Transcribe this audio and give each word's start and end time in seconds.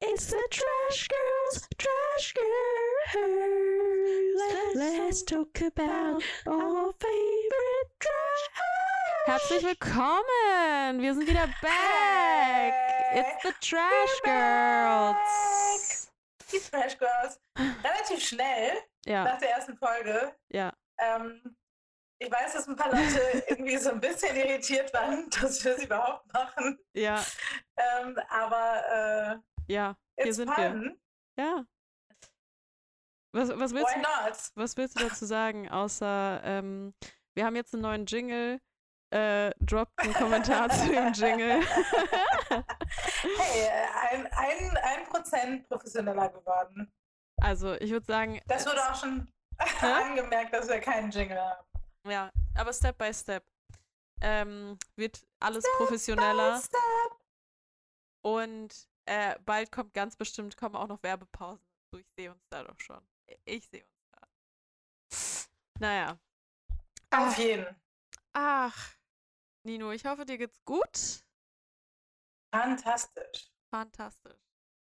It's 0.00 0.26
the 0.26 0.42
Trash 0.50 1.08
Girls, 1.08 1.68
Trash 1.78 2.34
Girls. 2.34 2.46
Let's 4.74 5.22
talk 5.24 5.60
about 5.60 6.22
our 6.46 6.92
favorite 6.98 7.90
trash. 8.00 8.44
Herzlich 9.26 9.62
willkommen! 9.64 11.00
Wir 11.02 11.14
sind 11.14 11.26
wieder 11.28 11.46
back! 11.62 12.74
It's 13.14 13.42
the 13.42 13.52
Trash 13.60 14.22
Girls! 14.24 16.10
Die 16.52 16.58
Trash 16.58 16.98
Girls. 16.98 17.38
Relativ 17.84 18.26
schnell 18.26 18.72
Ja, 19.06 19.24
nach 19.24 19.38
der 19.38 19.50
ersten 19.50 19.76
Folge. 19.76 20.34
ja. 20.48 20.72
Ähm, 20.98 21.56
ich 22.22 22.30
weiß, 22.30 22.52
dass 22.52 22.68
ein 22.68 22.76
paar 22.76 22.90
Leute 22.90 23.42
irgendwie 23.48 23.78
so 23.78 23.90
ein 23.92 24.00
bisschen 24.00 24.36
irritiert 24.36 24.92
waren, 24.92 25.30
dass 25.30 25.64
wir 25.64 25.74
es 25.76 25.84
überhaupt 25.84 26.30
machen. 26.34 26.78
Ja, 26.92 27.24
Ähm, 27.78 28.18
aber 28.28 29.40
ja, 29.70 29.90
äh, 30.16 30.22
hier 30.22 30.26
it's 30.26 30.36
sind 30.36 30.48
wir. 30.56 30.70
fun. 30.70 31.00
Ja. 31.38 31.64
Was, 33.32 33.48
was, 33.50 33.72
willst 33.72 33.94
Why 33.94 34.02
du, 34.02 34.28
not? 34.28 34.38
was 34.56 34.76
willst 34.76 34.98
du 35.00 35.08
dazu 35.08 35.24
sagen, 35.24 35.68
außer 35.70 36.40
ähm, 36.44 36.94
wir 37.34 37.44
haben 37.44 37.54
jetzt 37.56 37.72
einen 37.74 37.82
neuen 37.82 38.06
Jingle? 38.06 38.60
Äh, 39.12 39.50
droppt 39.60 39.98
einen 39.98 40.14
Kommentar 40.14 40.68
zu 40.70 40.86
dem 40.88 41.12
Jingle. 41.12 41.60
Hey, 43.38 43.68
ein, 44.10 44.26
ein, 44.32 44.76
ein 44.76 45.04
Prozent 45.04 45.68
professioneller 45.68 46.28
geworden. 46.28 46.92
Also, 47.40 47.74
ich 47.74 47.90
würde 47.90 48.06
sagen, 48.06 48.40
Das 48.46 48.66
wurde 48.66 48.80
auch 48.88 48.94
schon 48.94 49.28
angemerkt, 49.80 50.52
dass 50.52 50.68
wir 50.68 50.80
keinen 50.80 51.10
Jingle 51.10 51.40
haben. 51.40 51.66
ja, 52.08 52.30
aber 52.56 52.72
Step 52.72 52.98
by 52.98 53.12
Step 53.14 53.44
ähm, 54.20 54.78
wird 54.96 55.24
alles 55.40 55.64
professioneller 55.76 56.58
Step. 56.60 56.80
und 58.22 58.88
äh, 59.06 59.38
bald 59.44 59.72
kommt 59.72 59.94
ganz 59.94 60.16
bestimmt 60.16 60.56
kommen 60.56 60.76
auch 60.76 60.88
noch 60.88 61.02
Werbepausen. 61.02 61.64
Ich 61.96 62.06
sehe 62.16 62.30
uns 62.30 62.46
da 62.48 62.62
doch 62.62 62.78
schon. 62.78 63.00
Ich 63.44 63.68
sehe 63.68 63.84
uns 63.84 64.00
da. 64.12 64.28
Naja. 65.80 66.18
Auf 67.10 67.36
jeden. 67.38 67.66
Ach, 68.32 68.94
Nino, 69.64 69.90
ich 69.90 70.04
hoffe, 70.04 70.24
dir 70.24 70.38
geht's 70.38 70.62
gut. 70.64 71.24
Fantastisch. 72.54 73.50
Fantastisch. 73.72 74.40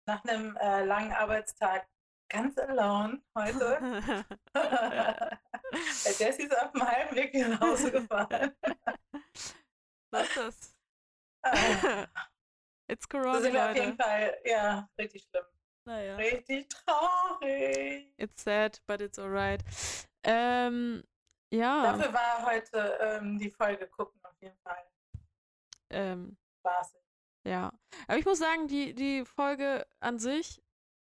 Nach 0.07 0.23
einem 0.25 0.55
äh, 0.57 0.83
langen 0.85 1.13
Arbeitstag 1.13 1.87
ganz 2.29 2.57
alone 2.57 3.21
heute. 3.37 3.79
Der 4.53 6.11
Jessie 6.17 6.43
ist 6.43 6.57
auf 6.57 6.71
dem 6.71 6.87
halben 6.87 7.15
Weg 7.15 7.33
nach 7.33 7.59
Hause 7.59 7.91
gefahren. 7.91 8.55
Was 10.11 10.27
ist 10.27 10.37
das? 10.37 10.77
It's 12.91 13.07
Corona, 13.07 13.39
sind 13.41 13.53
wir 13.53 13.69
auf 13.69 13.75
jeden. 13.75 13.97
Fall, 13.97 14.37
ja, 14.45 14.89
richtig 14.97 15.23
schlimm. 15.29 15.45
Naja. 15.85 16.15
Richtig 16.17 16.67
traurig. 16.69 18.13
It's 18.17 18.43
sad, 18.43 18.81
but 18.85 19.01
it's 19.01 19.17
alright. 19.17 19.63
Ähm, 20.23 21.03
ja. 21.51 21.83
Dafür 21.97 22.13
war 22.13 22.45
heute 22.45 22.97
ähm, 23.01 23.39
die 23.39 23.49
Folge 23.49 23.87
gucken 23.87 24.19
auf 24.23 24.35
jeden 24.41 24.57
Fall 24.63 24.83
Ähm, 25.89 26.37
spaßig. 26.59 27.01
ja. 27.47 27.71
Aber 28.07 28.17
ich 28.17 28.25
muss 28.25 28.39
sagen, 28.39 28.67
die, 28.67 28.93
die 28.93 29.25
Folge 29.25 29.87
an 29.99 30.19
sich 30.19 30.61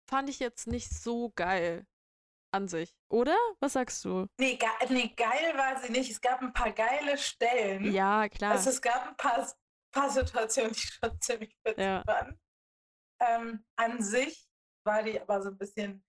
fand 0.08 0.28
ich 0.28 0.38
jetzt 0.38 0.66
nicht 0.66 0.90
so 0.90 1.30
geil. 1.34 1.86
An 2.54 2.68
sich. 2.68 2.94
Oder? 3.08 3.36
Was 3.60 3.72
sagst 3.72 4.04
du? 4.04 4.26
Nee, 4.38 4.56
ge 4.56 4.68
nee, 4.90 5.08
geil 5.16 5.56
war 5.56 5.80
sie 5.80 5.90
nicht. 5.90 6.10
Es 6.10 6.20
gab 6.20 6.42
ein 6.42 6.52
paar 6.52 6.70
geile 6.70 7.16
Stellen. 7.16 7.90
Ja, 7.90 8.28
klar. 8.28 8.52
Also 8.52 8.68
es 8.68 8.82
gab 8.82 9.08
ein 9.08 9.16
paar, 9.16 9.50
paar 9.92 10.10
Situationen, 10.10 10.72
die 10.72 10.80
schon 10.80 11.20
ziemlich 11.20 11.56
witzig 11.64 11.84
Ja. 11.84 12.02
waren. 12.06 12.40
Ähm, 13.20 13.64
an 13.76 14.02
sich 14.02 14.48
war 14.84 15.02
die 15.02 15.20
aber 15.20 15.40
so 15.42 15.50
ein 15.50 15.58
bisschen 15.58 16.04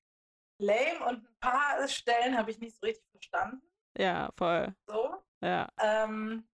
lame 0.60 1.06
und 1.08 1.28
ein 1.28 1.36
paar 1.40 1.88
Stellen 1.88 2.36
habe 2.38 2.52
ich 2.52 2.60
nicht 2.60 2.76
so 2.80 2.86
richtig 2.86 3.06
verstanden. 3.12 3.62
Ja, 3.98 4.32
voll. 4.36 4.74
So. 4.88 5.24
Ja. 5.42 5.70
Ähm, 5.80 6.48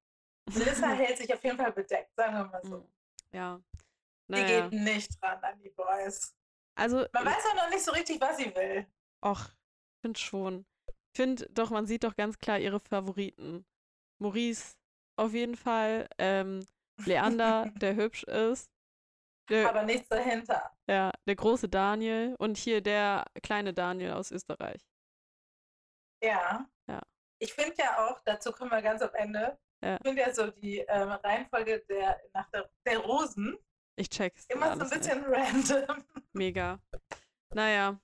Melissa 0.53 0.87
hält 0.89 1.17
sich 1.17 1.33
auf 1.33 1.43
jeden 1.43 1.57
Fall 1.57 1.71
bedeckt, 1.71 2.13
sagen 2.15 2.33
wir 2.35 2.45
mal 2.45 2.61
so. 2.63 2.77
Mm, 2.79 2.91
Ja. 3.31 3.61
Die 4.27 4.33
Naja. 4.33 4.69
geht 4.69 4.79
nicht 4.81 5.21
dran 5.21 5.41
an 5.43 5.59
die 5.61 5.69
Boys. 5.69 6.35
Also, 6.75 7.05
Man 7.13 7.25
weiß 7.25 7.45
auch 7.51 7.55
noch 7.55 7.69
nicht 7.69 7.83
so 7.83 7.91
richtig, 7.91 8.19
was 8.21 8.37
sie 8.37 8.53
will. 8.55 8.85
Och, 9.25 9.39
ich 9.49 10.01
finde 10.01 10.19
schon. 10.19 10.65
Ich 10.87 11.17
finde 11.17 11.49
doch, 11.51 11.69
man 11.71 11.85
sieht 11.87 12.03
doch 12.03 12.15
ganz 12.15 12.37
klar 12.37 12.59
ihre 12.59 12.79
Favoriten. 12.79 13.65
Maurice 14.21 14.75
auf 15.17 15.33
jeden 15.33 15.55
Fall. 15.57 16.07
Ähm, 16.17 16.65
Leander, 17.05 17.71
der 17.75 17.95
hübsch 17.95 18.23
ist. 18.23 18.69
Der, 19.49 19.67
Aber 19.69 19.83
nichts 19.83 20.07
dahinter. 20.09 20.71
ja, 20.87 21.11
der 21.27 21.35
große 21.35 21.67
Daniel 21.69 22.35
und 22.37 22.57
hier 22.57 22.81
der 22.81 23.25
kleine 23.41 23.73
Daniel 23.73 24.11
aus 24.11 24.31
Österreich. 24.31 24.81
Ja. 26.23 26.67
Ja. 26.87 27.01
Ich 27.39 27.53
finde 27.53 27.73
ja 27.79 28.05
auch, 28.07 28.19
dazu 28.25 28.51
kommen 28.51 28.71
wir 28.71 28.81
ganz 28.81 29.01
am 29.01 29.13
Ende, 29.15 29.57
Ja. 29.83 29.95
ich 29.95 30.01
finde 30.07 30.21
ja 30.21 30.33
so 30.33 30.47
die 30.51 30.79
ähm, 30.79 31.09
Reihenfolge 31.11 31.79
der, 31.89 32.19
nach 32.33 32.49
der, 32.51 32.69
der 32.85 32.99
Rosen 32.99 33.57
Ich 33.95 34.09
check's. 34.09 34.45
immer 34.49 34.67
so 34.67 34.71
ein 34.73 34.79
alles 34.81 34.91
nicht. 34.91 34.99
bisschen 35.09 35.23
random. 35.25 36.03
Mega. 36.33 36.79
Naja. 37.53 37.99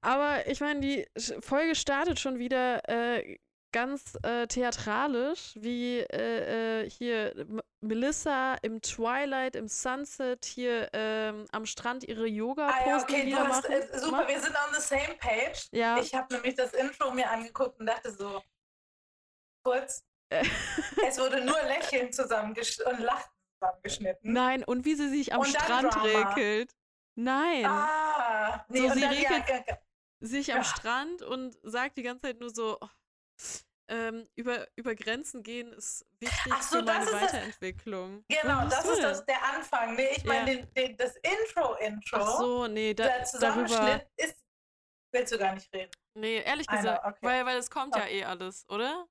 Aber 0.00 0.46
ich 0.48 0.60
meine, 0.60 0.80
die 0.80 1.06
Folge 1.40 1.74
startet 1.76 2.18
schon 2.18 2.38
wieder 2.38 2.80
äh, 2.88 3.38
ganz 3.72 4.16
äh, 4.22 4.46
theatralisch, 4.46 5.52
wie 5.56 5.98
äh, 6.00 6.82
äh, 6.84 6.90
hier 6.90 7.46
Melissa 7.80 8.54
im 8.62 8.80
Twilight, 8.82 9.56
im 9.56 9.68
Sunset, 9.68 10.44
hier 10.44 10.90
ähm, 10.92 11.46
am 11.52 11.66
Strand 11.66 12.04
ihre 12.04 12.26
Yoga-Posen 12.26 12.84
Ah 12.84 12.88
ja, 12.88 13.02
okay, 13.02 13.30
du 13.30 13.36
hast, 13.38 13.64
äh, 13.70 13.88
super, 13.98 14.18
macht. 14.18 14.28
wir 14.28 14.40
sind 14.40 14.54
on 14.54 14.74
the 14.74 14.80
same 14.80 15.14
page. 15.18 15.68
Ja, 15.72 15.98
Ich 15.98 16.14
habe 16.14 16.32
nämlich 16.34 16.54
das 16.56 16.72
Intro 16.74 17.10
mir 17.12 17.30
angeguckt 17.30 17.78
und 17.80 17.86
dachte 17.86 18.10
so, 18.12 18.42
kurz, 19.64 20.04
es 20.30 21.18
wurde 21.18 21.44
nur 21.44 21.60
Lächeln 21.62 22.12
zusammengesch 22.12 22.78
und 22.80 22.98
Lachen 23.00 23.30
zusammengeschnitten. 23.60 24.32
nein, 24.32 24.64
und 24.64 24.84
wie 24.84 24.94
sie 24.94 25.08
sich 25.08 25.32
am 25.34 25.44
Strand 25.44 25.94
rekelt. 26.02 26.72
Nein, 27.16 27.66
Ah, 27.66 28.64
nee, 28.68 28.88
So, 28.88 28.94
sie 28.94 29.00
ja, 29.00 29.08
regelt- 29.10 29.46
ge- 29.46 29.62
ge- 29.66 29.76
sich 30.20 30.52
am 30.52 30.58
ja. 30.58 30.64
Strand 30.64 31.22
und 31.22 31.58
sagt 31.62 31.96
die 31.98 32.02
ganze 32.02 32.26
Zeit 32.26 32.40
nur 32.40 32.50
so, 32.50 32.78
oh, 32.80 32.88
ähm, 33.88 34.28
über, 34.36 34.66
über 34.76 34.94
Grenzen 34.94 35.42
gehen 35.42 35.72
ist 35.72 36.06
wichtig 36.20 36.52
Ach 36.54 36.62
so, 36.62 36.78
für 36.78 36.84
meine 36.84 37.04
ist 37.04 37.12
das- 37.12 37.22
Weiterentwicklung. 37.22 38.24
genau, 38.28 38.68
das 38.68 38.84
ist 38.84 38.96
denn? 38.96 39.02
das, 39.02 39.24
der 39.26 39.42
Anfang. 39.44 39.94
Nee, 39.96 40.10
ich 40.16 40.24
meine, 40.24 40.52
Ja. 40.52 40.56
den, 40.64 40.74
den, 40.74 40.96
das 40.96 41.16
Intro-Intro, 41.16 42.16
Ach 42.18 42.38
so, 42.38 42.66
nee, 42.68 42.94
da, 42.94 43.04
der 43.04 43.12
darüber. 43.18 43.26
Zusammenschnitt 43.66 44.08
ist, 44.16 44.44
willst 45.12 45.32
du 45.32 45.38
gar 45.38 45.54
nicht 45.54 45.72
reden. 45.74 45.90
Nee, 46.14 46.38
ehrlich 46.42 46.66
know, 46.68 46.76
gesagt, 46.76 47.04
okay. 47.04 47.18
weil, 47.22 47.46
weil 47.46 47.58
es 47.58 47.68
kommt 47.70 47.94
ja 47.96 48.02
Okay. 48.02 48.18
eh 48.20 48.24
alles, 48.24 48.64
oder? 48.68 49.06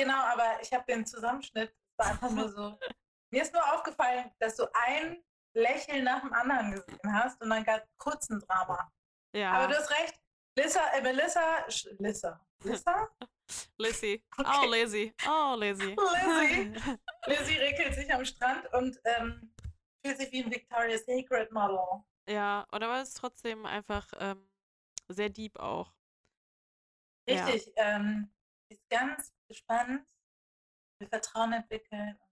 Genau, 0.00 0.20
aber 0.22 0.60
ich 0.62 0.72
habe 0.72 0.84
den 0.88 1.04
Zusammenschnitt, 1.04 1.74
war 1.98 2.10
einfach 2.10 2.30
nur 2.30 2.48
so. 2.50 2.78
Mir 3.32 3.42
ist 3.42 3.52
nur 3.52 3.74
aufgefallen, 3.74 4.30
dass 4.38 4.56
du 4.56 4.64
ein 4.72 5.22
Lächeln 5.54 6.04
nach 6.04 6.20
dem 6.22 6.32
anderen 6.32 6.70
gesehen 6.72 7.12
hast 7.12 7.40
und 7.42 7.50
dann 7.50 7.64
gab 7.64 7.82
es 7.82 7.88
kurz 7.98 8.30
ein 8.30 8.38
Drama. 8.40 8.90
Ja. 9.34 9.52
Aber 9.52 9.66
du 9.66 9.76
hast 9.78 9.90
recht, 9.90 10.18
Lissa, 10.56 10.80
äh, 10.92 11.02
Melissa, 11.02 11.66
Sch- 11.66 11.94
Lissa, 11.98 12.40
Lissa? 12.64 13.08
Oh, 13.50 14.42
Okay. 14.42 14.66
Lizzie. 14.68 15.14
Oh, 15.26 15.54
Lizzie. 15.58 15.96
Lizzie. 15.96 16.98
Lizzie 17.26 17.56
regelt 17.58 17.94
sich 17.94 18.12
am 18.12 18.22
Strand 18.24 18.70
und 18.74 19.00
ähm, 19.04 19.54
fühlt 20.04 20.18
sich 20.18 20.30
wie 20.32 20.44
ein 20.44 20.50
Victoria's 20.50 21.06
Secret 21.06 21.50
Model. 21.50 21.78
ja, 22.28 22.66
und 22.70 22.82
aber 22.82 23.00
es 23.00 23.08
ist 23.08 23.16
trotzdem 23.16 23.64
einfach 23.64 24.06
ähm, 24.18 24.50
sehr 25.08 25.30
deep 25.30 25.58
auch. 25.58 25.94
Ja. 27.26 27.46
Richtig, 27.46 27.72
ähm, 27.76 28.30
ist 28.70 28.86
ganz 28.90 29.32
gespannt. 29.48 30.06
Wir 31.00 31.08
Vertrauen 31.08 31.52
entwickeln 31.54 32.18
und 32.20 32.30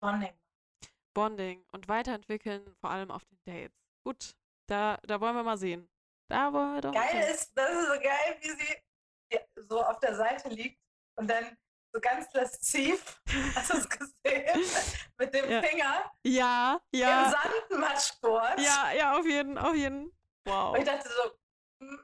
Bonding. 0.00 0.38
Bonding 1.14 1.64
und 1.70 1.86
weiterentwickeln, 1.86 2.74
vor 2.80 2.90
allem 2.90 3.12
auf 3.12 3.24
den 3.26 3.38
Dates. 3.44 3.76
Gut, 4.04 4.34
da, 4.68 4.98
da 5.04 5.20
wollen 5.20 5.36
wir 5.36 5.44
mal 5.44 5.56
sehen. 5.58 5.88
Da 6.28 6.52
wollen 6.52 6.74
wir 6.74 6.80
doch 6.80 6.92
Geil 6.92 7.22
sehen. 7.22 7.34
ist, 7.34 7.56
das 7.56 7.70
ist 7.70 7.86
so 7.94 8.00
geil, 8.00 8.38
wie 8.40 8.50
sie 8.50 8.74
ja, 8.74 8.76
so 9.56 9.82
auf 9.82 9.98
der 10.00 10.14
Seite 10.14 10.48
liegt 10.48 10.80
und 11.18 11.28
dann 11.28 11.56
so 11.92 12.00
ganz 12.00 12.32
lasziv, 12.34 13.20
hast 13.54 13.70
du 13.72 13.76
es 13.78 13.88
gesehen, 13.88 14.64
mit 15.18 15.34
dem 15.34 15.50
Ja. 15.50 15.62
Finger 15.62 16.12
Ja, 16.24 16.80
im 16.92 17.00
ja. 17.00 17.30
Sandmatschsport. 17.30 18.60
Ja, 18.60 18.92
ja, 18.92 19.18
auf 19.18 19.26
jeden, 19.26 19.56
auf 19.56 19.74
jeden. 19.74 20.12
Wow. 20.44 20.74
Und 20.74 20.80
ich 20.80 20.84
dachte 20.84 21.08
so, 21.08 21.84
mm, 21.86 21.98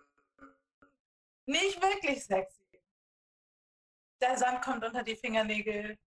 nicht 1.46 1.82
wirklich 1.82 2.24
sexy. 2.24 2.58
Der 4.22 4.38
Sand 4.38 4.62
kommt 4.62 4.84
unter 4.84 5.02
die 5.02 5.16
Fingernägel, 5.16 5.98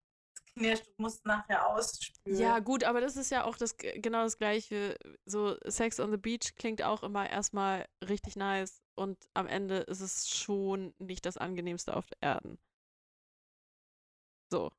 knirscht, 0.54 0.86
du 0.86 1.02
musst 1.02 1.24
nachher 1.26 1.66
ausspülen. 1.66 2.38
Ja, 2.38 2.60
gut, 2.60 2.84
aber 2.84 3.00
das 3.00 3.16
ist 3.16 3.30
ja 3.30 3.44
auch 3.44 3.56
das 3.56 3.76
genau 3.76 4.22
das 4.22 4.38
gleiche. 4.38 4.96
So 5.26 5.56
Sex 5.64 5.98
on 5.98 6.12
the 6.12 6.16
Beach 6.16 6.54
klingt 6.56 6.82
auch 6.82 7.02
immer 7.02 7.28
erstmal 7.28 7.88
richtig 8.08 8.36
nice 8.36 8.83
und 8.96 9.28
am 9.34 9.46
Ende 9.46 9.78
ist 9.78 10.00
es 10.00 10.28
schon 10.28 10.94
nicht 10.98 11.26
das 11.26 11.36
angenehmste 11.36 11.96
auf 11.96 12.06
Erden. 12.20 12.58
So. 14.50 14.70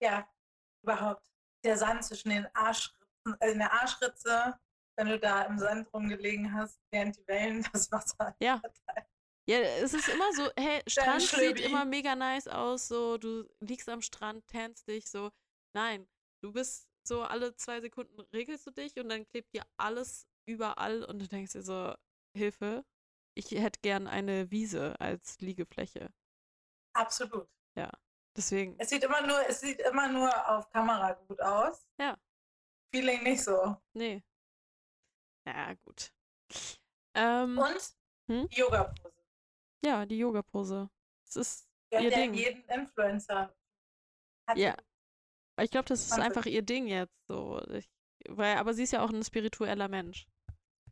ja, 0.00 0.28
überhaupt. 0.82 1.30
Der 1.64 1.76
Sand 1.76 2.04
zwischen 2.04 2.30
den 2.30 2.46
Arschritzen 2.54 2.98
Ritzen, 3.28 3.40
äh, 3.40 3.52
in 3.52 3.58
der 3.58 3.72
Arschritze, 3.72 4.58
wenn 4.96 5.08
du 5.08 5.18
da 5.18 5.42
im 5.44 5.58
Sand 5.58 5.92
rumgelegen 5.92 6.52
hast, 6.52 6.80
während 6.90 7.16
die 7.16 7.26
Wellen 7.26 7.62
das 7.72 7.90
Wasser 7.92 8.34
Ja. 8.40 8.60
Ja, 9.48 9.60
es 9.60 9.94
ist 9.94 10.08
immer 10.08 10.30
so, 10.34 10.50
hey, 10.58 10.82
Strand 10.86 11.22
sieht 11.22 11.60
immer 11.60 11.86
mega 11.86 12.14
nice 12.14 12.48
aus, 12.48 12.88
so, 12.88 13.16
du 13.16 13.48
liegst 13.60 13.88
am 13.88 14.02
Strand, 14.02 14.46
tannst 14.46 14.86
dich, 14.86 15.10
so. 15.10 15.30
Nein, 15.74 16.06
du 16.42 16.52
bist 16.52 16.86
so, 17.02 17.22
alle 17.22 17.54
zwei 17.56 17.80
Sekunden 17.80 18.20
regelst 18.34 18.66
du 18.66 18.70
dich 18.70 18.98
und 18.98 19.08
dann 19.08 19.26
klebt 19.26 19.54
dir 19.54 19.64
alles 19.78 20.26
überall 20.46 21.02
und 21.04 21.20
du 21.20 21.28
denkst 21.28 21.52
dir 21.52 21.62
so, 21.62 21.94
Hilfe, 22.38 22.84
ich 23.34 23.50
hätte 23.50 23.80
gern 23.82 24.06
eine 24.06 24.50
Wiese 24.50 24.98
als 25.00 25.38
Liegefläche. 25.40 26.12
Absolut. 26.94 27.48
Deswegen, 28.36 28.78
Es 28.78 28.90
sieht 28.90 29.02
immer 29.02 29.26
nur, 29.26 29.48
es 29.48 29.60
sieht 29.60 29.80
immer 29.80 30.06
nur 30.08 30.30
auf 30.48 30.70
Kamera 30.70 31.12
gut 31.26 31.40
aus. 31.40 31.88
Ja. 31.98 32.16
Feeling 32.94 33.24
nicht 33.24 33.42
so. 33.42 33.76
nee. 33.94 34.22
Ja, 35.44 35.74
gut. 35.74 36.12
Ähm, 37.14 37.58
Und 37.58 37.94
Hm? 38.30 38.48
die 38.48 38.60
Yoga-Pose. 38.60 39.12
ja, 39.84 40.06
die 40.06 40.18
Yoga-Pose. 40.18 40.88
Es 41.26 41.34
ist, 41.36 41.68
Ja, 41.92 42.00
Ihr 42.00 42.10
der 42.10 42.18
Ding. 42.20 42.34
jeden 42.34 42.62
Influencer. 42.68 43.52
Hat 44.46 44.56
Ja. 44.56 44.76
ich 45.60 45.70
glaube, 45.72 45.88
das 45.88 46.02
ist 46.06 46.12
einfach 46.12 46.46
ihr 46.46 46.62
Ding 46.62 46.86
jetzt, 46.86 47.26
so. 47.26 47.60
Ich, 47.72 47.90
weil, 48.28 48.56
aber 48.58 48.72
sie 48.72 48.84
ist 48.84 48.92
ja 48.92 49.02
auch 49.02 49.10
ein 49.10 49.24
spiritueller 49.24 49.88
Mensch. 49.88 50.28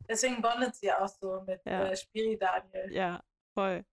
Deswegen 0.09 0.41
bondet 0.41 0.75
sie 0.75 0.91
auch 0.91 1.07
so 1.07 1.41
mit 1.41 1.61
Ja. 1.65 1.87
äh, 1.87 1.95
Spiri 1.97 2.37
Daniel. 2.37 2.91
Ja, 2.91 3.23
voll. 3.53 3.85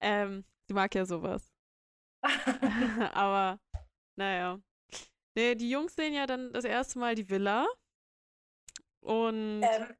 Ähm, 0.00 0.44
sie 0.66 0.74
mag 0.74 0.94
ja 0.94 1.04
sowas. 1.04 1.52
Aber, 3.12 3.60
naja. 4.16 4.58
Nee, 5.36 5.54
die 5.54 5.68
Jungs 5.70 5.94
sehen 5.94 6.14
ja 6.14 6.26
dann 6.26 6.52
das 6.52 6.64
erste 6.64 6.98
Mal 6.98 7.14
die 7.14 7.28
Villa. 7.28 7.66
Und 9.04 9.62
ähm, 9.62 9.96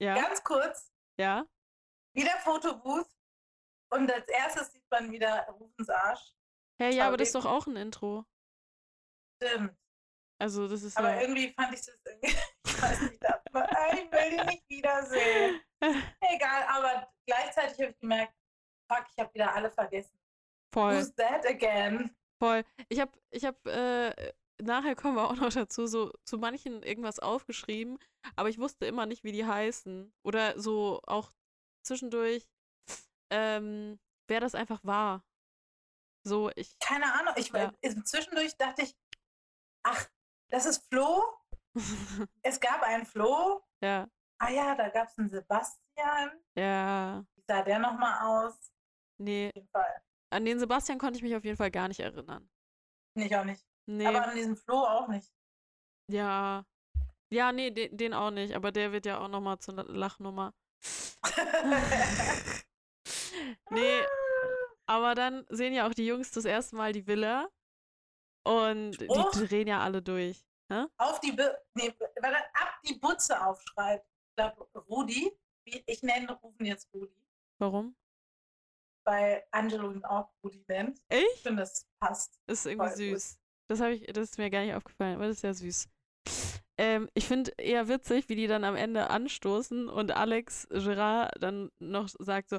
ja, 0.00 0.14
Ganz 0.14 0.42
kurz, 0.42 0.92
ja. 1.18 1.46
wieder 2.16 2.32
Fotobooth. 2.38 3.06
Und 3.92 4.10
als 4.10 4.26
erstes 4.28 4.72
sieht 4.72 4.90
man 4.90 5.12
wieder 5.12 5.46
Rufens 5.48 5.88
Arsch. 5.90 6.32
Hey, 6.80 6.96
ja, 6.96 7.06
aber 7.06 7.16
das 7.18 7.28
ist 7.28 7.34
doch 7.34 7.44
auch 7.44 7.66
ein 7.66 7.76
Intro. 7.76 8.24
Stimmt. 9.40 9.76
Also, 10.40 10.66
das 10.66 10.82
ist 10.82 10.96
Aber 10.96 11.14
ja. 11.14 11.20
irgendwie 11.20 11.52
fand 11.52 11.74
ich 11.74 11.80
das 11.84 12.00
irgendwie, 12.04 12.34
ich 12.66 12.82
weiß 12.82 13.00
nicht, 13.02 13.24
aber 13.26 13.41
ich 13.54 14.12
will 14.12 14.30
die 14.30 14.44
nicht 14.46 14.68
wiedersehen. 14.68 15.60
Egal, 16.20 16.62
aber 16.68 17.12
gleichzeitig 17.26 17.78
habe 17.80 17.90
ich 17.90 17.98
gemerkt, 17.98 18.34
fuck, 18.90 19.04
ich 19.10 19.18
habe 19.18 19.34
wieder 19.34 19.52
alle 19.54 19.70
vergessen. 19.70 20.18
Voll, 20.72 20.94
Who's 20.96 21.14
that 21.16 21.46
again? 21.46 22.14
voll. 22.38 22.64
Ich 22.88 22.98
hab, 22.98 23.16
ich 23.30 23.44
hab, 23.44 23.64
äh, 23.66 24.32
nachher 24.60 24.96
kommen 24.96 25.16
wir 25.16 25.28
auch 25.28 25.36
noch 25.36 25.52
dazu, 25.52 25.86
so 25.86 26.12
zu 26.24 26.38
manchen 26.38 26.82
irgendwas 26.82 27.18
aufgeschrieben, 27.18 27.98
aber 28.36 28.48
ich 28.48 28.58
wusste 28.58 28.86
immer 28.86 29.06
nicht, 29.06 29.22
wie 29.22 29.32
die 29.32 29.46
heißen. 29.46 30.12
Oder 30.24 30.58
so 30.58 31.00
auch 31.06 31.32
zwischendurch, 31.84 32.48
ähm, 33.30 34.00
wer 34.28 34.40
das 34.40 34.54
einfach 34.54 34.80
war. 34.84 35.24
So, 36.24 36.50
ich. 36.54 36.78
Keine 36.78 37.12
Ahnung. 37.12 37.34
Ich, 37.36 37.48
Ja. 37.50 37.72
Zwischendurch 38.04 38.56
dachte 38.56 38.82
ich, 38.82 38.96
ach, 39.82 40.08
das 40.48 40.66
ist 40.66 40.86
Flo. 40.88 41.22
Es 42.42 42.60
gab 42.60 42.82
einen 42.82 43.06
Flo. 43.06 43.62
ja, 43.82 44.08
Ah 44.38 44.50
ja, 44.50 44.74
da 44.74 44.88
gab 44.88 45.08
es 45.08 45.18
einen 45.18 45.28
Sebastian. 45.28 46.32
ja. 46.56 47.24
Wie 47.36 47.42
sah 47.46 47.62
der 47.62 47.78
nochmal 47.78 48.26
aus? 48.26 48.72
Nee, 49.18 49.50
an 50.30 50.44
den 50.44 50.58
Sebastian 50.58 50.98
konnte 50.98 51.16
ich 51.18 51.22
mich 51.22 51.36
auf 51.36 51.44
jeden 51.44 51.56
Fall 51.56 51.70
gar 51.70 51.86
nicht 51.88 52.00
erinnern. 52.00 52.50
Nicht 53.16 53.34
auch 53.36 53.44
nicht. 53.44 53.64
Nee, 53.86 54.06
Aber 54.06 54.26
an 54.26 54.34
diesen 54.34 54.56
Flo 54.56 54.78
auch 54.84 55.08
nicht. 55.08 55.30
ja. 56.10 56.64
Ja, 57.30 57.50
nee, 57.50 57.70
den, 57.70 57.96
den 57.96 58.12
auch 58.12 58.30
nicht, 58.30 58.54
aber 58.54 58.72
der 58.72 58.92
wird 58.92 59.06
ja 59.06 59.18
auch 59.18 59.28
nochmal 59.28 59.58
zur 59.58 59.74
Lachnummer. 59.84 60.52
nee, 63.70 64.02
aber 64.86 65.14
dann 65.14 65.46
sehen 65.48 65.72
ja 65.72 65.88
auch 65.88 65.94
die 65.94 66.06
Jungs 66.06 66.30
das 66.32 66.44
erste 66.44 66.76
Mal 66.76 66.92
die 66.92 67.06
Villa 67.06 67.48
und 68.44 68.94
Spruch? 68.96 69.30
die 69.32 69.46
drehen 69.46 69.68
ja 69.68 69.80
alle 69.80 70.02
durch. 70.02 70.44
Auf 70.96 71.20
die, 71.20 71.32
nee, 71.74 71.94
warte, 72.20 72.36
ab 72.54 72.80
die 72.86 72.94
Butze 72.94 73.44
aufschreibt. 73.44 74.06
Ich 74.30 74.36
glaube, 74.36 74.68
Rudi. 74.88 75.30
Ich 75.64 76.02
nenne 76.02 76.32
Rufen 76.32 76.66
jetzt 76.66 76.88
Rudi, 76.92 77.14
Warum? 77.58 77.94
weil 79.04 79.44
Angelo 79.52 79.92
ihn 79.92 80.04
auch 80.04 80.28
Rudi 80.42 80.64
nennt. 80.68 80.98
Ich 81.08 81.18
Echt? 81.18 81.42
finde, 81.42 81.62
das 81.62 81.86
passt. 82.00 82.40
Ist 82.46 82.66
irgendwie 82.66 82.88
gut. 82.88 82.96
süß. 82.96 83.38
Das 83.68 83.80
habe 83.80 83.94
ich, 83.94 84.06
das 84.06 84.30
ist 84.30 84.38
mir 84.38 84.50
gar 84.50 84.62
nicht 84.64 84.74
aufgefallen, 84.74 85.16
aber 85.16 85.28
das 85.28 85.36
ist 85.36 85.42
ja 85.42 85.54
süß. 85.54 85.88
Ähm, 86.78 87.08
ich 87.14 87.26
finde 87.28 87.52
eher 87.58 87.88
witzig, 87.88 88.28
wie 88.28 88.34
die 88.34 88.46
dann 88.46 88.64
am 88.64 88.74
Ende 88.76 89.10
anstoßen 89.10 89.88
und 89.88 90.10
Alex 90.10 90.66
Gerard 90.70 91.32
dann 91.40 91.70
noch 91.78 92.08
sagt 92.08 92.48
so, 92.50 92.58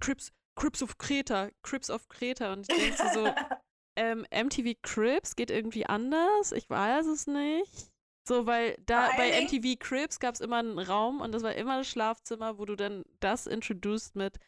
Crips, 0.00 0.32
Crips 0.54 0.82
of 0.82 0.98
Kreta, 0.98 1.50
Crips 1.62 1.88
of 1.90 2.08
Kreta. 2.08 2.52
Und 2.52 2.66
ich 2.68 2.76
denke 2.76 3.10
so, 3.14 3.24
ähm, 3.96 4.26
MTV 4.30 4.74
Crips 4.82 5.36
geht 5.36 5.50
irgendwie 5.50 5.86
anders. 5.86 6.52
Ich 6.52 6.68
weiß 6.68 7.06
es 7.06 7.26
nicht. 7.26 7.90
So, 8.26 8.46
weil 8.46 8.76
da 8.86 9.08
Vor 9.08 9.16
bei 9.18 9.42
MTV 9.42 9.78
Crips 9.78 10.18
gab 10.18 10.34
es 10.34 10.40
immer 10.40 10.58
einen 10.58 10.78
Raum 10.78 11.20
und 11.20 11.32
das 11.32 11.42
war 11.42 11.54
immer 11.54 11.78
das 11.78 11.88
Schlafzimmer, 11.88 12.58
wo 12.58 12.64
du 12.64 12.74
dann 12.74 13.04
das 13.20 13.46
introduced 13.46 14.16
mit 14.16 14.38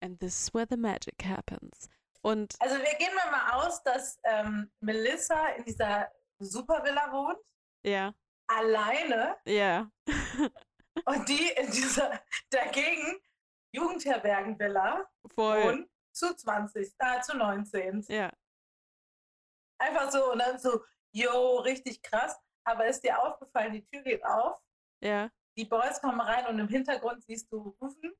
And 0.00 0.18
this 0.20 0.42
is 0.42 0.54
where 0.54 0.66
the 0.68 0.76
magic 0.76 1.24
happens. 1.24 1.88
Und 2.22 2.54
Also 2.60 2.76
wir 2.76 2.98
gehen 2.98 3.14
mal 3.14 3.66
aus, 3.66 3.82
dass 3.82 4.18
ähm, 4.24 4.70
Melissa 4.80 5.48
in 5.50 5.64
dieser 5.64 6.10
Supervilla 6.38 7.12
wohnt, 7.12 7.38
ja, 7.84 8.12
alleine, 8.48 9.36
ja, 9.46 9.90
und 11.04 11.28
die 11.28 11.48
in 11.56 11.70
dieser 11.70 12.20
dagegen 12.50 13.20
Jugendherbergenvilla 13.72 15.06
voll. 15.34 15.62
wohnen, 15.62 15.90
zu 16.12 16.34
20, 16.34 16.94
äh, 16.98 17.20
zu 17.20 17.36
19. 17.36 18.04
Ja, 18.08 18.32
Einfach 19.78 20.10
so 20.10 20.32
und 20.32 20.38
dann 20.38 20.58
so, 20.58 20.84
yo, 21.12 21.56
richtig 21.58 22.02
krass. 22.02 22.36
Aber 22.64 22.86
ist 22.86 23.02
dir 23.02 23.22
aufgefallen, 23.22 23.72
die 23.74 23.84
Tür 23.86 24.02
geht 24.02 24.24
auf, 24.24 24.56
ja, 25.02 25.30
die 25.56 25.64
Boys 25.66 26.00
kommen 26.00 26.20
rein 26.20 26.46
und 26.46 26.58
im 26.58 26.68
Hintergrund 26.68 27.24
siehst 27.24 27.50
du 27.52 27.76
Rufen 27.80 28.12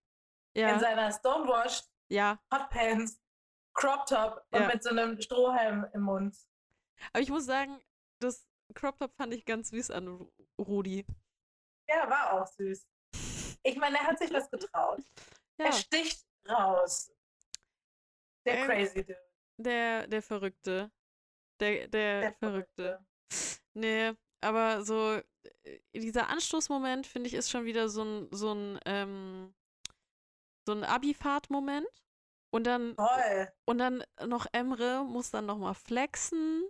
in 0.54 0.62
ja, 0.62 0.78
seiner 0.78 1.10
Stonewashed 1.12 1.84
ja. 2.08 2.38
Hotpants, 2.54 3.20
Crop 3.74 4.06
Top 4.06 4.44
und 4.50 4.60
Ja. 4.60 4.66
mit 4.68 4.82
so 4.82 4.90
einem 4.90 5.20
Strohhalm 5.20 5.86
im 5.92 6.02
Mund. 6.02 6.36
Aber 7.12 7.20
ich 7.20 7.28
muss 7.30 7.44
sagen, 7.44 7.78
das 8.20 8.46
Crop 8.74 8.98
Top 8.98 9.14
fand 9.16 9.34
ich 9.34 9.44
ganz 9.44 9.68
süß 9.70 9.90
an 9.90 10.06
Ru- 10.08 10.32
Rudi. 10.58 11.04
Ja, 11.88 12.08
war 12.08 12.32
auch 12.40 12.46
süß. 12.46 12.86
Ich 13.64 13.76
meine, 13.76 13.96
er 13.98 14.06
hat 14.06 14.18
sich 14.18 14.32
was 14.32 14.50
getraut. 14.50 15.00
Ja, 15.58 15.66
Er 15.66 15.72
sticht 15.72 16.26
raus. 16.48 17.10
Der 18.44 18.58
Ähm, 18.58 18.66
crazy 18.66 19.04
Dude. 19.04 19.18
der, 19.56 20.06
der 20.06 20.22
Verrückte. 20.22 20.92
Der, 21.60 21.88
der, 21.88 22.20
Der 22.20 22.32
Verrückte. 22.34 23.04
Nee, 23.74 24.12
aber 24.40 24.84
so, 24.84 25.20
äh, 25.64 25.78
dieser 25.94 26.28
Anstoßmoment, 26.28 27.06
finde 27.06 27.28
ich, 27.28 27.34
ist 27.34 27.50
schon 27.50 27.64
wieder 27.64 27.88
so 27.88 28.02
ein, 28.04 28.28
so 28.30 28.52
ein, 28.52 28.78
ähm, 28.86 29.54
so 30.66 30.72
ein 30.74 30.84
Abifahrt-Moment. 30.84 31.88
Und 32.50 32.64
dann, 32.64 32.96
Toll. 32.96 33.52
und 33.66 33.78
dann 33.78 34.04
noch 34.24 34.46
Emre 34.52 35.04
muss 35.04 35.30
dann 35.30 35.46
nochmal 35.46 35.74
flexen 35.74 36.62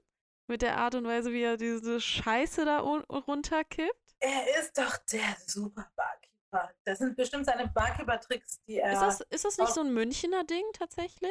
mit 0.49 0.63
der 0.63 0.79
Art 0.79 0.95
und 0.95 1.07
Weise, 1.07 1.33
wie 1.33 1.43
er 1.43 1.57
diese 1.57 2.01
Scheiße 2.01 2.65
da 2.65 2.81
un- 2.83 3.05
runterkippt. 3.05 4.17
Er 4.21 4.61
ist 4.61 4.77
doch 4.79 4.97
der 5.13 5.37
super 5.47 5.91
Barkeeper. 5.95 6.73
Das 6.85 6.99
sind 6.99 7.17
bestimmt 7.17 7.45
seine 7.47 7.69
Barkeeper-Tricks, 7.69 8.61
die 8.67 8.77
er. 8.79 8.93
Ist, 8.95 9.01
das, 9.01 9.21
ist 9.31 9.45
das 9.45 9.59
nicht 9.59 9.75
so 9.75 9.83
ein 9.83 9.93
Münchner 9.93 10.45
Ding 10.45 10.65
tatsächlich? 10.73 11.31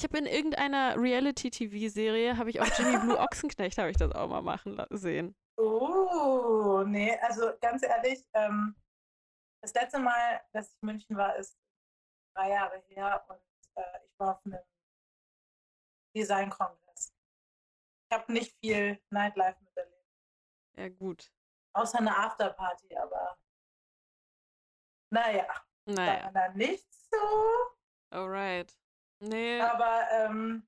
Ich 0.00 0.04
habe 0.04 0.16
in 0.16 0.24
irgendeiner 0.24 0.96
Reality-TV-Serie, 0.96 2.38
habe 2.38 2.48
ich 2.48 2.58
auch 2.58 2.66
Jimmy 2.78 2.96
Blue 3.00 3.18
Ochsenknecht, 3.18 3.76
habe 3.76 3.90
ich 3.90 3.98
das 3.98 4.10
auch 4.12 4.28
mal 4.28 4.40
machen 4.40 4.82
sehen. 4.88 5.36
Oh, 5.58 6.82
nee, 6.86 7.18
also 7.18 7.52
ganz 7.60 7.82
ehrlich, 7.82 8.26
ähm, 8.32 8.74
das 9.62 9.74
letzte 9.74 9.98
Mal, 9.98 10.40
dass 10.54 10.70
ich 10.70 10.78
in 10.80 10.86
München 10.86 11.16
war, 11.18 11.36
ist 11.36 11.54
drei 12.34 12.48
Jahre 12.48 12.82
her 12.88 13.22
und 13.28 13.40
äh, 13.74 13.98
ich 14.06 14.18
war 14.18 14.36
auf 14.36 14.46
einem 14.46 14.60
Design-Kongress. 16.16 17.12
Ich 18.10 18.16
habe 18.18 18.32
nicht 18.32 18.56
viel 18.64 18.98
Nightlife 19.10 19.62
miterlebt, 19.62 20.06
Ja, 20.78 20.88
gut. 20.88 21.30
außer 21.74 21.98
eine 21.98 22.16
Afterparty, 22.16 22.96
aber 22.96 23.36
naja, 25.12 25.46
Naja, 25.84 26.24
war 26.24 26.32
dann 26.32 26.56
nicht 26.56 26.90
so. 26.90 27.18
alright. 28.08 28.74
Nee, 29.20 29.60
Aber 29.60 30.08
ähm, 30.12 30.66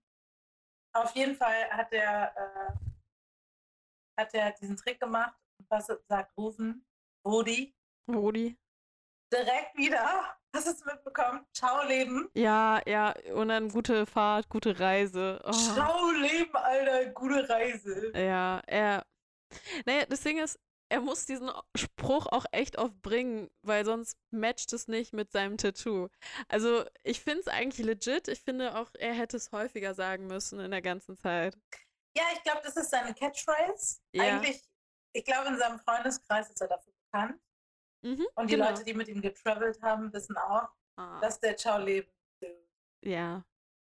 auf 0.95 1.15
jeden 1.15 1.35
Fall 1.35 1.71
hat 1.71 1.93
er, 1.93 2.35
äh, 2.37 4.21
hat 4.21 4.35
er 4.35 4.51
diesen 4.53 4.77
Trick 4.77 5.01
gemacht. 5.01 5.35
Was 5.69 5.87
sagt 5.87 6.37
Rufen? 6.37 6.85
Rudi. 7.27 7.75
Rudi. 8.09 8.59
Direkt 9.33 9.77
wieder. 9.77 10.37
Hast 10.55 10.67
du 10.67 10.73
es 10.73 10.85
mitbekommen? 10.85 11.47
Ciao, 11.55 11.83
Leben. 11.87 12.29
Ja, 12.35 12.83
ja, 12.87 13.15
und 13.35 13.49
dann 13.49 13.71
gute 13.71 14.05
Fahrt, 14.05 14.51
gute 14.51 14.79
Reise. 14.79 15.41
Oh. 15.45 15.53
Ciao, 15.53 16.11
Leben, 16.11 16.55
Alter. 16.55 17.07
Gute 17.13 17.49
Reise. 17.49 18.13
Ja, 18.15 18.61
er. 18.67 19.07
Naja, 19.87 20.05
das 20.07 20.21
Ding 20.21 20.39
ist, 20.39 20.59
er 20.93 21.01
muss 21.01 21.25
diesen 21.25 21.51
Spruch 21.75 22.27
auch 22.27 22.45
echt 22.53 22.77
oft 22.77 23.01
bringen, 23.01 23.51
weil 23.63 23.87
sonst 23.87 24.19
matcht 24.31 24.75
es 24.75 24.89
nicht 24.89 25.15
mit 25.15 25.33
seinem 25.33 25.57
Tattoo. 25.57 26.09
Also 26.49 26.85
ich 27.03 27.23
finde 27.23 27.41
es 27.41 27.49
eigentlich 27.49 27.87
legit. 27.87 28.29
Ich 28.29 28.43
finde 28.43 28.77
auch, 28.79 28.91
er 28.99 29.15
hätte 29.15 29.39
es 29.39 29.53
häufiger 29.53 29.95
sagen 29.95 30.27
müssen 30.27 30.61
in 30.61 30.71
der 30.71 30.83
ganzen 30.83 31.17
Zeit. 31.17 31.59
Ja, 32.15 32.25
ich 32.35 32.43
glaube, 32.43 32.61
das 32.63 32.77
ist 32.77 32.91
seine 32.91 33.15
Catchphrase. 33.15 34.01
Ja. 34.13 34.25
Eigentlich, 34.25 34.63
ich 35.15 35.25
glaube, 35.25 35.49
in 35.49 35.57
seinem 35.57 35.79
Freundeskreis 35.79 36.51
ist 36.51 36.61
er 36.61 36.69
dafür 36.69 36.93
bekannt. 37.11 37.41
Mhm, 38.05 38.27
Und 38.35 38.51
die 38.51 38.57
genau. 38.57 38.69
Leute, 38.69 38.85
die 38.85 38.93
mit 38.93 39.09
ihm 39.09 39.23
getravelt 39.23 39.81
haben, 39.81 40.13
wissen 40.13 40.37
auch, 40.37 40.69
Ah, 40.99 41.19
dass 41.21 41.41
der 41.41 41.57
Ciao 41.57 41.79
Leben. 41.79 42.13
ja. 43.03 43.43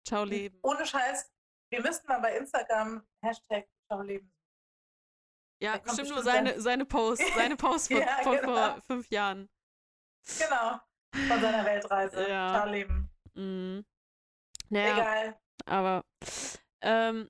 Ciao 0.07 0.23
Leben. 0.23 0.59
Ohne 0.61 0.85
Scheiß, 0.85 1.31
wir 1.71 1.81
müssten 1.81 2.07
mal 2.07 2.19
bei 2.19 2.37
Instagram 2.37 3.03
Hashtag 3.23 3.67
Ciao 3.87 4.01
Leben. 4.03 4.31
Ja, 5.61 5.77
bestimmt 5.77 6.09
nur 6.09 6.17
dann- 6.23 6.25
seine, 6.25 6.59
seine 6.61 6.85
Post, 6.85 7.21
seine 7.35 7.55
Post 7.55 7.87
von, 7.91 8.01
Ja, 8.01 8.07
von 8.23 8.35
genau. 8.37 8.53
vor 8.55 8.81
fünf 8.87 9.09
Jahren. 9.09 9.49
Genau. 10.39 10.79
Von 11.27 11.41
seiner 11.41 11.65
Weltreise. 11.65 12.21
Ja. 12.29 12.53
Ciao 12.53 12.69
Leben. 12.69 13.09
Mhm. 13.33 13.85
Naja, 14.69 14.93
Egal. 14.93 15.39
aber 15.65 16.05
ähm, 16.81 17.29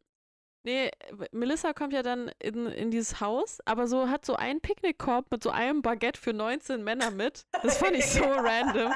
nee, 0.63 0.91
Melissa 1.31 1.73
kommt 1.73 1.91
ja 1.93 2.03
dann 2.03 2.31
in, 2.39 2.67
in 2.67 2.91
dieses 2.91 3.19
Haus, 3.19 3.59
aber 3.65 3.87
so 3.87 4.09
hat 4.09 4.25
so 4.25 4.35
einen 4.35 4.61
Picknickkorb 4.61 5.31
mit 5.31 5.41
so 5.43 5.49
einem 5.49 5.81
Baguette 5.81 6.19
für 6.21 6.33
19 6.33 6.83
Männer 6.83 7.09
mit. 7.11 7.47
Das 7.63 7.77
fand 7.77 7.93
ich 7.95 8.05
so 8.05 8.23
random. 8.23 8.93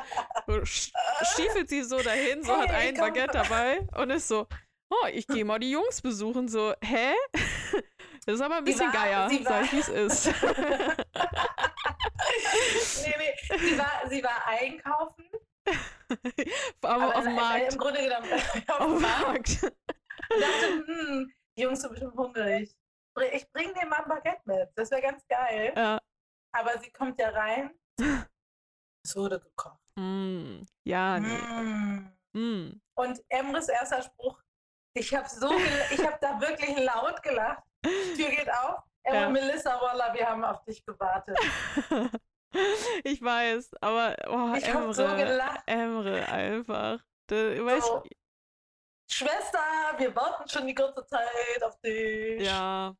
So 0.47 0.63
stiefelt 0.63 1.69
sie 1.69 1.83
so 1.83 1.99
dahin, 2.01 2.43
so 2.43 2.55
hat 2.55 2.69
Hey, 2.69 2.89
ein 2.89 2.95
komm. 2.95 3.07
Baguette 3.07 3.33
dabei 3.33 3.79
und 3.97 4.11
ist 4.11 4.27
so, 4.27 4.47
oh, 4.89 5.05
ich 5.11 5.27
gehe 5.27 5.45
mal 5.45 5.59
die 5.59 5.71
Jungs 5.71 6.01
besuchen. 6.01 6.47
So, 6.47 6.73
hä? 6.81 7.13
Das 8.25 8.35
ist 8.35 8.41
aber 8.41 8.55
ein 8.55 8.63
bisschen 8.63 8.91
war- 8.91 9.03
geier, 9.03 9.29
sag 9.43 9.65
ich, 9.65 9.71
wie 9.73 9.79
es 9.81 9.87
ist. 9.87 10.25
nee, 13.05 13.15
nee, 13.19 13.57
sie 13.59 13.77
war, 13.77 14.09
sie 14.09 14.23
war 14.23 14.47
einkaufen. 14.47 15.25
aber 16.81 17.15
auf 17.15 17.23
äh, 17.23 17.27
dem 17.27 17.35
Markt. 17.35 17.73
Im 17.73 17.79
Grunde 17.79 18.01
genommen 18.03 18.33
auf 18.33 18.69
Auf 18.79 18.87
dem 18.93 19.01
Markt. 19.01 19.61
Markt. 19.61 19.75
Und 20.33 20.41
dachte, 20.41 20.83
hm, 20.87 21.33
die 21.57 21.61
Jungs 21.61 21.81
sind 21.81 21.91
bestimmt 21.91 22.15
hungrig. 22.15 22.75
Ich 23.31 23.49
bring 23.51 23.73
dir 23.73 23.85
mal 23.87 24.01
ein 24.03 24.09
Baguette 24.09 24.41
mit. 24.45 24.69
Das 24.75 24.91
wäre 24.91 25.01
ganz 25.01 25.25
geil. 25.27 25.73
Ja. 25.75 25.99
Aber 26.53 26.77
sie 26.79 26.91
kommt 26.91 27.19
ja 27.19 27.29
rein. 27.29 27.71
Es 29.05 29.15
wurde 29.15 29.39
gekocht. 29.39 29.79
Mm, 29.97 30.61
ja, 30.83 31.19
nee. 31.19 31.37
Mm. 31.37 32.11
Mm. 32.33 32.81
Und 32.97 33.23
Emres 33.29 33.69
erster 33.69 34.01
Spruch, 34.01 34.41
ich 34.95 35.13
habe 35.13 35.27
so, 35.29 35.51
ich 35.91 35.99
habe 36.05 36.17
da 36.21 36.39
wirklich 36.41 36.77
laut 36.79 37.21
gelacht. 37.21 37.63
Tür 37.83 38.29
geht 38.29 38.49
auf. 38.51 38.81
Emre, 39.03 39.21
Ja. 39.21 39.29
Melissa 39.29 39.79
Waller, 39.81 40.13
wir 40.13 40.27
haben 40.27 40.43
auf 40.43 40.63
dich 40.65 40.83
gewartet. 40.85 41.37
ich 43.03 43.21
weiß, 43.21 43.71
aber 43.81 44.15
oh, 44.27 44.55
Ich 44.57 44.73
habe 44.73 44.93
so 44.93 45.03
Emre, 45.03 45.17
gelacht. 45.17 45.61
Emre 45.67 46.25
einfach. 46.27 46.99
Weiß 47.29 47.85
So, 47.85 48.03
ich, 48.05 48.17
Schwester, 49.07 49.59
wir 49.97 50.15
warten 50.15 50.49
schon 50.49 50.65
die 50.65 50.73
ganze 50.73 51.05
Zeit 51.05 51.63
auf 51.63 51.79
dich. 51.81 52.41
ja. 52.41 52.95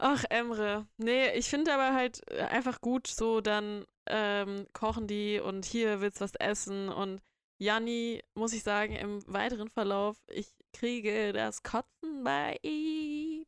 Ach, 0.00 0.22
Emre. 0.30 0.86
Nee, 0.96 1.32
ich 1.32 1.48
finde 1.48 1.74
aber 1.74 1.92
halt 1.94 2.20
äh, 2.30 2.42
einfach 2.42 2.80
gut, 2.80 3.08
so 3.08 3.40
dann 3.40 3.84
ähm, 4.06 4.66
kochen 4.72 5.08
die 5.08 5.40
und 5.40 5.64
hier 5.64 6.00
willst 6.00 6.20
was 6.20 6.34
essen 6.36 6.88
und 6.88 7.20
Janni, 7.58 8.22
muss 8.34 8.52
ich 8.52 8.62
sagen, 8.62 8.94
im 8.94 9.22
weiteren 9.32 9.68
Verlauf, 9.68 10.16
ich 10.28 10.54
kriege 10.72 11.32
das 11.32 11.62
Kotzen 11.62 12.22
bei 12.22 12.56
ihm. 12.62 13.44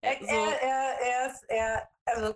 Er, 0.00 0.18
so, 0.20 0.26
er, 0.26 0.60
er, 0.60 1.00
er 1.00 1.26
ist, 1.30 1.42
er, 1.48 1.90
also 2.04 2.34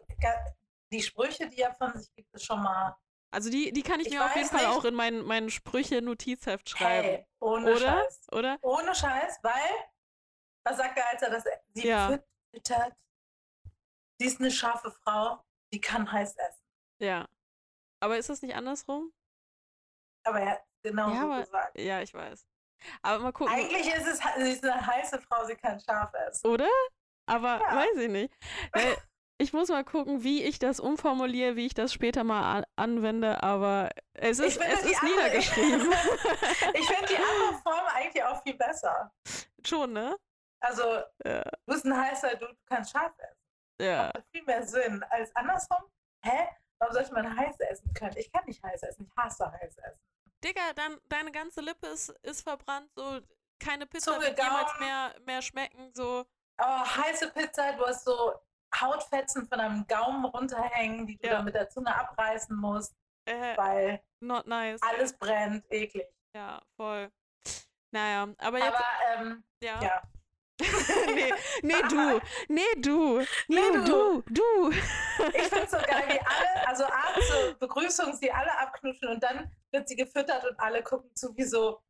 die 0.93 1.03
Sprüche, 1.03 1.49
die 1.49 1.59
er 1.61 1.75
von 1.75 1.97
sich 1.99 2.13
gibt, 2.15 2.33
ist 2.35 2.45
schon 2.45 2.63
mal, 2.63 2.97
also 3.31 3.51
die, 3.51 3.73
die 3.73 3.83
kann 3.83 4.01
ich, 4.01 4.07
ich 4.07 4.13
mir 4.15 4.25
auf 4.25 4.35
jeden 4.35 4.49
weiß 4.51 4.59
Fall 4.59 4.67
nicht. 4.69 4.79
auch 4.79 4.85
in 4.85 4.95
mein, 4.95 5.23
mein 5.23 5.51
Sprüche-Notizheft 5.51 6.71
schreiben. 6.71 7.09
hey, 7.09 7.27
ohne 7.41 7.71
Oder? 7.73 7.79
Scheiß. 7.81 8.27
Oder? 8.33 8.59
Ohne 8.63 8.95
Scheiß, 8.95 9.39
weil, 9.43 9.53
was 10.65 10.77
sagt 10.79 10.97
er, 10.97 11.09
als 11.11 11.23
er 11.23 11.31
das, 11.31 11.45
sie 11.75 11.87
Ja. 11.89 12.19
füttert, 12.55 12.95
sie 14.19 14.27
ist 14.27 14.41
eine 14.41 14.51
scharfe 14.51 14.91
Frau, 14.91 15.45
die 15.73 15.81
kann 15.81 16.11
heiß 16.11 16.35
essen. 16.37 16.65
Ja. 17.01 17.29
Aber 18.01 18.17
ist 18.17 18.31
das 18.31 18.41
nicht 18.43 18.55
andersrum? 18.55 19.13
Aber 20.25 20.41
er 20.41 20.65
genau 20.89 21.09
Ja, 21.11 21.21
so 21.21 21.27
aber- 21.27 21.41
gesagt. 21.41 21.79
Ja, 21.79 22.01
ich 22.03 22.15
weiß. 22.15 22.47
Aber 23.03 23.23
mal 23.23 23.33
gucken. 23.33 23.53
Eigentlich 23.55 23.87
ist 23.93 24.07
es, 24.07 24.19
sie 24.37 24.51
ist 24.53 24.65
eine 24.65 24.87
heiße 24.87 25.21
Frau, 25.23 25.45
sie 25.47 25.57
kann 25.57 25.81
scharf 25.81 26.13
essen. 26.29 26.47
Oder? 26.47 26.69
Aber 27.27 27.61
Ja. 27.61 27.77
weiß 27.77 27.97
ich 27.97 28.09
nicht. 28.11 28.35
Weil 28.73 28.97
ich 29.39 29.53
muss 29.53 29.69
mal 29.69 29.85
gucken, 29.85 30.23
wie 30.23 30.43
ich 30.45 30.59
das 30.59 30.79
umformuliere, 30.81 31.57
wie 31.57 31.67
ich 31.67 31.75
das 31.75 31.93
später 31.93 32.23
mal 32.25 32.59
an 32.59 32.65
anwende, 32.77 33.43
aber 33.43 33.91
es 34.15 34.39
ist, 34.39 34.59
es 34.61 34.85
ist 34.85 35.03
andere- 35.03 35.05
niedergeschrieben. 35.17 35.81
Ich 36.75 36.87
finde 36.89 37.07
die 37.09 37.17
andere 37.17 37.61
Form 37.63 37.87
eigentlich 37.95 38.23
auch 38.25 38.43
viel 38.43 38.55
besser. 38.57 39.13
Schon, 39.67 39.93
ne? 39.93 40.17
Also, 40.61 40.83
Ja. 41.25 41.43
du 41.43 41.51
bist 41.67 41.85
ein 41.85 41.97
heißer 41.97 42.37
Dude, 42.37 42.53
du 42.55 42.61
kannst 42.67 42.93
scharf 42.93 43.13
essen. 43.19 43.37
Ja. 43.83 44.11
Macht 44.15 44.27
viel 44.33 44.45
mehr 44.45 44.63
Sinn 44.67 45.03
als 45.11 45.35
andersrum. 45.37 45.91
Hä? 46.25 46.49
Warum 46.79 46.95
sollte 46.95 47.13
man 47.15 47.37
heiß 47.39 47.59
essen 47.61 47.93
können? 47.95 48.17
Ich 48.17 48.31
kann 48.33 48.45
nicht 48.47 48.63
heiß 48.63 48.83
essen, 48.83 49.07
ich 49.07 49.17
hasse 49.17 49.51
heiß 49.51 49.77
essen. 49.79 50.01
Digga, 50.45 50.73
dann, 50.75 50.99
deine 51.09 51.33
ganze 51.33 51.61
Lippe 51.61 51.87
ist, 51.89 52.11
ist 52.23 52.43
verbrannt, 52.43 52.91
so 52.95 53.21
keine 53.59 53.87
Pizza 53.87 54.13
Zunge, 54.15 54.27
wird 54.27 54.39
jemals 54.39 54.71
mehr, 54.79 55.15
mehr 55.25 55.43
schmecken, 55.43 55.91
so. 55.95 56.25
Aber 56.59 56.97
heiße 56.97 57.31
Pizza, 57.33 57.73
du 57.73 57.87
hast 57.87 58.05
so 58.05 58.35
Hautfetzen 58.79 59.47
von 59.49 59.59
deinem 59.59 59.87
Gaumen 59.87 60.25
runterhängen, 60.27 61.07
die 61.07 61.17
du 61.19 61.27
Ja. 61.27 61.35
dann 61.37 61.45
mit 61.47 61.55
der 61.55 61.69
Zunge 61.71 61.95
abreißen 61.95 62.55
musst, 62.57 62.95
Äh, 63.25 63.57
weil 63.57 64.03
not 64.21 64.47
nice. 64.47 64.81
alles 64.83 65.17
brennt, 65.17 65.65
eklig. 65.71 66.07
Ja, 66.35 66.61
voll. 66.77 67.11
Naja, 67.93 68.29
aber 68.39 68.59
jetzt. 68.59 68.75
Aber 68.77 68.85
ähm, 69.17 69.45
ja. 69.63 69.81
ja. 69.83 70.03
nee, 71.15 71.33
nee, 71.63 71.83
du. 71.89 72.21
Nee, 72.49 72.63
du. 72.79 73.19
Nee, 73.21 73.27
Nee, 73.49 73.73
du. 73.73 74.23
du. 74.23 74.23
Du. 74.29 74.71
Ich 74.71 75.43
finde 75.43 75.65
es 75.65 75.71
so 75.71 75.77
geil, 75.79 76.05
wie 76.09 76.21
alle, 76.21 76.67
also 76.69 76.85
abends 76.85 77.29
zur 77.29 77.55
Begrüßung 77.59 78.15
sie 78.17 78.31
alle 78.33 78.57
abknutschen 78.59 79.09
und 79.09 79.23
dann 79.23 79.51
wird 79.77 79.89
sie 79.89 79.97
gefüttert 79.97 80.45
und 80.45 80.59
alle 80.59 80.83
gucken 80.83 81.15
zu 81.15 81.37
wie 81.37 81.45
so, 81.45 81.81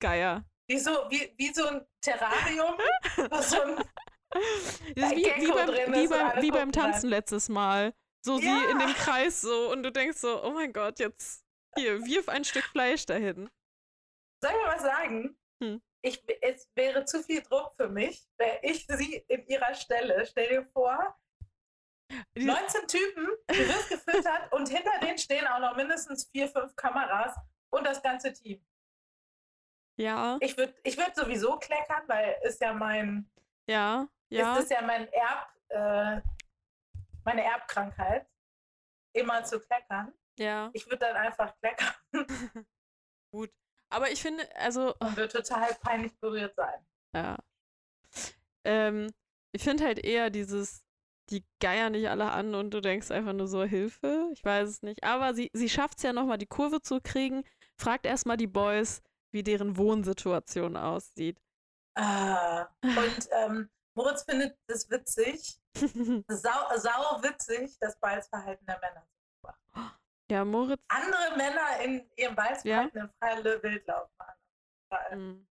Geier. 0.00 0.44
wie 0.68 0.78
so, 0.78 0.90
wie, 1.10 1.32
wie 1.38 1.52
so 1.52 1.66
ein 1.66 1.86
Terrarium. 2.00 2.76
wo 3.30 3.40
so 3.40 3.60
ein, 3.60 3.78
wie, 4.96 5.24
wie, 5.24 5.52
beim, 5.52 5.68
wie, 5.94 6.08
beim, 6.08 6.42
wie 6.42 6.50
beim. 6.50 6.72
Tanzen 6.72 7.08
letztes 7.08 7.48
Mal. 7.48 7.94
So 8.24 8.38
sie 8.38 8.46
Ja. 8.46 8.70
in 8.70 8.78
dem 8.78 8.94
Kreis 8.94 9.40
so 9.40 9.70
und 9.70 9.82
du 9.82 9.90
denkst 9.92 10.18
so, 10.18 10.42
oh 10.44 10.50
mein 10.52 10.72
Gott, 10.72 10.98
jetzt 11.00 11.44
hier, 11.76 12.04
wirf 12.04 12.28
ein 12.28 12.44
Stück 12.44 12.64
Fleisch 12.64 13.06
dahin. 13.06 13.48
soll 14.42 14.52
ich 14.52 14.62
mal 14.66 14.74
was 14.76 14.82
sagen? 14.82 15.36
Hm. 15.62 15.80
Ich, 16.04 16.22
es 16.40 16.68
wäre 16.74 17.04
zu 17.04 17.22
viel 17.22 17.42
Druck 17.42 17.74
für 17.76 17.88
mich, 17.88 18.26
wäre 18.38 18.58
ich 18.62 18.86
sie 18.88 19.24
in 19.28 19.46
ihrer 19.46 19.74
Stelle. 19.74 20.26
Stell 20.26 20.48
dir 20.48 20.66
vor, 20.72 21.16
19 22.34 22.88
Typen, 22.88 23.28
du 23.46 23.54
wirst 23.54 23.88
gefüttert 23.88 24.52
und 24.52 24.68
hinter 24.68 24.98
denen 25.00 25.18
stehen 25.18 25.46
auch 25.46 25.60
noch 25.60 25.76
mindestens 25.76 26.28
vier, 26.30 26.48
fünf 26.48 26.74
Kameras 26.76 27.36
und 27.70 27.84
das 27.86 28.02
ganze 28.02 28.32
Team. 28.32 28.64
Ja, 29.96 30.38
Ich 30.40 30.56
würde 30.56 30.74
ich 30.84 30.96
würd 30.96 31.14
sowieso 31.14 31.58
kleckern, 31.58 32.02
weil 32.06 32.36
ist 32.42 32.60
ja 32.60 32.72
mein, 32.72 33.30
ja, 33.66 34.08
ja. 34.30 34.54
ist, 34.54 34.64
ist 34.64 34.70
ja 34.70 34.82
mein 34.82 35.06
Erb, 35.12 35.48
äh, 35.68 36.20
meine 37.24 37.44
Erbkrankheit, 37.44 38.26
immer 39.12 39.44
zu 39.44 39.60
kleckern. 39.60 40.12
Ja, 40.38 40.70
Ich 40.72 40.86
würde 40.86 40.98
dann 40.98 41.16
einfach 41.16 41.54
kleckern 41.58 41.94
gut. 43.30 43.50
Aber 43.90 44.10
ich 44.10 44.22
finde, 44.22 44.48
also, 44.56 44.94
und 44.96 45.16
würde 45.16 45.28
total 45.42 45.74
peinlich 45.74 46.18
berührt 46.18 46.54
sein. 46.56 46.86
ja. 47.14 47.38
Ähm, 48.64 49.12
ich 49.52 49.62
finde 49.62 49.84
halt 49.84 49.98
eher 49.98 50.30
dieses, 50.30 50.81
die 51.32 51.44
geiern 51.60 51.92
nicht 51.92 52.08
alle 52.08 52.30
an 52.30 52.54
und 52.54 52.70
du 52.70 52.80
denkst 52.80 53.10
einfach 53.10 53.32
nur 53.32 53.48
so, 53.48 53.64
Hilfe? 53.64 54.28
Ich 54.32 54.44
weiß 54.44 54.68
es 54.68 54.82
nicht. 54.82 55.02
Aber 55.02 55.34
sie, 55.34 55.50
sie 55.52 55.68
schafft 55.68 55.98
es 55.98 56.04
ja 56.04 56.12
nochmal, 56.12 56.38
die 56.38 56.46
Kurve 56.46 56.82
zu 56.82 57.00
kriegen. 57.00 57.42
Fragt 57.76 58.06
erstmal 58.06 58.36
die 58.36 58.46
Boys, 58.46 59.02
wie 59.32 59.42
deren 59.42 59.76
Wohnsituation 59.76 60.76
aussieht. 60.76 61.40
Ah. 61.96 62.68
Und 62.82 63.28
ähm, 63.32 63.70
Moritz 63.94 64.24
findet 64.24 64.56
es 64.68 64.88
witzig, 64.90 65.58
sau, 66.28 66.76
sau 66.76 67.22
witzig, 67.22 67.76
das 67.80 67.98
Balzverhalten 67.98 68.66
der 68.66 68.80
Männer. 68.80 69.06
ja, 70.30 70.44
Moritz. 70.44 70.82
Andere 70.88 71.36
Männer 71.36 71.80
in 71.84 72.10
ihrem 72.16 72.34
Balzverhalten 72.34 73.00
im 73.00 73.10
freien 73.18 73.44
Wildlauf 73.44 74.08
machen. 74.18 75.46
Ich 75.46 75.51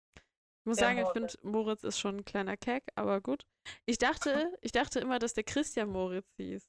muss 0.69 0.77
Der 0.79 0.87
sagen, 0.89 0.99
ich 0.99 1.05
Moritz. 1.05 1.33
finde, 1.39 1.49
Moritz 1.49 1.83
ist 1.85 1.99
schon 1.99 2.19
ein 2.19 2.25
kleiner 2.25 2.57
Keck, 2.57 2.85
aber 2.95 3.21
gut. 3.21 3.47
Ich 3.87 3.99
dachte, 3.99 4.57
ich 4.63 4.73
dachte 4.73 5.01
immer, 5.01 5.19
dass 5.19 5.35
der 5.35 5.45
Christian 5.45 5.89
Moritz 5.91 6.29
hieß. 6.37 6.69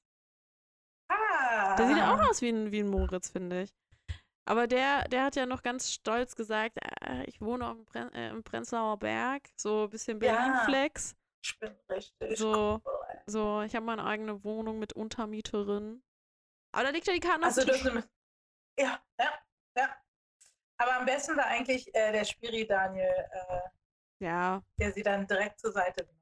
Ah. 1.11 1.75
Der 1.75 1.87
sieht 1.87 1.97
ja 1.97 2.13
auch 2.13 2.29
aus 2.29 2.41
wie 2.41 2.49
ein, 2.49 2.71
wie 2.71 2.79
ein 2.81 2.89
Moritz, 2.89 3.29
finde 3.29 3.63
ich. 3.63 3.73
Aber 4.45 4.65
der, 4.67 5.03
der 5.09 5.23
hat 5.25 5.35
ja 5.35 5.45
noch 5.45 5.61
ganz 5.61 5.91
stolz 5.91 6.35
gesagt, 6.35 6.77
äh, 7.01 7.23
ich 7.25 7.39
wohne 7.39 7.67
auf 7.69 7.75
dem 7.77 7.85
Bren 7.85 8.13
äh, 8.13 8.29
im 8.29 8.43
Prenzlauer 8.43 8.97
Berg, 8.97 9.43
so 9.55 9.83
ein 9.83 9.89
bisschen 9.91 10.19
Ja. 10.21 10.33
Berlin-Flex. 10.33 11.15
Ich 11.43 11.59
bin 11.59 11.75
richtig 11.89 12.37
So. 12.37 12.81
cool. 12.83 13.21
So, 13.27 13.61
ich 13.61 13.75
habe 13.75 13.85
meine 13.85 14.03
eigene 14.05 14.43
Wohnung 14.43 14.79
mit 14.79 14.93
Untermieterin. 14.93 16.03
Aber 16.71 16.85
da 16.85 16.89
liegt 16.89 17.05
ja 17.07 17.13
die 17.13 17.19
Karte 17.19 17.39
auf 17.41 17.45
Also 17.45 17.63
dem 17.63 17.73
Tisch. 17.75 17.83
das 17.83 18.09
ja, 18.79 18.99
ja, 19.19 19.39
ja. 19.77 19.95
Aber 20.77 20.95
am 20.97 21.05
besten 21.05 21.35
war 21.37 21.45
eigentlich 21.45 21.93
äh, 21.93 22.11
der 22.11 22.23
Spiri 22.25 22.65
Daniel, 22.65 23.05
äh, 23.31 23.59
Ja. 24.19 24.61
der 24.77 24.91
sie 24.93 25.03
dann 25.03 25.27
direkt 25.27 25.59
zur 25.59 25.71
Seite 25.71 26.05
nimmt. 26.05 26.19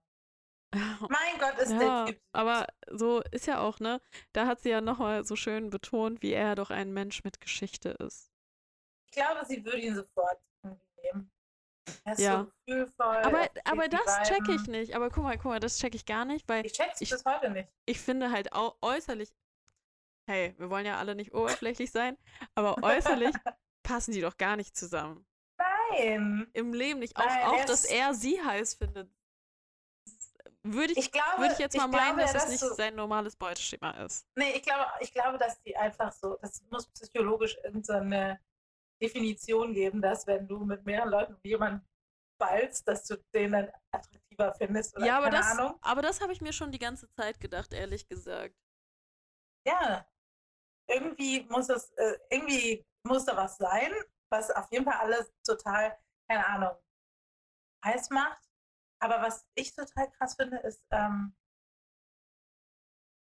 Mein 1.10 1.40
Gott, 1.40 1.58
ist 1.60 1.72
der 1.72 1.82
Ja, 1.82 2.06
Typ. 2.06 2.16
süß. 2.16 2.24
aber 2.34 2.68
so 2.92 3.22
ist 3.32 3.48
ja 3.48 3.60
auch, 3.60 3.80
ne? 3.80 4.02
Da 4.34 4.46
hat 4.48 4.60
sie 4.62 4.70
ja 4.70 4.82
nochmal 4.82 5.24
so 5.24 5.36
schön 5.36 5.70
betont, 5.70 6.22
wie 6.22 6.34
er 6.34 6.56
doch 6.56 6.70
ein 6.72 6.94
Mensch 6.94 7.24
mit 7.24 7.40
Geschichte 7.42 7.90
ist. 7.92 8.32
Ich 9.06 9.12
glaube, 9.14 9.46
sie 9.46 9.64
würde 9.64 9.80
ihn 9.80 9.96
sofort 9.96 10.40
nehmen. 11.02 11.32
Er 12.04 12.14
ist 12.14 12.20
Ja. 12.20 12.40
so 12.44 12.52
gefühlvoll. 12.66 13.16
Aber, 13.18 13.42
er 13.44 13.52
aber 13.72 13.88
das 13.88 14.28
check 14.28 14.48
ich 14.50 14.68
nicht. 14.68 14.94
Aber 14.96 15.10
guck 15.10 15.24
mal, 15.24 15.38
guck 15.38 15.46
mal, 15.46 15.60
das 15.62 15.78
check 15.80 15.96
ich 15.96 16.06
gar 16.06 16.26
nicht, 16.26 16.48
weil 16.50 16.66
Ich 16.66 16.74
check's 16.74 17.00
Ich- 17.00 17.10
bis 17.12 17.24
heute 17.24 17.50
nicht. 17.50 17.70
ich 17.86 18.00
finde 18.00 18.30
halt 18.32 18.52
auch 18.52 18.78
äußerlich, 18.82 19.34
hey, 20.30 20.54
wir 20.58 20.70
wollen 20.70 20.86
ja 20.86 20.98
alle 20.98 21.16
nicht 21.16 21.34
oberflächlich 21.34 21.92
sein, 21.92 22.18
aber 22.56 22.84
äußerlich 22.84 23.34
passen 23.84 24.12
die 24.12 24.20
doch 24.22 24.36
gar 24.38 24.58
nicht 24.58 24.76
zusammen. 24.76 25.26
Nein. 25.92 26.50
Im 26.54 26.74
Leben 26.74 27.00
nicht. 27.00 27.16
Auch, 27.18 27.26
Nein, 27.26 27.46
auch 27.46 27.66
dass 27.66 27.86
er 27.86 28.14
sie 28.14 28.42
heiß 28.42 28.76
findet. 28.76 29.10
Würde 30.64 30.92
ich, 30.92 30.98
Ich 30.98 31.12
glaube, 31.12 31.40
würde 31.40 31.54
ich 31.54 31.60
jetzt 31.60 31.78
mal 31.78 31.88
meinen, 31.88 32.18
glaube, 32.18 32.22
dass 32.22 32.34
ja, 32.34 32.40
es 32.40 32.50
nicht 32.50 32.60
so, 32.60 32.74
sein 32.74 32.96
normales 32.96 33.36
Beuteschema 33.36 33.92
ist. 34.04 34.28
Nee, 34.36 34.52
ich 34.52 34.64
glaube, 34.64 34.86
ich 35.00 35.14
glaube, 35.14 35.38
dass 35.38 35.62
die 35.62 35.76
einfach 35.78 36.12
so, 36.12 36.38
das 36.42 36.62
muss 36.70 36.88
psychologisch 36.88 37.58
irgendeine 37.64 38.40
Definition 39.02 39.74
geben, 39.74 40.02
dass 40.02 40.28
wenn 40.28 40.48
du 40.48 40.66
mit 40.66 40.86
mehreren 40.86 41.10
Leuten 41.10 41.38
jemanden 41.44 41.88
ballst, 42.38 42.88
dass 42.88 43.06
du 43.06 43.16
den 43.34 43.54
dann 43.54 43.72
attraktiver 43.92 44.54
findest 44.56 44.96
oder 44.96 45.06
ja, 45.06 45.18
aber 45.18 45.30
keine 45.30 45.38
das, 45.38 45.58
Ahnung. 45.58 45.80
aber 45.82 46.02
das 46.02 46.22
habe 46.22 46.34
ich 46.34 46.42
mir 46.42 46.54
schon 46.54 46.72
die 46.72 46.80
ganze 46.80 47.10
Zeit 47.10 47.40
gedacht, 47.40 47.74
ehrlich 47.74 48.08
gesagt. 48.08 48.56
Ja. 49.66 50.06
Irgendwie 50.90 51.44
muss 51.50 51.70
es, 51.70 51.92
äh, 51.94 52.18
irgendwie 52.30 52.86
muss 53.04 53.26
da 53.26 53.36
was 53.36 53.58
sein, 53.58 53.92
was 54.30 54.52
auf 54.52 54.72
jeden 54.72 54.86
Fall 54.86 54.98
alles 55.00 55.32
total, 55.44 55.98
keine 56.30 56.46
Ahnung, 56.46 56.76
heiß 57.86 58.10
macht. 58.10 58.44
Aber 59.00 59.22
was 59.22 59.46
ich 59.56 59.74
total 59.74 60.12
krass 60.12 60.36
finde, 60.36 60.58
ist, 60.60 60.84
ähm, 60.92 61.36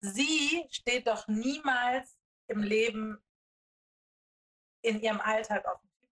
sie 0.03 0.67
steht 0.71 1.07
doch 1.07 1.29
niemals 1.29 2.19
im 2.49 2.63
Leben 2.63 3.23
in 4.83 5.01
ihrem 5.01 5.21
Alltag 5.21 5.65
auf 5.67 5.81
dem 5.81 5.91
Typ. 6.01 6.11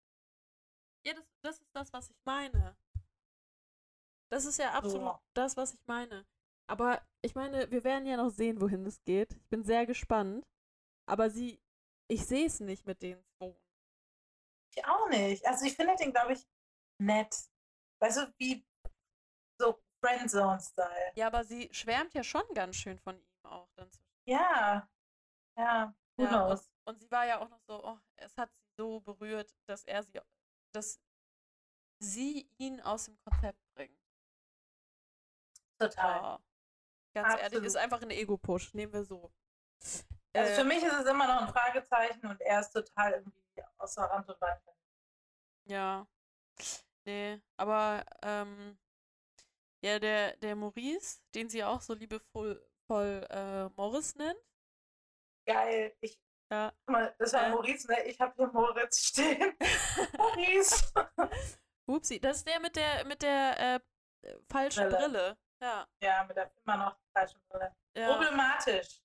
Ja, 1.07 1.15
das, 1.15 1.25
das 1.43 1.61
ist 1.61 1.75
das, 1.75 1.93
was 1.93 2.11
ich 2.11 2.17
meine. 2.25 2.77
Das 4.31 4.45
ist 4.45 4.59
ja 4.59 4.73
absolut 4.73 5.15
So. 5.15 5.23
das, 5.35 5.57
was 5.57 5.75
ich 5.75 5.87
meine. 5.87 6.27
Aber 6.67 7.03
ich 7.23 7.35
meine, 7.35 7.71
wir 7.71 7.83
werden 7.83 8.07
ja 8.07 8.17
noch 8.19 8.31
sehen, 8.31 8.61
wohin 8.61 8.85
es 8.85 9.03
geht. 9.05 9.33
Ich 9.35 9.49
bin 9.49 9.65
sehr 9.65 9.87
gespannt. 9.87 10.47
Aber 11.07 11.31
sie, 11.31 11.63
ich 12.09 12.27
sehe 12.27 12.47
es 12.47 12.61
nicht 12.61 12.87
mit 12.87 13.03
den 13.03 13.25
zwei. 13.39 13.57
Ich 14.75 14.85
auch 14.87 15.09
nicht. 15.09 15.45
Also 15.47 15.65
ich 15.65 15.75
finde 15.75 15.97
den, 15.97 16.13
glaube 16.13 16.33
ich, 16.35 16.47
nett. 17.01 17.35
Weißt 18.01 18.19
du, 18.19 18.33
wie 18.39 18.65
so 19.61 19.83
Friendzone-Style. 20.05 21.13
Ja, 21.17 21.27
aber 21.27 21.45
sie 21.45 21.69
schwärmt 21.73 22.15
ja 22.15 22.23
schon 22.23 22.43
ganz 22.55 22.77
schön 22.77 22.99
von 22.99 23.17
ihm 23.19 23.27
auch. 23.45 23.69
Dann 23.77 23.91
zu- 23.91 24.01
Ja. 24.27 24.89
Ja. 25.57 25.95
Who 26.17 26.25
Ja, 26.25 26.29
und, 26.43 26.49
knows? 26.49 26.71
und 26.85 26.99
sie 27.01 27.11
war 27.11 27.27
ja 27.27 27.41
auch 27.41 27.49
noch 27.49 27.61
so, 27.67 27.85
oh, 27.85 27.99
es 28.17 28.37
hat 28.37 28.51
sie 28.53 28.69
so 28.77 29.01
berührt, 29.01 29.55
dass 29.67 29.85
er 29.85 30.03
sie, 30.05 30.21
dass 30.73 31.01
sie 32.01 32.49
ihn 32.59 32.81
aus 32.81 33.07
dem 33.07 33.19
Konzept 33.25 33.61
bringt. 33.75 33.99
Total. 35.81 36.39
Oh. 36.39 36.45
Ganz 37.15 37.29
ehrlich, 37.31 37.45
Absolut. 37.47 37.67
ist 37.67 37.77
einfach 37.77 38.03
ein 38.03 38.11
Ego-Push. 38.11 38.75
Nehmen 38.75 38.93
wir 38.93 39.05
so. 39.05 39.33
Also 39.81 40.53
Äh, 40.53 40.55
für 40.55 40.65
mich 40.65 40.83
ist 40.83 40.93
es 40.93 41.07
immer 41.07 41.27
noch 41.27 41.43
ein 41.43 41.53
Fragezeichen 41.53 42.27
und 42.27 42.41
er 42.41 42.61
ist 42.61 42.71
total 42.71 43.13
irgendwie 43.15 43.43
außer 43.79 44.03
Rand 44.05 44.29
und 44.29 44.39
Band. 44.41 44.61
Ja. 45.69 46.07
Nee, 47.05 47.41
aber 47.57 48.05
ähm, 48.23 48.79
ja, 49.85 49.99
der, 49.99 50.37
der 50.39 50.57
Maurice, 50.57 51.21
den 51.35 51.49
sie 51.49 51.63
auch 51.65 51.81
so 51.81 51.95
liebevoll 51.95 52.63
voll, 52.87 53.27
äh, 53.31 53.69
Morris 53.77 54.15
nennt. 54.17 54.39
Geil. 55.47 55.97
Ich, 56.01 56.21
Ja. 56.51 56.73
mal, 56.87 57.15
das 57.19 57.33
war 57.35 57.47
Äh. 57.47 57.51
Maurice, 57.51 57.87
ne? 57.87 58.05
Ich 58.05 58.19
habe 58.21 58.35
hier 58.37 58.47
Moritz 58.49 58.99
stehen. 59.09 59.57
Maurice. 60.19 60.93
Upsi, 61.89 62.21
das 62.21 62.39
ist 62.39 62.47
der 62.47 62.61
mit 62.61 62.77
der 62.77 63.05
mit 63.07 63.23
der 63.23 63.59
äh, 63.77 63.81
falschen 64.51 64.89
Brille. 64.89 64.99
Brille. 64.99 65.39
Ja. 65.63 65.89
ja, 66.03 66.25
mit 66.25 66.37
der 66.37 66.51
immer 66.65 66.77
noch 66.77 66.97
falschen 67.15 67.41
Brille. 67.49 67.75
ja. 67.97 68.13
Problematisch. 68.13 69.01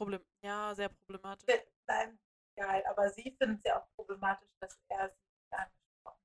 Problem. 0.00 0.24
Ja, 0.42 0.74
sehr 0.74 0.88
problematisch. 0.88 1.46
Nein, 1.86 2.18
geil. 2.58 2.84
Aber 2.86 3.10
sie 3.10 3.36
findet 3.38 3.58
es 3.58 3.64
ja 3.64 3.80
auch 3.80 3.88
problematisch, 3.96 4.50
dass 4.60 4.78
er 4.88 5.10
sie 5.10 5.56
angesprochen 5.56 6.20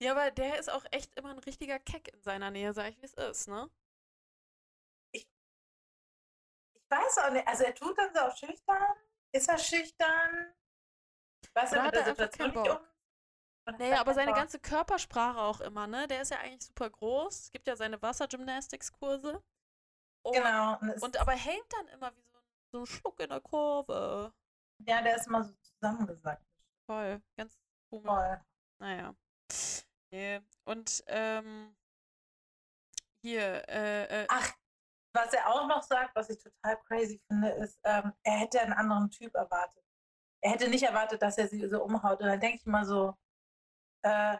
Ja, 0.00 0.12
aber 0.12 0.30
der 0.30 0.58
ist 0.58 0.70
auch 0.70 0.84
echt 0.92 1.14
immer 1.16 1.30
ein 1.30 1.38
richtiger 1.40 1.78
Keck 1.78 2.08
in 2.14 2.22
seiner 2.22 2.50
Nähe, 2.50 2.72
sag 2.72 2.90
ich, 2.90 3.00
wie 3.02 3.06
es 3.06 3.14
ist, 3.14 3.48
ne? 3.48 3.68
Ich 5.12 5.28
weiß 6.90 7.18
auch 7.18 7.30
nicht. 7.32 7.46
Also 7.48 7.64
er 7.64 7.74
tut 7.74 7.98
dann 7.98 8.14
so 8.14 8.20
auf 8.20 8.36
schüchtern. 8.36 8.96
Ist 9.32 9.48
er 9.48 9.58
schüchtern? 9.58 10.54
Weiß 11.54 11.72
Oder 11.72 11.80
er 11.80 11.82
hat 11.84 11.94
mit 11.94 11.94
der 11.94 12.06
er 12.06 12.06
Situation 12.06 12.50
nicht 12.50 12.70
um? 12.70 12.78
Hat 13.66 13.78
Naja, 13.78 13.94
er 13.96 14.00
aber 14.00 14.14
seine 14.14 14.32
ganze 14.32 14.58
Körpersprache 14.58 15.40
auch 15.40 15.60
immer, 15.60 15.86
ne? 15.86 16.06
Der 16.08 16.22
ist 16.22 16.30
ja 16.30 16.38
eigentlich 16.38 16.64
super 16.64 16.88
groß. 16.90 17.40
Es 17.40 17.50
gibt 17.50 17.66
ja 17.66 17.76
seine 17.76 18.00
Wassergymnastics-Kurse. 18.00 19.42
Und, 20.22 20.32
Genau. 20.34 20.78
Und 20.80 21.02
und 21.02 21.16
aber 21.18 21.32
hängt 21.32 21.72
dann 21.72 21.88
immer 21.88 22.14
wie 22.16 22.27
so 22.72 22.80
ein, 22.80 22.80
so 22.80 22.80
ein 22.80 22.86
Schluck 22.86 23.20
in 23.20 23.28
der 23.28 23.40
Kurve. 23.40 24.32
ja, 24.86 25.02
der 25.02 25.16
ist 25.16 25.26
immer 25.26 25.44
so 25.44 25.54
zusammengesackt. 25.54 26.44
Voll. 26.86 27.22
Ganz 27.36 27.58
komisch. 27.90 28.06
Voll. 28.06 28.40
Naja. 28.80 29.14
Nee. 30.10 30.40
Und 30.64 31.02
ähm, 31.06 31.76
hier, 33.22 33.68
äh, 33.68 34.22
äh, 34.22 34.26
Ach, 34.30 34.54
was 35.14 35.32
er 35.32 35.48
auch 35.48 35.66
noch 35.66 35.82
sagt, 35.82 36.14
was 36.14 36.30
ich 36.30 36.38
total 36.42 36.76
crazy 36.84 37.20
finde, 37.28 37.50
ist, 37.50 37.78
ähm, 37.84 38.12
er 38.22 38.32
hätte 38.38 38.60
einen 38.60 38.72
anderen 38.72 39.10
Typ 39.10 39.34
erwartet. 39.34 39.84
Er 40.42 40.52
hätte 40.52 40.68
nicht 40.68 40.84
erwartet, 40.84 41.20
dass 41.20 41.36
er 41.38 41.48
sie 41.48 41.66
so 41.68 41.82
umhaut. 41.82 42.20
Und 42.20 42.26
dann 42.26 42.40
denke 42.40 42.58
ich 42.58 42.66
mal 42.66 42.84
so, 42.84 43.14
äh, 44.02 44.38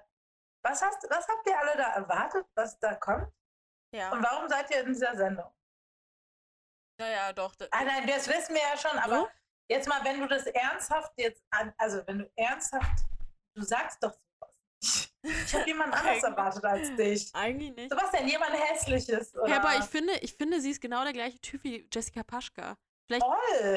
was, 0.62 0.82
hast, 0.82 1.02
was 1.10 1.26
habt 1.28 1.46
ihr 1.46 1.58
alle 1.58 1.76
da 1.76 1.94
erwartet, 1.94 2.46
was 2.54 2.78
da 2.78 2.94
kommt? 2.94 3.32
ja. 3.92 4.12
Und 4.12 4.22
warum 4.22 4.48
seid 4.48 4.70
ihr 4.70 4.80
in 4.82 4.86
dieser 4.88 5.16
Sendung? 5.16 5.50
Naja, 6.98 7.32
doch. 7.32 7.54
d- 7.56 7.68
Ah 7.70 7.84
nein, 7.84 8.06
das 8.06 8.26
wissen 8.28 8.54
wir 8.54 8.62
ja 8.62 8.76
schon, 8.76 8.98
aber 8.98 9.16
So? 9.20 9.28
jetzt 9.68 9.88
mal, 9.88 10.02
wenn 10.04 10.20
du 10.20 10.26
das 10.26 10.46
ernsthaft 10.46 11.12
jetzt 11.16 11.42
an, 11.50 11.72
also 11.78 12.02
wenn 12.06 12.18
du 12.20 12.30
ernsthaft, 12.36 13.04
du 13.54 13.62
sagst 13.62 14.02
doch 14.02 14.12
sowas 14.12 14.54
nicht. 14.80 15.14
Ich 15.46 15.54
habe 15.54 15.66
jemand 15.66 15.94
anders 15.94 16.22
erwartet 16.22 16.64
als 16.64 16.94
dich. 16.96 17.34
Eigentlich 17.34 17.74
nicht. 17.74 17.90
So 17.90 17.96
was 17.96 18.10
denn, 18.10 18.26
jemand 18.28 18.52
hässliches, 18.52 19.34
oder? 19.36 19.48
Ja, 19.48 19.56
aber 19.62 19.76
ich 19.78 19.84
finde, 19.84 20.12
ich 20.18 20.34
finde, 20.34 20.60
sie 20.60 20.70
ist 20.70 20.80
genau 20.80 21.04
der 21.04 21.12
gleiche 21.12 21.40
Typ 21.40 21.62
wie 21.64 21.88
Jessica 21.92 22.22
Paschka. 22.22 22.76
Vielleicht, 23.06 23.26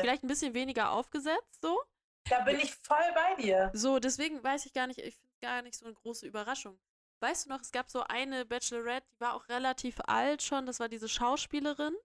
vielleicht 0.01 0.23
ein 0.23 0.27
bisschen 0.27 0.53
weniger 0.53 0.91
aufgesetzt, 0.91 1.61
so. 1.61 1.81
Da 2.29 2.41
bin 2.41 2.59
ich 2.59 2.73
voll 2.75 2.97
bei 3.15 3.35
dir. 3.41 3.71
So, 3.73 3.97
deswegen 3.99 4.43
weiß 4.43 4.65
ich 4.65 4.73
gar 4.73 4.87
nicht, 4.87 4.99
ich 4.99 5.15
finde 5.15 5.35
gar 5.41 5.61
nicht 5.61 5.75
so 5.75 5.85
eine 5.85 5.93
große 5.93 6.25
Überraschung. 6.27 6.79
Weißt 7.21 7.45
du 7.45 7.49
noch, 7.49 7.61
es 7.61 7.71
gab 7.71 7.89
so 7.89 8.03
eine 8.03 8.45
Bachelorette, 8.45 9.07
die 9.13 9.19
war 9.19 9.33
auch 9.35 9.47
relativ 9.47 9.99
alt 10.07 10.41
schon, 10.43 10.65
das 10.65 10.79
war 10.79 10.89
diese 10.89 11.07
Schauspielerin, 11.07 11.95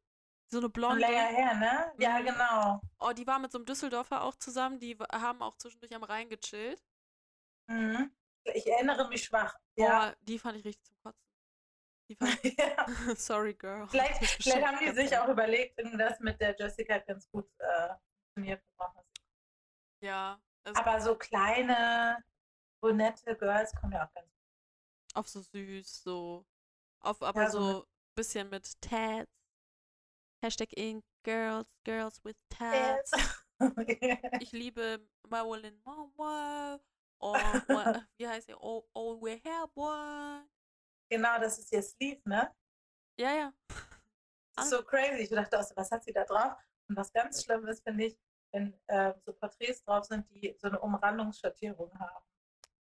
so 0.48 0.58
eine 0.58 0.68
blonde. 0.68 1.00
länger 1.00 1.26
her, 1.26 1.54
ne? 1.54 1.92
Ja, 1.98 2.18
Mhm. 2.20 2.26
genau. 2.26 2.80
Oh, 3.00 3.12
die 3.12 3.26
war 3.26 3.38
mit 3.38 3.50
so 3.52 3.58
einem 3.58 3.66
Düsseldorfer 3.66 4.22
auch 4.22 4.34
zusammen, 4.36 4.78
die 4.78 4.96
haben 5.12 5.42
auch 5.42 5.56
zwischendurch 5.56 5.94
am 5.94 6.04
Rhein 6.04 6.28
gechillt. 6.28 6.82
Mhm. 7.68 8.10
Ich 8.54 8.66
erinnere 8.66 9.08
mich 9.08 9.24
schwach. 9.24 9.56
Ja. 9.76 10.10
Boah, 10.10 10.16
die 10.20 10.38
fand 10.38 10.56
ich 10.58 10.64
richtig 10.64 10.84
zum 10.86 10.96
Kotzen. 11.02 11.20
Ja. 12.58 12.86
sorry, 13.16 13.54
girl. 13.54 13.88
Vielleicht, 13.88 14.24
vielleicht 14.24 14.64
haben 14.64 14.78
die 14.78 14.92
sich 14.92 15.18
auch 15.18 15.28
überlegt, 15.28 15.76
das 15.98 16.20
mit 16.20 16.40
der 16.40 16.54
Jessica 16.56 16.98
ganz 16.98 17.28
gut 17.32 17.48
äh, 17.58 17.88
funktioniert 18.34 18.62
zu 18.64 18.70
machen. 18.78 19.00
Ja, 20.00 20.40
Aber 20.74 21.00
so 21.00 21.16
kleine, 21.16 22.22
brunette 22.80 23.36
Girls 23.36 23.74
kommen 23.74 23.94
ja 23.94 24.06
auch 24.06 24.12
ganz 24.14 24.28
gut. 24.30 25.16
auf 25.16 25.28
so 25.28 25.40
süß, 25.40 26.02
so. 26.04 26.46
Auf 27.00 27.20
aber 27.22 27.42
Ja, 27.42 27.50
so 27.50 27.60
so 27.60 27.82
ein 27.82 28.14
bisschen 28.14 28.48
mit 28.50 28.80
Tats. 28.80 29.32
Hashtag 30.46 30.72
in 30.76 31.02
Girls, 31.24 31.66
Girls 31.84 32.20
with 32.24 32.36
Tats. 32.50 33.10
Ich 34.40 34.52
liebe 34.52 35.00
Marilyn 35.28 35.80
Monroe. 35.82 36.78
Oh, 37.18 37.32
wie 38.18 38.28
heißt 38.28 38.46
sie? 38.48 38.54
Oh, 38.54 38.84
oh, 38.94 39.18
we're 39.18 39.40
here, 39.42 39.66
boy. 39.74 40.42
genau, 41.10 41.40
das 41.40 41.58
ist 41.58 41.72
ihr 41.72 41.82
Sleeve, 41.82 42.20
ne? 42.26 42.54
Ja, 43.18 43.32
ja. 43.34 43.52
So 44.62 44.82
crazy. 44.82 45.22
Ich 45.22 45.30
dachte, 45.30 45.58
auch 45.58 45.62
so, 45.64 45.74
was 45.74 45.90
hat 45.90 46.04
sie 46.04 46.12
da 46.12 46.24
drauf? 46.24 46.52
Und 46.88 46.96
was 46.96 47.10
ganz 47.12 47.42
schlimm 47.42 47.66
ist, 47.66 47.82
finde 47.82 48.04
ich, 48.04 48.18
wenn 48.52 48.78
äh, 48.88 49.14
so 49.24 49.32
Porträts 49.32 49.82
drauf 49.82 50.04
sind, 50.04 50.30
die 50.30 50.54
so 50.60 50.68
eine 50.68 50.78
Umrandungsschattierung 50.78 51.90
haben. 51.98 52.24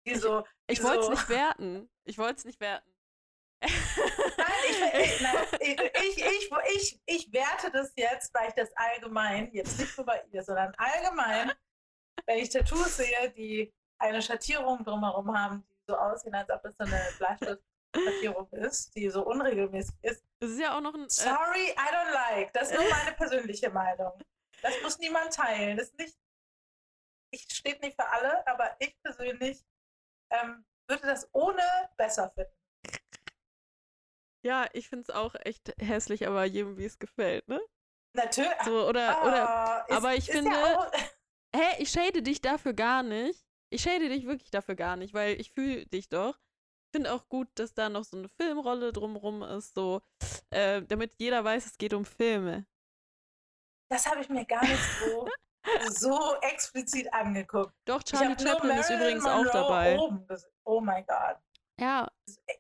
Die 0.06 0.14
Ich- 0.14 0.20
so, 0.22 0.44
Ich 0.66 0.80
die 0.80 0.84
wollte 0.84 1.00
es 1.02 1.06
so, 1.06 1.12
nicht 1.12 1.30
werten. 1.30 1.90
Ich 2.04 2.18
wollte 2.18 2.40
es 2.40 2.46
nicht 2.46 2.60
werten. 2.60 2.92
Ich, 5.60 5.80
ich, 5.80 6.17
ich, 6.17 6.51
ich, 6.75 7.01
ich, 7.06 7.34
werte 7.34 7.71
das 7.71 7.91
jetzt, 7.95 8.34
weil 8.34 8.49
ich 8.49 8.53
das 8.53 8.69
allgemein, 8.75 9.51
jetzt 9.51 9.80
nicht 9.80 9.97
nur 9.97 10.06
bei 10.06 10.23
ihr, 10.32 10.43
sondern 10.43 10.73
allgemein, 10.77 11.51
wenn 12.25 12.39
ich 12.39 12.49
Tattoos 12.49 12.97
sehe, 12.97 13.32
die 13.36 13.73
eine 13.99 14.21
Schattierung 14.21 14.84
drumherum 14.84 15.38
haben, 15.38 15.65
die 15.67 15.91
so 15.91 15.97
aussehen, 15.97 16.36
als 16.36 16.49
ob 16.49 16.63
es 16.65 16.75
so 16.77 16.86
eine 16.86 17.01
Bleistiftschattierung 17.17 18.49
ist, 18.51 18.95
die 18.95 19.10
so 19.10 19.25
unregelmäßig 19.25 19.95
ist. 20.01 20.23
Das 20.39 20.51
ist 20.51 20.60
ja 20.60 20.77
auch 20.77 20.82
noch 20.82 20.93
ein. 20.93 21.06
Äh, 21.06 21.10
Sorry, 21.10 21.69
I 21.71 21.75
don't 21.75 22.13
like. 22.13 22.53
Das 22.53 22.71
ist 22.71 22.80
nur 22.80 22.89
meine 22.89 23.13
persönliche 23.13 23.69
Meinung. 23.69 24.13
Das 24.62 24.73
muss 24.82 24.97
niemand 24.99 25.34
teilen. 25.34 25.77
Das 25.77 25.88
ist 25.88 25.97
nicht, 25.97 26.17
ich 27.32 27.47
steht 27.51 27.82
nicht 27.82 27.99
für 27.99 28.08
alle, 28.08 28.45
aber 28.47 28.75
ich 28.80 28.95
persönlich 29.01 29.63
ähm, 30.32 30.65
würde 30.88 31.08
das 31.08 31.27
ohne 31.34 31.63
besser 31.97 32.32
finden. 32.32 32.51
Ja, 34.43 34.67
ich 34.73 34.89
finde 34.89 35.04
es 35.04 35.10
auch 35.15 35.36
echt 35.43 35.73
hässlich, 35.80 36.28
aber 36.28 36.45
jedem, 36.45 36.78
wie 36.78 36.86
es 36.86 37.00
gefällt, 37.00 37.47
ne? 37.47 37.62
Natürlich. 38.15 38.50
So, 38.65 38.88
oder, 38.88 39.21
oder. 39.23 39.86
Oh, 39.88 39.91
ist- 39.91 39.97
aber 39.97 40.15
ich 40.15 40.30
finde- 40.32 40.52
Ja 40.52 40.80
auch, 40.80 40.91
Hä, 41.56 41.76
ich 41.82 41.89
shade 41.89 42.21
dich 42.21 42.41
dafür 42.41 42.73
gar 42.73 43.04
nicht. 43.04 43.45
Ich 43.69 43.82
shade 43.82 44.10
dich 44.10 44.26
wirklich 44.28 44.52
dafür 44.52 44.76
gar 44.76 44.95
nicht, 44.95 45.13
weil 45.13 45.39
ich 45.39 45.52
fühle 45.52 45.86
dich 45.88 46.10
doch. 46.10 46.36
Ich 46.89 46.97
finde 46.97 47.13
auch 47.13 47.28
gut, 47.30 47.47
dass 47.56 47.73
da 47.73 47.89
noch 47.89 48.04
so 48.04 48.17
eine 48.17 48.30
Filmrolle 48.30 48.91
drumrum 48.93 49.43
ist, 49.43 49.73
so, 49.73 50.02
äh, 50.52 50.82
damit 50.84 51.13
jeder 51.17 51.43
weiß, 51.43 51.65
es 51.65 51.78
geht 51.78 51.93
um 51.93 52.06
Filme. 52.06 52.65
das 53.89 54.06
habe 54.06 54.21
ich 54.21 54.30
mir 54.30 54.45
gar 54.45 54.62
nicht 54.63 54.82
so, 55.00 55.28
so 55.89 56.36
explizit 56.41 57.12
angeguckt. 57.13 57.73
Doch, 57.86 58.04
Charlie 58.04 58.38
Chaplin 58.39 58.78
ist 58.78 58.89
übrigens 58.89 59.26
auch 59.26 59.38
Monroe 59.38 59.52
dabei. 59.54 59.97
Oben. 60.00 60.28
Oh 60.65 60.80
mein 60.82 61.06
Gott. 61.06 61.38
Ja, 61.80 62.08
Oh, 62.30 62.54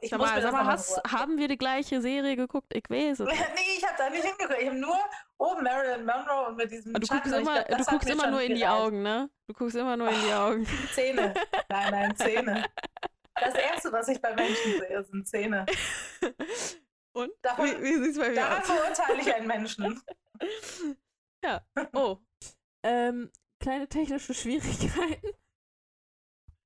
Ich 0.00 0.08
sag 0.10 0.18
mal, 0.18 0.40
sag 0.40 0.52
mal 0.52 0.64
hast, 0.64 0.98
haben 1.12 1.36
wir 1.36 1.46
die 1.46 1.58
gleiche 1.58 2.00
Serie 2.00 2.36
geguckt? 2.36 2.74
Ich 2.74 2.88
weiß 2.88 3.20
es. 3.20 3.28
Nee, 3.54 3.76
ich 3.76 3.84
habe 3.86 3.94
da 3.98 4.08
nicht 4.10 4.24
hingeguckt. 4.24 4.58
Ich 4.58 4.66
habe 4.68 4.78
nur 4.78 4.98
oben 5.38 5.62
Marilyn 5.62 6.06
Monroe 6.06 6.48
und 6.48 6.56
mit 6.56 6.70
diesem 6.70 6.92
Aber 6.94 7.00
Du 7.00 7.06
Schatten. 7.06 7.30
guckst 7.30 7.38
immer, 7.40 7.62
glaub, 7.64 7.78
du 7.78 7.84
guckst 7.84 8.08
immer 8.10 8.30
nur 8.30 8.40
in 8.40 8.54
die 8.54 8.60
gereicht. 8.62 8.80
Augen, 8.80 9.02
ne? 9.02 9.30
Du 9.46 9.52
guckst 9.54 9.76
immer 9.76 9.96
nur 9.96 10.08
in 10.08 10.20
die 10.22 10.32
Augen. 10.32 10.66
Zähne. 10.94 11.34
Nein, 11.68 11.90
nein, 11.90 12.16
Zähne. 12.16 12.64
Das 13.34 13.54
Erste, 13.54 13.92
was 13.92 14.08
ich 14.08 14.20
bei 14.22 14.34
Menschen 14.34 14.72
sehe, 14.80 15.04
sind 15.04 15.28
Zähne. 15.28 15.66
Und? 17.12 17.30
Davon- 17.42 17.66
wie 17.66 17.82
wie 17.82 18.04
sieht's 18.04 18.18
bei 18.18 18.30
mir 18.30 18.36
Daran 18.36 18.60
aus? 18.62 18.66
verurteile 18.66 19.20
ich 19.20 19.34
einen 19.34 19.46
Menschen. 19.46 20.02
Ja. 21.44 21.60
Oh. 21.92 22.18
Ähm, 22.82 23.30
kleine 23.60 23.86
technische 23.88 24.32
Schwierigkeiten. 24.34 25.28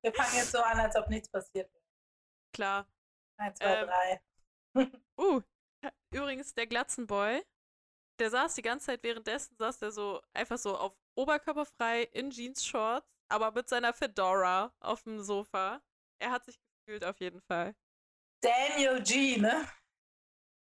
Wir 0.01 0.13
fangen 0.13 0.35
jetzt 0.35 0.51
so 0.53 0.59
an, 0.61 0.79
als 0.79 0.95
ob 0.95 1.09
nichts 1.09 1.27
passiert 1.29 1.69
wäre. 1.73 1.83
Klar. 2.53 2.87
Eins, 3.39 3.57
zwei, 3.59 3.75
Ähm, 3.81 3.87
drei. 3.87 4.21
Uh, 5.19 5.41
übrigens, 6.13 6.53
der 6.53 6.67
Glatzenboy, 6.67 7.43
der 8.19 8.29
saß 8.29 8.53
die 8.55 8.61
ganze 8.61 8.87
Zeit 8.87 9.03
währenddessen, 9.03 9.55
saß 9.57 9.79
der 9.79 9.91
so 9.91 10.21
einfach 10.33 10.57
so 10.57 10.77
auf 10.77 10.95
oberkörperfrei 11.17 12.03
in 12.03 12.31
Jeans-Shorts, 12.31 13.07
aber 13.29 13.51
mit 13.51 13.67
seiner 13.69 13.93
Fedora 13.93 14.73
auf 14.79 15.03
dem 15.03 15.21
Sofa. 15.21 15.81
Er 16.21 16.31
hat 16.31 16.45
sich 16.45 16.59
gefühlt 16.85 17.03
auf 17.03 17.19
jeden 17.19 17.41
Fall. 17.41 17.75
Daniel 18.41 19.01
G, 19.03 19.37
ne? 19.37 19.67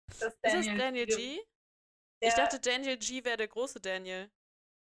Das 0.07 0.33
Ist 0.33 0.37
das 0.43 0.65
Daniel 0.65 1.05
G? 1.07 1.37
Ja, 2.21 2.29
Ich 2.29 2.33
dachte, 2.35 2.59
Daniel 2.59 2.97
G 2.97 3.23
wäre 3.23 3.37
der 3.37 3.47
große 3.47 3.79
Daniel. 3.81 4.31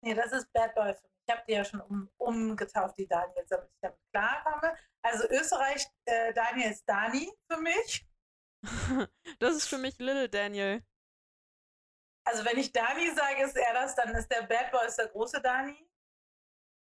nee, 0.02 0.14
das 0.14 0.32
ist 0.32 0.52
Bad 0.54 0.76
Boy 0.76 0.94
für. 0.94 1.13
Ich 1.26 1.34
habe 1.34 1.44
die 1.48 1.54
ja 1.54 1.64
schon 1.64 1.82
um, 1.82 2.10
umgetauft, 2.18 2.98
die 2.98 3.08
Daniels, 3.08 3.48
damit 3.50 3.70
ich 3.72 3.80
damit 3.82 4.00
klarkomme. 4.12 4.78
Also 5.02 5.30
Österreich, 5.30 5.86
äh, 6.06 6.34
Daniel 6.34 6.72
ist 6.72 6.84
Dani 6.88 7.32
für 7.50 7.60
mich. 7.62 8.06
das 9.40 9.56
ist 9.56 9.68
für 9.68 9.78
mich 9.78 9.98
Little 10.00 10.30
Daniel. 10.30 10.84
Also 12.26 12.46
wenn 12.46 12.58
ich 12.58 12.72
Dani 12.72 13.10
sage, 13.12 13.44
ist 13.44 13.56
er 13.58 13.74
das, 13.74 13.96
dann 13.96 14.14
ist 14.16 14.30
der 14.30 14.44
Bad 14.44 14.72
Boy 14.72 14.86
ist 14.88 14.98
der 14.98 15.08
große 15.10 15.42
Dani. 15.42 15.90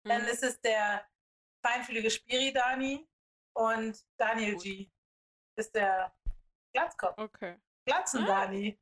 Dann 0.06 0.22
Mhm. 0.22 0.28
ist 0.28 0.42
es 0.42 0.60
der 0.60 1.06
feinfühlige 1.64 2.10
Spiri 2.10 2.52
Dani. 2.52 3.06
Und 3.56 4.02
Daniel 4.18 4.54
Gut. 4.54 4.62
G 4.62 4.90
ist 5.58 5.74
der 5.74 6.14
Glatzkopf. 6.74 7.18
Okay. 7.18 7.58
Glatzen 7.86 8.24
Ah. 8.24 8.26
Dani. 8.46 8.80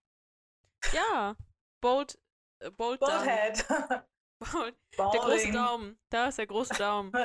Ja. 0.93 1.37
Bold, 1.81 2.21
äh, 2.61 2.71
Bold 2.71 3.01
Daumen. 3.03 3.29
Bold. 4.39 4.77
Der 4.97 5.21
große. 5.21 5.53
Daumen. 5.53 5.99
Da 6.11 6.29
ist 6.29 6.39
der 6.39 6.47
große 6.47 6.75
Daumen. 6.75 7.13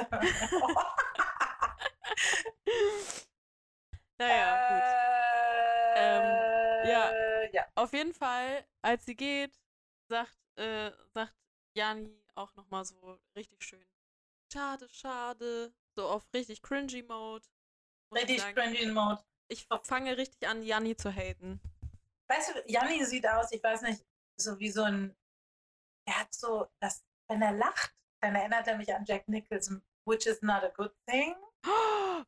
Naja, 4.19 4.69
gut. 4.69 5.99
äh, 5.99 6.91
ja. 6.91 7.11
ja. 7.51 7.65
Auf 7.75 7.93
jeden 7.93 8.13
Fall, 8.13 8.65
als 8.81 9.05
sie 9.05 9.15
geht, 9.15 9.59
sagt, 10.07 10.37
äh, 10.55 10.91
sagt 11.13 11.33
Jani 11.75 12.23
auch 12.35 12.53
nochmal 12.55 12.85
so 12.85 13.19
richtig 13.35 13.63
schön. 13.63 13.85
Schade, 14.51 14.87
schade. 14.91 15.73
So 15.95 16.07
auf 16.07 16.23
richtig 16.33 16.61
cringy 16.61 17.03
Mode. 17.03 17.45
Richtig 18.13 18.39
sagen. 18.41 18.55
cringy 18.55 18.85
Mode. 18.87 19.23
Ich 19.47 19.67
fange 19.83 20.15
richtig 20.15 20.47
an, 20.47 20.63
Jani 20.63 20.95
zu 20.95 21.11
haten. 21.13 21.59
Weißt 22.27 22.55
du, 22.55 22.63
Janni 22.67 23.03
sieht 23.05 23.27
aus, 23.27 23.51
ich 23.51 23.63
weiß 23.63 23.81
nicht, 23.83 24.03
so 24.39 24.57
wie 24.59 24.71
so 24.71 24.83
ein. 24.83 25.15
Er 26.07 26.19
hat 26.19 26.33
so, 26.33 26.67
das, 26.81 27.03
wenn 27.29 27.41
er 27.41 27.53
lacht, 27.53 27.93
dann 28.21 28.35
erinnert 28.35 28.67
er 28.67 28.77
mich 28.77 28.93
an 28.93 29.05
Jack 29.05 29.27
Nicholson, 29.27 29.83
which 30.05 30.25
is 30.25 30.41
not 30.41 30.63
a 30.63 30.69
good 30.69 30.93
thing. 31.07 31.35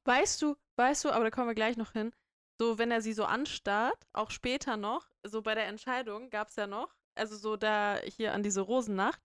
Weißt 0.05 0.41
du, 0.41 0.55
weißt 0.77 1.03
du, 1.05 1.11
aber 1.11 1.25
da 1.25 1.31
kommen 1.31 1.47
wir 1.47 1.55
gleich 1.55 1.77
noch 1.77 1.91
hin. 1.91 2.13
So, 2.59 2.77
wenn 2.77 2.91
er 2.91 3.01
sie 3.01 3.13
so 3.13 3.25
anstarrt, 3.25 4.07
auch 4.13 4.31
später 4.31 4.77
noch, 4.77 5.09
so 5.23 5.41
bei 5.41 5.55
der 5.55 5.67
Entscheidung 5.67 6.29
gab 6.29 6.47
es 6.49 6.55
ja 6.55 6.67
noch, 6.67 6.95
also 7.17 7.35
so 7.35 7.57
da 7.57 7.97
hier 8.03 8.33
an 8.33 8.43
diese 8.43 8.61
Rosennacht, 8.61 9.21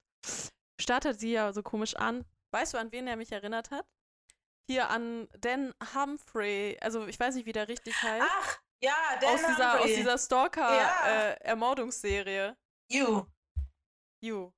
starrt 0.81 1.05
er 1.05 1.15
sie 1.15 1.33
ja 1.33 1.53
so 1.53 1.63
komisch 1.63 1.95
an. 1.97 2.25
Weißt 2.53 2.75
du, 2.75 2.79
an 2.79 2.91
wen 2.91 3.07
er 3.07 3.15
mich 3.17 3.31
erinnert 3.31 3.71
hat? 3.71 3.87
Hier 4.69 4.91
an 4.91 5.29
Dan 5.39 5.73
Humphrey, 5.95 6.77
also 6.81 7.07
ich 7.07 7.21
weiß 7.21 7.37
nicht, 7.37 7.47
wie 7.47 7.53
der 7.53 7.69
richtig 7.69 7.95
heißt. 8.03 8.27
Ach, 8.29 8.59
ja, 8.83 8.97
Dan 9.21 9.35
aus, 9.35 9.41
dieser, 9.47 9.73
aus 9.75 9.79
Humphrey. 9.79 9.95
dieser 9.97 10.11
Ja. 10.11 10.19
Stalker-Ermordungsserie. 10.19 12.57
You, 12.91 13.23
You. 14.23 14.53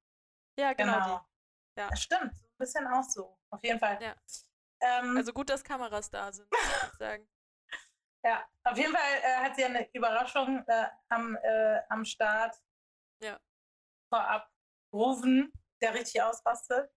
Ja, 0.59 0.73
genau, 0.73 0.93
genau. 0.95 1.27
Ja. 1.79 1.89
Das 1.89 2.03
stimmt, 2.03 2.37
so 2.37 2.47
ein 2.47 2.59
bisschen 2.59 2.87
auch 2.87 3.05
so. 3.05 3.39
Auf 3.51 3.63
jeden 3.63 3.79
Fall. 3.79 4.01
Ja. 4.03 4.15
Ähm. 4.81 5.17
Also 5.17 5.33
gut, 5.33 5.49
dass 5.49 5.63
Kameras 5.65 6.11
da 6.11 6.33
sind, 6.33 6.51
muss 6.53 6.91
ich 6.93 6.99
sagen. 6.99 7.29
ja, 8.25 8.47
auf 8.65 8.77
jeden 8.77 8.93
Fall 8.93 9.21
äh, 9.23 9.37
hat 9.37 9.57
sie 9.57 9.65
eine 9.65 9.89
Überraschung 9.95 10.65
äh, 10.67 10.87
am, 11.09 11.37
äh, 11.37 11.81
am 11.89 12.05
Start. 12.05 12.57
Ja. 13.23 13.41
Vorab 14.13 14.51
rufen, 14.93 15.53
der 15.81 15.95
richtig 15.95 16.21
ausrastet. 16.23 16.91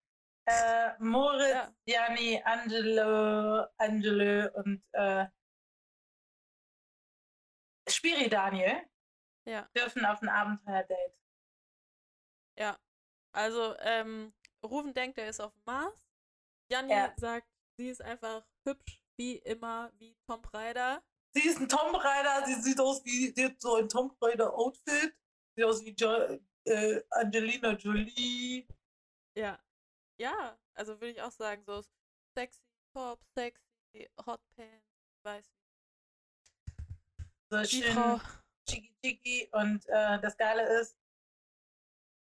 Äh, 0.48 0.94
Moritz, 1.00 1.54
Ja. 1.54 1.74
Janni, 2.08 2.42
Angelo, 2.44 3.66
Angelo 3.78 4.52
und 4.56 4.84
äh, 4.92 5.26
Spiri 7.88 8.30
Daniel 8.30 8.84
Ja. 9.48 9.68
dürfen 9.76 10.06
auf 10.06 10.22
ein 10.22 10.30
Abenteuerdate. 10.30 11.16
Ja, 12.58 12.80
also 13.34 13.76
ähm, 13.80 14.34
Ruven 14.64 14.94
denkt, 14.94 15.18
er 15.18 15.30
ist 15.30 15.40
auf 15.42 15.54
dem 15.54 15.64
Mars. 15.66 16.08
Janni 16.72 16.92
Ja. 16.92 17.14
sagt, 17.18 17.48
sie 17.78 17.90
ist 17.90 18.02
einfach 18.02 18.46
hübsch, 18.68 19.02
wie 19.18 19.38
immer, 19.40 19.92
wie 19.98 20.16
Tom 20.28 20.42
Raider. 20.54 21.04
Sie 21.34 21.46
ist 21.48 21.60
ein 21.60 21.68
Tomb 21.68 21.96
Raider, 22.02 22.46
sie 22.48 22.54
sieht 22.62 22.80
aus 22.80 23.04
wie, 23.04 23.34
sie 23.36 23.46
hat 23.46 23.60
so 23.62 23.76
ein 23.76 23.90
Tomb 23.90 24.16
Raider 24.22 24.54
Outfit. 24.54 25.14
Sieht 25.56 25.66
aus 25.66 25.84
wie 25.84 25.94
jo 25.94 26.40
äh, 26.66 27.04
Angelina 27.12 27.74
Jolie. 27.74 28.66
Ja. 29.38 29.60
Ja, 30.18 30.58
also 30.76 30.94
würde 30.94 31.10
ich 31.12 31.22
auch 31.22 31.32
sagen, 31.32 31.62
so 31.66 31.84
sexy 32.38 32.62
Top, 32.94 33.22
sexy 33.38 34.10
Hot 34.26 34.40
Pants, 34.56 34.88
weiß 35.24 35.52
So 37.50 37.62
die 37.62 37.68
schön 37.84 37.94
Frau. 37.94 38.22
chiki 38.70 38.96
chiki. 39.04 39.50
Und 39.52 39.86
äh, 39.88 40.20
das 40.22 40.38
Geile 40.38 40.64
ist, 40.80 40.96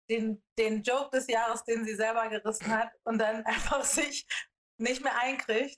den, 0.10 0.43
den 0.58 0.82
Joke 0.84 1.10
des 1.12 1.28
Jahres, 1.28 1.63
den 1.63 1.86
sie 1.86 1.95
selber 1.95 2.28
gerissen 2.30 2.67
hat 2.67 2.91
und 3.04 3.17
dann 3.19 3.43
einfach 3.45 3.84
sich 3.84 4.26
nicht 4.78 5.04
mehr 5.04 5.15
einkriegt, 5.17 5.78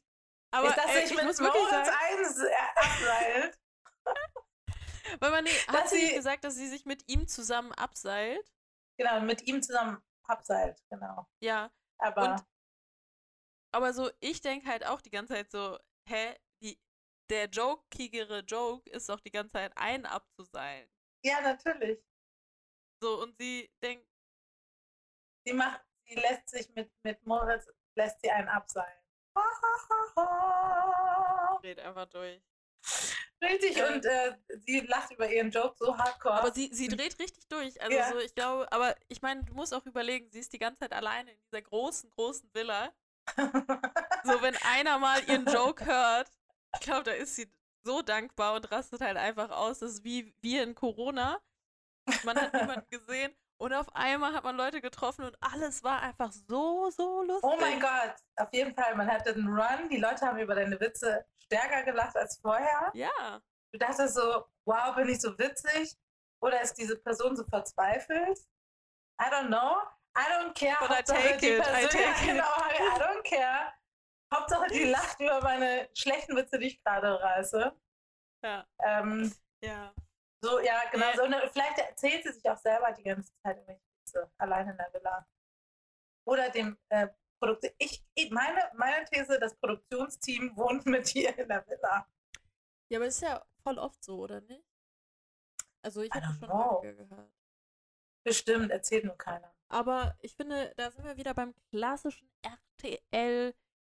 Aber 0.52 0.70
dass 0.70 0.86
ey, 0.88 1.02
sich 1.02 1.12
ich 1.12 1.18
mit 1.18 1.26
muss 1.26 1.40
wirklich 1.40 1.62
Moritz 1.64 1.88
sagen, 1.88 1.98
eins 2.02 2.40
äh, 2.40 2.54
abseilt. 2.76 3.60
weil 5.20 5.32
man 5.32 5.44
nee, 5.44 5.50
hat 5.68 5.90
sie 5.90 5.96
nicht 5.98 6.10
sie- 6.10 6.16
gesagt, 6.16 6.44
dass 6.44 6.56
sie 6.56 6.68
sich 6.68 6.86
mit 6.86 7.04
ihm 7.10 7.28
zusammen 7.28 7.72
abseilt? 7.74 8.52
genau, 8.98 9.20
mit 9.22 9.42
ihm 9.48 9.62
zusammen 9.64 10.02
abseilt, 10.28 10.80
genau. 10.90 11.28
Ja, 11.42 11.72
Aber 11.98 12.34
Und- 12.34 12.46
aber 13.74 13.94
so, 13.94 14.12
ich 14.20 14.42
denke 14.42 14.68
halt 14.68 14.86
auch 14.86 15.02
die 15.02 15.10
ganze 15.10 15.34
Zeit 15.34 15.50
so, 15.52 15.80
hä, 16.08 16.36
die, 16.62 16.78
der 17.30 17.46
jokigere 17.50 18.40
Joke 18.42 18.90
ist 18.90 19.08
doch 19.10 19.20
die 19.22 19.32
ganze 19.32 19.54
Zeit 19.54 19.72
ein 19.78 20.06
abzuseilen. 20.06 20.90
ja, 21.26 21.42
natürlich. 21.42 22.04
So, 23.02 23.22
und 23.24 23.36
sie 23.38 23.72
denkt, 23.82 24.06
Sie 25.46 25.54
macht, 25.54 25.82
sie 26.06 26.16
lässt 26.16 26.50
sich 26.50 26.70
mit, 26.76 26.92
mit 27.04 27.26
Moritz, 27.26 27.68
lässt 27.96 28.20
sie 28.22 28.30
einen 28.32 28.48
abseilen. 28.50 28.98
dreht 31.62 31.80
einfach 31.80 32.06
durch. 32.08 32.42
Richtig, 33.44 33.78
Äh. 33.78 33.94
und 33.94 34.06
äh, 34.06 34.36
sie 34.66 34.82
lacht 34.82 35.12
über 35.12 35.32
ihren 35.32 35.50
Joke 35.52 35.76
so 35.80 35.98
hardcore. 35.98 36.36
Aber 36.36 36.52
sie, 36.52 36.70
sie 36.74 36.88
dreht 36.88 37.18
richtig 37.20 37.48
durch. 37.48 37.80
Also 37.82 37.98
Ja. 37.98 38.10
so, 38.12 38.18
ich 38.20 38.34
glaube, 38.36 38.72
aber 38.72 38.96
ich 39.08 39.22
meine, 39.22 39.44
du 39.44 39.54
musst 39.54 39.74
auch 39.74 39.86
überlegen, 39.86 40.30
sie 40.32 40.40
ist 40.40 40.54
die 40.54 40.60
ganze 40.60 40.80
Zeit 40.80 40.94
alleine 40.94 41.32
in 41.32 41.40
dieser 41.46 41.62
großen, 41.62 42.10
großen 42.12 42.50
Villa. 42.54 42.92
So, 44.24 44.40
wenn 44.44 44.56
einer 44.58 45.00
mal 45.00 45.20
ihren 45.28 45.48
Joke 45.48 45.84
hört, 45.84 46.30
ich 46.76 46.82
glaube, 46.82 47.02
da 47.04 47.12
ist 47.12 47.36
sie 47.36 47.52
so 47.84 48.04
dankbar 48.04 48.54
und 48.54 48.72
rastet 48.72 49.02
halt 49.02 49.18
einfach 49.18 49.50
aus. 49.50 49.80
Das 49.80 49.94
ist 49.94 50.04
wie 50.04 50.36
wir 50.42 50.62
in 50.62 50.76
Corona. 50.76 51.42
Man 52.24 52.40
hat 52.40 52.54
niemanden 52.54 52.86
gesehen 52.92 53.36
und 53.62 53.74
auf 53.74 53.88
einmal 53.96 54.34
hat 54.34 54.44
man 54.44 54.58
Leute 54.58 54.82
getroffen 54.82 55.24
und 55.26 55.38
alles 55.42 55.84
war 55.84 56.02
einfach 56.02 56.32
so, 56.32 56.90
so 56.90 57.22
lustig. 57.24 57.44
oh 57.50 57.58
mein 57.60 57.80
Gott, 57.80 58.16
auf 58.38 58.50
jeden 58.52 58.74
Fall, 58.74 58.96
man 58.96 59.08
hatte 59.10 59.34
einen 59.34 59.48
Run. 59.48 59.88
Die 59.90 59.98
Leute 59.98 60.26
haben 60.26 60.40
über 60.40 60.56
deine 60.56 60.80
Witze 60.80 61.26
stärker 61.46 61.84
gelacht 61.84 62.16
als 62.16 62.40
vorher. 62.42 62.92
Ja. 62.94 63.42
Du 63.72 63.78
dachtest 63.78 64.16
so, 64.16 64.46
wow, 64.66 64.96
bin 64.96 65.08
ich 65.10 65.22
so 65.22 65.38
witzig? 65.38 65.96
Oder 66.42 66.62
ist 66.62 66.74
diese 66.76 66.98
Person 66.98 67.36
so 67.36 67.44
verzweifelt? 67.46 68.40
I 69.22 69.26
don't 69.26 69.48
know. 69.48 69.78
I 70.18 70.24
don't 70.34 70.54
care. 70.54 70.76
But 70.80 70.92
I 71.00 71.04
take 71.04 71.46
it, 71.48 71.60
I 71.60 71.62
Person- 71.62 71.90
take 71.90 72.04
ja, 72.04 72.12
it. 72.22 72.26
Genau, 72.26 72.44
I 72.44 73.00
don't 73.00 73.24
care. 73.24 73.74
Hauptsache, 74.34 74.68
die 74.68 74.86
lacht 74.86 75.20
über 75.20 75.42
meine 75.42 75.90
schlechten 75.94 76.36
Witze, 76.36 76.58
die 76.58 76.68
ich 76.68 76.84
gerade 76.84 77.20
reiße. 77.22 77.72
Ja. 78.44 78.66
Ähm, 78.84 79.32
Ja. 79.64 79.94
So, 80.42 80.60
ja, 80.60 80.82
genau. 80.92 81.10
Äh. 81.12 81.16
So, 81.16 81.24
und 81.24 81.36
vielleicht 81.52 81.78
erzählt 81.78 82.24
sie 82.24 82.34
sich 82.34 82.50
auch 82.50 82.58
selber 82.58 82.92
die 82.92 83.04
ganze 83.04 83.32
Zeit 83.42 83.58
irgendwelche 83.58 83.82
Witze, 84.00 84.32
allein 84.38 84.70
in 84.70 84.78
der 84.78 84.94
Villa. 84.94 85.28
Oder 86.26 86.50
dem 86.50 86.78
äh, 86.90 87.08
Produkt. 87.40 87.74
Ich, 87.78 88.04
meine, 88.32 88.72
meine 88.76 89.06
These, 89.06 89.40
das 89.40 89.56
Produktionsteam 89.56 90.56
wohnt 90.56 90.86
mit 90.86 91.14
ihr 91.16 91.38
in 91.38 91.48
der 91.48 91.66
Villa. 91.68 92.08
Ja, 92.90 93.00
aber 93.00 93.08
ist 93.08 93.22
ja 93.22 93.44
voll 93.64 93.78
oft 93.78 94.04
so, 94.04 94.20
oder 94.20 94.42
nicht? 94.42 94.64
Also 95.84 96.02
ich 96.02 96.12
habe 96.12 96.34
schon 96.34 96.52
häufiger 96.52 96.94
gehört. 96.94 97.32
Bestimmt, 98.24 98.70
erzählt 98.70 99.06
nur 99.06 99.18
keiner. 99.18 99.52
Aber 99.70 100.16
ich 100.20 100.36
finde, 100.36 100.74
da 100.76 100.92
sind 100.92 101.06
wir 101.06 101.18
wieder 101.18 101.34
beim 101.34 101.56
klassischen 101.72 102.30
RTL, 102.42 103.56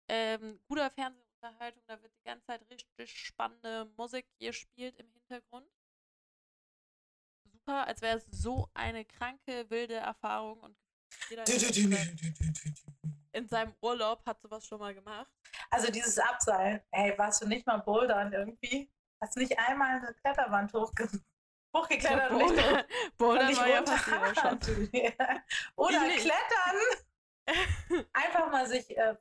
ähm, 0.09 0.61
guter 0.69 0.91
Fernsehunterhaltung. 0.91 1.83
Da 1.87 2.01
wird 2.01 2.13
die 2.19 2.25
ganze 2.25 2.47
Zeit 2.47 2.69
richtig 2.71 3.19
spannende 3.19 3.87
Musik 3.97 4.27
gespielt 4.39 4.97
im 4.99 5.11
Hintergrund. 5.11 5.67
Super, 7.65 7.87
als 7.87 8.03
wäre 8.03 8.17
es 8.19 8.27
so 8.27 8.69
eine 8.75 9.05
kranke, 9.05 9.71
wilde 9.71 9.95
Erfahrung 9.95 10.59
und 10.61 10.77
jeder 11.31 11.47
in 11.47 11.61
seinem- 11.93 12.17
in 13.33 13.49
seinem 13.49 13.75
Urlaub 13.81 14.25
hat 14.27 14.41
sowas 14.43 14.67
schon 14.67 14.81
mal 14.81 14.93
gemacht. 14.95 15.31
Also 15.71 15.91
dieses 15.93 16.19
Abseilen, 16.19 16.81
hey, 16.91 17.17
warst 17.17 17.41
du 17.43 17.47
nicht 17.47 17.65
mal 17.67 17.79
bouldern 17.79 18.33
irgendwie? 18.33 18.91
Hast 19.23 19.37
du 19.37 19.41
nicht 19.41 19.57
einmal 19.59 19.99
eine 19.99 20.13
Kletterwand 20.15 20.73
hochge 20.73 21.09
hochgeklettert 21.75 22.31
und 22.33 22.39
nicht, 22.39 22.55
Bouldern, 23.17 23.43
und 23.43 23.49
nicht 23.49 23.61
war 23.61 23.69
ja 23.69 24.35
schon. 24.35 24.59
Oder 25.77 26.07
Ich 26.09 26.17
klettern! 26.17 26.77
Einfach 28.13 28.51
mal 28.51 28.67
sich 28.67 28.91
äh, 28.97 29.17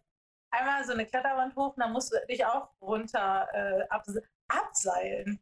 einmal 0.52 0.84
so 0.84 0.94
eine 0.94 1.06
Kletterwand 1.06 1.56
hoch 1.56 1.76
und 1.76 1.80
dann 1.80 1.94
musst 1.94 2.12
du 2.12 2.18
dich 2.28 2.44
auch 2.44 2.74
runter 2.82 3.48
äh, 3.54 3.88
abse 3.90 4.22
abseilen. 4.50 5.40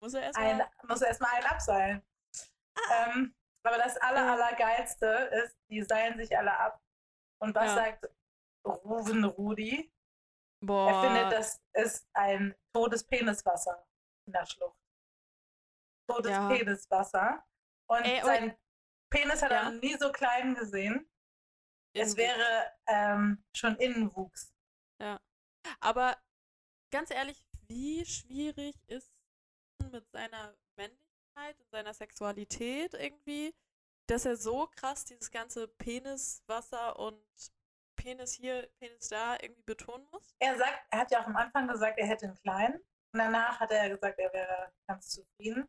Muss 0.00 0.14
er 0.14 0.20
Ein, 0.36 0.60
erstmal. 0.60 0.70
musst 0.86 1.02
du 1.02 1.06
erstmal 1.06 1.34
einen 1.34 1.46
abseilen. 1.46 2.02
Ähm, 2.92 3.34
aber 3.64 3.78
das 3.78 3.96
aller, 3.98 4.32
allergeilste 4.32 5.06
ist, 5.44 5.56
die 5.70 5.82
seilen 5.82 6.16
sich 6.18 6.36
alle 6.36 6.56
ab. 6.58 6.80
Und 7.40 7.54
was 7.54 7.66
Ja. 7.66 7.74
sagt 7.74 8.08
Ruven 8.66 9.24
Rudi? 9.24 9.92
Boah. 10.64 10.90
Er 10.90 11.00
findet, 11.00 11.32
das 11.32 11.60
ist 11.74 12.08
ein 12.14 12.54
totes 12.72 13.04
Peniswasser 13.04 13.86
in 14.26 14.32
der 14.32 14.46
Schlucht. 14.46 14.78
Totes 16.08 16.30
Ja. 16.32 16.48
Peniswasser. 16.48 17.46
Und 17.90 18.02
Ey, 18.04 18.22
sein 18.22 18.58
Penis 19.10 19.42
hat 19.42 19.50
Ja. 19.50 19.58
er 19.64 19.70
noch 19.70 19.80
nie 19.80 19.94
so 19.96 20.10
klein 20.12 20.54
gesehen. 20.54 21.08
Es 21.94 22.14
Innenwuchs. 22.14 22.16
wäre 22.16 22.72
ähm, 22.86 23.44
schon 23.54 23.76
Innenwuchs. 23.76 24.54
Aber 25.80 26.16
ganz 26.90 27.10
ehrlich, 27.10 27.44
wie 27.68 28.04
schwierig 28.04 28.74
ist 28.88 29.12
mit 29.92 30.08
seiner 30.10 30.56
Männlichkeit 30.76 31.07
und 31.58 31.70
seiner 31.70 31.94
Sexualität 31.94 32.94
irgendwie, 32.94 33.54
dass 34.06 34.24
er 34.24 34.36
so 34.36 34.66
krass 34.76 35.04
dieses 35.04 35.30
ganze 35.30 35.68
Penis, 35.68 36.42
Wasser 36.46 36.98
und 36.98 37.22
Penis 37.96 38.32
hier, 38.32 38.68
Penis 38.78 39.08
da 39.08 39.36
irgendwie 39.40 39.62
betonen 39.62 40.06
muss? 40.10 40.34
Er 40.38 40.56
sagt, 40.56 40.86
er 40.90 41.00
hat 41.00 41.10
ja 41.10 41.22
auch 41.22 41.26
am 41.26 41.36
Anfang 41.36 41.68
gesagt, 41.68 41.98
er 41.98 42.06
hätte 42.06 42.26
einen 42.26 42.36
kleinen. 42.36 42.76
Und 43.12 43.20
danach 43.20 43.58
hat 43.60 43.70
er 43.70 43.88
gesagt, 43.88 44.18
er 44.18 44.32
wäre 44.32 44.72
ganz 44.86 45.08
zufrieden. 45.10 45.68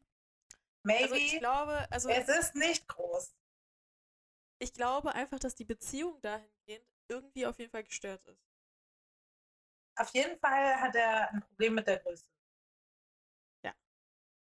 Maybe. 0.83 1.03
Also 1.03 1.15
ich 1.15 1.39
glaube, 1.39 1.87
also 1.91 2.09
es 2.09 2.27
ist 2.27 2.55
nicht 2.55 2.87
groß. 2.87 3.35
ich 4.59 4.73
glaube 4.73 5.13
einfach, 5.13 5.39
dass 5.39 5.55
die 5.55 5.65
Beziehung 5.65 6.21
dahingehend 6.21 6.85
irgendwie 7.07 7.45
auf 7.45 7.57
jeden 7.59 7.71
Fall 7.71 7.83
gestört 7.83 8.23
ist. 8.25 8.45
Auf 9.97 10.13
jeden 10.13 10.39
Fall 10.39 10.79
hat 10.79 10.95
er 10.95 11.29
ein 11.31 11.41
Problem 11.41 11.75
mit 11.75 11.87
der 11.87 11.99
Größe. 11.99 12.25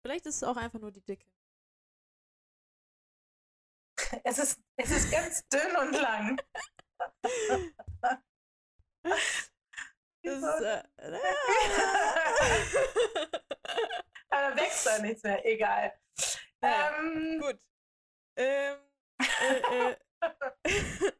Vielleicht 0.04 0.26
ist 0.26 0.36
es 0.36 0.42
auch 0.42 0.58
einfach 0.58 0.78
nur 0.80 0.92
die 0.92 1.00
Dicke. 1.00 1.26
Es 4.22 4.38
ist, 4.38 4.60
es 4.76 4.90
ist 4.90 5.10
ganz 5.10 5.48
dünn 5.52 5.74
und 5.76 5.92
lang. 5.92 6.38
Das 10.22 10.42
ist, 10.42 10.60
äh, 10.60 10.82
Aber 14.28 14.50
da 14.50 14.56
wächst 14.56 14.84
da 14.86 14.98
nichts 14.98 15.22
mehr, 15.22 15.42
egal. 15.46 15.98
Ja, 16.62 16.98
Ähm, 16.98 17.40
Gut. 17.40 17.58
Ähm, 18.36 18.76
äh, 19.40 19.90
äh, 19.90 19.96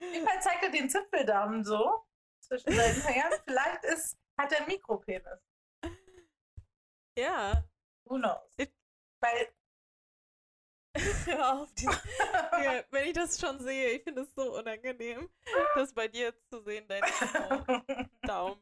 jedenfalls 0.00 0.44
zeigt 0.44 0.62
er 0.62 0.70
den 0.70 0.88
Zipfeldamen 0.88 1.64
so 1.64 2.06
zwischen 2.40 2.72
seinen 2.72 3.02
Fingern. 3.02 3.32
Vielleicht 3.44 3.84
ist, 3.84 4.16
hat 4.38 4.52
er 4.52 4.64
Mikropenis. 4.66 5.47
Ja. 7.18 7.64
Who 8.04 8.16
knows? 8.16 8.54
It- 8.56 8.72
Weil, 9.20 9.48
Hör 11.26 11.52
auf, 11.62 11.72
die, 11.74 11.84
ja, 12.64 12.82
wenn 12.90 13.06
ich 13.08 13.12
das 13.12 13.38
schon 13.38 13.60
sehe, 13.60 13.90
ich 13.90 14.02
finde 14.02 14.22
es 14.22 14.34
so 14.34 14.56
unangenehm, 14.58 15.28
das 15.74 15.92
bei 15.92 16.08
dir 16.08 16.34
zu 16.48 16.60
sehen, 16.62 16.86
dein 16.88 17.02
Daumen. 18.22 18.60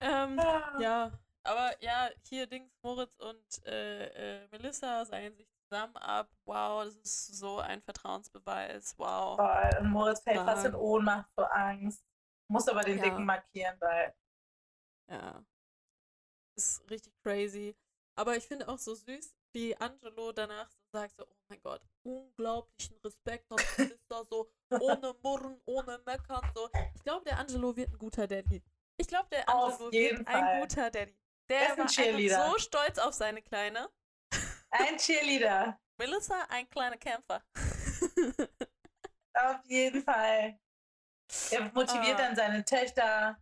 Ähm, 0.00 0.36
ja, 0.78 1.10
aber 1.42 1.82
ja, 1.82 2.10
hier 2.28 2.46
Dings, 2.46 2.70
Moritz 2.82 3.18
und 3.18 3.66
äh, 3.66 4.42
äh, 4.44 4.48
Melissa 4.48 5.04
seien 5.06 5.34
sich 5.36 5.48
zusammen 5.64 5.96
ab. 5.96 6.30
Wow, 6.44 6.84
das 6.84 6.94
ist 6.96 7.38
so 7.38 7.58
ein 7.58 7.82
Vertrauensbeweis. 7.82 8.94
Wow. 8.98 9.36
Voll. 9.36 9.78
Und 9.80 9.90
Moritz 9.90 10.20
fällt 10.22 10.38
fast 10.38 10.66
in. 10.66 10.74
Ohnmacht 10.74 11.28
vor 11.34 11.52
Angst. 11.52 12.04
Muss 12.48 12.68
aber 12.68 12.82
den 12.82 12.98
Ja. 12.98 13.04
Dicken 13.04 13.24
markieren, 13.24 13.76
weil 13.80 14.14
Ja. 15.10 15.42
Ist 16.58 16.82
richtig 16.90 17.12
crazy. 17.22 17.76
Aber 18.16 18.36
ich 18.36 18.44
finde 18.44 18.66
auch 18.68 18.78
so 18.78 18.92
süß, 18.94 19.32
wie 19.54 19.76
Angelo 19.76 20.32
danach 20.32 20.68
so 20.70 20.78
sagt 20.92 21.14
so, 21.16 21.24
oh 21.24 21.36
mein 21.48 21.60
Gott, 21.62 21.80
unglaublichen 22.02 22.96
Respekt 23.04 23.48
und 23.52 23.62
Melissa 23.78 24.24
so 24.28 24.50
ohne 24.80 25.14
Murren, 25.22 25.60
ohne 25.66 25.98
Meckern 26.04 26.50
so. 26.54 26.68
Ich 26.96 27.02
glaube, 27.04 27.24
der 27.24 27.38
Angelo 27.38 27.76
wird 27.76 27.90
ein 27.92 27.98
guter 27.98 28.26
Daddy. 28.26 28.60
Ich 28.96 29.06
glaube, 29.06 29.28
der 29.30 29.48
Angelo 29.48 29.92
wird 29.92 30.18
ein 30.18 30.26
Fall. 30.26 30.60
guter 30.60 30.90
Daddy. 30.90 31.14
Er 31.50 31.76
Der 31.76 31.84
ist 31.86 31.98
ein 31.98 32.30
war 32.30 32.50
so 32.50 32.58
stolz 32.58 32.98
auf 32.98 33.14
seine 33.14 33.40
Kleine. 33.40 33.88
ein 34.70 34.96
Cheerleader. 34.98 35.80
Melissa, 35.96 36.42
ein 36.48 36.68
kleiner 36.68 36.96
Kämpfer. 36.98 37.42
Auf 39.34 39.64
jeden 39.66 40.02
Fall. 40.02 40.58
Er 41.50 41.72
motiviert 41.72 42.16
Ah. 42.16 42.18
dann 42.18 42.36
seine 42.36 42.64
Töchter. 42.64 43.40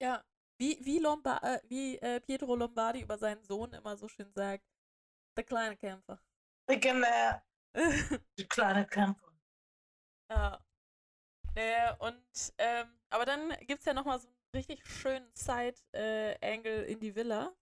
ja, 0.00 0.22
wie, 0.58 0.78
wie, 0.84 0.98
Lomba 0.98 1.38
äh, 1.42 1.60
wie 1.68 1.98
äh, 1.98 2.20
Pietro 2.20 2.54
Lombardi 2.54 3.00
über 3.00 3.18
seinen 3.18 3.42
Sohn 3.44 3.72
immer 3.72 3.96
so 3.96 4.08
schön 4.08 4.32
sagt, 4.32 4.64
der 5.36 5.44
kleine 5.44 5.76
Kämpfer. 5.76 6.20
Genau. 6.68 7.42
Die 8.38 8.48
kleine 8.48 8.86
Kämpfer. 8.86 9.32
Ja. 10.30 10.64
Äh, 11.54 11.94
und, 11.98 12.54
ähm, 12.58 12.98
aber 13.10 13.24
dann 13.24 13.50
gibt 13.60 13.80
es 13.80 13.86
ja 13.86 13.94
nochmal 13.94 14.18
so 14.18 14.28
einen 14.28 14.36
richtig 14.54 14.86
schönen 14.86 15.30
Side-Angle 15.34 16.84
in 16.84 17.00
die 17.00 17.14
Villa, 17.14 17.54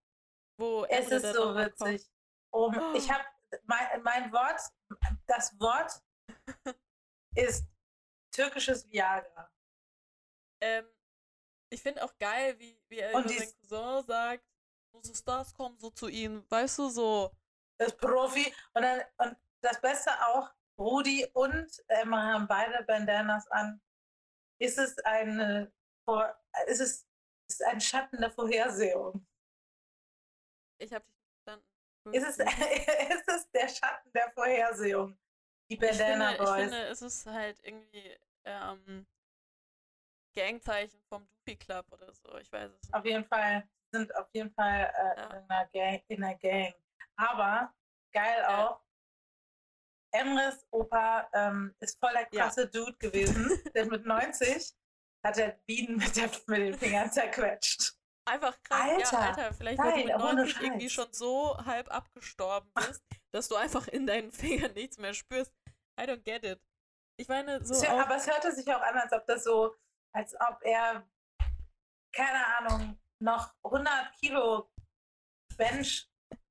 wo 0.59 0.85
Es 0.87 1.11
ist 1.11 1.33
so 1.33 1.55
witzig. 1.55 2.09
Oh, 2.53 2.73
ich 2.95 3.11
habe 3.11 3.25
mein, 3.65 4.03
mein 4.03 4.33
Wort, 4.33 4.61
das 5.27 5.59
Wort 5.61 6.03
ist 7.37 7.67
türkisches 8.33 8.89
Viagra. 8.91 9.51
Ähm, 10.61 10.87
ich 11.75 11.83
finde 11.83 12.05
auch 12.05 12.17
geil, 12.19 12.59
wie, 12.59 12.81
wie 12.89 12.99
er 12.99 13.11
über 13.11 13.29
seinen 13.29 13.53
Cousin 13.69 14.07
sagt, 14.07 14.45
unsere 14.93 15.17
Stars 15.17 15.53
kommen 15.55 15.79
so 15.79 15.91
zu 15.91 16.09
ihm, 16.09 16.45
weißt 16.49 16.79
du, 16.79 16.89
so. 16.89 17.31
Das 17.79 17.97
Profi. 17.97 18.53
Und, 18.75 18.83
dann, 18.83 19.03
und 19.19 19.37
das 19.61 19.81
Beste 19.81 20.11
auch, 20.29 20.51
Rudi 20.79 21.27
und 21.35 21.71
Emma 21.89 22.33
haben 22.33 22.47
beide 22.49 22.83
Bandanas 22.85 23.47
an. 23.51 23.81
Ist 24.61 24.79
es 24.79 24.99
eine, 25.01 25.73
vor- 26.05 26.35
ist 26.67 26.81
es 26.81 27.07
ist 27.49 27.63
ein 27.65 27.81
Schatten 27.81 28.21
der 28.21 28.31
Vorhersehung. 28.31 29.27
Ich 30.79 30.93
habe 30.93 31.05
dich 31.05 31.21
verstanden. 31.45 31.67
Ist 32.13 32.27
es, 32.27 32.39
ist 33.19 33.29
es 33.29 33.51
der 33.51 33.69
Schatten 33.69 34.13
der 34.13 34.31
Vorhersehung? 34.33 35.19
Die 35.71 35.77
Bandana 35.77 36.33
ich 36.33 36.37
finde, 36.37 36.45
Boys. 36.51 36.65
Ich 36.65 36.71
finde, 36.71 36.87
es 36.87 37.03
ist 37.03 37.27
halt 37.27 37.59
irgendwie 37.63 38.19
ähm, 38.45 39.07
Gangzeichen 40.35 41.01
vom 41.09 41.27
Doofy 41.29 41.57
Club 41.57 41.87
oder 41.93 42.13
so. 42.13 42.37
Ich 42.39 42.51
weiß 42.53 42.71
es 42.71 42.83
nicht. 42.83 42.95
auf 42.95 43.05
jeden 43.05 43.25
Fall, 43.25 43.69
sind 43.93 44.15
auf 44.17 44.29
jeden 44.33 44.53
Fall 44.55 44.93
äh, 44.97 45.21
Ja. 45.21 45.27
in, 45.37 45.51
einer 45.51 45.67
Gang, 45.69 46.03
in 46.09 46.25
einer 46.25 46.35
Gang. 46.37 46.75
Aber 47.17 47.73
geil 48.13 48.39
Ja. 48.43 48.69
auch, 48.69 48.81
Emres 50.13 50.65
Opa 50.71 51.29
ähm, 51.33 51.75
ist 51.81 51.99
voll 51.99 52.13
der 52.13 52.29
Ja. 52.33 52.45
krasse 52.45 52.69
Dude 52.69 52.97
gewesen. 52.99 53.61
der 53.75 53.87
mit 53.87 54.07
90 54.07 54.73
hat 55.25 55.39
er 55.39 55.53
Bienen 55.67 55.97
mit, 55.97 56.15
der, 56.17 56.31
mit 56.47 56.59
den 56.61 56.75
Fingern 56.79 57.11
zerquetscht. 57.11 57.95
Einfach 58.27 58.57
krass. 58.63 58.81
Alter, 58.81 59.13
ja, 59.13 59.19
Alter, 59.29 59.55
vielleicht 59.55 59.79
weil 59.83 59.93
du 59.93 60.05
mit 60.05 60.15
ohne 60.15 60.35
90 60.45 60.61
irgendwie 60.61 60.89
schon 60.91 61.13
so 61.13 61.57
halb 61.65 61.91
abgestorben 61.93 62.71
bist, 62.75 63.03
dass 63.33 63.49
du 63.49 63.57
einfach 63.57 63.89
in 63.89 64.07
deinen 64.07 64.33
Fingern 64.33 64.73
nichts 64.73 64.99
mehr 64.99 65.15
spürst. 65.15 65.53
I 66.01 66.05
don't 66.05 66.23
get 66.23 66.45
it. 66.45 66.61
Ich 67.17 67.29
meine, 67.29 67.65
so 67.65 67.75
Es 67.75 67.85
aber 67.89 68.17
es 68.17 68.27
hörte 68.27 68.53
sich 68.53 68.67
auch 68.73 68.81
an, 68.81 68.97
als 68.99 69.13
ob 69.13 69.27
das 69.27 69.45
so, 69.45 69.75
als 70.15 70.35
ob 70.41 70.63
er, 70.63 71.07
keine 72.13 72.47
Ahnung, 72.59 72.99
noch 73.21 73.55
100 73.65 74.13
Kilo 74.19 74.71
Bench 75.57 76.09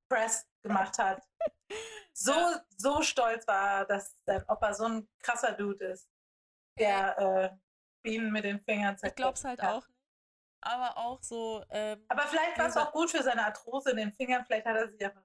Press 0.10 0.48
gemacht 0.62 0.98
hat. 0.98 1.24
So, 2.16 2.32
so 2.78 3.02
stolz 3.02 3.48
war 3.48 3.80
er, 3.80 3.86
dass 3.86 4.16
sein 4.28 4.48
Opa 4.48 4.72
so 4.76 4.86
ein 4.86 5.10
krasser 5.18 5.54
Dude 5.54 5.84
ist, 5.84 6.08
der 6.78 7.18
äh, 7.18 7.58
Bienen 8.04 8.32
mit 8.32 8.44
den 8.44 8.60
Fingern 8.60 8.94
ich 8.94 9.00
zerquetscht 9.00 9.16
glaub's 9.16 9.44
halt 9.44 9.62
hat. 9.64 9.74
auch 9.74 9.88
nicht. 9.88 10.00
Aber 10.62 10.96
auch 10.98 11.24
so, 11.24 11.66
ähm, 11.72 12.06
Aber 12.08 12.28
vielleicht 12.28 12.60
war 12.60 12.68
es 12.68 12.78
auch 12.78 12.92
gut 12.92 13.10
für 13.10 13.24
seine 13.24 13.44
Arthrose 13.44 13.90
in 13.92 13.98
den 13.98 14.14
Fingern. 14.14 14.46
Vielleicht 14.46 14.68
hat 14.68 14.76
er 14.76 14.92
sich 14.92 15.04
einfach. 15.04 15.24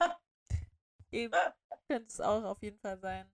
Eben, 1.10 1.38
könnte 1.86 2.08
es 2.08 2.20
auch 2.22 2.42
auf 2.44 2.62
jeden 2.62 2.78
Fall 2.78 2.98
sein. 2.98 3.30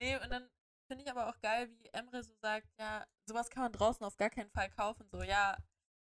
Nee, 0.00 0.16
und 0.16 0.30
dann 0.30 0.50
finde 0.92 1.04
ich 1.04 1.10
aber 1.10 1.28
auch 1.28 1.40
geil, 1.40 1.70
wie 1.78 1.88
Emre 1.88 2.22
so 2.22 2.34
sagt, 2.42 2.68
ja, 2.78 3.06
sowas 3.26 3.48
kann 3.48 3.62
man 3.62 3.72
draußen 3.72 4.04
auf 4.04 4.16
gar 4.18 4.28
keinen 4.28 4.50
Fall 4.50 4.68
kaufen. 4.68 5.08
So, 5.10 5.22
ja, 5.22 5.56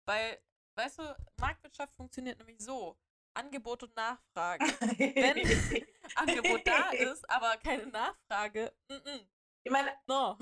weil, 0.07 0.39
weißt 0.77 0.99
du, 0.99 1.17
Marktwirtschaft 1.39 1.95
funktioniert 1.95 2.39
nämlich 2.39 2.59
so. 2.59 2.99
Angebot 3.35 3.83
und 3.83 3.95
Nachfrage. 3.95 4.65
Wenn 4.97 5.87
Angebot 6.17 6.67
da 6.67 6.91
ist, 6.93 7.29
aber 7.29 7.59
keine 7.59 7.87
Nachfrage, 7.87 8.73
mm 8.89 8.95
-mm, 8.95 9.27
Ich 9.63 9.71
meine, 9.71 9.93
no. 10.07 10.39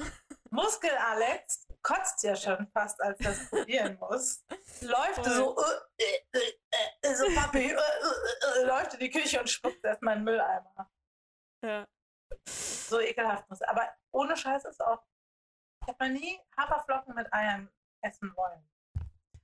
Muskel-Alex 0.50 1.66
kotzt 1.82 2.22
ja 2.22 2.36
schon 2.36 2.68
fast, 2.68 3.02
als 3.02 3.20
er 3.20 3.32
es 3.32 3.50
probieren 3.50 3.98
muss. 4.00 4.44
Läuft 4.80 5.24
Voll. 5.24 5.30
so, 5.30 5.56
äh, 5.98 6.04
äh, 6.04 6.38
äh, 6.38 7.10
äh, 7.10 7.14
so 7.16 7.26
Papi, 7.34 7.72
äh, 7.72 7.74
äh, 7.74 8.64
läuft 8.64 8.94
in 8.94 9.00
die 9.00 9.10
Küche 9.10 9.40
und 9.40 9.50
spuckt 9.50 9.84
erstmal 9.84 10.14
einen 10.14 10.24
Mülleimer. 10.24 10.88
Ja. 11.64 11.88
So 12.46 13.00
ekelhaft 13.00 13.48
muss. 13.50 13.62
Aber 13.62 13.88
ohne 14.12 14.36
Scheiß 14.36 14.64
ist 14.64 14.80
auch. 14.84 15.02
Ich 15.82 15.88
habe 15.88 16.08
noch 16.08 16.20
nie 16.20 16.40
Haferflocken 16.56 17.14
mit 17.14 17.32
Eiern 17.32 17.70
essen 18.02 18.34
wollen. 18.36 18.68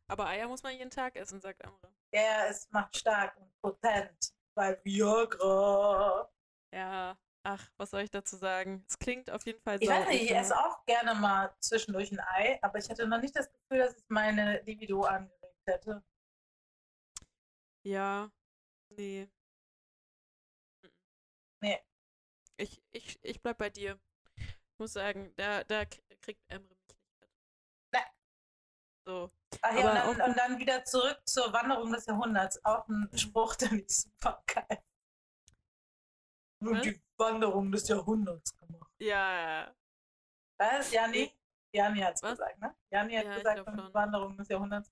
Aber 0.09 0.27
Eier 0.27 0.49
muss 0.49 0.62
man 0.62 0.77
jeden 0.77 0.90
Tag 0.90 1.16
essen, 1.16 1.40
sagt 1.40 1.62
Emre. 1.62 1.95
Ja, 2.12 2.47
es 2.47 2.71
macht 2.71 2.97
stark 2.97 3.37
und 3.37 3.51
potent. 3.61 4.35
Weil 4.55 4.79
Viagra. 4.85 6.31
Ja, 6.75 7.16
ach, 7.42 7.71
was 7.79 7.90
soll 7.90 8.03
ich 8.03 8.11
dazu 8.11 8.37
sagen? 8.37 8.85
Es 8.88 8.99
klingt 8.99 9.31
auf 9.31 9.47
jeden 9.47 9.61
Fall 9.62 9.79
Ich 9.81 9.88
sau 9.88 9.95
weiß 9.95 10.09
nicht, 10.09 10.25
ich 10.25 10.35
esse 10.35 10.57
auch 10.57 10.85
gerne 10.85 11.14
mal 11.14 11.55
zwischendurch 11.61 12.12
ein 12.12 12.21
Ei, 12.21 12.59
aber 12.62 12.79
ich 12.79 12.90
hatte 12.90 13.07
noch 13.07 13.21
nicht 13.21 13.35
das 13.35 13.51
Gefühl, 13.51 13.79
dass 13.79 13.97
es 13.97 14.05
meine 14.09 14.61
Libido 14.62 15.03
angeregt 15.05 15.62
hätte. 15.66 16.05
Ja, 17.85 18.31
nee. 18.90 19.29
Nee. 21.61 21.81
Ich, 22.57 22.83
ich, 22.91 23.19
ich 23.23 23.43
bleib 23.43 23.59
bei 23.59 23.71
dir. 23.71 23.99
Ich 24.37 24.79
muss 24.79 24.93
sagen, 24.93 25.33
da, 25.37 25.65
da 25.65 25.85
kriegt 25.85 26.43
Emre 26.49 26.69
mich 26.69 26.97
nicht 26.99 27.21
mit. 27.21 27.31
Nee. 27.93 28.01
So. 29.07 29.31
Ach 29.62 29.75
ja, 29.75 30.09
und 30.09 30.19
dann, 30.19 30.31
und 30.31 30.38
dann 30.38 30.59
wieder 30.59 30.85
zurück 30.85 31.21
zur 31.27 31.53
Wanderung 31.53 31.93
des 31.93 32.07
Jahrhunderts. 32.07 32.65
Auch 32.65 32.88
ein 32.88 33.11
Spruch, 33.17 33.57
den 33.57 33.81
ich 33.81 33.88
super 33.88 34.43
geil. 34.47 34.83
Nur 36.61 36.81
die 36.81 37.03
Wanderung 37.17 37.73
des 37.73 37.88
Jahrhunderts 37.88 38.57
gemacht. 38.57 38.91
Ja, 39.01 39.75
Was? 40.59 40.93
Jani? 40.93 41.33
Jani 41.75 42.01
hat 42.01 42.15
es 42.15 42.23
Was? 42.23 42.38
gesagt, 42.38 42.61
ne? 42.61 42.77
Jani 42.91 43.17
hat 43.17 43.25
Ja, 43.25 43.37
gesagt. 43.37 43.95
Wanderung 43.95 44.37
des 44.37 44.49
Jahrhunderts. 44.49 44.91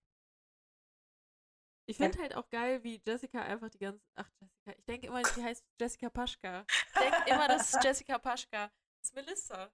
Ich 1.91 1.97
finde 1.97 2.19
halt 2.21 2.35
auch 2.35 2.49
geil, 2.51 2.83
wie 2.85 3.01
Jessica 3.07 3.43
einfach 3.43 3.69
die 3.71 3.79
ganze. 3.79 4.01
Ach, 4.15 4.29
Jessica. 4.41 4.73
Ich 4.79 4.85
denke 4.85 5.07
immer, 5.09 5.25
sie 5.25 5.43
heißt 5.45 5.65
Jessica 5.81 6.09
Paschka. 6.11 6.65
Ich 6.69 7.01
denke 7.01 7.31
immer, 7.31 7.49
das 7.49 7.75
ist 7.75 7.85
Jessica 7.85 8.19
Paschka. 8.19 8.67
Das 8.69 9.09
ist 9.09 9.15
Melissa. 9.15 9.73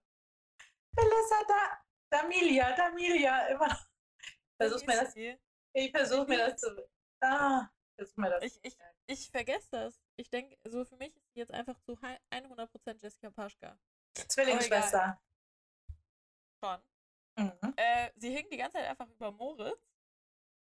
Melissa, 0.94 1.44
da, 1.48 1.84
Damilia, 2.10 2.74
Damilia, 2.74 3.46
immer. 3.48 3.78
Versuch 4.58 4.86
mir 4.86 4.96
das, 4.96 5.14
ich 5.14 5.90
versuche 5.90 6.26
mir 6.26 6.38
das 6.38 6.60
zu. 6.60 6.88
Ah, 7.20 7.68
versuch 7.98 8.16
mir 8.16 8.30
das. 8.30 8.44
Ich, 8.44 8.58
ich, 8.62 8.76
ich 9.06 9.30
vergesse 9.30 9.68
das. 9.70 10.00
Ich 10.16 10.30
denke, 10.30 10.56
so 10.64 10.84
für 10.84 10.96
mich 10.96 11.14
ist 11.14 11.26
sie 11.34 11.40
jetzt 11.40 11.52
einfach 11.52 11.78
zu 11.80 12.00
hei- 12.00 12.20
100% 12.32 13.02
Jessica 13.02 13.30
Paschka. 13.30 13.78
Zwillingsschwester. 14.14 15.20
Schon. 16.64 16.80
Mhm. 17.38 17.74
Äh, 17.76 18.10
sie 18.16 18.30
hing 18.34 18.48
die 18.48 18.56
ganze 18.56 18.78
Zeit 18.78 18.88
einfach 18.88 19.08
über 19.10 19.30
Moritz. 19.30 19.78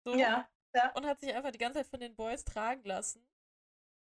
So. 0.04 0.14
Ja, 0.16 0.48
Und 0.94 1.06
hat 1.06 1.20
sich 1.20 1.34
einfach 1.34 1.50
die 1.50 1.58
ganze 1.58 1.80
Zeit 1.80 1.88
von 1.88 2.00
den 2.00 2.16
Boys 2.16 2.44
tragen 2.44 2.84
lassen. 2.84 3.26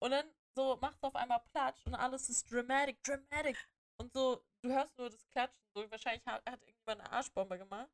Und 0.03 0.11
dann 0.11 0.27
so 0.55 0.77
macht 0.81 0.97
es 0.97 1.03
auf 1.03 1.15
einmal 1.15 1.41
Platsch 1.53 1.87
und 1.87 1.95
alles 1.95 2.29
ist 2.29 2.51
dramatic, 2.51 3.03
dramatic. 3.03 3.57
Und 3.99 4.13
so, 4.13 4.45
du 4.63 4.71
hörst 4.71 4.97
nur 4.99 5.09
das 5.09 5.27
Klatschen. 5.29 5.65
So, 5.75 5.91
wahrscheinlich 5.91 6.25
hat, 6.27 6.45
hat 6.45 6.61
irgendjemand 6.63 7.01
eine 7.01 7.13
Arschbombe 7.13 7.59
gemacht. 7.59 7.91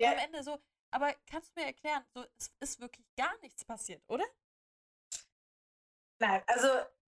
Ja. 0.00 0.10
Und 0.10 0.18
am 0.18 0.24
Ende 0.24 0.42
so, 0.42 0.62
aber 0.92 1.12
kannst 1.26 1.56
du 1.56 1.60
mir 1.60 1.66
erklären, 1.66 2.04
so, 2.14 2.24
es 2.38 2.54
ist 2.60 2.80
wirklich 2.80 3.06
gar 3.16 3.36
nichts 3.40 3.64
passiert, 3.64 4.02
oder? 4.08 4.24
Nein, 6.20 6.42
also 6.46 6.68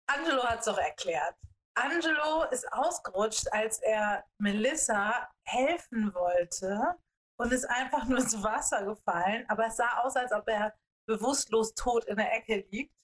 Angelo 0.06 0.44
hat 0.44 0.60
es 0.60 0.66
doch 0.66 0.78
erklärt. 0.78 1.36
Angelo 1.74 2.44
ist 2.50 2.70
ausgerutscht, 2.72 3.52
als 3.52 3.80
er 3.80 4.24
Melissa 4.38 5.28
helfen 5.44 6.14
wollte 6.14 6.96
und 7.36 7.52
ist 7.52 7.64
einfach 7.64 8.04
nur 8.06 8.18
ins 8.18 8.42
Wasser 8.42 8.84
gefallen. 8.84 9.44
Aber 9.48 9.66
es 9.66 9.76
sah 9.76 9.98
aus, 9.98 10.16
als 10.16 10.32
ob 10.32 10.48
er 10.48 10.74
bewusstlos 11.06 11.74
tot 11.74 12.04
in 12.04 12.16
der 12.16 12.32
Ecke 12.32 12.66
liegt. 12.70 12.94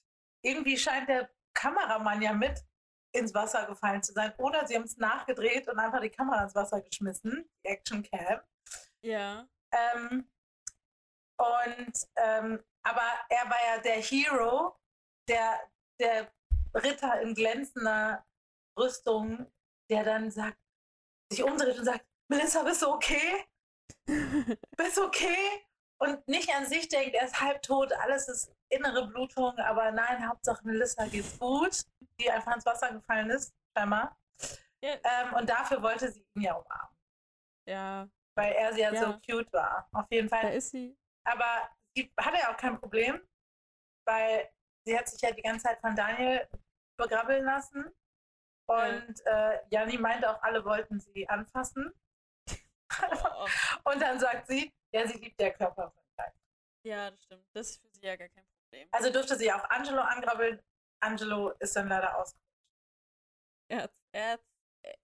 Irgendwie 0.43 0.77
scheint 0.77 1.09
der 1.09 1.29
Kameramann 1.53 2.21
ja 2.21 2.33
mit 2.33 2.63
ins 3.13 3.33
Wasser 3.33 3.65
gefallen 3.65 4.01
zu 4.01 4.13
sein. 4.13 4.33
Oder 4.37 4.65
sie 4.67 4.75
haben 4.75 4.83
es 4.83 4.97
nachgedreht 4.97 5.67
und 5.67 5.79
einfach 5.79 6.01
die 6.01 6.09
Kamera 6.09 6.43
ins 6.43 6.55
Wasser 6.55 6.81
geschmissen, 6.81 7.49
die 7.63 7.69
Action 7.69 8.03
Cam. 8.03 8.41
Ja. 9.01 9.47
Ähm, 9.71 10.29
und 11.37 12.07
ähm, 12.15 12.63
aber 12.83 13.03
er 13.29 13.49
war 13.49 13.75
ja 13.75 13.81
der 13.81 14.01
Hero, 14.01 14.79
der, 15.27 15.59
der 15.99 16.31
Ritter 16.73 17.21
in 17.21 17.33
glänzender 17.33 18.25
Rüstung, 18.77 19.51
der 19.89 20.03
dann 20.03 20.31
sagt, 20.31 20.57
sich 21.31 21.43
umdreht 21.43 21.77
und 21.77 21.85
sagt, 21.85 22.05
Melissa, 22.27 22.63
bist 22.63 22.81
du 22.81 22.89
okay? 22.89 23.45
Bist 24.77 24.99
okay? 24.99 25.65
Und 25.99 26.27
nicht 26.27 26.49
an 26.55 26.65
sich 26.65 26.87
denkt, 26.87 27.15
er 27.15 27.25
ist 27.25 27.39
halbtot, 27.39 27.93
alles 27.93 28.27
ist 28.27 28.51
innere 28.69 29.07
Blutung, 29.07 29.55
aber 29.59 29.91
nein, 29.91 30.27
Hauptsache 30.27 30.65
Melissa 30.65 31.05
geht's 31.05 31.37
gut, 31.37 31.83
die 32.19 32.29
einfach 32.31 32.55
ins 32.55 32.65
Wasser 32.65 32.91
gefallen 32.91 33.29
ist, 33.29 33.53
scheinbar. 33.77 34.17
Ja. 34.83 34.95
Ähm, 35.03 35.33
und 35.35 35.47
dafür 35.47 35.81
wollte 35.83 36.11
sie 36.11 36.25
ihn 36.35 36.41
ja 36.41 36.55
umarmen, 36.55 36.95
ja, 37.67 38.09
weil 38.35 38.53
er 38.53 38.73
sie 38.73 38.81
ja, 38.81 38.91
Ja. 38.91 39.01
so 39.01 39.19
cute 39.19 39.53
war. 39.53 39.87
Auf 39.91 40.07
jeden 40.09 40.27
Fall 40.27 40.41
da 40.41 40.49
ist 40.49 40.71
sie. 40.71 40.97
aber 41.23 41.69
sie 41.95 42.11
hatte 42.19 42.37
ja 42.39 42.51
auch 42.51 42.57
kein 42.57 42.79
Problem, 42.79 43.21
weil 44.07 44.49
sie 44.87 44.97
hat 44.97 45.07
sich 45.07 45.21
ja 45.21 45.31
die 45.31 45.43
ganze 45.43 45.65
Zeit 45.65 45.79
von 45.81 45.95
Daniel 45.95 46.47
begrabbeln 46.97 47.45
lassen. 47.45 47.85
Und 48.67 49.25
äh, 49.25 49.59
Janni 49.69 49.97
meinte 49.99 50.29
auch, 50.31 50.41
alle 50.41 50.63
wollten 50.65 50.99
sie 50.99 51.27
anfassen. 51.29 51.93
Oh, 53.11 53.47
Und 53.91 54.01
dann 54.01 54.19
sagt 54.19 54.47
sie, 54.47 54.71
ja, 54.93 55.07
sie 55.07 55.17
liebt 55.17 55.39
der 55.39 55.53
Körperkontakt. 55.53 56.37
ja, 56.85 57.11
das 57.11 57.23
stimmt. 57.23 57.45
Das 57.53 57.69
ist 57.69 57.81
für 57.81 57.89
sie 57.93 58.05
ja 58.05 58.15
gar 58.15 58.29
kein 58.29 58.45
Problem. 58.45 58.87
Also 58.91 59.11
durfte 59.11 59.35
sie 59.35 59.51
auch 59.51 59.63
Angelo 59.69 60.01
angrabbeln. 60.01 60.61
Angelo 61.03 61.49
ist 61.59 61.75
dann 61.75 61.87
leider 61.87 62.17
aus. 62.17 62.35
Er 63.69 63.83
hat, 63.83 63.93
er 64.11 64.31
hat, 64.33 64.41
äh, 64.85 64.95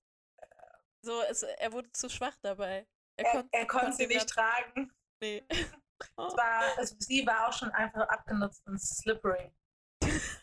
so, 1.01 1.21
es, 1.23 1.43
er 1.43 1.71
wurde 1.71 1.91
zu 1.93 2.09
schwach 2.09 2.35
dabei. 2.41 2.85
Er, 3.17 3.31
konnt- 3.31 3.49
er 3.53 3.67
konnte 3.67 3.93
sie 3.93 4.07
nicht 4.07 4.27
tragen. 4.29 4.91
Nee. 5.21 5.45
Oh. 6.15 6.27
War, 6.37 6.77
es, 6.77 6.95
sie 6.99 7.25
war 7.25 7.47
auch 7.47 7.53
schon 7.53 7.71
einfach 7.71 8.07
abgenutzt 8.07 8.61
und 8.67 8.77
slippery. 8.79 9.51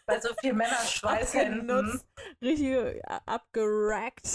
Bei 0.04 0.20
so 0.20 0.34
viel 0.40 0.52
Männerschweißhänden. 0.52 2.02
Richtig 2.42 3.00
abgerackt. 3.06 4.26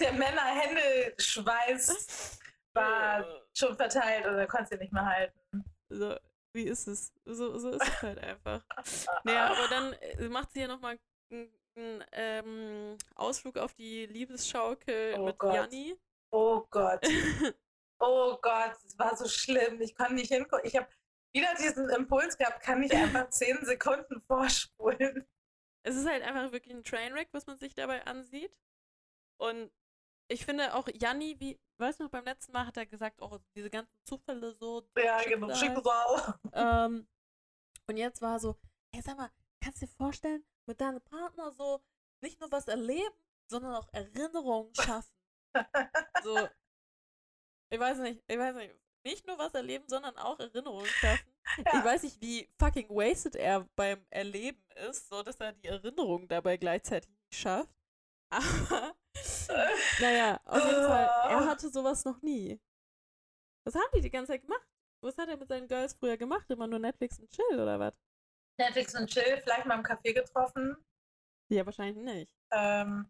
Der 0.00 0.12
Männerhändelschweiß 0.12 2.38
war 2.74 3.24
schon 3.56 3.76
verteilt 3.76 4.26
oder 4.26 4.46
konntest 4.46 4.72
du 4.72 4.76
nicht 4.78 4.92
mehr 4.92 5.06
halten. 5.06 5.64
So, 5.90 6.16
wie 6.54 6.64
ist 6.64 6.86
es? 6.86 7.12
So, 7.24 7.56
so 7.58 7.70
ist 7.70 7.82
es 7.82 8.02
halt 8.02 8.18
einfach. 8.18 8.62
Naja, 9.24 9.46
aber 9.52 9.68
dann 9.68 9.92
äh, 9.94 10.28
macht 10.28 10.52
sie 10.52 10.60
ja 10.60 10.68
nochmal 10.68 10.98
einen, 11.30 11.52
einen 11.76 12.04
ähm, 12.12 12.96
Ausflug 13.14 13.56
auf 13.58 13.74
die 13.74 14.06
Liebesschaukel 14.06 15.14
Oh 15.18 15.26
mit 15.26 15.38
Gott. 15.38 15.54
Janni. 15.54 15.96
Oh 16.30 16.64
Gott. 16.70 17.06
Oh 18.00 18.38
Gott, 18.40 18.76
es 18.86 18.96
war 18.96 19.16
so 19.16 19.26
schlimm. 19.26 19.80
Ich 19.80 19.96
konnte 19.96 20.14
nicht 20.14 20.32
hingucken. 20.32 20.64
Ich 20.64 20.76
habe 20.76 20.86
wieder 21.34 21.52
diesen 21.58 21.90
Impuls 21.90 22.38
gehabt, 22.38 22.62
kann 22.62 22.80
ich 22.84 22.92
einfach 22.92 23.28
zehn 23.30 23.58
Sekunden 23.64 24.22
vorspulen. 24.22 25.26
es 25.82 25.96
ist 25.96 26.08
halt 26.08 26.22
einfach 26.22 26.52
wirklich 26.52 26.72
ein 26.72 26.84
Trainwreck, 26.84 27.26
was 27.32 27.48
man 27.48 27.58
sich 27.58 27.74
dabei 27.74 28.06
ansieht. 28.06 28.56
Und 29.38 29.70
ich 30.28 30.44
finde 30.44 30.74
auch 30.74 30.88
Janni, 30.92 31.36
wie, 31.40 31.58
weißt 31.78 32.00
du 32.00 32.04
noch, 32.04 32.10
beim 32.10 32.24
letzten 32.24 32.52
Mal 32.52 32.66
hat 32.66 32.76
er 32.76 32.86
gesagt, 32.86 33.20
oh, 33.22 33.38
diese 33.54 33.70
ganzen 33.70 33.96
Zufälle 34.04 34.52
so. 34.52 34.86
Ja, 34.96 35.22
genau. 35.22 35.54
Schicksal. 35.54 36.38
Ähm, 36.52 37.08
und 37.86 37.96
jetzt 37.96 38.20
war 38.20 38.38
so, 38.38 38.56
hey, 38.92 39.02
sag 39.02 39.16
mal, 39.16 39.30
kannst 39.62 39.80
du 39.80 39.86
dir 39.86 39.92
vorstellen, 39.92 40.44
mit 40.66 40.80
deinem 40.80 41.00
Partner 41.00 41.50
so 41.52 41.80
nicht 42.20 42.40
nur 42.40 42.52
was 42.52 42.68
erleben, 42.68 43.14
sondern 43.50 43.74
auch 43.74 43.88
Erinnerungen 43.92 44.74
schaffen. 44.74 45.14
so, 46.22 46.48
ich 47.70 47.80
weiß 47.80 47.98
nicht, 47.98 48.22
ich 48.26 48.38
weiß 48.38 48.54
nicht, 48.56 48.74
nicht 49.04 49.26
nur 49.26 49.38
was 49.38 49.54
erleben, 49.54 49.84
sondern 49.88 50.16
auch 50.18 50.38
Erinnerungen 50.38 50.86
schaffen. 50.86 51.32
Ja. 51.64 51.78
Ich 51.78 51.84
weiß 51.84 52.02
nicht, 52.02 52.20
wie 52.20 52.46
fucking 52.58 52.90
wasted 52.90 53.34
er 53.34 53.66
beim 53.74 54.04
Erleben 54.10 54.62
ist, 54.88 55.08
so 55.08 55.22
dass 55.22 55.36
er 55.36 55.52
die 55.52 55.66
Erinnerungen 55.66 56.28
dabei 56.28 56.58
gleichzeitig 56.58 57.10
schafft. 57.32 57.77
Aber, 58.30 58.94
naja, 60.00 60.40
auf 60.44 60.64
jeden 60.64 60.84
Fall, 60.84 61.04
er 61.30 61.46
hatte 61.46 61.68
sowas 61.70 62.04
noch 62.04 62.20
nie. 62.22 62.60
Was 63.64 63.74
haben 63.74 63.90
die 63.94 64.00
die 64.00 64.10
ganze 64.10 64.32
Zeit 64.32 64.42
gemacht? 64.42 64.66
Was 65.02 65.16
hat 65.16 65.28
er 65.28 65.36
mit 65.36 65.48
seinen 65.48 65.68
Girls 65.68 65.94
früher 65.94 66.16
gemacht? 66.16 66.50
Immer 66.50 66.66
nur 66.66 66.78
Netflix 66.78 67.18
und 67.18 67.30
Chill 67.30 67.60
oder 67.60 67.78
was? 67.78 67.94
Netflix 68.58 68.94
und 68.94 69.06
Chill, 69.08 69.38
vielleicht 69.42 69.66
mal 69.66 69.76
im 69.76 69.84
Café 69.84 70.12
getroffen. 70.12 70.76
Ja, 71.50 71.64
wahrscheinlich 71.64 72.04
nicht. 72.04 72.34
Ähm, 72.52 73.08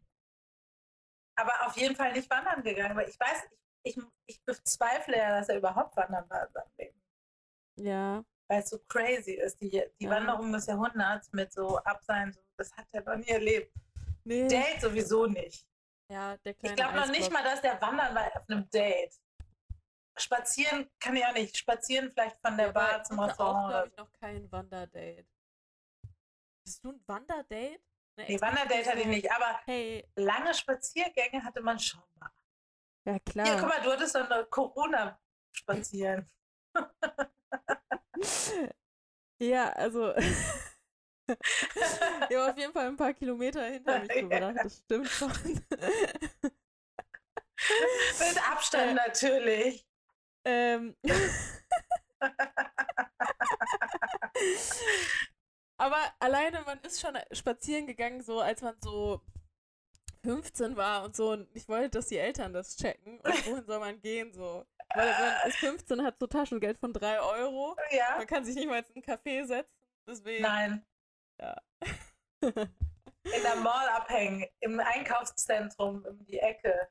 aber 1.38 1.66
auf 1.66 1.76
jeden 1.76 1.96
Fall 1.96 2.12
nicht 2.12 2.28
wandern 2.30 2.62
gegangen, 2.62 2.96
weil 2.96 3.08
ich 3.08 3.18
weiß, 3.18 3.44
ich, 3.84 3.96
ich, 3.96 4.04
ich 4.26 4.44
bezweifle 4.44 5.16
ja, 5.16 5.38
dass 5.38 5.48
er 5.48 5.58
überhaupt 5.58 5.96
wandern 5.96 6.28
war 6.28 6.46
in 6.46 6.52
seinem 6.52 6.70
Leben. 6.78 7.02
Ja. 7.76 8.24
Weil 8.50 8.62
es 8.62 8.70
so 8.70 8.78
crazy 8.88 9.32
ist. 9.32 9.60
Die, 9.60 9.70
die 9.70 10.04
Ja. 10.04 10.10
Wanderung 10.10 10.52
des 10.52 10.66
Jahrhunderts 10.66 11.32
mit 11.32 11.52
so 11.52 11.78
Absein, 11.78 12.32
so, 12.32 12.40
das 12.56 12.72
hat 12.76 12.86
er 12.92 13.02
noch 13.04 13.16
nie 13.16 13.28
erlebt. 13.28 13.72
Nee. 14.28 14.46
Date 14.48 14.80
sowieso 14.82 15.26
nicht. 15.26 15.66
ja, 16.10 16.36
der 16.36 16.54
kleine 16.54 16.74
Ich 16.74 16.76
glaube 16.76 16.96
noch 16.96 17.08
nicht 17.08 17.32
mal, 17.32 17.42
dass 17.42 17.62
der 17.62 17.80
wandern 17.80 18.14
war 18.14 18.26
auf 18.36 18.48
einem 18.48 18.68
Date. 18.70 19.14
Spazieren 20.18 20.90
kann 21.00 21.16
ich 21.16 21.24
auch 21.24 21.32
nicht. 21.32 21.56
Spazieren 21.56 22.10
vielleicht 22.10 22.36
von 22.44 22.56
der 22.56 22.66
Ja, 22.66 22.72
Bar 22.72 22.96
ich 22.98 23.02
zum 23.04 23.18
Restaurant. 23.20 23.68
glaube 23.68 23.68
Oder 23.68 23.86
ich, 23.86 23.96
noch 23.96 24.12
kein 24.20 24.52
Wanderdate. 24.52 25.26
Bist 26.64 26.84
du 26.84 26.90
ein 26.90 27.00
Wanderdate? 27.06 27.80
Eine 28.16 28.26
nee, 28.28 28.40
Wanderdate 28.40 28.90
hatte 28.90 28.98
ich 29.00 29.06
nicht, 29.06 29.30
aber 29.32 29.60
Hey, 29.64 30.06
lange 30.16 30.52
Spaziergänge 30.52 31.42
hatte 31.42 31.62
man 31.62 31.78
schon 31.78 32.02
mal. 32.16 32.30
ja 33.06 33.18
klar. 33.20 33.46
Hier, 33.46 33.56
guck 33.58 33.68
mal, 33.68 33.80
du 33.80 33.92
hattest 33.92 34.14
doch 34.14 34.28
eine 34.28 34.44
Corona-Spazieren. 34.46 36.28
ja, 39.40 39.70
also. 39.72 40.12
ich 41.28 42.36
habe 42.36 42.50
auf 42.50 42.58
jeden 42.58 42.72
Fall 42.72 42.86
ein 42.86 42.96
paar 42.96 43.14
Kilometer 43.14 43.64
hinter 43.64 44.00
mich 44.00 44.08
gebracht, 44.08 44.56
das 44.62 44.78
stimmt 44.78 45.08
schon. 45.08 45.32
Mit 48.18 48.50
Abstand 48.50 48.94
natürlich. 48.94 49.86
ähm. 50.44 50.96
Aber 55.80 55.98
alleine, 56.18 56.62
man 56.62 56.80
ist 56.80 57.00
schon 57.00 57.16
spazieren 57.32 57.86
gegangen, 57.86 58.22
so 58.22 58.40
als 58.40 58.62
man 58.62 58.74
so 58.82 59.20
15 60.24 60.76
war 60.76 61.04
und 61.04 61.14
so. 61.14 61.30
Und 61.32 61.48
ich 61.54 61.68
wollte, 61.68 61.90
dass 61.90 62.06
die 62.06 62.18
Eltern 62.18 62.52
das 62.52 62.76
checken. 62.76 63.20
Und 63.20 63.46
wohin 63.46 63.64
soll 63.66 63.78
man 63.78 64.00
gehen, 64.00 64.32
so. 64.32 64.66
Weil 64.94 65.10
man 65.12 65.48
ist 65.48 65.58
15, 65.58 66.02
hat 66.02 66.18
so 66.18 66.26
Taschengeld 66.26 66.78
von 66.78 66.92
3 66.92 67.20
Euro. 67.20 67.76
Ja? 67.90 68.16
Man 68.16 68.26
kann 68.26 68.44
sich 68.44 68.56
nicht 68.56 68.68
mal 68.68 68.80
in 68.80 68.84
einen 68.94 69.04
Café 69.04 69.46
setzen. 69.46 69.70
Deswegen. 70.06 70.42
Nein. 70.42 70.84
Ja. 71.40 71.56
In 72.42 73.42
der 73.42 73.56
Mall 73.56 73.88
abhängen, 73.90 74.46
im 74.60 74.80
Einkaufszentrum, 74.80 76.04
um 76.04 76.24
die 76.24 76.38
Ecke. 76.38 76.88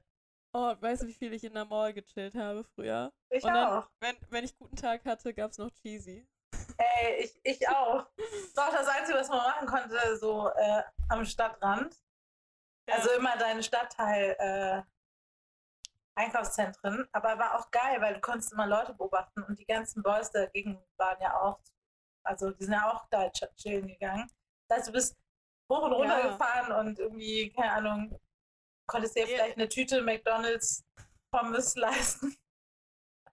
oh, 0.53 0.75
weißt 0.79 1.03
du, 1.03 1.07
wie 1.07 1.13
viel 1.13 1.33
ich 1.33 1.43
in 1.43 1.53
der 1.53 1.65
Mall 1.65 1.93
gechillt 1.93 2.35
habe 2.35 2.63
früher? 2.63 3.11
Ich 3.29 3.43
dann, 3.43 3.55
auch. 3.83 3.89
wenn, 3.99 4.15
wenn 4.29 4.43
ich 4.43 4.57
guten 4.57 4.75
Tag 4.75 5.05
hatte, 5.05 5.33
gab 5.33 5.51
es 5.51 5.57
noch 5.57 5.71
Cheesy. 5.71 6.27
Ey, 6.77 7.23
ich, 7.23 7.39
ich 7.43 7.67
auch. 7.69 8.05
Das 8.17 8.55
war 8.55 8.67
auch 8.69 8.73
das 8.73 8.87
Einzige, 8.87 9.17
was 9.17 9.29
man 9.29 9.39
machen 9.39 9.67
konnte, 9.67 10.17
so 10.17 10.49
äh, 10.49 10.83
am 11.09 11.25
Stadtrand. 11.25 11.95
Also 12.89 13.11
immer 13.11 13.35
deinen 13.37 13.63
Stadtteil 13.63 14.35
äh, 14.39 14.81
Einkaufszentren. 16.15 17.07
Aber 17.11 17.37
war 17.37 17.59
auch 17.59 17.71
geil, 17.71 17.99
weil 18.01 18.13
du 18.15 18.21
konntest 18.21 18.53
immer 18.53 18.67
Leute 18.67 18.93
beobachten 18.93 19.43
und 19.43 19.57
die 19.59 19.65
ganzen 19.65 20.03
Boys 20.03 20.31
dagegen 20.31 20.81
waren 20.97 21.21
ja 21.21 21.39
auch, 21.41 21.59
also 22.23 22.51
die 22.51 22.63
sind 22.63 22.73
ja 22.73 22.91
auch 22.91 23.07
da 23.09 23.23
ch- 23.27 23.55
chillen 23.55 23.87
gegangen. 23.87 24.29
Das 24.67 24.79
heißt, 24.79 24.87
du 24.89 24.91
bist 24.93 25.15
hoch 25.71 25.81
und 25.83 25.93
runter 25.93 26.19
Ja. 26.19 26.27
gefahren 26.31 26.71
und 26.87 26.99
irgendwie, 26.99 27.49
keine 27.51 27.71
Ahnung, 27.71 28.19
konntest 28.89 29.15
dir 29.15 29.21
Ja. 29.21 29.27
vielleicht 29.27 29.57
eine 29.57 29.69
Tüte 29.69 30.01
McDonalds 30.01 30.83
Pommes 31.31 31.75
leisten. 31.75 32.37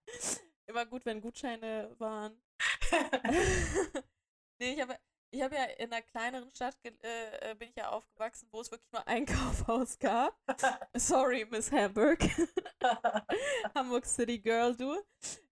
Immer 0.66 0.86
gut, 0.86 1.04
wenn 1.04 1.20
Gutscheine 1.20 1.94
waren. 1.98 2.40
nee, 4.60 4.74
ich 4.74 4.80
habe 4.80 4.98
ich 5.30 5.42
hab 5.42 5.52
ja 5.52 5.64
in 5.64 5.92
einer 5.92 6.02
kleineren 6.02 6.50
Stadt 6.54 6.76
äh, 6.84 7.50
äh, 7.50 7.54
bin 7.56 7.68
ich 7.68 7.76
ja 7.76 7.90
aufgewachsen, 7.90 8.48
wo 8.52 8.60
es 8.60 8.70
wirklich 8.70 8.90
nur 8.92 9.06
ein 9.06 9.26
Kaufhaus 9.66 9.98
gab. 9.98 10.38
Sorry, 10.94 11.44
Miss 11.50 11.70
Hamburg. 11.72 12.20
Hamburg 13.74 14.06
City 14.06 14.38
Girl, 14.38 14.76
du. 14.76 14.96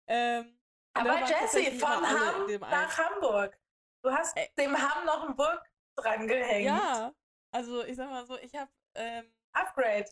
Ähm, 0.07 0.59
Aber 0.93 1.19
Jesse, 1.27 1.71
von 1.79 1.89
Hamm 1.89 2.03
nach 2.03 2.47
einen. 2.47 2.97
Hamburg. 2.97 3.59
Du 4.03 4.11
hast 4.11 4.35
Ey. 4.37 4.49
dem 4.57 4.75
Hamm 4.77 5.05
noch 5.05 5.27
ein 5.29 5.35
Burg 5.35 5.70
dran 5.95 6.27
gehängt. 6.27 6.65
Ja, 6.65 7.13
also 7.51 7.83
ich 7.83 7.95
sag 7.95 8.09
mal 8.09 8.25
so, 8.25 8.37
ich 8.39 8.53
habe, 8.55 8.71
ähm, 8.95 9.25
Upgrade. 9.53 10.09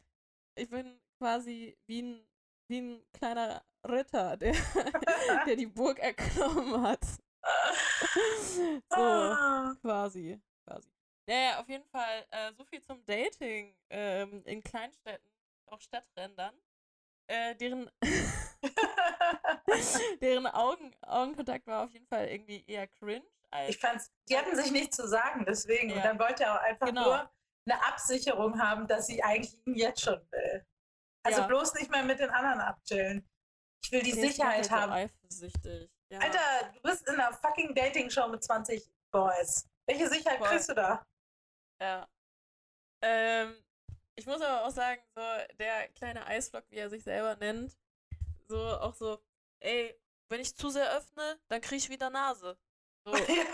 ich 0.55 0.69
bin 0.69 0.99
quasi 1.17 1.77
wie 1.85 2.01
ein, 2.01 2.27
wie 2.67 2.81
ein 2.81 3.03
kleiner 3.13 3.63
Ritter, 3.87 4.37
der, 4.37 4.53
der 5.45 5.55
die 5.55 5.67
Burg 5.67 5.99
erklommen 5.99 6.81
hat. 6.81 7.03
so. 8.89 9.01
Ah. 9.01 9.75
Quasi, 9.81 10.39
quasi. 10.65 10.89
Naja, 11.27 11.59
auf 11.59 11.69
jeden 11.69 11.85
Fall 11.85 12.25
äh, 12.31 12.51
so 12.53 12.65
viel 12.65 12.81
zum 12.81 13.03
Dating 13.05 13.75
ähm, 13.89 14.43
in 14.45 14.63
Kleinstädten, 14.63 15.29
auch 15.67 15.79
Stadträndern. 15.79 16.55
Äh, 17.27 17.55
deren 17.55 17.89
deren 20.21 20.47
Augen, 20.47 20.91
Augenkontakt 21.01 21.67
war 21.67 21.85
auf 21.85 21.91
jeden 21.91 22.07
Fall 22.07 22.27
irgendwie 22.27 22.63
eher 22.65 22.87
cringe. 22.87 23.25
Ich 23.67 23.79
fand's, 23.79 24.11
die 24.29 24.37
hatten 24.37 24.55
sich 24.55 24.71
nichts 24.71 24.95
zu 24.97 25.07
sagen, 25.07 25.45
deswegen. 25.45 25.89
Ja. 25.89 25.95
Und 25.97 26.05
dann 26.05 26.19
wollte 26.19 26.43
er 26.43 26.55
auch 26.55 26.61
einfach 26.63 26.87
Genau. 26.87 27.03
nur 27.05 27.31
eine 27.67 27.85
Absicherung 27.87 28.59
haben, 28.61 28.87
dass 28.87 29.07
sie 29.07 29.23
eigentlich 29.23 29.55
ihn 29.65 29.75
jetzt 29.75 30.01
schon 30.01 30.19
will. 30.31 30.65
Also 31.23 31.41
Ja. 31.41 31.47
bloß 31.47 31.73
nicht 31.75 31.89
mehr 31.91 32.03
mit 32.03 32.19
den 32.19 32.29
anderen 32.29 32.61
abchillen. 32.61 33.27
Ich 33.83 33.91
will 33.91 34.01
die 34.03 34.11
ist 34.11 34.21
Sicherheit 34.21 34.69
halt 34.69 34.71
haben. 34.71 34.91
Eifersüchtig. 34.91 35.89
Ja. 36.11 36.19
Alter, 36.19 36.71
du 36.73 36.81
bist 36.81 37.07
in 37.07 37.19
einer 37.19 37.33
fucking 37.33 37.73
Dating-Show 37.75 38.27
mit 38.29 38.43
20 38.43 38.89
Boys. 39.11 39.67
Welche 39.87 40.07
Sicherheit 40.09 40.37
Voll. 40.39 40.47
kriegst 40.47 40.69
du 40.69 40.73
da? 40.73 41.05
Ja. 41.81 42.07
Ähm, 43.01 43.63
ich 44.15 44.25
muss 44.25 44.41
aber 44.41 44.65
auch 44.65 44.71
sagen, 44.71 45.01
so 45.15 45.21
der 45.57 45.87
kleine 45.89 46.25
Eisblock, 46.25 46.65
wie 46.69 46.77
er 46.77 46.89
sich 46.89 47.03
selber 47.03 47.35
nennt, 47.37 47.77
so 48.47 48.57
auch 48.79 48.93
so, 48.93 49.23
ey, 49.59 49.99
wenn 50.29 50.41
ich 50.41 50.55
zu 50.55 50.69
sehr 50.69 50.91
öffne, 50.95 51.39
dann 51.47 51.61
krieg 51.61 51.77
ich 51.77 51.89
wieder 51.89 52.09
Nase. 52.09 52.57
So, 53.17 53.23
ja. 53.33 53.45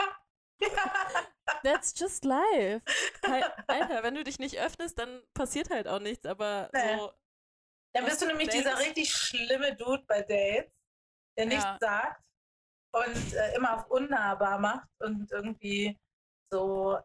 that's 1.64 1.94
just 1.98 2.24
life. 2.26 2.82
Alter, 3.68 4.04
wenn 4.04 4.16
du 4.16 4.24
dich 4.24 4.40
nicht 4.40 4.58
öffnest, 4.60 4.98
dann 4.98 5.22
passiert 5.34 5.70
halt 5.70 5.88
auch 5.88 6.00
nichts, 6.00 6.26
aber 6.26 6.70
Nee. 6.74 6.98
so, 6.98 7.12
Dann 7.94 8.06
bist 8.06 8.22
du 8.22 8.28
nämlich 8.28 8.48
Dates? 8.50 8.64
dieser 8.64 8.80
richtig 8.80 9.12
schlimme 9.14 9.76
Dude 9.76 10.04
bei 10.08 10.22
Dates, 10.22 10.72
der 11.38 11.46
nichts 11.46 11.64
Ja. 11.64 11.78
sagt 11.80 12.24
und 12.94 13.34
äh, 13.34 13.56
immer 13.56 13.76
auf 13.76 13.88
unnahbar 13.90 14.60
macht 14.60 14.88
und 15.00 15.30
irgendwie 15.32 16.00
so, 16.52 16.98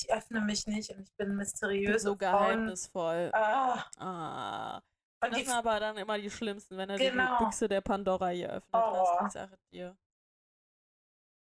ich 0.00 0.12
öffne 0.12 0.40
mich 0.40 0.66
nicht 0.66 0.90
und 0.90 1.00
ich 1.00 1.12
bin 1.16 1.34
mysteriös. 1.36 2.02
so 2.02 2.16
geheimnisvoll. 2.16 3.30
Ah, 3.34 3.84
Ah. 3.98 4.76
und 5.24 5.30
Das 5.32 5.38
die 5.40 5.44
sind 5.44 5.54
aber 5.54 5.80
dann 5.80 5.96
immer 5.96 6.16
die 6.18 6.30
schlimmsten, 6.30 6.76
wenn 6.76 6.90
er 6.90 6.98
Genau. 6.98 7.38
die 7.38 7.44
Büchse 7.44 7.68
der 7.68 7.80
Pandora 7.80 8.28
hier 8.28 8.50
öffnet. 8.50 8.74
Oh. 8.84 8.92
Das, 9.20 9.26
ich 9.26 9.32
sage 9.32 9.58
dir. 9.72 9.96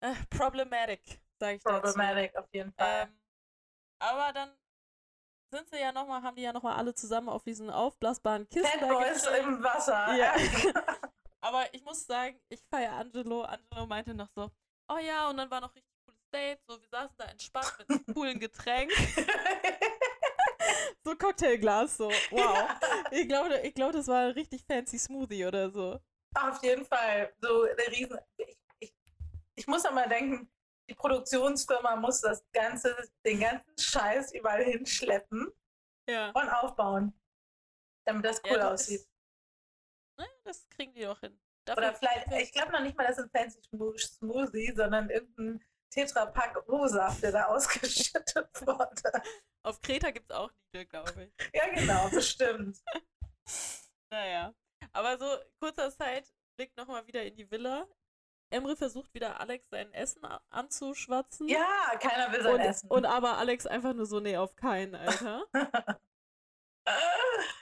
Äh, 0.00 0.14
problematic, 0.30 1.20
sag 1.38 1.56
ich 1.56 1.62
dazu. 1.62 1.82
problematic 1.82 2.36
auf 2.36 2.48
jeden 2.52 2.72
Fall. 2.72 3.02
Ähm, 3.02 3.20
aber 3.98 4.32
dann 4.32 4.50
sind 5.52 5.68
sie 5.68 5.78
ja 5.78 5.92
nochmal, 5.92 6.22
haben 6.22 6.36
die 6.36 6.42
ja 6.42 6.52
nochmal 6.52 6.76
alle 6.76 6.94
zusammen 6.94 7.28
auf 7.28 7.42
diesen 7.42 7.70
aufblasbaren 7.70 8.48
Kissen. 8.48 8.80
Bad 8.80 8.88
Boys 8.88 9.26
im 9.26 9.62
Wasser. 9.62 10.14
Ja. 10.14 10.34
Aber 11.42 11.72
ich 11.74 11.84
muss 11.84 12.06
sagen, 12.06 12.38
ich 12.48 12.60
feiere 12.70 12.92
Angelo. 12.92 13.42
Angelo 13.42 13.86
meinte 13.86 14.14
noch 14.14 14.28
so, 14.34 14.50
oh 14.88 14.98
ja, 14.98 15.28
und 15.28 15.38
dann 15.38 15.50
war 15.50 15.60
noch 15.60 15.74
richtig 15.74 15.92
cooles 16.04 16.20
Date. 16.32 16.60
So, 16.66 16.80
wir 16.80 16.88
saßen 16.88 17.14
da 17.16 17.24
entspannt 17.24 17.74
mit 17.78 17.90
einem 17.90 18.14
coolen 18.14 18.38
Getränk. 18.38 18.92
so 21.04 21.16
Cocktailglas, 21.16 21.96
so. 21.96 22.08
Wow. 22.30 22.40
Ja. 22.40 22.78
Ich 23.10 23.26
glaube, 23.26 23.58
ich 23.60 23.74
glaub, 23.74 23.92
das 23.92 24.06
war 24.08 24.26
ein 24.26 24.32
richtig 24.32 24.64
fancy 24.64 24.98
Smoothie 24.98 25.46
oder 25.46 25.70
so. 25.70 25.98
Auf 26.34 26.62
jeden 26.62 26.84
Fall. 26.84 27.32
So 27.40 27.64
der 27.64 27.88
Riesen. 27.90 28.18
Ich, 28.36 28.59
ich, 29.60 29.66
muss 29.66 29.84
auch 29.84 29.92
mal 29.92 30.08
denken, 30.08 30.50
die 30.88 30.94
Produktionsfirma 30.94 31.96
muss 31.96 32.20
das 32.20 32.44
ganze, 32.52 32.96
den 33.24 33.40
ganzen 33.40 33.78
Scheiß 33.78 34.32
überall 34.34 34.64
hinschleppen 34.64 35.52
ja. 36.08 36.30
und 36.30 36.48
aufbauen, 36.48 37.12
damit 38.06 38.24
das 38.24 38.42
cool 38.44 38.52
ja, 38.52 38.58
das 38.58 38.82
aussieht. 38.82 39.00
Ist, 39.00 39.10
ne, 40.18 40.26
das 40.44 40.68
kriegen 40.68 40.94
die 40.94 41.02
doch 41.02 41.20
hin. 41.20 41.38
Dafür 41.64 41.82
Oder 41.82 41.94
vielleicht, 41.94 42.32
ich 42.32 42.52
glaube 42.52 42.72
noch 42.72 42.80
nicht 42.80 42.96
mal, 42.96 43.06
das 43.06 43.18
ist 43.18 43.34
ein 43.34 43.52
fancy 43.52 43.60
Smoothie, 43.98 44.72
sondern 44.74 45.10
irgendein 45.10 45.64
Tetrapack 45.90 46.68
O-Saft, 46.68 47.22
der 47.22 47.32
da 47.32 47.44
ausgeschüttet 47.46 48.48
wurde. 48.66 49.22
Auf 49.62 49.80
Kreta 49.80 50.10
gibt 50.10 50.30
es 50.30 50.36
auch 50.36 50.50
Lidl, 50.72 50.86
glaube 50.86 51.24
ich. 51.24 51.50
Ja, 51.54 51.68
genau, 51.68 52.08
bestimmt. 52.08 52.78
naja. 54.10 54.54
Aber 54.92 55.18
so 55.18 55.26
kurzer 55.58 55.90
Zeit 55.90 56.32
blickt 56.56 56.76
nochmal 56.76 57.06
wieder 57.06 57.22
in 57.24 57.36
die 57.36 57.50
Villa. 57.50 57.86
Emre 58.50 58.76
versucht 58.76 59.14
wieder 59.14 59.40
Alex 59.40 59.68
sein 59.70 59.92
Essen 59.92 60.24
anzuschwatzen. 60.50 61.48
Ja, 61.48 61.96
keiner 62.00 62.32
will 62.32 62.42
sein 62.42 62.54
und, 62.54 62.60
Essen. 62.60 62.90
Und 62.90 63.06
aber 63.06 63.38
Alex 63.38 63.66
einfach 63.66 63.94
nur 63.94 64.06
so, 64.06 64.20
nee, 64.20 64.36
auf 64.36 64.56
keinen, 64.56 64.94
Alter. 64.94 65.44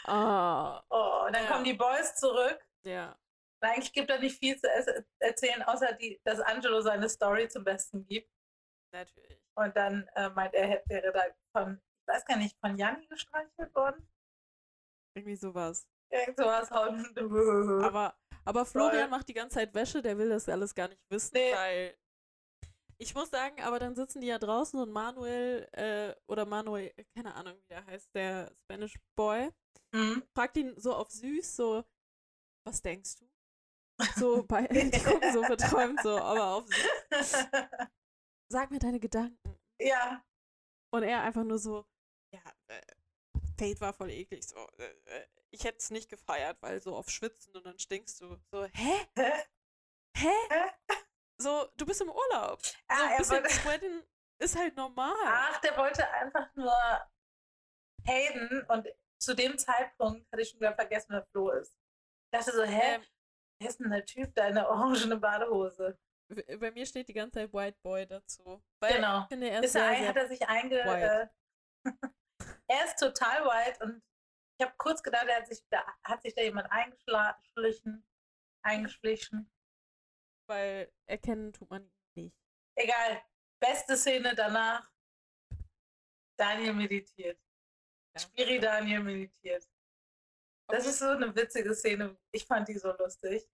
ah. 0.05 0.83
Oh, 0.89 1.27
und 1.27 1.35
dann 1.35 1.45
ja. 1.45 1.51
kommen 1.51 1.65
die 1.65 1.75
Boys 1.75 2.15
zurück. 2.17 2.59
Ja. 2.85 3.19
Eigentlich 3.61 3.93
gibt 3.93 4.11
er 4.11 4.19
nicht 4.21 4.39
viel 4.39 4.57
zu 4.59 4.69
erzählen, 5.19 5.63
außer 5.63 5.93
die, 5.95 6.21
dass 6.25 6.41
Angelo 6.41 6.81
seine 6.81 7.09
Story 7.09 7.49
zum 7.49 7.65
Besten 7.65 8.07
gibt. 8.07 8.31
Natürlich. 8.93 9.43
Und 9.55 9.77
dann 9.77 10.09
äh, 10.15 10.31
meint 10.31 10.55
er, 10.55 10.83
wäre 10.87 11.13
da 11.13 11.23
von, 11.53 11.81
ich 12.01 12.15
weiß 12.15 12.25
gar 12.25 12.37
nicht, 12.37 12.57
von 12.61 12.77
Janni 12.77 13.07
gestreichelt 13.09 13.75
worden. 13.75 14.09
Irgendwie 15.15 15.37
sowas. 15.37 15.89
Irgend 16.11 16.39
sowas. 16.39 16.71
Aber 17.85 18.17
aber 18.49 18.65
Florian 18.65 19.11
macht 19.11 19.29
die 19.29 19.35
ganze 19.35 19.57
Zeit 19.57 19.75
Wäsche, 19.75 20.01
der 20.01 20.17
will 20.17 20.31
das 20.31 20.49
alles 20.49 20.75
gar 20.75 20.89
nicht 20.89 21.03
wissen, 21.11 21.35
nee. 21.35 21.53
weil 21.53 21.95
ich 22.97 23.15
muss 23.15 23.29
sagen, 23.29 23.61
aber 23.61 23.79
dann 23.79 23.95
sitzen 23.95 24.23
die 24.23 24.29
ja 24.29 24.39
draußen 24.39 24.81
und 24.81 24.91
Manuel 24.91 25.69
äh, 25.73 26.15
oder 26.27 26.47
Manuel, 26.47 26.91
keine 27.15 27.35
Ahnung, 27.35 27.59
wie 27.59 27.69
der 27.69 27.85
heißt, 27.85 28.09
der 28.15 28.51
Spanish 28.65 28.95
Boy, 29.17 29.51
mhm. 29.93 30.23
fragt 30.35 30.57
ihn 30.57 30.73
so 30.81 30.95
auf 30.95 31.11
süß, 31.11 31.57
so, 31.57 31.85
was 32.67 32.81
denkst 32.81 33.17
du? 33.17 33.29
So, 34.17 34.43
bei, 34.49 34.67
die 34.67 34.99
gucken 34.99 35.31
so 35.31 35.43
verträumt 35.45 36.01
so, 36.03 36.17
aber 36.17 36.55
auf 36.55 36.67
süß. 36.67 37.47
Sag 38.51 38.71
mir 38.71 38.79
deine 38.79 38.99
Gedanken. 38.99 39.59
Ja. 39.79 40.25
Und 40.91 41.03
er 41.03 41.23
einfach 41.23 41.45
nur 41.45 41.59
so, 41.59 41.85
ja, 42.35 42.41
äh, 42.69 42.81
Fate 43.59 43.81
war 43.83 43.93
voll 43.93 44.11
eklig, 44.11 44.43
so, 44.49 44.57
äh, 44.79 44.95
äh 45.05 45.27
ich 45.51 45.65
hätte 45.65 45.79
es 45.79 45.91
nicht 45.91 46.09
gefeiert, 46.09 46.59
weil 46.61 46.81
so 46.81 46.97
auf 46.97 47.11
Schwitzen 47.11 47.55
und 47.57 47.65
dann 47.65 47.79
stinkst 47.79 48.21
du. 48.21 48.37
So, 48.51 48.65
hä? 48.65 49.09
Hä? 49.17 49.33
Hä? 50.17 50.33
So, 51.41 51.69
du 51.77 51.87
bist 51.87 52.01
im 52.01 52.11
Urlaub. 52.11 52.61
Ah, 52.89 53.23
so 53.23 53.37
ein 53.37 53.43
bisschen 53.43 53.65
wollte... 53.65 53.87
sweaten 53.87 54.03
ist 54.41 54.57
halt 54.57 54.77
normal. 54.77 55.15
Ach, 55.25 55.61
der 55.61 55.77
wollte 55.77 56.09
einfach 56.11 56.55
nur 56.55 56.75
haten 58.07 58.65
und 58.69 58.89
zu 59.21 59.35
dem 59.35 59.59
Zeitpunkt 59.59 60.27
hatte 60.33 60.43
ich 60.43 60.51
schon 60.51 60.61
wieder 60.61 60.75
vergessen, 60.75 61.09
wer 61.11 61.27
Flo 61.27 61.51
ist. 61.51 61.75
Ich 62.27 62.39
dachte 62.39 62.53
so, 62.53 62.63
hä? 62.63 62.95
Ähm, 62.95 63.07
wer 63.61 63.69
ist 63.69 63.81
denn 63.81 63.91
der 63.91 64.05
Typ 64.05 64.35
da 64.35 64.49
in 64.49 64.55
der 64.55 64.69
orangene 64.69 65.17
Badehose? 65.17 65.99
Bei 66.61 66.71
mir 66.71 66.87
steht 66.87 67.09
die 67.09 67.15
ganze 67.15 67.41
Zeit 67.41 67.53
White 67.53 67.79
Boy 67.83 68.07
dazu. 68.07 68.63
Weil 68.81 68.95
genau. 68.95 69.23
Ich 69.23 69.29
finde, 69.29 69.49
er 69.49 69.59
ist, 69.61 69.67
ist 69.67 69.73
sehr, 69.73 69.85
er, 69.85 70.09
hat 70.09 70.17
er 70.17 70.29
sich 70.29 70.47
einge... 70.47 70.81
Äh, 70.81 71.29
er 72.69 72.85
ist 72.85 72.99
total 72.99 73.45
white 73.45 73.85
und 73.85 74.03
ich 74.59 74.67
habe 74.67 74.75
kurz 74.77 75.03
gedacht, 75.03 75.29
hat 75.29 75.47
sich, 75.47 75.65
da, 75.71 75.85
hat 76.03 76.23
sich 76.23 76.35
da 76.35 76.43
jemand 76.43 76.71
eingeschlichen, 76.73 78.05
eingeschlichen. 78.63 79.51
Weil 80.49 80.93
erkennen 81.07 81.53
tut 81.53 81.71
man 81.71 81.89
nicht. 82.17 82.37
Egal. 82.75 83.23
Beste 83.61 83.97
Szene 83.97 84.35
danach. 84.35 84.91
Daniel 86.37 86.73
meditiert. 86.73 87.41
Ja. 88.15 88.21
Spiri 88.21 88.59
Daniel 88.59 89.01
meditiert. 89.01 89.69
Das 90.69 90.81
okay. 90.81 90.91
ist 90.91 90.99
so 90.99 91.07
eine 91.07 91.35
witzige 91.35 91.75
Szene. 91.75 92.19
Ich 92.33 92.45
fand 92.45 92.69
die 92.69 92.79
so 92.79 92.93
lustig. 92.97 93.49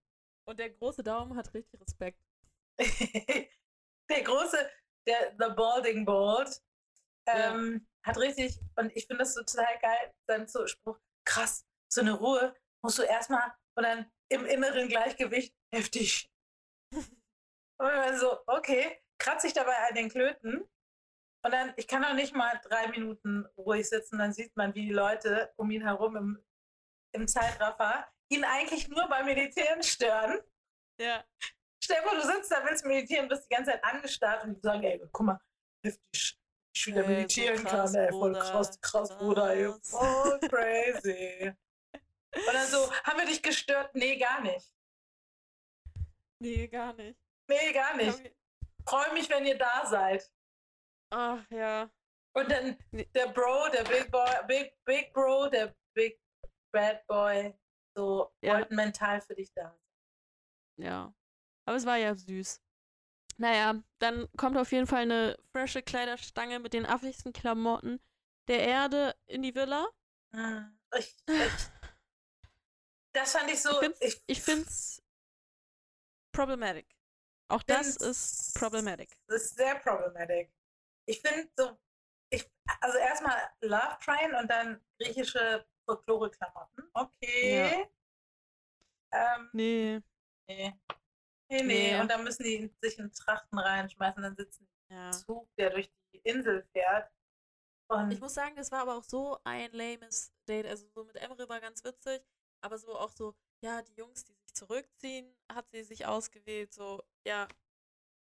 Und 0.46 0.58
der 0.58 0.70
große 0.70 1.02
Daumen 1.02 1.36
hat 1.36 1.52
richtig 1.54 1.80
Respekt. 1.80 2.20
der 2.78 4.22
große, 4.22 4.70
der 5.06 5.34
The 5.38 5.54
Balding 5.54 6.04
Bald, 6.04 6.62
ähm, 7.26 7.86
hat 8.04 8.18
richtig, 8.18 8.58
und 8.76 8.94
ich 8.94 9.06
finde 9.06 9.24
das 9.24 9.34
total 9.34 9.78
geil, 9.80 10.14
dann 10.28 10.46
so 10.46 10.66
Spruch, 10.66 10.98
krass, 11.26 11.64
so 11.92 12.00
eine 12.00 12.12
Ruhe 12.12 12.54
musst 12.82 12.98
du 12.98 13.02
erstmal 13.02 13.52
und 13.76 13.84
dann 13.84 14.10
im 14.30 14.44
inneren 14.44 14.88
Gleichgewicht 14.88 15.54
heftig. 15.72 16.30
und 16.92 17.08
dann 17.78 18.18
so, 18.18 18.38
okay, 18.46 19.02
kratze 19.18 19.46
ich 19.46 19.52
dabei 19.52 19.76
an 19.88 19.94
den 19.94 20.10
Klöten 20.10 20.68
und 21.44 21.50
dann, 21.50 21.74
ich 21.76 21.86
kann 21.86 22.04
auch 22.04 22.14
nicht 22.14 22.34
mal 22.34 22.60
drei 22.64 22.88
Minuten 22.88 23.46
ruhig 23.56 23.88
sitzen, 23.88 24.18
dann 24.18 24.32
sieht 24.32 24.56
man, 24.56 24.74
wie 24.74 24.86
die 24.86 24.92
Leute 24.92 25.52
um 25.56 25.70
ihn 25.70 25.82
herum 25.82 26.16
im, 26.16 26.44
im 27.14 27.28
Zeitraffer 27.28 28.08
ihn 28.30 28.44
eigentlich 28.44 28.88
nur 28.88 29.06
beim 29.08 29.26
Meditieren 29.26 29.82
stören. 29.82 30.40
Ja. 30.98 31.24
Stell 31.82 32.02
dir 32.02 32.08
vor, 32.08 32.16
du 32.16 32.26
sitzt 32.26 32.50
da, 32.50 32.64
willst 32.64 32.84
meditieren, 32.86 33.28
bist 33.28 33.44
die 33.44 33.54
ganze 33.54 33.72
Zeit 33.72 33.84
angestarrt 33.84 34.44
und 34.44 34.54
die 34.54 34.60
sagen, 34.60 34.82
ey, 34.84 34.98
guck 35.12 35.26
mal, 35.26 35.40
heftig, 35.84 36.38
ich 36.74 36.86
wieder 36.86 37.06
meditieren 37.06 37.58
so 37.58 37.64
kann, 37.64 37.94
ey, 37.94 38.10
voll 38.10 38.32
krass, 38.32 38.80
krass, 38.80 39.16
Bruder, 39.16 39.54
ey, 39.54 39.72
voll 39.82 40.40
crazy. 40.40 41.52
Und 42.34 42.52
dann 42.52 42.66
so, 42.66 42.92
haben 43.04 43.18
wir 43.18 43.26
dich 43.26 43.42
gestört? 43.42 43.94
Nee, 43.94 44.16
gar 44.16 44.40
nicht. 44.40 44.74
Nee, 46.40 46.66
gar 46.66 46.92
nicht. 46.94 47.18
Nee, 47.48 47.72
gar 47.72 47.96
nicht. 47.96 48.34
Freue 48.86 49.12
mich, 49.12 49.30
wenn 49.30 49.46
ihr 49.46 49.56
da 49.56 49.86
seid. 49.86 50.30
Ach, 51.10 51.48
ja. 51.50 51.90
Und 52.36 52.50
dann 52.50 52.76
der 52.92 53.28
Bro, 53.28 53.68
der 53.68 53.84
Big 53.84 54.10
Boy, 54.10 54.28
Big, 54.48 54.76
Big 54.84 55.12
Bro, 55.12 55.50
der 55.50 55.74
Big 55.94 56.20
Bad 56.72 57.06
Boy, 57.06 57.54
so 57.96 58.34
ja. 58.42 58.54
wollten 58.54 58.74
mental 58.74 59.20
für 59.20 59.36
dich 59.36 59.52
da 59.54 59.70
sein. 59.70 59.80
Ja. 60.76 61.14
Aber 61.66 61.76
es 61.76 61.86
war 61.86 61.96
ja 61.96 62.14
süß. 62.14 62.60
Naja, 63.36 63.82
dann 63.98 64.28
kommt 64.36 64.56
auf 64.56 64.72
jeden 64.72 64.86
Fall 64.86 65.02
eine 65.02 65.38
frische 65.52 65.82
Kleiderstange 65.82 66.60
mit 66.60 66.72
den 66.72 66.86
affigsten 66.86 67.32
Klamotten 67.32 68.00
der 68.48 68.60
Erde 68.60 69.14
in 69.26 69.42
die 69.42 69.54
Villa. 69.54 69.86
Ah, 70.32 70.68
ich, 70.98 71.16
ich, 71.26 71.52
das 73.12 73.32
fand 73.32 73.50
ich 73.50 73.62
so. 73.62 73.70
Ich 73.70 73.78
find's, 73.78 74.00
ich, 74.00 74.22
ich 74.26 74.42
find's 74.42 75.02
problematic. 76.32 76.86
Auch 77.48 77.62
das 77.62 77.96
ist 77.96 78.54
problematic. 78.54 79.16
Das 79.28 79.42
ist 79.42 79.56
sehr 79.56 79.76
problematic. 79.76 80.50
Ich 81.06 81.20
finde 81.20 81.48
so, 81.56 81.78
ich, 82.30 82.50
also 82.80 82.98
erstmal 82.98 83.36
Love 83.60 83.98
Train 84.02 84.34
und 84.34 84.50
dann 84.50 84.80
griechische 84.98 85.66
Folklore-Klamotten. 85.84 86.90
Okay. 86.94 87.86
Ja. 89.12 89.36
Ähm, 89.36 89.50
nee. 89.52 90.00
Nee. 90.48 90.74
Nee, 91.54 91.62
nee, 91.62 91.92
nee. 91.92 92.00
Und 92.00 92.10
dann 92.10 92.24
müssen 92.24 92.42
die 92.42 92.72
sich 92.80 92.98
in 92.98 93.12
Trachten 93.12 93.58
reinschmeißen, 93.58 94.22
dann 94.22 94.34
sitzen 94.34 94.68
ja. 94.90 95.10
Zug, 95.12 95.48
der 95.56 95.70
durch 95.70 95.90
die 96.12 96.18
Insel 96.18 96.66
fährt. 96.72 97.10
Und 97.88 98.10
ich 98.10 98.20
muss 98.20 98.34
sagen, 98.34 98.56
das 98.56 98.72
war 98.72 98.80
aber 98.80 98.96
auch 98.96 99.04
so 99.04 99.38
ein 99.44 99.70
lames 99.72 100.32
Date. 100.48 100.66
Also 100.66 100.86
so 100.88 101.04
mit 101.04 101.16
Emre 101.16 101.48
war 101.48 101.60
ganz 101.60 101.84
witzig, 101.84 102.22
aber 102.60 102.78
so 102.78 102.98
auch 102.98 103.10
so, 103.10 103.34
ja, 103.62 103.82
die 103.82 103.94
Jungs, 103.94 104.24
die 104.24 104.34
sich 104.34 104.54
zurückziehen, 104.54 105.36
hat 105.52 105.70
sie 105.70 105.84
sich 105.84 106.06
ausgewählt. 106.06 106.72
So, 106.72 107.04
ja, 107.26 107.46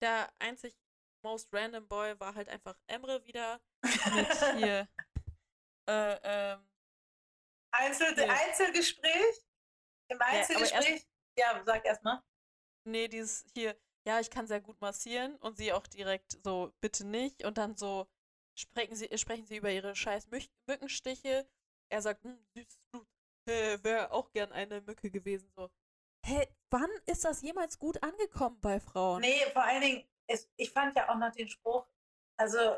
der 0.03 0.29
einzig 0.39 0.77
most 1.23 1.49
random 1.53 1.87
Boy 1.89 2.19
war 2.19 2.35
halt 2.35 2.49
einfach 2.49 2.77
Emre 2.87 3.25
wieder 3.25 3.61
mit 3.83 4.27
hier. 4.57 4.89
Äh, 5.89 6.19
ähm, 6.23 6.69
Einzel 7.71 8.15
hier. 8.15 8.31
Einzelgespräch? 8.31 9.47
Im 10.09 10.21
Einzelgespräch? 10.21 11.07
Ja, 11.39 11.57
ja 11.57 11.65
sag 11.65 11.85
erstmal 11.87 12.23
nee, 12.85 13.09
dieses 13.09 13.45
hier, 13.55 13.77
ja, 14.07 14.21
ich 14.21 14.31
kann 14.31 14.47
sehr 14.47 14.61
gut 14.61 14.81
massieren 14.81 15.37
und 15.37 15.57
sie 15.57 15.73
auch 15.73 15.87
direkt 15.87 16.39
so, 16.45 16.73
bitte 16.81 17.07
nicht. 17.07 17.45
Und 17.45 17.59
dann 17.59 17.77
so 17.77 18.07
sprechen 18.55 18.97
sie, 18.97 19.09
sprechen 19.17 19.47
sie 19.47 19.57
über 19.57 19.71
ihre 19.71 19.95
scheiß 19.95 20.29
Mü 20.31 20.41
Mückenstiche. 20.67 21.47
Er 21.91 22.03
sagt, 22.03 22.25
hm, 22.25 22.39
süßes 22.55 22.79
Blut. 22.91 23.07
Äh, 23.49 23.83
Wäre 23.83 24.13
auch 24.13 24.31
gern 24.31 24.53
eine 24.53 24.81
Mücke 24.81 25.11
gewesen. 25.11 25.51
So. 25.57 25.71
Hä, 26.25 26.47
wann 26.71 26.91
ist 27.07 27.25
das 27.25 27.43
jemals 27.43 27.79
gut 27.79 28.03
angekommen 28.03 28.59
bei 28.61 28.79
Frauen? 28.81 29.21
Nee, 29.21 29.45
vor 29.53 29.65
allen 29.65 29.81
Dingen, 29.81 30.05
es, 30.27 30.49
ich 30.57 30.71
fand 30.71 30.95
ja 30.97 31.09
auch 31.09 31.17
noch 31.17 31.33
den 31.33 31.49
Spruch, 31.49 31.87
also 32.37 32.77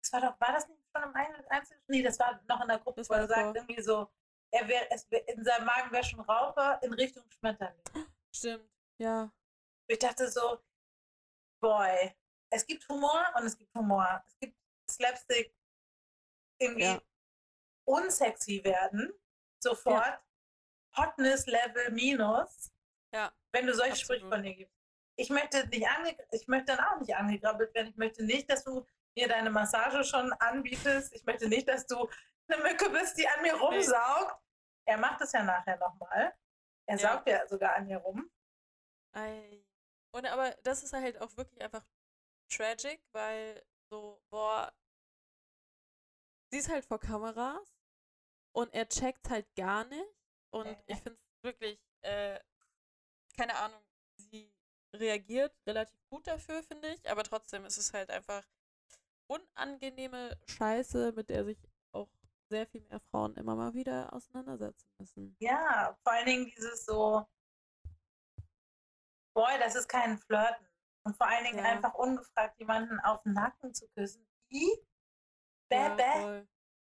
das 0.00 0.12
war 0.12 0.20
doch, 0.20 0.40
war 0.40 0.52
das 0.52 0.68
nicht 0.68 0.80
schon 0.94 1.02
im 1.02 1.14
Einzel? 1.48 1.76
Nee, 1.88 2.02
das 2.02 2.18
war 2.18 2.40
noch 2.48 2.60
in 2.60 2.68
der 2.68 2.78
Gruppe, 2.78 3.00
Das 3.00 3.10
wo 3.10 3.14
er 3.14 3.20
war 3.22 3.28
sagt 3.28 3.56
irgendwie 3.56 3.82
so, 3.82 4.08
er 4.52 4.68
wär, 4.68 4.92
es 4.92 5.10
wär, 5.10 5.28
in 5.28 5.44
seinem 5.44 5.66
Magen 5.66 5.90
wäre 5.90 6.04
schon 6.04 6.20
Raucher 6.20 6.80
in 6.82 6.92
Richtung 6.94 7.24
Schmetterling. 7.30 7.82
Stimmt. 8.32 8.70
Ja. 8.98 9.30
Ich 9.88 9.98
dachte 9.98 10.28
so, 10.30 10.60
boy, 11.60 12.14
es 12.50 12.66
gibt 12.66 12.88
Humor 12.88 13.32
und 13.36 13.44
es 13.46 13.56
gibt 13.56 13.74
Humor. 13.74 14.22
Es 14.26 14.38
gibt 14.38 14.56
Slapstick 14.90 15.54
irgendwie 16.60 16.84
Ja. 16.84 17.02
unsexy 17.86 18.62
werden, 18.64 19.12
sofort. 19.62 20.20
Hotness-Level 20.96 21.90
minus, 21.92 22.72
Ja. 23.12 23.32
wenn 23.52 23.66
du 23.66 23.74
solche 23.74 23.92
Absolut. 23.92 24.20
Sprüche 24.20 24.28
von 24.34 24.42
dir 24.42 24.54
gibst. 24.54 24.74
Ich 25.18 25.30
möchte 25.30 25.66
nicht 25.68 25.86
ange 25.88 26.16
ich 26.32 26.46
möchte 26.48 26.74
dann 26.76 26.84
auch 26.84 26.98
nicht 27.00 27.14
angegrabbelt 27.14 27.74
werden. 27.74 27.88
Ich 27.88 27.96
möchte 27.96 28.24
nicht, 28.24 28.50
dass 28.50 28.64
du 28.64 28.86
mir 29.16 29.28
deine 29.28 29.50
Massage 29.50 30.04
schon 30.04 30.32
anbietest. 30.34 31.12
Ich 31.14 31.24
möchte 31.24 31.48
nicht, 31.48 31.68
dass 31.68 31.86
du 31.86 32.08
eine 32.48 32.62
Mücke 32.62 32.90
bist, 32.90 33.16
die 33.18 33.26
an 33.28 33.42
mir 33.42 33.54
rumsaugt. 33.54 34.42
Er 34.86 34.98
macht 34.98 35.20
es 35.22 35.32
ja 35.32 35.42
nachher 35.42 35.76
nochmal. 35.78 36.34
Er 36.88 36.96
Ja. 36.96 37.12
saugt 37.12 37.28
ja 37.28 37.46
sogar 37.48 37.74
an 37.76 37.86
mir 37.86 37.98
rum. 37.98 38.30
Und 40.12 40.26
aber 40.26 40.52
das 40.62 40.82
ist 40.82 40.92
halt 40.92 41.20
auch 41.20 41.36
wirklich 41.36 41.60
einfach 41.62 41.84
tragic, 42.50 43.00
weil 43.12 43.64
so, 43.90 44.20
boah, 44.30 44.72
sie 46.50 46.58
ist 46.58 46.68
halt 46.68 46.84
vor 46.84 46.98
Kameras 47.00 47.76
und 48.52 48.72
er 48.74 48.88
checkt 48.88 49.30
halt 49.30 49.46
gar 49.56 49.84
nicht. 49.86 50.04
Und 50.50 50.66
Nee. 50.66 50.76
ich 50.86 50.96
finde 51.02 51.18
es 51.20 51.42
wirklich, 51.42 51.80
äh, 52.02 52.40
keine 53.36 53.56
Ahnung, 53.56 53.82
sie 54.16 54.52
reagiert 54.94 55.54
relativ 55.66 56.00
gut 56.08 56.26
dafür, 56.26 56.62
finde 56.62 56.88
ich, 56.88 57.10
aber 57.10 57.22
trotzdem 57.24 57.64
ist 57.64 57.76
es 57.76 57.92
halt 57.92 58.10
einfach 58.10 58.46
unangenehme 59.28 60.38
Scheiße, 60.46 61.12
mit 61.12 61.28
der 61.28 61.44
sich 61.44 61.58
auch 61.92 62.08
sehr 62.48 62.66
viel 62.66 62.82
mehr 62.82 63.00
Frauen 63.00 63.36
immer 63.36 63.56
mal 63.56 63.74
wieder 63.74 64.12
auseinandersetzen 64.12 64.88
müssen. 64.98 65.36
Ja, 65.40 65.98
vor 66.02 66.12
allen 66.12 66.26
Dingen 66.26 66.46
dieses 66.56 66.86
so, 66.86 67.26
boy, 69.36 69.58
das 69.58 69.74
ist 69.74 69.86
kein 69.88 70.18
Flirten. 70.18 70.66
Und 71.04 71.16
vor 71.16 71.28
allen 71.28 71.44
Dingen 71.44 71.58
Ja. 71.58 71.64
einfach 71.70 71.94
ungefragt 71.94 72.58
jemanden 72.58 72.98
auf 73.00 73.22
den 73.22 73.34
Nacken 73.34 73.72
zu 73.74 73.86
küssen. 73.90 74.26
Wie? 74.48 74.66
Bäh, 75.70 75.76
Ja, 75.76 75.94
bäh. 75.94 76.46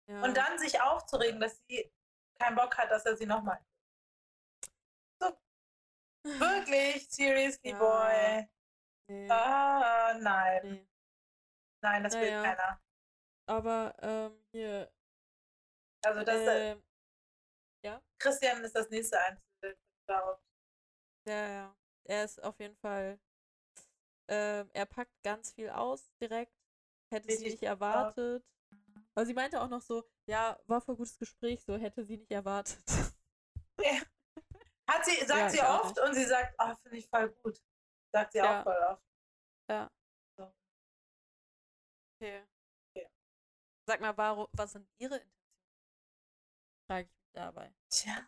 Ja. 0.08 0.24
Und 0.24 0.36
dann 0.36 0.58
sich 0.58 0.82
aufzuregen, 0.82 1.40
dass 1.40 1.62
sie 1.68 1.92
keinen 2.40 2.56
Bock 2.56 2.76
hat, 2.78 2.90
dass 2.90 3.06
er 3.06 3.16
sie 3.18 3.26
nochmal. 3.28 3.64
So, 5.22 5.38
wirklich, 6.26 7.08
seriously, 7.12 7.72
Ja. 7.72 7.78
boy. 7.78 8.50
Nee, 9.08 9.30
Ah, 9.30 10.14
nein. 10.20 10.62
nee. 10.64 10.88
Nein, 11.82 12.04
das 12.04 12.14
will 12.16 12.32
Naja. 12.32 12.44
keiner. 12.44 12.82
Aber 13.48 13.96
ähm, 14.02 14.44
hier, 14.52 14.92
Also 16.06 16.24
das 16.24 16.36
äh, 16.42 16.72
ähm, 16.72 16.84
Christian 18.20 18.64
ist 18.64 18.76
das 18.76 18.90
nächste 18.90 19.20
Einzel. 19.20 19.80
darauf. 20.08 20.40
ja, 21.26 21.48
ja, 21.48 21.76
er 22.10 22.26
ist 22.26 22.44
auf 22.44 22.60
jeden 22.60 22.76
Fall, 22.78 23.20
ähm, 24.28 24.70
er 24.74 24.86
packt 24.86 25.14
ganz 25.24 25.52
viel 25.52 25.70
aus 25.70 26.12
direkt, 26.20 26.54
hätte 27.12 27.32
sie 27.36 27.50
nicht 27.52 27.64
erwartet. 27.64 28.44
Aber 29.16 29.26
sie 29.26 29.34
meinte 29.34 29.62
auch 29.62 29.68
noch 29.68 29.82
so, 29.82 30.04
ja, 30.28 30.60
war 30.66 30.82
voll 30.82 30.96
gutes 30.96 31.18
Gespräch, 31.18 31.64
so 31.64 31.78
hätte 31.78 32.04
sie 32.04 32.18
nicht 32.18 32.32
erwartet. 32.32 32.84
Hat 34.90 35.06
sie, 35.06 35.24
sagt 35.24 35.30
Ja, 35.30 35.50
sie 35.50 35.62
oft 35.62 36.00
und 36.00 36.16
sie 36.16 36.26
sagt, 36.26 36.56
oh, 36.58 36.76
finde 36.82 36.98
ich 36.98 37.08
voll 37.08 37.30
gut. 37.44 37.62
Sagt 38.12 38.32
sie 38.32 38.40
Ja. 38.40 38.60
auch 38.60 38.64
voll 38.64 38.84
oft. 38.90 39.04
Ja. 39.70 39.92
So. 40.36 40.52
Okay. 42.16 42.44
Okay. 42.90 43.08
Sag 43.86 44.02
mal, 44.02 44.18
warum, 44.18 44.48
was 44.54 44.72
sind 44.72 44.90
ihre 44.98 45.18
Intentionen? 45.18 45.40
Frage 46.88 47.08
ich 47.08 47.14
mich 47.14 47.32
dabei. 47.34 47.74
Tja. 47.90 48.28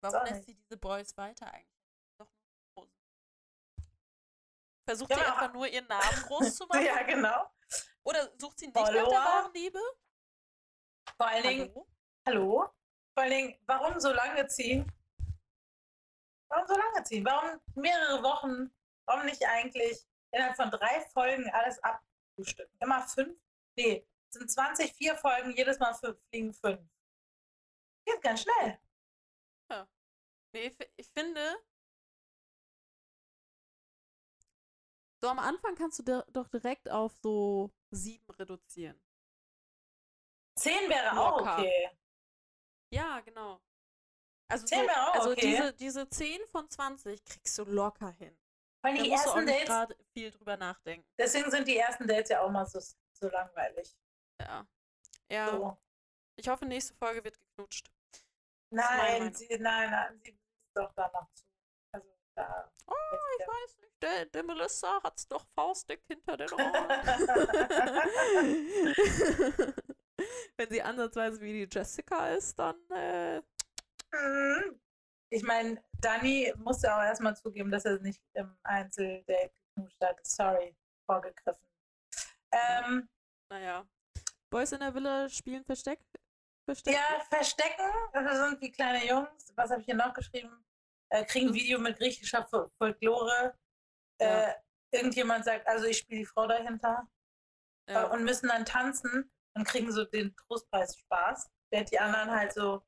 Warum 0.00 0.24
lässt 0.24 0.34
nicht. 0.34 0.46
sie 0.46 0.54
diese 0.54 0.76
Boys 0.76 1.16
weiter 1.16 1.52
eigentlich? 1.52 1.79
Versucht 4.90 5.10
Ja, 5.12 5.16
sie 5.18 5.22
aber- 5.24 5.32
einfach 5.42 5.52
nur 5.54 5.68
ihren 5.68 5.86
Namen 5.86 6.22
groß 6.26 6.56
zu 6.56 6.66
machen? 6.68 6.84
Ja, 6.84 7.02
genau. 7.04 7.48
Oder 8.02 8.28
sucht 8.38 8.58
sie 8.58 8.66
nicht 8.66 8.74
nach 8.74 8.88
der 8.90 9.04
Follower? 9.04 9.14
wahren 9.20 9.52
Liebe? 9.54 9.80
Vor 11.16 11.26
allen 11.28 11.42
Dingen, 11.44 11.68
Hallo? 11.68 11.86
hallo? 12.26 12.74
Vor 13.14 13.22
allen 13.22 13.30
Dingen, 13.30 13.62
warum 13.66 14.00
so 14.00 14.10
lange 14.12 14.46
ziehen? 14.48 14.90
Warum 16.48 16.66
so 16.66 16.74
lange 16.76 17.04
ziehen? 17.04 17.24
Warum 17.24 17.60
mehrere 17.76 18.20
Wochen? 18.24 18.74
Warum 19.06 19.26
nicht 19.26 19.44
eigentlich 19.46 20.04
innerhalb 20.32 20.56
von 20.56 20.70
drei 20.72 21.00
Folgen 21.12 21.48
alles 21.50 21.78
abfrühstücken? 21.84 22.76
Immer 22.80 23.06
fünf? 23.06 23.38
Nee, 23.76 24.04
es 24.28 24.34
sind 24.38 24.50
20, 24.50 24.92
vier 24.92 25.14
Folgen, 25.16 25.52
jedes 25.56 25.78
Mal 25.78 25.94
fünf, 25.94 26.18
fliegen 26.30 26.52
fünf. 26.52 26.80
Geht 28.06 28.22
ganz 28.22 28.42
schnell. 28.42 28.80
Nee, 30.52 30.62
ich, 30.66 30.76
fi- 30.76 30.92
ich 30.96 31.08
finde, 31.12 31.62
so 35.20 35.28
am 35.28 35.38
Anfang 35.38 35.74
kannst 35.74 35.98
du 35.98 36.02
dir 36.02 36.24
doch 36.32 36.48
direkt 36.48 36.88
auf 36.90 37.14
so 37.22 37.70
sieben 37.90 38.30
reduzieren. 38.32 39.00
Zehn 40.58 40.88
wäre 40.88 41.12
auch 41.18 41.38
Locker. 41.38 41.58
okay. 41.58 41.90
Ja, 42.92 43.20
genau. 43.20 43.60
Also, 44.50 44.66
Zehn 44.66 44.80
so, 44.80 44.86
wäre 44.88 45.08
auch 45.08 45.14
also 45.14 45.30
okay. 45.30 45.40
diese, 45.42 45.72
diese 45.74 46.08
10 46.08 46.46
von 46.48 46.68
20 46.68 47.24
kriegst 47.24 47.56
du 47.58 47.64
locker 47.64 48.10
hin. 48.12 48.36
Weil 48.82 48.96
Da 48.96 49.02
die 49.02 49.10
musst 49.10 49.26
du 49.26 49.30
auch 49.30 49.36
ersten 49.36 49.44
nicht 49.46 49.68
Dates, 49.68 49.68
gerade 49.68 49.96
viel 50.12 50.30
drüber 50.30 50.56
nachdenken. 50.56 51.06
deswegen 51.18 51.50
sind 51.50 51.68
die 51.68 51.76
ersten 51.76 52.06
Dates 52.08 52.30
ja 52.30 52.42
auch 52.42 52.50
mal 52.50 52.66
so, 52.66 52.80
so 52.80 53.28
langweilig. 53.28 53.96
Ja. 54.40 54.66
Ja. 55.30 55.50
So. 55.50 55.78
Ich 56.36 56.48
hoffe, 56.48 56.64
nächste 56.66 56.94
Folge 56.94 57.22
wird 57.22 57.38
geknutscht. 57.38 57.92
Nein, 58.72 59.32
sie, 59.34 59.48
nein, 59.58 59.90
nein, 59.90 60.18
sie 60.24 60.30
ist 60.30 60.40
doch 60.74 60.92
da 60.94 61.08
noch 61.12 61.30
zu. 61.34 61.44
Da. 62.34 62.70
Oh, 62.86 62.94
ich 63.38 63.46
weiß 63.46 63.78
nicht, 63.80 64.02
der, 64.02 64.26
der 64.26 64.42
Melissa 64.42 65.02
hat's 65.02 65.26
doch 65.28 65.46
faustdick 65.54 66.02
hinter 66.06 66.36
den 66.36 66.52
Ohren. 66.52 66.62
Wenn 70.56 70.70
sie 70.70 70.82
ansatzweise 70.82 71.40
wie 71.40 71.52
die 71.52 71.68
Jessica 71.70 72.28
ist, 72.28 72.58
dann 72.58 72.76
äh. 72.90 73.40
Ich 75.32 75.44
meine, 75.44 75.80
Dani 76.00 76.52
musste 76.56 76.92
auch 76.94 77.02
erstmal 77.02 77.36
zugeben, 77.36 77.70
dass 77.70 77.84
er 77.84 78.00
nicht 78.00 78.20
im 78.34 78.56
Einzeldate 78.64 79.52
geknuscht 79.74 80.00
hat. 80.00 80.26
Sorry, 80.26 80.76
vorgegriffen. 81.06 81.64
Ähm, 82.52 83.08
naja. 83.48 83.86
Boys 84.50 84.72
in 84.72 84.80
der 84.80 84.92
Villa 84.92 85.28
spielen 85.28 85.64
Versteck. 85.64 86.00
Versteck. 86.64 86.94
ja, 86.94 87.20
verstecken, 87.28 87.90
das 88.12 88.36
sind 88.36 88.60
wie 88.60 88.70
kleine 88.70 89.06
Jungs. 89.06 89.52
Was 89.54 89.70
habe 89.70 89.80
ich 89.80 89.86
hier 89.86 89.94
noch 89.94 90.12
geschrieben? 90.12 90.64
Äh, 91.12 91.24
kriegen 91.24 91.48
ein 91.48 91.54
Video 91.54 91.78
mit 91.78 91.98
griechischer 91.98 92.46
Fol- 92.48 92.70
Folklore. 92.78 93.58
Äh, 94.20 94.48
Ja. 94.48 94.54
irgendjemand 94.92 95.44
sagt, 95.44 95.66
also 95.66 95.86
ich 95.86 95.98
spiele 95.98 96.20
die 96.20 96.26
Frau 96.26 96.46
dahinter. 96.46 97.08
ja. 97.88 98.04
Äh, 98.06 98.10
und 98.10 98.24
müssen 98.24 98.48
dann 98.48 98.64
tanzen 98.64 99.32
und 99.56 99.64
kriegen 99.66 99.90
so 99.92 100.04
den 100.04 100.34
Trostpreis 100.36 100.96
Spaß, 100.96 101.50
während 101.72 101.90
die 101.90 101.98
anderen 101.98 102.30
halt 102.30 102.52
so 102.52 102.86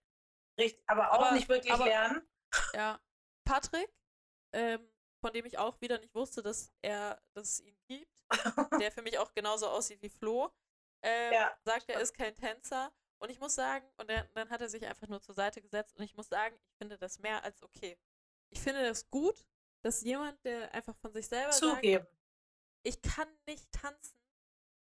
richtig, 0.60 0.82
aber 0.86 1.10
auch 1.12 1.18
Aber- 1.26 1.32
nicht 1.32 1.48
wirklich 1.48 1.72
aber- 1.72 1.84
lernen. 1.86 2.28
Ja, 2.74 3.00
Patrick, 3.44 3.90
ähm, 4.54 4.88
von 5.24 5.32
dem 5.32 5.46
ich 5.46 5.58
auch 5.58 5.80
wieder 5.80 5.98
nicht 5.98 6.14
wusste, 6.14 6.42
dass 6.42 6.72
er, 6.82 7.20
dass 7.34 7.48
es 7.48 7.60
ihn 7.60 7.76
gibt, 7.88 8.12
der 8.80 8.92
für 8.92 9.02
mich 9.02 9.18
auch 9.18 9.32
genauso 9.34 9.68
aussieht 9.68 10.00
wie 10.02 10.10
Flo, 10.10 10.52
ähm, 11.02 11.32
Ja, 11.32 11.56
sagt, 11.64 11.88
er 11.88 12.00
ist 12.00 12.14
kein 12.14 12.34
Tänzer. 12.34 12.92
Und 13.18 13.30
ich 13.30 13.40
muss 13.40 13.54
sagen, 13.54 13.88
und 13.98 14.08
dann, 14.10 14.28
dann 14.34 14.50
hat 14.50 14.60
er 14.60 14.68
sich 14.68 14.84
einfach 14.86 15.06
nur 15.08 15.20
zur 15.20 15.34
Seite 15.34 15.62
gesetzt 15.62 15.96
und 15.96 16.02
ich 16.04 16.14
muss 16.16 16.28
sagen, 16.28 16.56
ich 16.56 16.76
finde 16.78 16.98
das 16.98 17.18
mehr 17.20 17.42
als 17.44 17.62
okay. 17.62 17.98
Ich 18.52 18.60
finde 18.60 18.84
das 18.84 19.08
gut, 19.10 19.44
dass 19.82 20.02
jemand, 20.02 20.42
der 20.44 20.72
einfach 20.74 20.96
von 20.96 21.12
sich 21.12 21.26
selber 21.26 21.52
sagt, 21.52 21.76
Zugeben. 21.76 22.06
ich 22.84 23.00
kann 23.02 23.28
nicht 23.46 23.70
tanzen, 23.72 24.16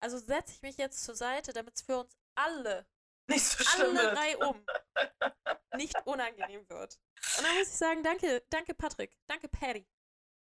also 0.02 0.18
setze 0.18 0.52
ich 0.54 0.62
mich 0.62 0.76
jetzt 0.76 1.04
zur 1.04 1.14
Seite, 1.14 1.52
damit 1.52 1.76
es 1.76 1.82
für 1.82 1.98
uns 2.00 2.16
alle 2.34 2.86
Nicht 3.28 3.44
so 3.44 3.82
alle 3.82 3.94
wird. 3.94 4.18
reihum 4.18 4.66
nicht 5.76 5.96
unangenehm 6.06 6.68
wird. 6.68 7.00
Und 7.38 7.46
dann 7.46 7.56
muss 7.56 7.68
ich 7.68 7.74
sagen, 7.74 8.02
danke, 8.02 8.44
danke 8.50 8.74
Patrick, 8.74 9.16
danke 9.26 9.48
Patty. 9.48 9.86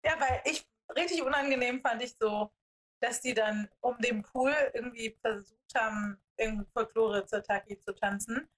Ja, 0.04 0.18
weil 0.18 0.40
ich 0.44 0.66
richtig 0.96 1.22
unangenehm 1.22 1.80
fand 1.82 2.02
ich 2.02 2.16
so, 2.18 2.52
dass 3.00 3.20
die 3.20 3.34
dann 3.34 3.68
um 3.80 3.98
den 3.98 4.22
Pool 4.22 4.54
irgendwie 4.74 5.16
versucht 5.20 5.74
haben, 5.74 6.20
irgendwie 6.36 6.70
Folklore 6.72 7.26
zur 7.26 7.42
Taki 7.42 7.78
zu 7.78 7.94
tanzen. 7.94 8.48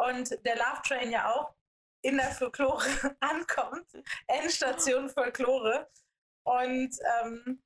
Und 0.00 0.44
der 0.44 0.56
Love 0.56 0.82
Train 0.84 1.10
ja 1.10 1.32
auch 1.32 1.54
in 2.02 2.16
der 2.16 2.30
Folklore 2.32 2.84
ankommt. 3.20 3.92
Endstation 4.26 5.08
Folklore. 5.08 5.90
Und 6.44 6.96
ähm, 7.20 7.62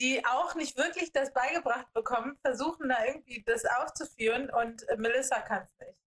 die 0.00 0.24
auch 0.24 0.54
nicht 0.54 0.76
wirklich 0.76 1.12
das 1.12 1.32
beigebracht 1.32 1.92
bekommen, 1.92 2.38
versuchen 2.38 2.88
da 2.88 3.04
irgendwie 3.04 3.42
das 3.42 3.64
aufzuführen 3.64 4.50
und 4.50 4.88
äh, 4.88 4.96
Melissa 4.96 5.40
kann 5.40 5.62
es 5.64 5.76
nicht. 5.78 6.00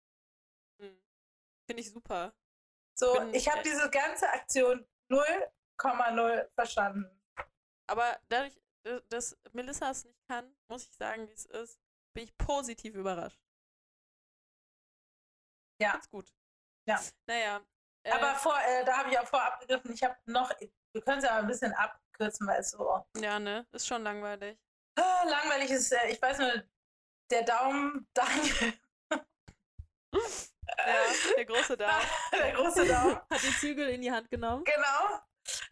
Hm. 0.80 1.04
Finde 1.68 1.82
ich 1.82 1.92
super. 1.92 2.34
So, 2.98 3.14
Bin- 3.14 3.34
ich 3.34 3.50
habe 3.50 3.64
diese 3.64 3.89
ganze 3.89 4.30
Aktion 4.30 4.88
0,0 5.10 6.50
verstanden. 6.54 7.22
Aber 7.88 8.20
dadurch, 8.30 8.58
dass 9.10 9.38
Melissa 9.52 9.92
es 9.92 10.06
nicht 10.06 10.24
kann, 10.28 10.56
muss 10.70 10.86
ich 10.86 10.96
sagen, 10.96 11.28
wie 11.28 11.34
es 11.34 11.46
ist, 11.46 11.80
bin 12.14 12.24
ich 12.26 12.38
positiv 12.38 12.96
überrascht. 12.96 13.42
Ja. 15.82 15.94
Ganz 15.94 16.10
gut. 16.10 16.32
Ja. 16.92 17.02
Naja. 17.28 17.62
Äh, 18.04 18.12
Aber 18.12 18.36
vor, 18.36 18.58
äh, 18.68 18.84
da 18.86 18.98
habe 18.98 19.10
ich 19.12 19.20
auch 19.20 19.28
vorab 19.28 19.60
begriffen, 19.60 19.94
ich 19.94 20.04
habe 20.04 20.16
noch, 20.26 20.50
wir 20.60 21.02
können 21.04 21.20
es 21.20 21.24
mal 21.30 21.39
ein 21.39 21.48
bisschen 21.48 21.74
abkürzen, 21.74 22.48
weil 22.48 22.60
es 22.62 22.72
so 22.72 23.06
ja, 23.18 23.39
ne? 23.39 23.66
Ist 23.72 23.88
schon 23.88 24.04
langweilig. 24.04 24.58
ah, 24.98 25.24
langweilig 25.26 25.70
ist. 25.72 25.92
Äh, 25.92 26.08
ich 26.10 26.22
weiß 26.22 26.39
nur, 26.39 26.64
der 27.30 27.44
Daumen, 27.44 28.08
Daniel, 28.14 28.74
Ja, 30.14 30.96
der 31.38 31.46
große 31.46 31.78
da. 31.78 31.92
der 32.32 32.52
große 32.54 32.88
Daumen, 32.88 33.16
Hat 33.30 33.42
die 33.44 33.56
Zügel 33.60 33.89
in 33.89 34.02
die 34.02 34.12
Hand 34.12 34.30
genommen. 34.30 34.64
genau. 34.64 35.20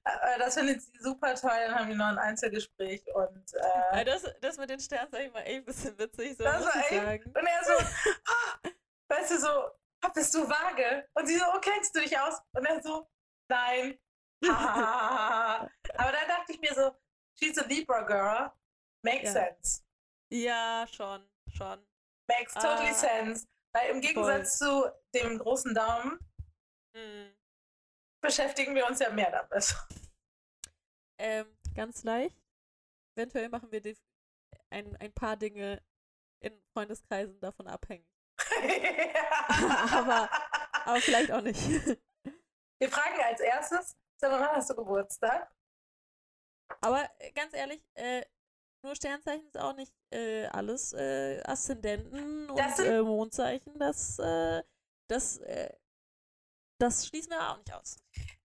Äh, 0.03 0.39
das 0.39 0.55
findet 0.55 0.81
sie 0.81 0.97
super 0.99 1.35
toll, 1.35 1.51
dann 1.67 1.75
haben 1.75 1.89
die 1.89 1.95
noch 1.95 2.07
ein 2.07 2.17
Einzelgespräch 2.17 3.03
und 3.13 3.53
äh, 3.53 4.01
Äh, 4.01 4.05
Das, 4.05 4.23
das 4.41 4.57
mit 4.57 4.69
den 4.69 4.79
Sternen 4.79 5.11
war 5.33 5.41
echt 5.45 5.57
ein 5.57 5.65
bisschen 5.65 5.97
witzig, 5.97 6.37
so 6.37 6.43
Das 6.43 6.65
war 6.65 6.75
ich 6.75 6.91
echt- 6.91 7.03
sagen. 7.03 7.23
Und 7.25 7.45
er 7.47 7.63
so, 7.65 7.73
ah, 7.73 8.69
weißt 9.09 9.31
du, 9.31 9.39
so, 9.39 9.71
bist 10.13 10.33
du 10.33 10.47
vage? 10.47 11.07
Und 11.13 11.27
sie 11.27 11.37
so, 11.37 11.45
oh, 11.53 11.59
kennst 11.59 11.93
du 11.95 11.99
dich 12.01 12.17
aus? 12.17 12.39
Und 12.53 12.65
er 12.65 12.81
so, 12.81 13.07
nein. 13.49 13.99
Aber 14.47 15.69
dann 16.11 16.27
dachte 16.27 16.53
ich 16.53 16.59
mir 16.61 16.73
so, 16.73 16.95
she's 17.37 17.57
a 17.57 17.65
Libra 17.65 18.01
girl. 18.03 18.51
Makes 19.03 19.23
Ja. 19.23 19.31
sense. 19.33 19.83
Ja, 20.31 20.87
schon, 20.91 21.29
schon. 21.53 21.85
Makes 22.27 22.53
totally 22.53 22.89
Ah. 22.91 22.93
sense. 22.93 23.47
Weil 23.73 23.89
im 23.91 24.01
Gegensatz 24.01 24.57
zu 24.57 24.89
dem 25.13 25.37
großen 25.37 25.73
Daumen 25.75 26.19
Hm. 26.95 27.35
beschäftigen 28.21 28.73
wir 28.75 28.85
uns 28.87 28.99
ja 28.99 29.09
mehr 29.11 29.31
damit. 29.31 29.75
Ähm, 31.19 31.57
ganz 31.75 32.03
leicht. 32.03 32.35
Eventuell 33.15 33.49
machen 33.49 33.71
wir 33.71 33.81
die, 33.81 33.97
ein, 34.69 34.95
ein 34.97 35.13
paar 35.13 35.35
Dinge 35.37 35.83
in 36.39 36.59
Freundeskreisen 36.73 37.39
davon 37.41 37.67
abhängig. 37.67 38.08
Aber- 39.93 40.29
Aber 40.85 41.01
vielleicht 41.01 41.31
auch 41.31 41.41
nicht. 41.41 41.59
wir 41.67 42.89
fragen 42.91 43.19
als 43.23 43.39
erstes, 43.41 43.97
sag 44.17 44.31
mal, 44.31 44.39
wann 44.41 44.55
hast 44.55 44.69
du 44.69 44.75
Geburtstag? 44.75 45.51
Aber 46.81 47.09
äh, 47.19 47.31
ganz 47.31 47.53
ehrlich, 47.53 47.83
äh, 47.95 48.23
nur 48.83 48.95
Sternzeichen 48.95 49.45
ist 49.47 49.57
auch 49.57 49.73
nicht 49.75 49.93
äh, 50.11 50.45
alles. 50.47 50.93
Äh, 50.93 51.41
Aszendenten 51.45 52.49
und 52.49 52.57
Das 52.59 52.77
sind- 52.77 52.87
äh, 52.87 53.01
Mondzeichen, 53.01 53.77
das, 53.77 54.17
äh, 54.19 54.63
das, 55.09 55.37
äh, 55.39 55.73
das 56.79 57.07
schließen 57.07 57.31
wir 57.31 57.49
auch 57.51 57.57
nicht 57.57 57.73
aus. 57.73 57.97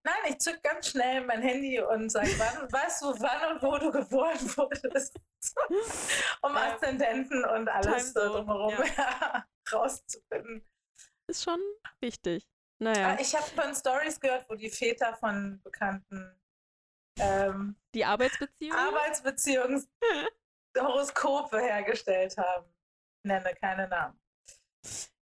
Nein, 0.06 0.16
ich 0.28 0.40
zück 0.40 0.62
ganz 0.64 0.90
schnell 0.90 1.22
mein 1.26 1.42
Handy 1.42 1.80
und 1.80 2.10
sage, 2.10 2.32
wann, 2.38 2.72
weißt 2.72 3.04
du, 3.04 3.06
wann 3.22 3.54
und 3.56 3.62
wo 3.64 3.78
du 3.78 3.92
geboren 3.92 4.40
wurdest? 4.58 5.16
um 6.42 6.52
Ähm, 6.52 6.58
Aszendenten 6.58 7.46
und 7.46 7.70
alles 7.70 8.12
so 8.14 8.20
drumherum 8.34 8.74
rauszufinden. 9.72 10.68
Ist 11.28 11.44
schon 11.44 11.60
wichtig. 12.00 12.46
Naja, 12.80 13.10
Ah, 13.16 13.18
Ich 13.20 13.36
habe 13.36 13.46
von 13.46 13.74
Stories 13.76 14.20
gehört, 14.20 14.50
wo 14.50 14.56
die 14.56 14.70
Väter 14.70 15.16
von 15.16 15.62
bekannten 15.64 16.40
ähm, 17.20 17.76
die 17.94 18.04
Arbeitsbeziehung. 18.04 18.76
Arbeitsbeziehungen 18.76 19.88
Horoskope 20.78 21.60
hergestellt 21.60 22.36
haben. 22.38 22.68
Ich 23.24 23.28
nenne 23.30 23.54
keine 23.56 23.88
Namen. 23.88 24.20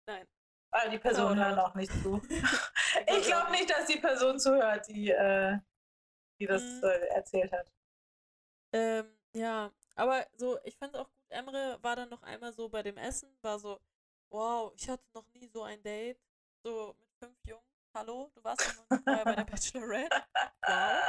Nein. 0.08 0.28
Aber 0.72 0.90
die 0.90 0.98
Person 0.98 1.38
hört 1.38 1.58
no. 1.58 1.64
auch 1.64 1.76
nicht 1.76 1.92
zu. 2.02 2.22
Ich 3.08 3.26
glaube 3.26 3.52
nicht, 3.52 3.70
dass 3.70 3.88
die 3.88 4.00
Person 4.00 4.40
zuhört, 4.40 4.88
die, 4.88 5.10
äh, 5.10 5.58
die 6.40 6.46
das 6.46 6.62
Mhm. 6.62 6.84
äh, 6.84 7.08
erzählt 7.08 7.52
hat. 7.52 7.72
Ähm, 8.72 9.18
ja, 9.36 9.72
aber 9.96 10.26
so, 10.38 10.60
ich 10.64 10.78
fand 10.78 10.96
auch 10.96 11.10
gut, 11.10 11.30
Emre 11.30 11.80
war 11.82 11.96
dann 11.96 12.10
noch 12.10 12.22
einmal 12.24 12.54
so 12.54 12.70
bei 12.70 12.84
dem 12.84 12.98
Essen, 12.98 13.36
war 13.42 13.58
so, 13.60 13.80
wow, 14.34 14.74
ich 14.76 14.90
hatte 14.90 15.06
noch 15.14 15.26
nie 15.34 15.48
so 15.48 15.64
ein 15.64 15.82
Date, 15.84 16.20
so 16.66 16.96
mit 17.00 17.10
fünf 17.20 17.38
Jungen. 17.46 17.64
Hallo, 17.96 18.32
du 18.34 18.44
warst 18.44 18.68
doch 18.68 18.76
noch 18.90 19.04
vorher 19.04 19.24
bei 19.26 19.36
der 19.36 19.44
Bachelorette. 19.46 20.24
Wow. 20.66 21.04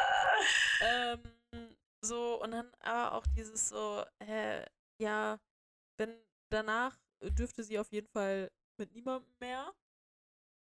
Ähm, 0.82 1.76
so, 2.04 2.42
und 2.42 2.50
dann 2.50 2.70
aber 2.80 3.12
auch 3.16 3.26
dieses 3.28 3.70
so, 3.70 4.04
äh, 4.18 4.66
ja, 5.00 5.38
wenn 5.96 6.22
danach 6.50 6.98
dürfte 7.22 7.64
sie 7.64 7.78
auf 7.78 7.90
jeden 7.90 8.08
Fall 8.08 8.50
mit 8.78 8.92
niemandem 8.92 9.32
mehr. 9.40 9.72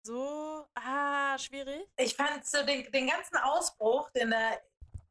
So, 0.04 0.66
ah, 0.74 1.38
schwierig. 1.38 1.88
Ich 1.98 2.16
fand 2.16 2.44
so 2.44 2.64
den, 2.64 2.90
den 2.90 3.06
ganzen 3.06 3.36
Ausbruch, 3.36 4.10
den 4.10 4.32
er 4.32 4.60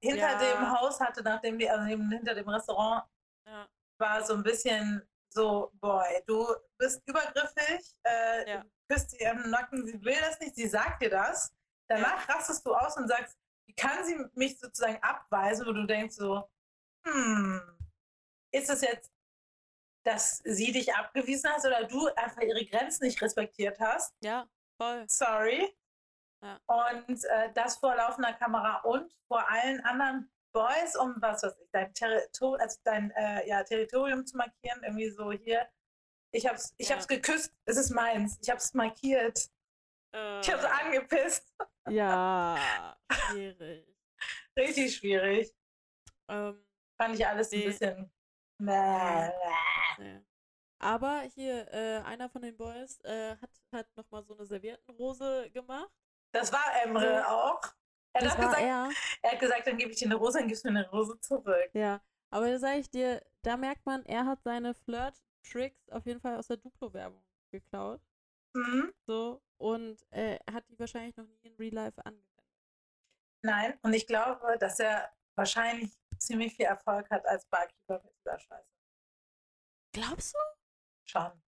hinter 0.02 0.32
Ja. 0.32 0.38
dem 0.40 0.72
Haus 0.78 1.00
hatte, 1.00 1.22
nachdem 1.24 1.58
die, 1.58 1.70
also 1.70 1.86
hinter 1.86 2.34
dem 2.36 2.50
Restaurant, 2.50 3.06
Ja. 3.48 3.70
war 4.00 4.26
so 4.26 4.34
ein 4.34 4.44
bisschen 4.44 5.08
so, 5.34 5.72
boy, 5.76 6.22
du 6.28 6.48
bist 6.78 7.02
übergriffig, 7.08 7.96
äh, 8.04 8.50
Ja. 8.50 8.66
küsst 8.90 9.12
sie 9.12 9.18
ihren 9.18 9.50
Nacken, 9.50 9.86
sie 9.86 10.02
will 10.04 10.18
das 10.20 10.40
nicht, 10.40 10.56
sie 10.56 10.68
sagt 10.68 11.02
dir 11.02 11.10
das. 11.10 11.54
Danach 11.88 12.28
rastest 12.30 12.66
du 12.66 12.74
aus 12.74 12.98
und 12.98 13.08
sagst, 13.08 13.38
wie 13.68 13.74
kann 13.76 14.04
sie 14.06 14.18
mich 14.34 14.60
sozusagen 14.60 15.02
abweisen, 15.04 15.66
wo 15.68 15.72
du 15.74 15.86
denkst 15.86 16.16
so, 16.16 16.50
hm, 17.06 17.62
ist 18.52 18.70
es 18.70 18.82
jetzt, 18.82 19.12
dass 20.06 20.38
sie 20.44 20.72
dich 20.72 20.94
abgewiesen 20.96 21.52
hat 21.52 21.64
oder 21.66 21.84
du 21.86 22.08
einfach 22.16 22.42
ihre 22.42 22.66
Grenzen 22.66 23.06
nicht 23.06 23.22
respektiert 23.22 23.80
hast? 23.80 24.14
Ja, 24.22 24.48
voll. 24.82 25.06
sorry. 25.10 25.76
Ja. 26.42 26.60
Und 26.68 27.24
äh, 27.26 27.52
das 27.54 27.78
vor 27.78 27.96
laufender 27.96 28.34
Kamera 28.34 28.78
und 28.82 29.14
vor 29.28 29.48
allen 29.50 29.82
anderen 29.82 30.32
Boys, 30.52 30.96
um 30.96 31.16
was 31.22 31.44
weiß 31.44 31.56
ich, 31.62 31.70
dein, 31.72 31.94
Territor 31.94 32.60
also 32.60 32.80
dein 32.84 33.12
äh, 33.12 33.48
ja, 33.48 33.64
Territorium 33.64 34.26
zu 34.26 34.38
markieren, 34.38 34.82
irgendwie 34.84 35.10
so 35.10 35.32
hier. 35.32 35.68
Ich 36.32 36.48
hab's, 36.48 36.74
ich 36.78 36.90
Ja. 36.90 36.96
hab's 36.96 37.08
geküsst, 37.08 37.54
es 37.66 37.78
ist 37.78 37.90
meins. 37.92 38.38
Ich 38.42 38.50
hab's 38.50 38.74
markiert. 38.74 39.38
Ich 40.12 40.52
hab's 40.52 40.64
Äh, 40.64 40.68
angepisst. 40.68 41.54
Ja, 41.90 42.98
schwierig. 43.30 43.88
Richtig 44.58 44.96
schwierig. 44.96 45.54
Ähm, 46.28 46.66
Fand 46.98 47.16
ich 47.16 47.26
alles 47.26 47.52
Nee. 47.52 47.64
ein 47.64 47.70
bisschen. 47.70 48.12
Ja. 48.62 49.34
Aber 50.82 51.22
hier, 51.34 51.72
äh, 51.74 52.00
einer 52.06 52.30
von 52.30 52.42
den 52.42 52.56
Boys 52.58 53.00
äh, 53.02 53.36
hat, 53.38 53.50
hat 53.72 53.98
nochmal 53.98 54.24
so 54.24 54.36
eine 54.36 54.46
Serviettenrose 54.46 55.50
gemacht. 55.52 55.90
Das 56.32 56.52
war 56.54 56.66
Emre 56.84 57.28
auch. 57.28 57.62
Er 58.20 58.26
das 58.26 58.38
hat, 58.38 58.46
gesagt, 58.46 58.62
er. 58.62 58.90
er 59.22 59.32
hat 59.32 59.40
gesagt, 59.40 59.68
dann 59.68 59.78
gebe 59.78 59.92
ich 59.92 59.98
dir 59.98 60.06
eine 60.06 60.16
Rose, 60.16 60.40
dann 60.40 60.48
gibst 60.48 60.66
du 60.66 60.72
mir 60.72 60.80
eine 60.80 60.90
Rose 60.90 61.20
zurück. 61.22 61.70
Ja. 61.74 62.02
Aber 62.32 62.50
da 62.50 62.60
sage 62.60 62.80
ich 62.80 62.90
dir, 62.90 63.26
da 63.42 63.58
merkt 63.58 63.86
man, 63.86 64.06
er 64.06 64.26
hat 64.26 64.44
seine 64.44 64.74
Flirt-Tricks 64.74 65.90
auf 65.90 66.06
jeden 66.06 66.20
Fall 66.20 66.38
aus 66.38 66.48
der 66.48 66.58
Duplo-Werbung 66.58 67.24
geklaut. 67.52 68.02
Mhm. 68.54 68.94
So. 69.08 69.42
Und 69.58 70.06
äh, 70.12 70.38
er 70.46 70.54
hat 70.54 70.68
die 70.70 70.78
wahrscheinlich 70.78 71.16
noch 71.16 71.26
nie 71.26 71.40
in 71.44 71.56
Real 71.56 71.74
Life 71.74 72.06
angewendet. 72.06 72.30
Nein, 73.42 73.80
und 73.84 73.94
ich 73.94 74.06
glaube, 74.06 74.58
dass 74.60 74.80
er 74.80 75.12
wahrscheinlich 75.36 75.98
ziemlich 76.18 76.54
viel 76.56 76.66
Erfolg 76.66 77.10
hat 77.10 77.26
als 77.26 77.46
Barkeeper 77.46 78.02
mit 78.04 78.14
dieser 78.18 78.38
Scheiße. 78.38 78.70
Glaubst 79.94 80.34
du? 80.34 80.40
Schon. 81.06 81.42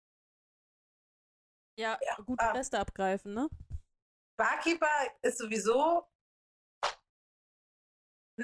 Ja, 1.76 1.98
Ja, 2.02 2.16
gute 2.24 2.44
ah. 2.44 2.52
Reste 2.52 2.78
abgreifen, 2.78 3.34
ne? 3.34 3.48
Barkeeper 4.36 4.86
ist 5.22 5.38
sowieso 5.38 6.06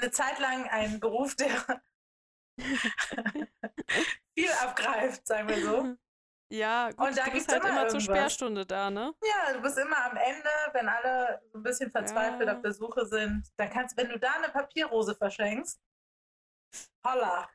eine 0.01 0.11
Zeit 0.11 0.39
lang 0.39 0.69
ein 0.69 1.01
Beruf, 1.01 1.35
der 1.37 1.49
viel 4.35 4.51
abgreift, 4.63 5.27
sagen 5.27 5.49
wir 5.49 5.63
so. 5.63 5.97
Ja, 6.53 6.91
gut, 6.91 7.09
Und 7.09 7.19
da 7.19 7.25
du 7.25 7.31
bist 7.33 7.51
halt 7.51 7.65
immer 7.65 7.81
immer 7.81 7.89
zur. 7.89 8.01
Sperrstunde 8.01 8.65
da, 8.65 8.89
ne? 8.89 9.13
Ja, 9.25 9.53
du 9.55 9.61
bist 9.63 9.77
immer 9.79 10.05
am 10.05 10.17
Ende, 10.17 10.49
wenn 10.73 10.89
alle 10.89 11.43
so 11.53 11.59
ein 11.59 11.63
bisschen 11.65 11.91
verzweifelt 11.91 12.47
Ja. 12.49 12.55
auf 12.55 12.63
der 12.63 12.73
Suche 12.73 13.05
sind, 13.07 13.51
dann 13.57 13.69
kannst, 13.71 13.97
wenn 13.97 14.09
du 14.09 14.19
da 14.19 14.33
eine 14.35 14.49
Papierrose 14.51 15.17
verschenkst, 15.17 15.81
holla, 17.05 17.51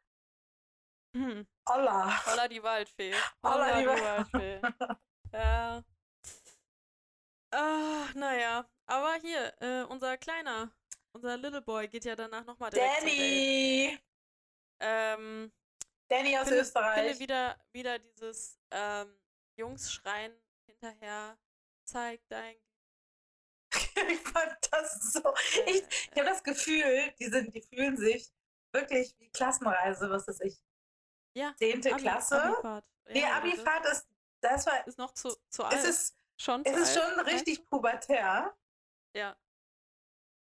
Hm. 1.15 1.47
holla. 1.69 2.25
Holla 2.25 2.47
die 2.49 2.61
Waldfee. 2.63 3.13
Holla 3.43 3.79
die 3.81 3.87
Waldfee. 3.87 4.61
ja. 5.33 5.83
Ah, 7.53 8.05
naja. 8.13 8.65
Aber 8.87 9.13
hier, 9.21 9.53
äh, 9.61 9.83
unser 9.83 10.17
Kleiner, 10.17 10.71
unser 11.13 11.37
Little 11.37 11.61
Boy 11.61 11.87
geht 11.87 12.05
ja 12.05 12.15
danach 12.15 12.45
nochmal 12.45 12.69
direkt. 12.71 13.01
Danny! 13.01 13.99
Ähm, 14.79 15.51
Danny 16.07 16.37
aus 16.37 16.47
finde, 16.47 16.61
Österreich. 16.61 16.99
finde 17.03 17.19
wieder, 17.19 17.59
wieder 17.71 17.99
dieses 17.99 18.59
ähm, 18.71 19.15
Jungs 19.57 19.91
schreien 19.91 20.33
hinterher, 20.65 21.37
zeig 21.85 22.21
dein 22.29 22.55
ich 24.09 24.19
fand 24.19 24.57
das 24.71 25.13
so. 25.13 25.33
Ich, 25.65 25.83
ich 25.83 26.17
habe 26.17 26.25
das 26.25 26.43
Gefühl, 26.43 27.13
die, 27.19 27.25
sind, 27.27 27.53
die 27.53 27.61
fühlen 27.61 27.95
sich 27.95 28.29
wirklich 28.73 29.15
wie 29.19 29.29
Klassenreise, 29.29 30.09
was 30.09 30.27
ist 30.27 30.41
ich? 30.41 30.61
Ja, 31.37 31.55
Zehnte 31.57 31.93
Abi- 31.93 32.01
Klasse? 32.01 32.41
Abifahrt. 32.41 32.85
nee, 33.07 33.21
Ja, 33.21 33.37
Abifahrt 33.37 33.85
ist, 33.85 34.07
das 34.41 34.65
war, 34.65 34.85
ist 34.85 34.97
noch 34.97 35.13
zu, 35.13 35.33
zu 35.49 35.63
alt. 35.63 35.75
es 35.77 35.85
ist, 35.85 36.17
schon 36.37 36.65
es 36.65 36.75
ist 36.75 36.97
alt, 36.97 37.07
schon 37.15 37.15
ne? 37.25 37.31
richtig 37.31 37.65
pubertär. 37.69 38.53
Ja. 39.15 39.37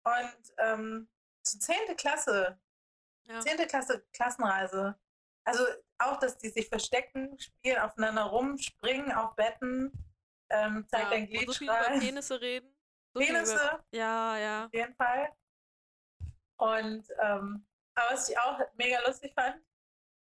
Und 0.05 0.55
ähm, 0.59 1.09
zu 1.43 1.59
zehnte 1.59 1.95
Klasse, 1.97 2.61
Ja. 3.25 3.41
zehnte 3.41 3.67
Klasse 3.67 4.05
Klassenreise. 4.13 4.99
also 5.45 5.65
auch, 5.99 6.19
dass 6.19 6.39
die 6.39 6.49
sich 6.49 6.69
verstecken, 6.69 7.39
spielen, 7.39 7.79
aufeinander 7.79 8.23
rumspringen, 8.25 9.13
auf 9.13 9.35
Betten, 9.37 9.93
ähm, 10.51 10.87
zeigt 10.89 11.05
ja, 11.05 11.11
dein 11.11 11.29
und 11.29 11.47
so 11.47 11.53
viel 11.53 11.69
über. 11.69 11.99
Penisse 11.99 12.41
reden. 12.41 12.75
So 13.13 13.21
Penisse, 13.21 13.55
Über, 13.55 13.85
ja, 13.93 14.39
ja. 14.39 14.67
auf 14.67 14.73
jeden 14.73 14.95
Fall. 14.95 15.31
Und 16.59 17.09
ähm, 17.21 17.67
aber 17.95 18.13
was 18.15 18.29
ich 18.29 18.39
auch 18.39 18.59
mega 18.75 19.01
lustig 19.07 19.33
fand, 19.35 19.63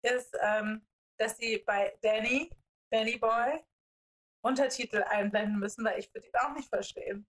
ist, 0.04 0.36
ähm, 0.42 0.88
dass 1.18 1.38
sie 1.38 1.58
bei 1.60 1.98
Danny, 2.02 2.50
Danny 2.92 3.18
Boy, 3.18 3.64
Untertitel 4.46 5.04
einblenden 5.04 5.60
müssen, 5.60 5.84
weil 5.84 6.00
ich 6.00 6.14
würde 6.14 6.28
ihn 6.28 6.36
auch 6.36 6.54
nicht 6.54 6.70
verstehen. 6.70 7.28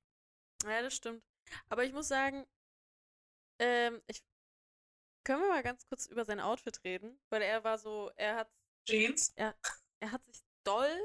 Ja, 0.65 0.83
das 0.83 0.95
stimmt. 0.95 1.25
Aber 1.69 1.85
ich 1.85 1.93
muss 1.93 2.09
sagen, 2.09 2.47
ähm, 3.61 4.03
ich, 4.07 4.23
können 5.25 5.43
wir 5.43 5.49
mal 5.49 5.63
ganz 5.63 5.87
kurz 5.89 6.07
über 6.07 6.25
sein 6.25 6.41
Outfit 6.41 6.83
reden? 6.85 7.21
Weil 7.31 7.43
er 7.43 7.65
war 7.65 7.79
so, 7.79 8.11
er 8.17 8.37
hat, 8.37 8.51
Jeans. 8.87 9.33
er 9.37 9.55
hat 10.01 10.25
sich 10.25 10.41
doll 10.65 10.97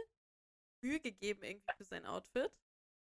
Mühe 0.83 0.99
gegeben 0.99 1.43
irgendwie 1.43 1.73
für 1.77 1.83
sein 1.85 2.05
Outfit. 2.05 2.51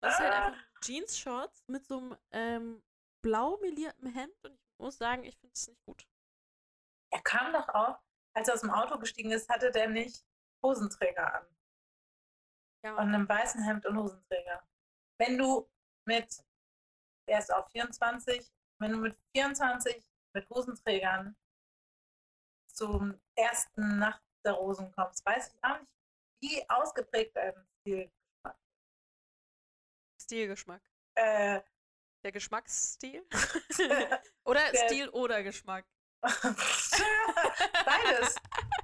Das 0.02 0.14
ist 0.16 0.20
halt 0.20 0.34
Ah. 0.34 0.46
einfach 0.48 0.82
Jeans-Shorts 0.82 1.64
mit 1.68 1.86
so 1.86 1.98
einem 1.98 2.18
ähm, 2.32 2.84
blau 3.24 3.58
melierten 3.58 4.08
Hemd 4.14 4.34
und 4.46 4.54
ich 4.54 4.80
muss 4.80 4.98
sagen, 4.98 5.24
ich 5.24 5.38
finde 5.38 5.54
es 5.54 5.68
nicht 5.68 5.84
gut. 5.86 6.08
Er 7.12 7.22
kam 7.22 7.52
doch 7.54 7.68
auch, 7.70 8.00
als 8.34 8.48
er 8.48 8.54
aus 8.54 8.62
dem 8.62 8.70
Auto 8.72 8.98
gestiegen 8.98 9.32
ist, 9.32 9.50
hatte 9.50 9.72
der 9.72 9.90
nicht 9.90 10.26
Hosenträger 10.64 11.34
an. 11.34 11.48
Ja, 12.86 12.94
Und 12.94 13.14
einem 13.14 13.28
weißen 13.28 13.62
Hemd 13.64 13.86
und 13.88 13.98
Hosenträger. 13.98 14.66
Wenn 15.20 15.38
du 15.38 15.70
mit, 16.08 16.44
er 17.30 17.40
ist 17.40 17.54
auf 17.54 17.70
24, 17.72 18.46
wenn 18.80 18.92
du 18.92 18.98
mit 18.98 19.18
24 19.36 20.04
mit 20.34 20.50
Hosenträgern 20.50 21.36
zum 22.74 23.20
ersten 23.36 24.00
Nacht 24.00 24.22
der 24.46 24.54
Rosen 24.54 24.92
kommst, 24.92 25.26
weiß 25.26 25.54
ich 25.54 25.64
auch 25.64 25.80
nicht, 25.80 25.92
wie 26.42 26.70
ausgeprägt 26.70 27.36
dein 27.36 27.54
Stil 27.82 28.12
Stilgeschmack. 30.22 30.82
äh, 31.16 31.62
Der 32.24 32.32
Geschmacksstil? 32.32 33.26
oder 34.46 34.72
Der- 34.72 34.86
Stil 34.88 35.10
oder 35.10 35.44
Geschmack? 35.44 35.86
Beides. 36.22 38.36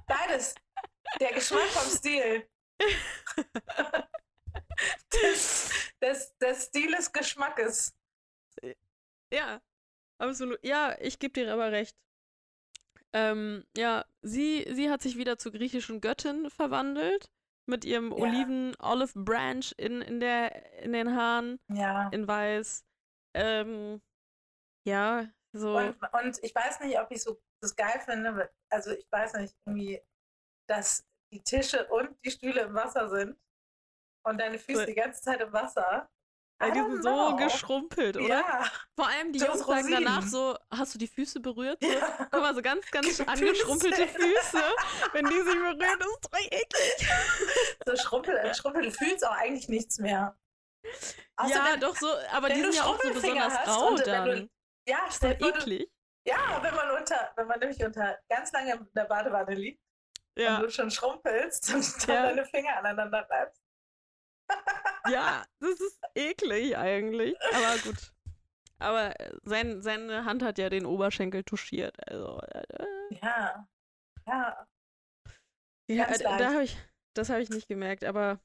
Beides. 0.06 0.54
Der 1.20 1.32
Geschmack 1.32 1.68
vom 1.68 1.90
Stil. 1.90 2.48
des, 5.12 5.70
des, 6.00 6.36
des 6.38 6.64
Stiles 6.66 7.12
Geschmackes. 7.12 7.94
Ja, 9.32 9.60
absolut. 10.18 10.58
Ja, 10.64 10.96
ich 11.00 11.18
gebe 11.18 11.32
dir 11.34 11.52
aber 11.52 11.72
recht. 11.72 11.96
Ähm, 13.12 13.64
ja, 13.76 14.04
sie, 14.22 14.66
sie 14.72 14.90
hat 14.90 15.00
sich 15.02 15.16
wieder 15.16 15.38
zur 15.38 15.52
griechischen 15.52 16.00
Göttin 16.00 16.50
verwandelt. 16.50 17.30
Mit 17.68 17.84
ihrem 17.84 18.12
Ja. 18.12 18.18
Oliven-Olive-Branch 18.18 19.72
in, 19.76 20.00
in, 20.00 20.20
der, 20.20 20.80
in 20.82 20.92
den 20.92 21.16
Haaren, 21.16 21.58
Ja. 21.68 22.08
in 22.10 22.28
weiß. 22.28 22.84
Ähm, 23.34 24.00
ja, 24.86 25.28
so. 25.52 25.76
Und, 25.76 25.96
und 26.12 26.38
ich 26.44 26.54
weiß 26.54 26.78
nicht, 26.80 26.96
ob 27.00 27.10
ich 27.10 27.22
so 27.22 27.42
das 27.60 27.74
geil 27.74 28.00
finde. 28.04 28.54
Also 28.70 28.92
ich 28.92 29.10
weiß 29.10 29.32
nicht, 29.34 29.56
irgendwie, 29.66 30.00
dass 30.68 31.04
die 31.32 31.42
Tische 31.42 31.88
und 31.88 32.16
die 32.24 32.30
Stühle 32.30 32.60
im 32.60 32.74
Wasser 32.74 33.08
sind 33.10 33.36
und 34.24 34.38
deine 34.40 34.60
Füße 34.60 34.82
So- 34.82 34.86
die 34.86 34.94
ganze 34.94 35.20
Zeit 35.22 35.40
im 35.40 35.52
Wasser. 35.52 36.08
Ja, 36.60 36.70
die 36.70 36.80
sind 36.80 37.02
so 37.02 37.10
know. 37.10 37.36
geschrumpelt, 37.36 38.16
oder? 38.16 38.26
Ja. 38.28 38.64
Vor 38.94 39.06
allem 39.08 39.30
die 39.32 39.38
so 39.38 39.46
Jungs 39.46 39.66
sagen 39.66 39.90
danach 39.90 40.16
Rosinen. 40.22 40.30
so, 40.30 40.56
hast 40.70 40.94
du 40.94 40.98
die 40.98 41.06
Füße 41.08 41.40
berührt? 41.40 41.78
So, 41.82 41.90
ja. 41.92 42.28
Guck 42.30 42.40
mal, 42.40 42.54
so 42.54 42.62
ganz, 42.62 42.90
ganz 42.90 43.20
angeschrumpelte 43.20 44.08
Füße. 44.08 44.62
Wenn 45.12 45.26
die 45.26 45.34
sich 45.34 45.44
berühren, 45.54 46.00
ist 46.00 46.28
doch 46.32 46.38
eklig. 46.40 47.08
So 47.84 47.96
schrumpel, 47.96 48.54
schrumpel, 48.54 48.82
du 48.84 48.90
fühlst 48.90 49.26
auch 49.26 49.32
eigentlich 49.36 49.68
nichts 49.68 49.98
mehr. 49.98 50.34
Außer 51.36 51.54
ja, 51.54 51.66
wenn, 51.72 51.80
doch 51.80 51.94
so, 51.96 52.08
aber 52.32 52.48
die 52.48 52.60
sind 52.62 52.74
ja 52.74 52.84
auch 52.84 52.98
so 53.02 53.12
besonders 53.12 53.54
rau 53.68 53.96
dann. 53.96 54.24
du- 54.30 54.48
ja, 54.88 54.98
ist 55.08 55.22
doch 55.22 55.34
du- 55.34 55.48
eklig. 55.48 55.90
Ja, 56.26 56.58
wenn 56.62 56.74
man 56.74 56.90
unter, 56.92 57.32
wenn 57.36 57.46
man 57.48 57.58
nämlich 57.60 57.84
unter 57.84 58.18
ganz 58.28 58.50
lange 58.52 58.72
in 58.72 58.88
der 58.94 59.04
Badewanne 59.04 59.54
liegt 59.54 59.80
Ja, 60.38 60.56
und 60.56 60.62
du 60.62 60.70
schon 60.70 60.90
schrumpelst 60.90 61.72
und 61.74 62.08
dann 62.08 62.14
Ja. 62.16 62.22
deine 62.30 62.44
Finger 62.46 62.76
aneinander 62.78 63.26
reibst. 63.28 63.60
Ja, 65.10 65.44
das 65.60 65.80
ist 65.80 65.98
eklig 66.14 66.76
eigentlich. 66.76 67.36
Aber 67.52 67.78
gut. 67.78 68.12
Aber 68.78 69.18
äh, 69.20 69.32
sein, 69.44 69.80
seine 69.82 70.24
Hand 70.24 70.42
hat 70.42 70.58
ja 70.58 70.68
den 70.68 70.84
Oberschenkel 70.86 71.44
touchiert. 71.44 71.96
Also, 72.08 72.40
äh, 72.40 72.84
Ja. 73.22 73.68
Ja. 74.26 74.66
ja, 75.88 76.04
Ganz 76.04 76.20
äh, 76.20 76.24
da 76.24 76.52
habe 76.52 76.64
ich, 76.64 76.76
das 77.14 77.30
habe 77.30 77.40
ich 77.42 77.50
nicht 77.50 77.68
gemerkt. 77.68 78.04
Aber 78.04 78.40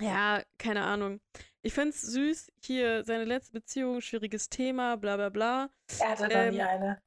ja, 0.00 0.42
keine 0.58 0.82
Ahnung. 0.84 1.20
Ich 1.62 1.72
finde 1.74 1.90
es 1.90 2.00
süß. 2.00 2.50
Hier 2.62 3.04
seine 3.04 3.24
letzte 3.24 3.52
Beziehung, 3.52 4.00
schwieriges 4.00 4.48
Thema, 4.48 4.96
bla 4.96 5.16
bla 5.16 5.28
bla. 5.28 5.70
Er 6.00 6.08
hatte 6.10 6.24
noch 6.24 6.30
Ähm, 6.34 6.54
nie 6.54 6.62
eine. 6.62 7.02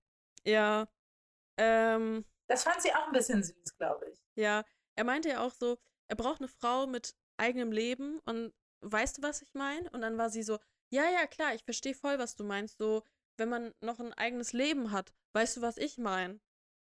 Ja. 0.46 0.88
Ähm, 1.58 2.24
Das 2.48 2.64
fand 2.64 2.82
sie 2.82 2.94
auch 2.94 3.08
ein 3.08 3.14
bisschen 3.14 3.44
süß, 3.44 3.78
glaube 3.78 4.10
ich. 4.10 4.20
Ja, 4.36 4.64
er 4.96 5.04
meinte 5.04 5.30
ja 5.30 5.42
auch 5.46 5.52
so, 5.52 5.78
er 6.08 6.16
braucht 6.16 6.40
eine 6.40 6.48
Frau 6.48 6.88
mit 6.88 7.14
eigenem 7.38 7.72
Leben 7.72 8.20
und 8.26 8.54
weißt 8.82 9.18
du, 9.18 9.22
was 9.24 9.42
ich 9.42 9.54
meine? 9.54 9.90
Und 9.92 10.02
dann 10.02 10.18
war 10.18 10.30
sie 10.30 10.44
so, 10.44 10.60
ja, 10.92 11.10
ja, 11.10 11.28
klar, 11.28 11.54
ich 11.54 11.64
verstehe 11.64 11.94
voll, 11.96 12.20
was 12.20 12.36
du 12.36 12.44
meinst. 12.44 12.78
So, 12.78 13.04
wenn 13.38 13.50
man 13.50 13.74
noch 13.82 14.00
ein 14.00 14.14
eigenes 14.14 14.54
Leben 14.54 14.92
hat, 14.92 15.14
weißt 15.34 15.58
du, 15.58 15.62
was 15.62 15.78
ich 15.78 15.98
meine? 15.98 16.40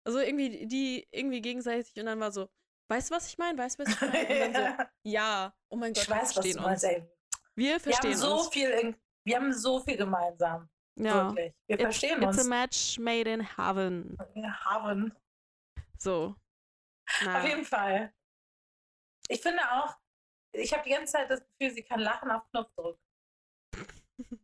Also 0.07 0.19
irgendwie, 0.21 0.67
die 0.67 1.07
irgendwie 1.11 1.41
gegenseitig 1.43 1.95
und 1.99 2.07
dann 2.07 2.21
war 2.21 2.33
so, 2.33 2.49
weißt 2.89 3.11
du, 3.11 3.15
was 3.15 3.29
ich 3.29 3.39
meine? 3.39 3.59
Weißt 3.59 3.79
du, 3.79 3.85
was 3.85 3.93
ich 3.95 4.01
meine? 4.01 4.47
Und 4.47 4.53
dann 4.55 4.77
so, 4.79 4.85
ja, 5.05 5.55
oh 5.71 5.77
mein 5.77 5.93
Gott, 5.93 6.03
ich 6.05 6.09
wir 6.09 6.17
weiß, 6.17 6.23
was 6.23 6.33
verstehen 6.33 6.57
du 6.57 6.63
meinst, 6.63 6.85
uns. 6.85 6.93
ey. 6.93 7.09
Wir 7.57 7.73
Wir 7.73 7.81
verstehen 7.81 8.11
haben 8.13 8.19
so 8.19 8.39
uns. 8.39 8.49
viel 8.49 8.71
in, 8.71 8.97
wir 9.27 9.37
haben 9.37 9.53
so 9.53 9.81
viel 9.81 9.97
gemeinsam. 9.97 10.69
Ja. 10.99 11.29
Wirklich. 11.29 11.55
Wir 11.67 11.75
It's, 11.77 11.83
verstehen 11.83 12.23
it's 12.23 12.39
a 12.39 12.41
uns. 12.41 12.49
match 12.49 12.99
made 12.99 13.31
in 13.31 13.41
heaven. 13.57 14.17
Wir 14.35 14.61
haben. 14.65 15.15
So. 15.99 16.35
Auf 17.07 17.23
Na, 17.25 17.47
jeden 17.47 17.65
Fall. 17.65 18.13
Ich 19.29 19.41
finde 19.41 19.63
auch, 19.71 19.97
ich 20.53 20.73
habe 20.73 20.83
die 20.85 20.91
ganze 20.91 21.13
Zeit 21.13 21.31
das 21.31 21.41
Gefühl, 21.47 21.71
sie 21.75 21.83
kann 21.83 22.01
lachen 22.01 22.31
auf 22.31 22.49
Knopfdruck. 22.51 22.99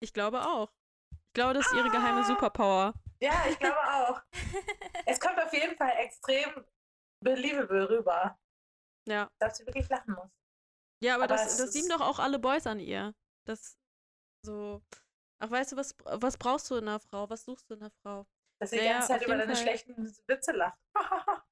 ich 0.00 0.12
glaube 0.12 0.40
auch. 0.46 0.72
Ich 1.10 1.32
glaube, 1.34 1.54
das 1.54 1.66
ist 1.66 1.74
ihre 1.74 1.90
geheime 1.90 2.20
Ah. 2.20 2.24
Superpower. 2.24 2.94
Ja, 3.20 3.44
ich 3.48 3.58
glaube 3.58 3.78
auch. 3.78 4.20
es 5.06 5.20
kommt 5.20 5.38
auf 5.38 5.52
jeden 5.52 5.76
Fall 5.76 5.92
extrem 5.98 6.64
believable 7.22 7.88
rüber, 7.90 8.38
Ja. 9.06 9.30
dass 9.40 9.58
sie 9.58 9.66
wirklich 9.66 9.88
lachen 9.88 10.14
muss. 10.14 10.30
Ja, 11.02 11.14
aber, 11.14 11.24
Aber 11.24 11.34
das, 11.34 11.56
das 11.58 11.74
lieben 11.74 11.88
doch 11.88 12.00
auch 12.00 12.18
alle 12.18 12.38
Boys 12.38 12.66
an 12.66 12.80
ihr. 12.80 13.14
Das 13.46 13.76
so. 14.44 14.82
Ach, 15.40 15.50
weißt 15.50 15.72
du, 15.72 15.76
was, 15.76 15.94
was 16.04 16.36
brauchst 16.36 16.70
du 16.70 16.76
in 16.76 16.88
einer 16.88 16.98
Frau? 17.00 17.28
Was 17.30 17.44
suchst 17.44 17.70
du 17.70 17.74
in 17.74 17.82
einer 17.82 17.90
Frau? 18.02 18.26
Dass 18.60 18.70
sie 18.70 18.76
die 18.78 18.82
Naja, 18.82 18.92
ganze 18.94 19.08
Zeit 19.08 19.22
über 19.24 19.36
deine 19.36 19.54
Fall. 19.54 19.62
schlechten 19.62 20.16
Witze 20.26 20.52
lacht. 20.52 20.78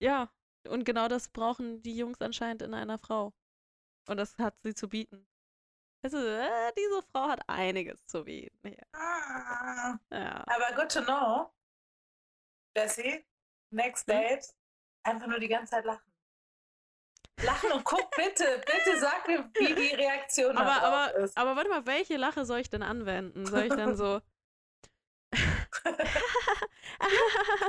ja, 0.00 0.32
und 0.70 0.84
genau 0.84 1.08
das 1.08 1.28
brauchen 1.28 1.82
die 1.82 1.96
Jungs 1.96 2.20
anscheinend 2.20 2.62
in 2.62 2.74
einer 2.74 2.98
Frau. 2.98 3.32
Und 4.08 4.16
das 4.16 4.36
hat 4.38 4.54
sie 4.62 4.74
zu 4.74 4.88
bieten. 4.88 5.26
Du, 6.02 6.16
äh, 6.16 6.72
diese 6.78 7.02
Frau 7.12 7.28
hat 7.28 7.46
einiges 7.46 8.06
zu 8.06 8.24
bieten. 8.24 8.68
Ja. 8.68 8.84
Ah. 8.92 9.98
ja. 10.10 10.44
Aber 10.46 10.74
good 10.74 10.90
to 10.90 11.02
know. 11.02 11.52
Jessie, 12.76 13.24
next 13.70 14.08
Hm? 14.08 14.14
date, 14.16 14.54
einfach 15.02 15.26
nur 15.26 15.38
die 15.38 15.48
ganze 15.48 15.72
Zeit 15.72 15.84
lachen. 15.84 16.10
Lachen 17.42 17.72
und 17.72 17.84
guck 17.84 18.10
bitte, 18.16 18.60
bitte 18.66 18.98
sag 18.98 19.26
mir, 19.26 19.50
wie 19.54 19.74
die 19.74 19.94
Reaktion 19.94 20.56
Aber, 20.58 20.82
aber, 20.82 21.14
ist. 21.16 21.36
aber 21.36 21.56
warte 21.56 21.70
mal, 21.70 21.86
welche 21.86 22.16
Lache 22.16 22.44
soll 22.44 22.60
ich 22.60 22.68
denn 22.70 22.82
anwenden? 22.82 23.46
Soll 23.46 23.62
ich 23.64 23.74
dann 23.74 23.96
so. 23.96 24.20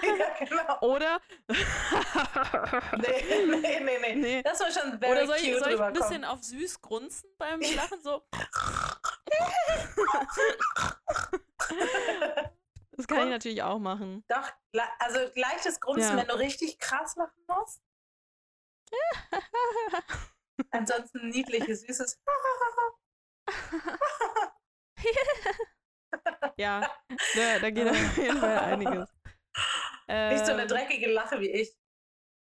Ja, 0.04 0.46
genau. 0.46 0.80
Oder. 0.82 1.22
Nee, 2.98 3.46
nee, 3.46 3.80
nee, 3.80 4.00
nee. 4.00 4.16
Nee. 4.16 4.44
Das 4.44 4.60
war 4.60 4.72
schon 4.72 5.00
very 5.00 5.12
Oder 5.12 5.28
soll 5.28 5.36
ich, 5.38 5.60
soll 5.60 5.74
ich 5.74 5.82
ein 5.82 5.94
bisschen 5.94 6.26
auf 6.26 6.44
süß 6.44 6.82
grunzen 6.82 7.30
beim 7.38 7.60
Lachen? 7.76 8.02
So. 8.02 8.24
Das 12.98 13.08
kann 13.08 13.24
ich 13.24 13.30
natürlich 13.30 13.64
auch 13.64 13.80
machen. 13.80 14.24
Doch, 14.28 14.52
also 15.00 15.20
leichtes 15.36 15.80
Grunzen, 15.80 16.12
Ja. 16.12 16.18
wenn 16.18 16.28
du 16.28 16.38
richtig 16.38 16.78
krass 16.78 17.16
lachen 17.16 17.44
musst. 17.48 17.82
Ansonsten 20.72 21.30
niedliches, 21.30 21.82
süßes. 21.82 22.20
Ja, 26.58 26.82
da, 27.36 27.60
da 27.60 27.70
geht 27.70 27.90
auf 27.90 28.18
jeden 28.18 28.38
Fall 28.38 28.60
einiges. 28.60 29.10
Nicht 30.08 30.46
so 30.46 30.54
eine 30.54 30.64
Ähm, 30.64 30.68
dreckige 30.68 31.12
Lache 31.12 31.40
wie 31.40 31.50
ich. 31.50 31.76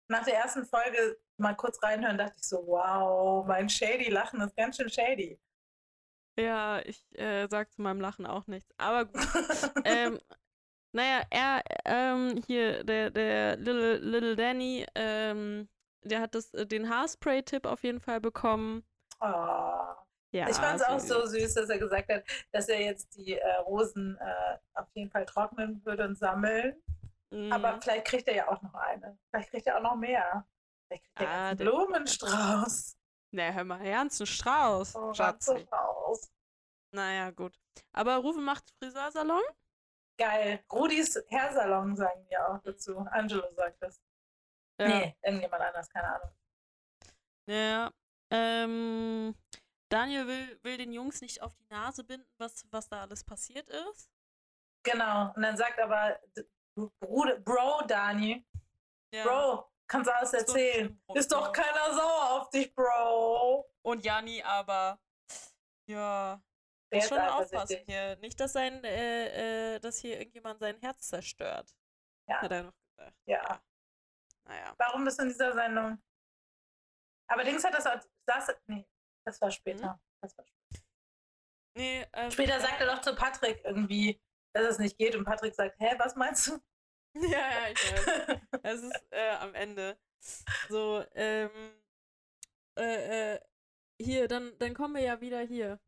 Nach 0.08 0.24
der 0.24 0.34
ersten 0.34 0.64
Folge 0.64 1.18
mal 1.38 1.54
kurz 1.54 1.82
reinhören, 1.82 2.18
dachte 2.18 2.36
ich 2.36 2.44
so, 2.44 2.66
wow, 2.66 3.46
mein 3.46 3.68
shady 3.68 4.10
Lachen 4.10 4.40
ist 4.40 4.56
ganz 4.56 4.76
schön 4.76 4.90
shady. 4.90 5.40
Ja, 6.38 6.80
ich 6.80 7.04
äh, 7.18 7.46
sag 7.48 7.72
zu 7.72 7.82
meinem 7.82 8.00
Lachen 8.00 8.26
auch 8.26 8.46
nichts. 8.46 8.72
Aber 8.78 9.04
gut. 9.06 9.20
ähm, 9.84 10.18
naja, 10.92 11.22
er, 11.30 11.62
ähm, 11.84 12.42
hier, 12.46 12.84
der, 12.84 13.10
der 13.10 13.56
Little, 13.56 13.98
Little 13.98 14.36
Danny, 14.36 14.86
ähm, 14.94 15.68
der 16.02 16.20
hat 16.20 16.34
das, 16.34 16.52
äh, 16.54 16.66
den 16.66 16.88
Haarspray-Tipp 16.88 17.66
auf 17.66 17.82
jeden 17.82 18.00
Fall 18.00 18.20
bekommen. 18.20 18.84
Oh. 19.20 20.01
Ja, 20.32 20.48
ich 20.48 20.56
fand 20.56 20.80
es 20.80 20.86
auch 20.86 20.98
so 20.98 21.26
süß, 21.26 21.54
dass 21.54 21.68
er 21.68 21.78
gesagt 21.78 22.10
hat, 22.10 22.24
dass 22.52 22.68
er 22.68 22.80
jetzt 22.80 23.14
die 23.16 23.34
äh, 23.38 23.54
Rosen 23.56 24.16
äh, 24.18 24.58
auf 24.74 24.88
jeden 24.94 25.10
Fall 25.10 25.26
trocknen 25.26 25.84
würde 25.84 26.04
und 26.04 26.16
sammeln. 26.16 26.82
Mhm. 27.30 27.52
Aber 27.52 27.80
vielleicht 27.80 28.06
kriegt 28.06 28.26
er 28.28 28.34
ja 28.36 28.48
auch 28.48 28.60
noch 28.62 28.74
eine. 28.74 29.18
Vielleicht 29.30 29.50
kriegt 29.50 29.66
er 29.66 29.76
auch 29.76 29.82
noch 29.82 29.96
mehr. 29.96 30.46
Vielleicht 30.86 31.04
kriegt 31.04 31.20
er 31.20 31.28
Ah, 31.28 31.48
einen 31.50 31.58
Blumenstrauß. 31.58 32.96
Na, 33.34 33.50
hör 33.50 33.64
mal, 33.64 33.84
Ernst, 33.84 34.20
ein 34.20 34.26
Strauß, 34.26 34.96
Oh, 34.96 35.12
Schatzi. 35.14 35.54
ganz 35.54 35.70
so 35.70 35.76
raus. 35.76 36.30
Naja, 36.92 37.30
gut. 37.30 37.58
Aber 37.92 38.16
Rufen 38.16 38.44
macht 38.44 38.70
Friseursalon? 38.78 39.42
Geil. 40.18 40.62
Rudis 40.70 41.22
Hairsalon 41.30 41.96
sagen 41.96 42.26
wir 42.28 42.48
auch 42.48 42.58
dazu. 42.62 42.98
Angelo 43.10 43.50
sagt 43.54 43.82
das. 43.82 44.00
Ja. 44.78 44.88
Nee, 44.88 45.16
irgendjemand 45.22 45.62
anders, 45.62 45.88
keine 45.88 46.14
Ahnung. 46.14 46.30
Ja. 47.46 47.90
Ähm, 48.30 49.34
Daniel 49.92 50.26
will, 50.26 50.58
will 50.62 50.78
den 50.78 50.92
Jungs 50.92 51.20
nicht 51.20 51.42
auf 51.42 51.54
die 51.54 51.66
Nase 51.68 52.02
binden, 52.02 52.26
was, 52.38 52.66
was 52.70 52.88
da 52.88 53.02
alles 53.02 53.22
passiert 53.22 53.68
ist. 53.68 54.10
Genau. 54.84 55.32
Und 55.34 55.42
dann 55.42 55.56
sagt 55.56 55.78
aber 55.78 56.18
Bruder, 56.98 57.38
Bro 57.40 57.82
Dani, 57.86 58.46
Ja. 59.12 59.24
Bro, 59.24 59.70
kannst 59.86 60.08
du 60.08 60.14
alles 60.14 60.32
Ist 60.32 60.48
doch 60.48 60.54
erzählen? 60.56 61.02
Bro. 61.06 61.14
Ist 61.14 61.32
doch 61.32 61.52
keiner 61.52 61.94
sauer 61.94 62.30
auf 62.30 62.50
dich, 62.50 62.74
Bro. 62.74 63.70
Und 63.82 64.02
Jani 64.02 64.42
aber. 64.42 64.98
Ja. 65.86 66.42
Der 66.90 66.96
Muss 66.96 67.04
ist 67.04 67.08
schon 67.10 67.18
aufpassen 67.20 67.80
hier. 67.86 68.16
Nicht, 68.16 68.40
dass 68.40 68.54
sein, 68.54 68.82
äh, 68.84 69.74
äh, 69.74 69.80
dass 69.80 69.98
hier 69.98 70.18
irgendjemand 70.18 70.58
sein 70.60 70.78
Herz 70.80 71.08
zerstört. 71.08 71.76
Ja. 72.26 72.40
Hat 72.40 72.50
er 72.50 72.62
noch 72.62 72.74
gesagt. 72.88 73.16
Ja. 73.26 73.62
Naja. 74.44 74.74
Warum 74.78 75.04
bist 75.04 75.18
du 75.18 75.24
in 75.24 75.28
dieser 75.28 75.52
Sendung? 75.52 76.02
Aber 77.26 77.44
Dings 77.44 77.62
hat 77.62 77.74
das, 77.74 78.08
das 78.26 78.56
nee, 78.66 78.86
das 79.24 79.40
war 79.40 79.50
später. 79.50 80.00
Das 80.20 80.36
war 80.36 80.44
später. 80.46 80.84
Nee, 81.76 82.06
ähm, 82.12 82.30
später 82.30 82.60
sagt 82.60 82.80
er 82.80 82.86
doch 82.86 83.00
zu 83.00 83.14
Patrick 83.14 83.64
irgendwie, 83.64 84.20
dass 84.54 84.66
es 84.72 84.78
nicht 84.78 84.98
geht 84.98 85.16
und 85.16 85.24
Patrick 85.24 85.54
sagt, 85.54 85.78
hä, 85.80 85.94
was 85.98 86.16
meinst 86.16 86.48
du? 86.48 86.58
Ja, 87.14 87.28
ja, 87.28 87.68
ich 87.68 87.92
weiß. 87.92 88.40
Es 88.62 88.82
ist 88.82 89.02
äh, 89.10 89.30
am 89.32 89.54
Ende. 89.54 89.98
So, 90.70 91.04
ähm, 91.14 91.50
äh, 92.78 93.34
äh, 93.34 93.40
hier, 94.00 94.28
dann, 94.28 94.58
dann 94.58 94.72
kommen 94.72 94.94
wir 94.94 95.02
ja 95.02 95.20
wieder 95.20 95.40
hier. 95.40 95.78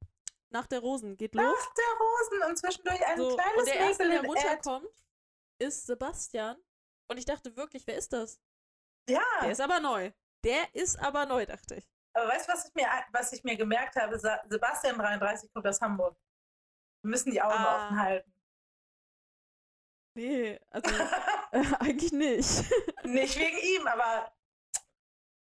Nach 0.50 0.66
der 0.66 0.80
Rosen. 0.80 1.16
Geht 1.16 1.34
los. 1.34 1.44
Nach 1.44 1.74
der 1.74 1.84
Rosen 1.98 2.50
und 2.50 2.56
zwischendurch 2.58 3.04
ein 3.06 3.16
So, 3.16 3.36
kleines 3.36 3.58
und 3.58 3.66
der 3.66 3.76
erste, 3.76 4.08
der 4.08 4.22
runterkommt, 4.22 5.04
ist 5.58 5.86
Sebastian. 5.86 6.62
Und 7.08 7.18
ich 7.18 7.24
dachte 7.24 7.56
wirklich, 7.56 7.86
wer 7.86 7.96
ist 7.96 8.12
das? 8.12 8.40
Ja, 9.08 9.24
Der 9.42 9.50
ist 9.50 9.60
aber 9.60 9.80
neu. 9.80 10.12
Der 10.44 10.74
ist 10.74 10.98
aber 10.98 11.26
neu, 11.26 11.46
dachte 11.46 11.76
ich. 11.76 11.93
Aber 12.14 12.28
weißt 12.28 12.48
du, 12.48 12.52
was 12.52 12.66
ich 12.68 12.74
mir, 12.74 12.88
was 13.12 13.32
ich 13.32 13.44
mir 13.44 13.56
gemerkt 13.56 13.96
habe? 13.96 14.18
Sebastian 14.18 14.96
33 14.98 15.52
kommt 15.52 15.66
aus 15.66 15.80
Hamburg. 15.80 16.16
Wir 17.02 17.10
müssen 17.10 17.30
die 17.32 17.42
Augen 17.42 17.54
Ah. 17.54 17.86
offen 17.86 17.98
halten. 18.00 18.34
Nee, 20.16 20.60
also 20.70 20.90
äh, 21.52 21.74
eigentlich 21.80 22.12
nicht. 22.12 22.48
Nicht 23.04 23.36
wegen 23.38 23.58
ihm, 23.58 23.86
aber 23.88 24.32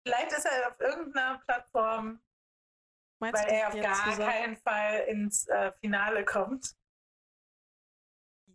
vielleicht 0.06 0.32
ist 0.32 0.44
er 0.46 0.68
auf 0.72 0.80
irgendeiner 0.80 1.38
Plattform, 1.38 2.20
Meinst 3.20 3.40
weil 3.44 3.52
er 3.52 3.68
auf 3.68 3.74
gar 3.74 3.94
zusammen- 4.04 4.28
keinen 4.30 4.56
Fall 4.56 5.00
ins 5.08 5.46
äh, 5.46 5.72
Finale 5.80 6.24
kommt. 6.24 6.74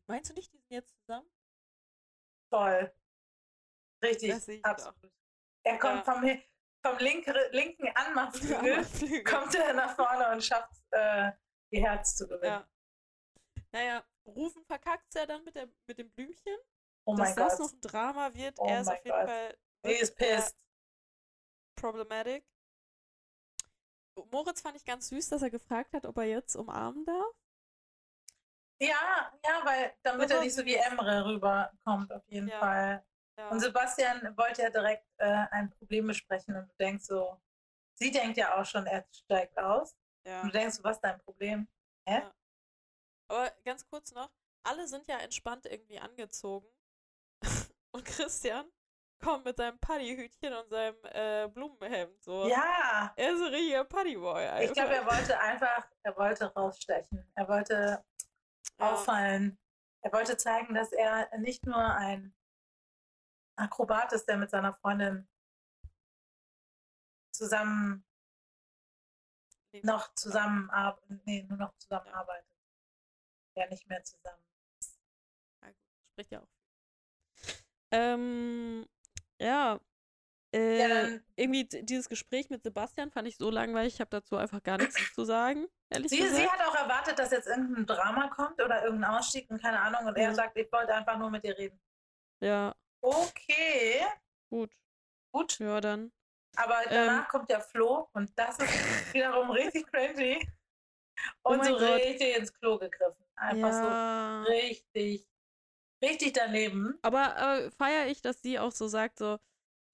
Meinst 0.07 0.29
du 0.31 0.33
nicht, 0.33 0.51
die 0.51 0.57
sind 0.57 0.71
jetzt 0.71 0.93
zusammen? 1.01 1.29
Voll. 2.51 2.93
Richtig, 4.03 4.33
absolut. 4.63 5.13
Er 5.63 5.77
kommt 5.79 6.05
Ja. 6.05 6.13
vom, 6.13 6.21
Hi- 6.23 6.45
vom 6.85 6.97
linker, 6.97 7.33
linken 7.51 7.87
Anmachflügel, 7.95 9.23
kommt 9.23 9.55
er 9.55 9.73
nach 9.73 9.95
vorne 9.95 10.29
und 10.31 10.43
schafft 10.43 10.71
äh, 10.91 11.31
ihr 11.71 11.81
Herz 11.81 12.15
zu 12.15 12.27
gewinnen. 12.27 12.43
Ja. 12.63 12.69
Naja, 13.71 14.03
Rufen 14.25 14.63
verkackt 14.65 15.13
ja 15.15 15.25
dann 15.25 15.43
mit, 15.43 15.55
der, 15.55 15.67
mit 15.87 15.97
dem 15.99 16.09
Blümchen. 16.11 16.57
Oh 17.05 17.15
Dass 17.15 17.35
das 17.35 17.57
Gott. 17.57 17.59
noch 17.67 17.73
ein 17.73 17.81
Drama 17.81 18.33
wird, 18.33 18.55
Oh 18.59 18.65
er 18.67 18.81
ist 18.81 18.87
auf 18.87 18.95
jeden 19.05 19.09
Gott. 19.17 19.27
Fall 19.29 19.57
Sie 19.83 19.91
ist 19.93 20.19
äh, 20.21 20.35
pissed. 20.35 20.57
problematic. 21.75 22.45
Moritz 24.31 24.61
fand 24.61 24.75
ich 24.75 24.85
ganz 24.85 25.07
süß, 25.09 25.29
dass 25.29 25.41
er 25.41 25.49
gefragt 25.49 25.93
hat, 25.93 26.05
ob 26.05 26.17
er 26.17 26.25
jetzt 26.25 26.55
umarmen 26.55 27.05
darf. 27.05 27.33
Ja, 28.81 29.31
ja, 29.45 29.61
weil 29.65 29.93
damit 30.03 30.29
Das 30.29 30.37
er 30.37 30.43
nicht 30.43 30.53
so 30.55 30.65
wie. 30.65 30.75
Emre 30.75 31.25
rüberkommt, 31.25 32.11
auf 32.11 32.23
jeden 32.27 32.47
Ja. 32.47 32.59
Fall. 32.59 33.05
Ja. 33.39 33.47
Und 33.51 33.61
Sebastian 33.61 34.35
wollte 34.37 34.63
ja 34.63 34.69
direkt 34.69 35.07
äh, 35.17 35.45
ein 35.51 35.69
Problem 35.69 36.07
besprechen 36.07 36.57
und 36.57 36.67
du 36.69 36.75
denkst 36.77 37.05
so, 37.05 37.39
sie 37.95 38.11
denkt 38.11 38.35
ja 38.37 38.59
auch 38.59 38.65
schon, 38.65 38.85
er 38.85 39.05
steigt 39.13 39.57
aus. 39.57 39.95
ja. 40.25 40.41
Und 40.41 40.49
du 40.53 40.57
denkst 40.59 40.75
so, 40.75 40.83
was 40.83 40.97
ist 40.97 41.01
dein 41.03 41.21
Problem? 41.21 41.65
Aber 43.29 43.49
ganz 43.63 43.85
kurz 43.87 44.11
noch, 44.13 44.29
alle 44.63 44.87
sind 44.87 45.07
ja 45.07 45.17
entspannt 45.19 45.65
irgendwie 45.67 45.99
angezogen. 45.99 46.67
und 47.91 48.03
Christian 48.03 48.69
kommt 49.23 49.45
mit 49.45 49.55
seinem 49.57 49.79
Paddyhütchen 49.79 50.53
und 50.53 50.69
seinem 50.69 50.97
äh, 51.05 51.47
Blumenhemd. 51.47 52.21
So. 52.23 52.47
Ja, 52.49 53.13
Er 53.15 53.31
ist 53.33 53.41
ein 53.41 53.53
richtiger 53.53 53.85
Paddyboy. 53.85 54.65
ich 54.65 54.73
glaube, 54.73 54.95
er 54.95 55.05
wollte 55.05 55.39
einfach, 55.39 55.87
er 56.03 56.17
wollte 56.17 56.45
rausstechen. 56.53 57.31
Er 57.35 57.47
wollte 57.47 58.03
Ja. 58.79 58.91
auffallen. 58.93 59.57
Er 60.01 60.11
wollte 60.11 60.35
zeigen, 60.35 60.73
dass 60.73 60.91
er 60.91 61.29
nicht 61.37 61.65
nur 61.65 61.77
ein 61.77 62.33
Akrobat 63.59 64.13
ist, 64.13 64.25
der 64.25 64.37
mit 64.37 64.49
seiner 64.49 64.73
Freundin 64.73 65.27
zusammen 67.31 68.05
noch 69.83 70.13
zusammenarbeitet, 70.15 71.25
nee, 71.25 71.43
nur 71.43 71.57
noch 71.57 71.75
zusammenarbeitet. 71.77 72.49
Ja, 73.55 73.67
nicht 73.67 73.87
mehr 73.87 74.03
zusammen. 74.03 74.43
Ja, 75.63 75.69
spricht 76.11 76.31
ja 76.31 76.41
auch. 76.41 76.47
Ähm, 77.91 78.85
ja. 79.39 79.79
Äh, 80.51 80.79
Ja, 80.79 80.87
dann, 80.87 81.23
irgendwie 81.35 81.65
dieses 81.65 82.09
Gespräch 82.09 82.49
mit 82.49 82.63
Sebastian 82.63 83.11
fand 83.11 83.27
ich 83.27 83.37
so 83.37 83.51
langweilig, 83.51 83.95
ich 83.95 84.01
habe 84.01 84.09
dazu 84.09 84.35
einfach 84.37 84.63
gar 84.63 84.77
nichts 84.77 85.13
zu 85.13 85.23
sagen, 85.23 85.67
ehrlich 85.89 86.09
sie, 86.09 86.17
gesagt. 86.17 86.35
sie 86.35 86.49
hat 86.49 86.67
auch 86.67 86.75
erwartet, 86.75 87.19
dass 87.19 87.31
jetzt 87.31 87.47
irgendein 87.47 87.85
Drama 87.85 88.27
kommt 88.29 88.59
oder 88.61 88.83
irgendein 88.83 89.11
Ausstieg 89.11 89.49
und 89.51 89.61
keine 89.61 89.79
Ahnung. 89.79 90.07
Und 90.07 90.15
er 90.17 90.29
Ja. 90.29 90.33
sagt, 90.33 90.57
ich 90.57 90.71
wollte 90.71 90.93
einfach 90.95 91.17
nur 91.19 91.29
mit 91.29 91.43
dir 91.43 91.55
reden. 91.57 91.79
ja, 92.41 92.75
Okay, 93.01 94.05
gut. 94.49 94.75
gut. 95.33 95.59
Ja, 95.59 95.79
dann. 95.81 96.11
Aber 96.57 96.81
Ähm. 96.85 96.89
danach 96.89 97.27
kommt 97.29 97.49
der 97.49 97.61
Flo 97.61 98.09
und 98.13 98.37
das 98.37 98.57
ist 98.59 98.59
wiederum 99.13 99.51
richtig 99.51 99.87
cringy. 99.87 100.47
Oh 101.43 101.51
Und 101.51 101.59
mein 101.59 101.67
so 101.73 101.77
Gott. 101.77 102.01
richtig 102.01 102.37
ins 102.37 102.53
Klo 102.53 102.77
gegriffen. 102.77 103.25
Einfach 103.35 103.69
ja. 103.69 104.43
so 104.45 104.51
richtig, 104.51 105.27
richtig 106.03 106.33
daneben. 106.33 106.97
Aber 107.01 107.35
äh, 107.37 107.71
feiere 107.71 108.07
ich, 108.07 108.21
dass 108.21 108.41
sie 108.41 108.59
auch 108.59 108.71
so 108.71 108.87
sagt, 108.87 109.19
so, 109.19 109.37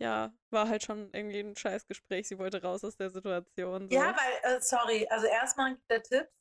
ja, 0.01 0.34
war 0.51 0.68
halt 0.68 0.84
schon 0.84 1.12
irgendwie 1.14 1.39
ein 1.39 1.56
scheiß 1.56 1.88
Gespräch, 1.88 2.28
sie 2.28 2.38
wollte 2.38 2.62
raus 2.62 2.84
aus 2.84 2.97
der 2.97 3.10
Situation. 3.10 3.89
So. 3.89 3.95
Ja, 3.95 4.16
weil, 4.16 4.56
äh, 4.56 4.62
sorry, 4.62 5.08
also 5.08 5.28
erstmal 5.28 5.76
gibt 5.76 5.91
er 5.91 6.03
Tipps 6.03 6.34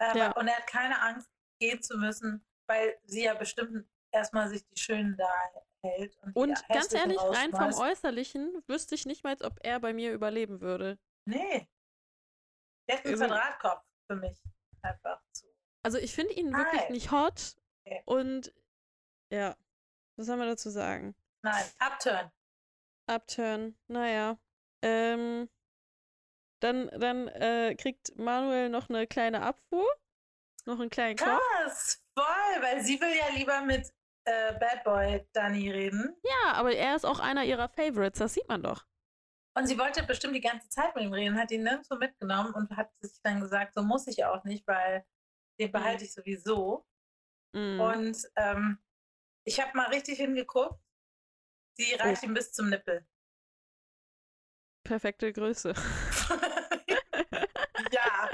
äh, 0.00 0.18
Ja. 0.18 0.32
und 0.32 0.48
er 0.48 0.56
hat 0.56 0.66
keine 0.66 1.00
Angst, 1.00 1.28
gehen 1.60 1.82
zu 1.82 1.98
müssen, 1.98 2.46
weil 2.68 2.98
sie 3.04 3.24
ja 3.24 3.34
bestimmt 3.34 3.88
erstmal 4.12 4.48
sich 4.48 4.64
die 4.68 4.80
Schönen 4.80 5.16
da 5.16 5.28
hält. 5.82 6.16
Und, 6.22 6.36
Und 6.36 6.68
ganz 6.68 6.92
ehrlich, 6.92 7.18
rein 7.20 7.50
vom. 7.52 7.72
Äußerlichen 7.74 8.62
wüsste 8.66 8.94
ich 8.94 9.06
nicht 9.06 9.24
mal, 9.24 9.36
ob 9.42 9.58
er 9.62 9.80
bei 9.80 9.92
mir 9.92 10.12
überleben 10.12 10.60
würde. 10.60 10.98
Nee. 11.24 11.68
Der 12.88 12.98
einen 13.04 13.14
Also- 13.14 13.26
Quadratkopf 13.26 13.84
für 14.06 14.16
mich. 14.16 14.42
Einfach 14.82 15.20
zu. 15.32 15.46
Also 15.82 15.98
ich 15.98 16.14
finde 16.14 16.34
ihn 16.34 16.52
wirklich 16.56 16.82
Nein. 16.82 16.92
nicht 16.92 17.10
hot. 17.10 17.56
Okay. 17.84 18.02
Und 18.06 18.52
ja, 19.32 19.56
was 20.16 20.26
soll 20.26 20.36
man 20.36 20.48
dazu 20.48 20.70
sagen? 20.70 21.14
Nein, 21.42 21.64
Upturn. 21.78 22.30
Upturn, 23.06 23.76
naja. 23.88 24.38
Ähm, 24.82 25.48
dann 26.60 26.88
dann 26.88 27.28
äh, 27.28 27.74
kriegt 27.76 28.16
Manuel 28.18 28.68
noch 28.68 28.88
eine 28.88 29.06
kleine 29.06 29.42
Abfuhr. 29.42 29.86
Noch 30.66 30.78
einen 30.80 30.90
kleinen 30.90 31.16
Kopf. 31.16 31.28
Krass, 31.62 32.02
voll, 32.16 32.62
weil 32.62 32.82
sie 32.84 33.00
will 33.00 33.14
ja 33.16 33.28
lieber 33.34 33.60
mit 33.62 33.92
äh, 34.28 34.58
Bad 34.58 34.84
Boy 34.84 35.26
Danny 35.32 35.70
reden. 35.70 36.16
Ja, 36.22 36.52
aber 36.52 36.74
er 36.74 36.96
ist 36.96 37.04
auch 37.06 37.20
einer 37.20 37.44
ihrer 37.44 37.68
Favorites, 37.68 38.18
das 38.18 38.34
sieht 38.34 38.48
man 38.48 38.62
doch. 38.62 38.84
Und 39.56 39.66
sie 39.66 39.78
wollte 39.78 40.02
bestimmt 40.04 40.36
die 40.36 40.40
ganze 40.40 40.68
Zeit 40.68 40.94
mit 40.94 41.04
ihm 41.04 41.12
reden, 41.12 41.38
hat 41.38 41.50
ihn 41.50 41.64
nirgendwo 41.64 41.96
mitgenommen 41.96 42.54
und 42.54 42.76
hat 42.76 42.90
sich 43.00 43.20
dann 43.22 43.40
gesagt, 43.40 43.74
so 43.74 43.82
muss 43.82 44.06
ich 44.06 44.24
auch 44.24 44.44
nicht, 44.44 44.66
weil 44.68 45.04
den 45.58 45.72
behalte 45.72 46.04
ich 46.04 46.12
sowieso. 46.12 46.86
Mhm. 47.54 47.80
Und 47.80 48.18
ähm, 48.36 48.78
ich 49.44 49.60
habe 49.60 49.76
mal 49.76 49.88
richtig 49.88 50.18
hingeguckt. 50.18 50.78
Sie 51.76 51.94
reicht 51.94 52.22
Oh. 52.22 52.26
ihm 52.26 52.34
bis 52.34 52.52
zum 52.52 52.68
Nippel. 52.68 53.06
Perfekte 54.84 55.32
Größe. 55.32 55.74
ja, 57.92 58.30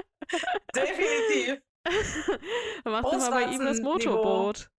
definitiv. 0.74 1.62
Dann 2.84 2.92
macht 2.92 3.04
doch 3.04 3.18
mal 3.18 3.30
bei 3.30 3.44
ihm 3.52 3.64
das. 3.64 3.80
Motorboot. 3.80 4.70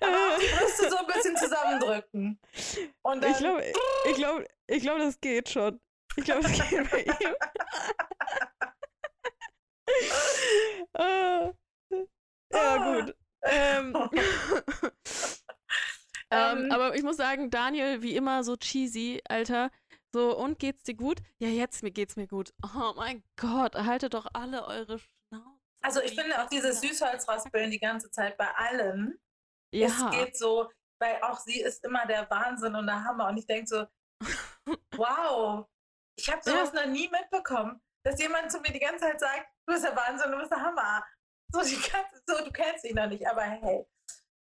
Aber 0.00 0.16
auch 0.34 0.38
die 0.38 0.46
Brüste 0.46 0.90
so 0.90 0.96
ein 0.96 1.06
bisschen 1.06 1.36
zusammendrücken. 1.36 2.40
Und 3.02 3.24
Ich 3.24 3.36
glaube, 3.38 3.64
ich 4.04 4.16
glaube, 4.16 4.46
ich 4.66 4.82
glaube, 4.82 5.00
das 5.00 5.20
geht 5.20 5.48
schon. 5.48 5.80
Ich 6.16 6.24
glaube, 6.24 6.42
das 6.42 6.52
geht 6.52 6.90
bei 6.90 7.02
ihm. 7.02 7.34
Ah. 10.94 11.52
ja, 12.52 12.76
gut. 13.00 13.16
Ähm, 13.44 13.94
ähm, 16.30 16.64
Ähm. 16.64 16.72
aber 16.72 16.94
ich 16.94 17.02
muss 17.02 17.16
sagen, 17.16 17.50
Daniel, 17.50 18.02
wie 18.02 18.16
immer 18.16 18.44
so 18.44 18.56
cheesy, 18.56 19.22
Alter. 19.28 19.70
So, 20.12 20.36
und 20.36 20.58
geht's 20.58 20.82
dir 20.84 20.94
gut? 20.94 21.20
Ja, 21.38 21.48
jetzt 21.48 21.82
mir 21.82 21.90
geht's 21.90 22.16
mir 22.16 22.26
gut. 22.26 22.52
Oh 22.62 22.92
mein 22.96 23.24
Gott, 23.36 23.74
haltet 23.74 24.12
doch 24.14 24.26
alle 24.34 24.66
eure 24.66 24.98
Schnauze. 24.98 25.58
also 25.82 26.00
ich 26.02 26.14
finde 26.14 26.42
auch 26.42 26.48
dieses 26.48 26.80
Süßholzraspeln 26.82 27.70
die 27.70 27.78
ganze 27.80 28.10
Zeit 28.10 28.36
bei 28.36 28.48
allen. 28.54 29.18
Ja. 29.72 29.86
Es 29.88 30.10
geht 30.10 30.36
so, 30.36 30.70
weil 31.00 31.20
auch 31.22 31.38
sie 31.38 31.60
ist 31.62 31.82
immer 31.84 32.04
der 32.06 32.28
Wahnsinn 32.30 32.74
und 32.74 32.86
der 32.86 33.02
Hammer. 33.02 33.28
Und 33.28 33.38
ich 33.38 33.46
denke 33.46 33.66
so, 33.66 33.86
wow, 34.96 35.66
ich 36.16 36.30
habe 36.30 36.42
sowas 36.42 36.72
noch 36.74 36.86
nie 36.86 37.08
mitbekommen, 37.08 37.80
dass 38.04 38.20
jemand 38.20 38.52
zu 38.52 38.60
mir 38.60 38.72
die 38.72 38.78
ganze 38.80 39.06
Zeit 39.06 39.18
sagt, 39.20 39.46
du 39.66 39.72
bist 39.72 39.84
der 39.84 39.96
Wahnsinn, 39.96 40.30
du 40.30 40.38
bist 40.38 40.50
der 40.50 40.60
Hammer. 40.60 41.04
So, 41.52 41.60
die 41.62 41.76
ganze, 41.90 42.22
so 42.26 42.44
du 42.44 42.50
kennst 42.52 42.84
ihn 42.84 42.96
noch 42.96 43.06
nicht, 43.08 43.26
aber 43.26 43.42
hey, 43.42 43.86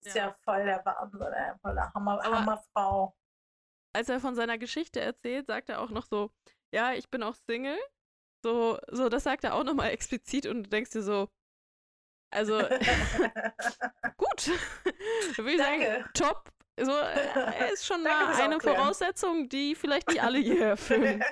ist 0.02 0.14
ja, 0.14 0.26
Ja. 0.28 0.36
voll 0.44 0.64
der 0.64 0.84
Wahnsinn, 0.84 1.20
voll 1.62 1.74
der 1.74 1.92
Hammer, 1.94 2.22
Aber- 2.24 2.38
Hammerfrau. 2.38 3.16
Als 3.94 4.08
er 4.08 4.20
von 4.20 4.34
seiner 4.34 4.58
Geschichte 4.58 5.00
erzählt, 5.00 5.46
sagt 5.46 5.68
er 5.70 5.80
auch 5.80 5.90
noch 5.90 6.06
so, 6.06 6.30
ja, 6.72 6.92
ich 6.92 7.08
bin 7.08 7.22
auch 7.22 7.36
Single. 7.48 7.78
So, 8.44 8.78
so 8.90 9.08
das 9.08 9.22
sagt 9.24 9.44
er 9.44 9.54
auch 9.54 9.64
nochmal 9.64 9.90
explizit 9.92 10.46
und 10.46 10.64
du 10.64 10.70
denkst 10.70 10.90
dir 10.90 11.02
so, 11.02 11.28
also 12.30 12.58
gut. 14.16 14.48
würde 15.36 15.52
ich 15.52 15.58
sagen, 15.58 15.80
Danke. 15.82 16.10
top. 16.14 16.50
So, 16.76 16.90
äh, 16.90 17.72
ist 17.72 17.86
schon 17.86 18.02
Danke 18.04 18.32
mal 18.32 18.42
eine. 18.42 18.60
Voraussetzung, 18.60 19.48
die 19.48 19.76
vielleicht 19.76 20.08
nicht 20.08 20.20
alle 20.22 20.38
hier 20.38 20.66
erfüllen. 20.66 21.24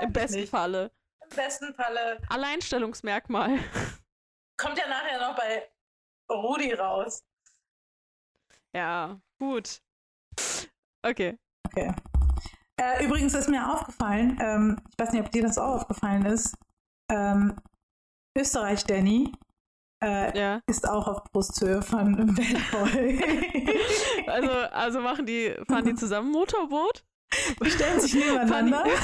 Im 0.00 0.12
besten 0.12 0.40
nicht. 0.40 0.50
Falle. 0.50 0.90
Im 1.22 1.36
besten 1.36 1.72
Falle 1.74 2.20
Alleinstellungsmerkmal. 2.28 3.58
kommt 4.56 4.76
ja 4.78 4.88
nachher 4.88 5.20
noch 5.20 5.36
bei 5.36 5.70
Rudi 6.30 6.72
raus. 6.74 7.24
Ja, 8.74 9.20
gut. 9.38 9.80
Okay. 11.02 11.38
Okay. 11.68 11.92
Äh, 12.80 13.04
übrigens 13.04 13.34
ist 13.34 13.48
mir 13.48 13.72
aufgefallen, 13.72 14.38
ähm, 14.40 14.80
ich 14.90 14.98
weiß 14.98 15.12
nicht, 15.12 15.24
ob 15.24 15.30
dir 15.32 15.42
das 15.42 15.58
auch 15.58 15.74
aufgefallen 15.76 16.24
ist, 16.26 16.54
ähm, 17.10 17.56
Österreich 18.36 18.84
Danny 18.84 19.32
äh, 20.02 20.38
Ja. 20.38 20.60
ist 20.68 20.88
auch 20.88 21.08
auf 21.08 21.24
Brusthöhe 21.32 21.82
von 21.82 22.14
Bad 22.34 22.70
Boy. 22.70 23.20
Also, 24.28 24.50
also 24.50 25.00
machen 25.00 25.24
die, 25.26 25.54
fahren 25.68 25.84
die 25.86 25.94
zusammen 25.94 26.30
Motorboot? 26.30 27.02
Stellen 27.66 28.00
sich 28.00 28.14
nebeneinander. 28.14 28.84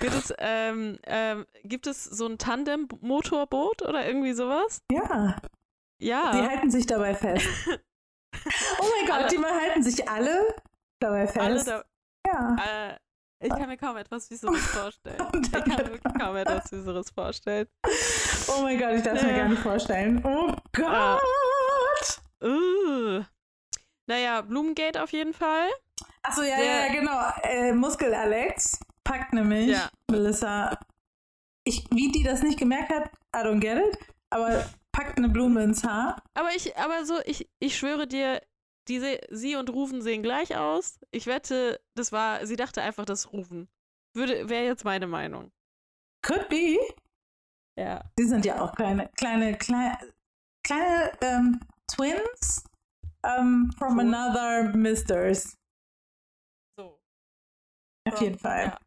Es, 0.00 0.32
ähm, 0.38 0.98
ähm, 1.04 1.46
gibt 1.64 1.86
es 1.86 2.04
so 2.04 2.26
ein 2.26 2.38
Tandem-Motorboot 2.38 3.82
oder 3.82 4.06
irgendwie 4.06 4.32
sowas? 4.32 4.80
ja, 4.90 5.36
die 6.00 6.06
Ja. 6.06 6.32
halten 6.48 6.70
sich 6.70 6.86
dabei 6.86 7.14
fest. 7.14 7.46
Oh 8.80 8.84
mein 8.98 9.06
Gott, 9.06 9.16
Alle- 9.22 9.28
die 9.28 9.38
mal 9.38 9.52
halten 9.52 9.82
sich 9.82 10.08
alle 10.08 10.54
dabei 11.00 11.26
fest. 11.26 11.68
da, 11.68 11.84
ja. 12.26 12.56
äh, 12.90 12.96
ich 13.38 13.50
kann 13.50 13.68
mir 13.68 13.76
kaum 13.76 13.96
etwas 13.98 14.28
Süßeres 14.28 14.66
vorstellen. 14.68 15.18
Ich 15.42 15.52
kann 15.52 15.68
mir 15.68 15.78
wirklich 15.78 16.14
kaum 16.18 16.36
etwas 16.36 16.70
Süßeres 16.70 17.10
vorstellen. 17.10 17.66
Oh 18.48 18.62
mein 18.62 18.78
Gott, 18.78 18.92
ich 18.94 19.02
darf 19.02 19.16
es 19.18 19.22
mir 19.22 19.34
gar 19.36 19.48
nicht 19.48 19.62
vorstellen. 19.62 20.24
Oh. 20.24 20.54
Gott! 20.72 22.20
Uh. 22.42 23.22
Naja, 24.06 24.40
Blumengate 24.42 25.02
auf 25.02 25.12
jeden 25.12 25.34
Fall. 25.34 25.68
Achso, 26.22 26.42
ja, 26.42 26.56
Der- 26.56 26.86
ja, 26.86 26.92
genau. 26.92 27.20
Äh, 27.42 27.72
Muskel 27.72 28.14
Alex 28.14 28.78
packt 29.04 29.32
nämlich 29.32 29.68
Ja. 29.68 29.88
Melissa. 30.10 30.78
Ich, 31.64 31.84
wie 31.90 32.10
die 32.12 32.22
das 32.22 32.42
nicht 32.42 32.58
gemerkt 32.58 32.90
hat, 32.90 33.10
I 33.34 33.40
don't 33.40 33.58
get 33.60 33.76
it, 33.78 33.98
aber 34.30 34.64
packt 34.92 35.18
eine 35.18 35.28
Blume 35.28 35.62
ins 35.64 35.82
Haar. 35.84 36.22
Aber 36.34 36.50
ich, 36.54 36.76
aber 36.76 37.04
so, 37.04 37.18
ich, 37.24 37.48
ich 37.58 37.76
schwöre 37.76 38.06
dir, 38.06 38.40
diese, 38.88 39.20
sie 39.30 39.56
und 39.56 39.70
Rufen 39.70 40.02
sehen 40.02 40.22
gleich 40.22 40.56
aus. 40.56 40.98
Ich 41.10 41.26
wette, 41.26 41.80
das 41.94 42.12
war, 42.12 42.46
sie 42.46 42.56
dachte 42.56 42.82
einfach, 42.82 43.04
das 43.04 43.32
Rufen. 43.32 43.68
Würde, 44.14 44.48
wäre 44.48 44.64
jetzt 44.64 44.84
meine 44.84 45.06
Meinung. 45.06 45.52
Could 46.22 46.48
be. 46.48 46.78
Ja. 47.78 48.02
Die 48.18 48.24
sind 48.24 48.44
ja 48.44 48.60
auch 48.60 48.74
kleine, 48.74 49.08
kleine, 49.16 49.56
kleine, 49.58 49.98
kleine 50.64 51.12
ähm, 51.20 51.60
Twins 51.90 52.64
ähm, 53.24 53.72
from 53.76 53.98
Cool. 53.98 54.14
another 54.14 54.76
Misters. 54.76 55.56
So. 56.78 56.98
Auf 58.08 58.20
jeden 58.20 58.38
Fall. 58.38 58.66
Ja. 58.66 58.78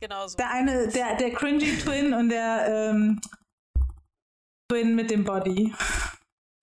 Genau 0.00 0.26
so. 0.28 0.36
Der 0.36 0.50
eine, 0.50 0.88
der, 0.88 1.16
der 1.16 1.32
cringy 1.32 1.78
Twin 1.78 2.12
und 2.12 2.28
der 2.28 2.90
ähm, 2.90 3.20
Twin 4.70 4.94
mit 4.94 5.10
dem 5.10 5.24
Body. 5.24 5.74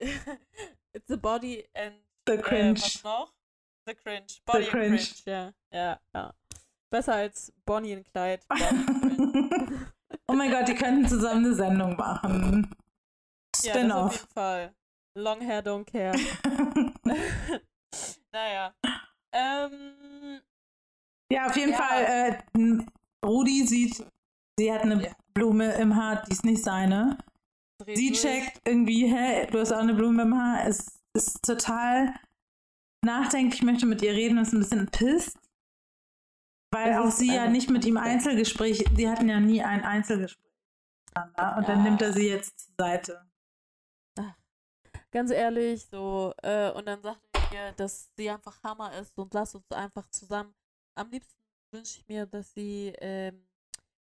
It's 0.94 1.08
the 1.08 1.16
body 1.16 1.68
and 1.74 2.05
The 2.26 2.32
Äh, 2.32 2.38
cringe. 2.38 2.80
was 2.80 3.02
noch? 3.04 3.32
The 3.86 3.94
Cringe. 3.94 4.26
Body 4.44 4.62
and 4.64 4.68
Cringe. 4.70 4.96
Cringe. 4.98 5.08
Ja, 5.26 5.52
ja, 5.72 6.00
ja. 6.14 6.34
Besser 6.90 7.14
als 7.14 7.52
Bonnie 7.64 7.94
und 7.96 8.04
Clyde. 8.04 8.42
Cringe. 8.48 9.92
oh 10.28 10.32
mein 10.34 10.50
Gott, 10.50 10.66
die 10.68 10.74
könnten 10.74 11.06
zusammen 11.08 11.44
eine 11.44 11.54
Sendung 11.54 11.96
machen. 11.96 12.74
ja, 13.62 13.74
das 13.74 13.90
auf 13.92 14.12
Spin-off. 14.12 14.12
jeden 14.14 14.32
Fall. 14.32 14.74
Long 15.14 15.40
hair, 15.40 15.62
don't 15.64 15.84
care. 15.84 16.14
naja. 18.32 18.74
Ähm, 19.32 20.40
ja, 21.30 21.46
auf 21.46 21.56
jeden 21.56 21.72
Ja. 21.72 21.78
Fall. 21.78 22.04
Äh, 22.04 22.84
Rudi 23.24 23.66
sieht, 23.66 24.04
sie 24.58 24.72
hat 24.72 24.82
eine 24.82 25.02
Ja. 25.02 25.12
Blume 25.34 25.72
im 25.74 25.94
Haar, 25.94 26.22
die 26.26 26.32
ist 26.32 26.44
nicht 26.44 26.62
seine. 26.64 27.18
dreh 27.78 27.94
Sie 27.96 28.08
durch. 28.08 28.20
checkt 28.22 28.60
irgendwie, 28.66 29.06
hä, 29.06 29.46
du 29.50 29.60
hast 29.60 29.72
auch 29.72 29.78
eine 29.78 29.94
Blume 29.94 30.22
im 30.22 30.34
Haar. 30.36 30.66
Es 30.66 30.98
ist 31.16 31.42
total 31.44 32.14
nachdenklich, 33.04 33.62
möchte 33.62 33.86
mit 33.86 34.02
ihr 34.02 34.12
reden 34.12 34.38
und 34.38 34.44
ist 34.44 34.52
ein 34.52 34.60
bisschen 34.60 34.86
pisst. 34.90 35.38
Weil 36.72 36.94
auch 36.98 37.10
sie 37.10 37.34
ja 37.34 37.48
nicht 37.48 37.70
mit 37.70 37.84
ihm. 37.84 37.96
Einzelgespräch, 37.96 38.84
sie 38.94 39.08
hatten 39.08 39.28
ja 39.28 39.40
nie 39.40 39.62
ein 39.62 39.82
Einzelgespräch 39.84 40.52
miteinander. 41.08 41.56
Und 41.58 41.68
dann 41.68 41.78
Ja. 41.78 41.84
nimmt 41.84 42.02
er 42.02 42.12
sie 42.12 42.28
jetzt 42.28 42.58
zur 42.58 42.74
Seite. 42.78 43.26
Ganz 45.12 45.30
ehrlich, 45.30 45.86
so, 45.86 46.34
äh, 46.42 46.70
und 46.72 46.86
dann 46.86 47.00
sagt 47.00 47.20
er 47.32 47.50
mir, 47.50 47.72
dass 47.72 48.10
sie 48.16 48.28
einfach 48.28 48.62
Hammer 48.62 48.92
ist 48.98 49.16
und 49.16 49.32
lass 49.32 49.54
uns 49.54 49.70
einfach 49.72 50.06
zusammen. 50.10 50.54
Am 50.94 51.10
liebsten 51.10 51.40
wünsche 51.72 52.00
ich 52.00 52.08
mir, 52.08 52.26
dass 52.26 52.52
sie 52.52 52.92
ähm, 52.98 53.48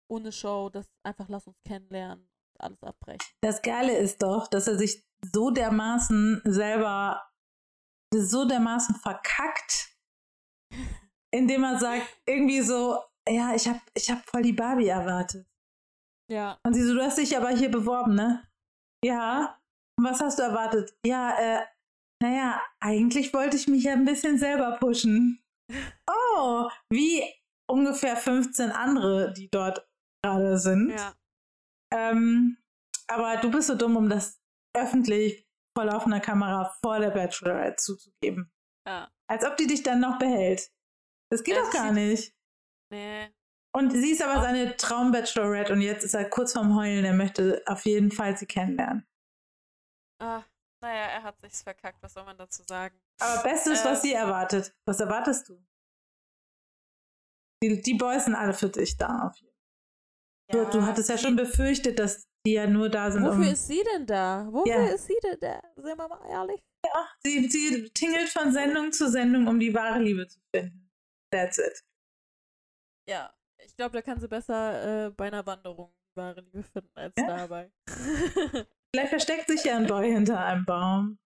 ohne 0.09 0.30
Show, 0.30 0.68
das 0.70 0.86
einfach 1.02 1.28
lass 1.28 1.47
uns 1.47 1.60
kennenlernen 1.64 2.30
alles 2.62 2.82
abbrechen. 2.82 3.26
Das 3.42 3.62
Geile 3.62 3.96
ist 3.96 4.22
doch, 4.22 4.48
dass 4.48 4.66
er 4.66 4.76
sich 4.76 5.04
so 5.32 5.50
dermaßen 5.50 6.42
selber, 6.44 7.22
so 8.14 8.44
dermaßen 8.46 8.94
verkackt, 8.96 9.96
indem 11.34 11.64
er 11.64 11.78
sagt, 11.78 12.06
irgendwie 12.26 12.62
so, 12.62 12.98
ja, 13.28 13.54
ich 13.54 13.68
hab, 13.68 13.80
ich 13.94 14.10
hab 14.10 14.24
voll 14.28 14.42
die 14.42 14.52
Barbie 14.52 14.88
erwartet. 14.88 15.46
Ja. 16.30 16.58
Und 16.64 16.74
sie 16.74 16.82
so, 16.82 16.94
du 16.94 17.02
hast 17.02 17.18
dich 17.18 17.36
aber 17.36 17.50
hier 17.50 17.70
beworben, 17.70 18.14
ne? 18.14 18.46
Ja. 19.04 19.58
Und 19.98 20.04
was 20.04 20.20
hast 20.20 20.38
du 20.38 20.42
erwartet? 20.42 20.94
Ja, 21.04 21.36
äh, 21.38 21.64
naja, 22.22 22.60
eigentlich 22.80 23.34
wollte 23.34 23.56
ich 23.56 23.66
mich 23.66 23.84
ja 23.84 23.92
ein 23.92 24.04
bisschen 24.04 24.38
selber 24.38 24.76
pushen. 24.78 25.38
Oh, 26.36 26.68
wie 26.90 27.22
ungefähr 27.70 28.16
15 28.16 28.72
andere, 28.72 29.32
die 29.32 29.48
dort 29.48 29.86
gerade 30.20 30.58
sind. 30.58 30.90
Ja. 30.90 31.14
Ähm, 31.92 32.56
aber 33.08 33.36
du 33.38 33.50
bist 33.50 33.68
so 33.68 33.74
dumm, 33.74 33.96
um 33.96 34.08
das 34.08 34.40
öffentlich 34.76 35.46
vor 35.76 35.84
laufender 35.86 36.20
Kamera 36.20 36.72
vor 36.82 36.98
der 37.00 37.10
Bachelorette 37.10 37.76
zuzugeben. 37.76 38.52
Ja. 38.86 39.10
Als 39.28 39.44
ob 39.44 39.56
die 39.56 39.66
dich 39.66 39.82
dann 39.82 40.00
noch 40.00 40.18
behält. 40.18 40.70
Das 41.30 41.42
geht 41.44 41.54
Ja, 41.56 41.62
doch 41.62 41.70
gar 41.72 41.92
nicht. 41.92 42.34
Nee. 42.92 43.32
Und 43.72 43.92
sie 43.92 44.10
ist 44.10 44.22
aber 44.22 44.38
Auch- 44.40 44.42
seine 44.42 44.76
Traum-Bachelorette 44.76 45.72
und 45.72 45.80
jetzt 45.80 46.04
ist 46.04 46.14
er 46.14 46.28
kurz 46.28 46.52
vorm 46.54 46.74
Heulen. 46.76 47.04
Er 47.04 47.12
möchte 47.14 47.62
auf 47.66 47.84
jeden 47.84 48.10
Fall 48.10 48.36
sie 48.36 48.46
kennenlernen. 48.46 49.06
Ah, 50.20 50.42
naja, 50.82 51.04
er 51.06 51.22
hat 51.22 51.40
sich's 51.40 51.62
verkackt, 51.62 52.02
was 52.02 52.12
soll 52.14 52.24
man 52.24 52.36
dazu 52.36 52.62
sagen? 52.64 53.00
Aber 53.20 53.42
Bestes, 53.44 53.82
Äh, 53.82 53.84
was 53.84 54.02
sie 54.02 54.12
erwartet. 54.12 54.74
Was 54.86 54.98
erwartest 54.98 55.48
du? 55.48 55.64
Die, 57.62 57.80
die 57.80 57.94
Boys 57.94 58.24
sind 58.24 58.34
alle 58.34 58.54
für 58.54 58.68
dich 58.70 58.96
da. 58.96 59.28
Auf 59.28 59.36
jeden 59.36 59.46
Fall. 59.48 59.49
Du, 60.52 60.64
du 60.70 60.82
hattest 60.86 61.09
ja 61.09 61.18
schon 61.18 61.36
befürchtet, 61.36 61.98
dass 61.98 62.27
die 62.47 62.52
ja 62.55 62.66
nur 62.66 62.89
da 62.89 63.10
sind, 63.10 63.22
Wofür 63.24 63.35
um. 63.47 63.52
ist 63.52 63.66
sie 63.66 63.82
denn 63.94 64.06
da? 64.06 64.48
Wofür 64.51 64.72
Ja. 64.72 64.86
ist 64.94 65.06
sie 65.06 65.18
denn 65.22 65.39
da? 65.40 65.60
Sind 65.77 65.98
wir 65.98 66.09
mal 66.09 66.28
ehrlich? 66.31 66.62
sie, 67.22 67.47
sie 67.48 67.90
tingelt 67.90 68.31
von 68.31 68.52
Sendung 68.52 68.90
zu 68.93 69.10
Sendung, 69.10 69.47
um 69.47 69.60
die 69.60 69.74
wahre 69.74 69.98
Liebe 70.01 70.27
zu 70.27 70.40
finden. 70.55 70.90
That's 71.31 71.59
it. 71.59 71.85
Ja. 73.09 73.32
Ich 73.62 73.77
glaube, 73.77 73.93
da 73.93 74.01
kann 74.02 74.18
sie 74.18 74.28
besser 74.28 75.06
äh, 75.06 75.10
bei 75.10 75.27
einer 75.27 75.44
Wanderung 75.44 75.93
die 76.10 76.16
wahre 76.16 76.40
Liebe 76.40 76.62
finden 76.62 76.90
als 76.94 77.12
Ja. 77.18 77.27
dabei. 77.27 77.70
Vielleicht 78.94 79.10
versteckt 79.10 79.48
sich 79.48 79.62
ja 79.64 79.77
ein 79.77 79.86
Boy 79.86 80.10
hinter 80.10 80.43
einem 80.43 80.64
Baum. 80.64 81.18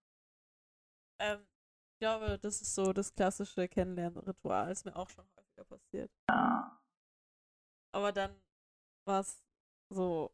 ähm, 1.21 1.47
ich 1.95 2.01
glaube, 2.01 2.39
das 2.41 2.61
ist 2.61 2.75
so 2.75 2.93
das 2.93 3.15
klassische 3.15 3.69
Kennenlernritual. 3.69 4.71
Ist 4.73 4.85
mir 4.85 4.97
auch 4.97 5.09
schon 5.09 5.25
häufiger 5.37 5.65
passiert. 5.65 6.11
Ja. 6.29 6.83
Aber 7.93 8.11
dann 8.13 8.35
war 9.07 9.21
es 9.21 9.43
so 9.91 10.31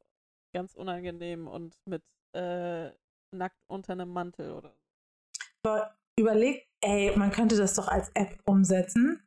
ganz 0.54 0.74
unangenehm 0.74 1.46
und 1.46 1.76
mit 1.86 2.02
äh, 2.34 2.90
nackt 3.32 3.62
unter 3.68 3.92
einem 3.92 4.10
Mantel 4.10 4.52
oder 4.52 4.70
so. 4.70 5.68
Aber 5.68 5.94
überleg, 6.18 6.66
ey, 6.80 7.16
man 7.16 7.30
könnte 7.30 7.56
das 7.56 7.74
doch 7.74 7.88
als 7.88 8.10
App 8.14 8.38
umsetzen. 8.44 9.22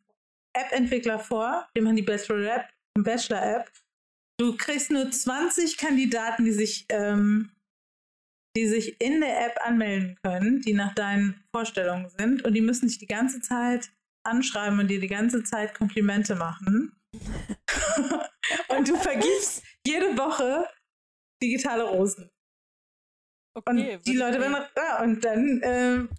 App-Entwickler 0.55 1.19
vor, 1.19 1.67
wir 1.73 1.83
machen 1.83 1.95
die 1.95 2.03
Bachelor-App, 2.03 2.69
Bachelor-App. 2.99 3.71
Du 4.39 4.55
kriegst 4.55 4.91
nur 4.91 5.09
20 5.09 5.77
Kandidaten, 5.77 6.45
die 6.45 6.51
sich, 6.51 6.85
ähm, 6.89 7.51
die 8.55 8.67
sich 8.67 9.01
in 9.01 9.21
der 9.21 9.45
App 9.47 9.59
anmelden 9.65 10.17
können, 10.23 10.61
die 10.61 10.73
nach 10.73 10.93
deinen 10.93 11.43
Vorstellungen 11.55 12.09
sind 12.09 12.43
und 12.43 12.53
die 12.53 12.61
müssen 12.61 12.87
dich 12.87 12.99
die 12.99 13.07
ganze 13.07 13.41
Zeit 13.41 13.91
anschreiben 14.23 14.79
und 14.79 14.87
dir 14.87 14.99
die 14.99 15.07
ganze 15.07 15.43
Zeit 15.43 15.73
Komplimente 15.73 16.35
machen. 16.35 16.95
und 18.69 18.87
du 18.87 18.95
vergibst 18.95 19.63
jede 19.85 20.17
Woche 20.17 20.67
digitale 21.41 21.83
Rosen. 21.83 22.29
Und 23.55 23.67
Okay, 23.67 23.99
die 23.99 24.17
würde 24.17 24.19
Leute 24.19 24.39
werden, 24.41 24.67
ja, 24.75 25.03
und 25.03 25.23
dann, 25.23 25.61
ähm, 25.63 26.09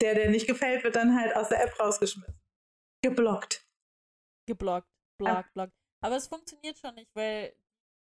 der, 0.00 0.14
der 0.14 0.30
nicht 0.30 0.46
gefällt, 0.46 0.84
wird 0.84 0.96
dann 0.96 1.18
halt 1.18 1.34
aus 1.34 1.48
der 1.48 1.62
App 1.64 1.78
rausgeschmissen. 1.78 2.34
Geblockt. 3.02 3.66
geblockt, 4.46 4.88
blockt, 5.18 5.52
blockt. 5.54 5.72
Aber 6.04 6.16
es 6.16 6.26
funktioniert 6.28 6.78
schon 6.78 6.94
nicht, 6.94 7.10
weil 7.14 7.54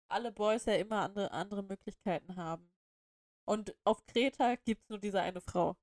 alle 0.09 0.31
Boys 0.31 0.65
ja 0.65 0.75
immer 0.75 1.01
andere, 1.01 1.31
andere 1.31 1.63
Möglichkeiten 1.63 2.35
haben. 2.35 2.69
Und 3.45 3.75
auf 3.85 4.05
Kreta 4.05 4.55
gibt 4.55 4.83
es 4.83 4.89
nur 4.89 4.99
diese 4.99 5.21
eine 5.21 5.41
Frau. 5.41 5.75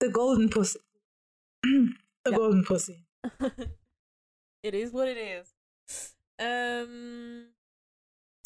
The 0.00 0.10
Golden 0.10 0.48
Pussy. 0.48 0.80
The 1.64 2.30
Ja. 2.30 2.36
Golden 2.36 2.64
Pussy. 2.64 3.06
it 4.62 4.74
is 4.74 4.92
what 4.92 5.08
it 5.08 5.16
is. 5.18 5.54
Ähm, 6.38 7.54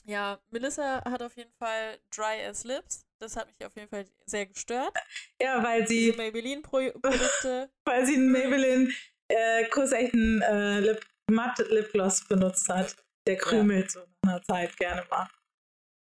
ja, 0.05 0.39
Melissa 0.51 1.03
hat 1.05 1.23
auf 1.23 1.37
jeden 1.37 1.53
Fall 1.53 1.99
Dry 2.15 2.45
as 2.47 2.65
Lips. 2.65 3.07
Das 3.19 3.37
hat 3.37 3.47
mich 3.47 3.65
auf 3.65 3.75
jeden 3.77 3.89
Fall 3.89 4.07
sehr 4.27 4.47
gestört. 4.47 4.93
Ja, 5.41 5.63
weil 5.63 5.87
sie, 5.87 6.13
Maybelline-Produkte. 6.13 7.71
weil 7.85 8.05
sie 8.07 8.17
einen 8.17 8.33
Maybelline 8.33 8.93
äh, 9.29 9.65
kurzechten 9.69 10.43
äh, 10.43 10.81
Lip, 10.81 11.07
Matte 11.31 11.63
Lipgloss 11.65 12.27
benutzt 12.27 12.69
hat. 12.69 12.97
Der 13.27 13.39
krümelt 13.39 13.91
so 13.91 14.01
nach 14.23 14.33
einer 14.33 14.43
Zeit 14.43 14.77
gerne 14.77 15.07
mal. 15.09 15.29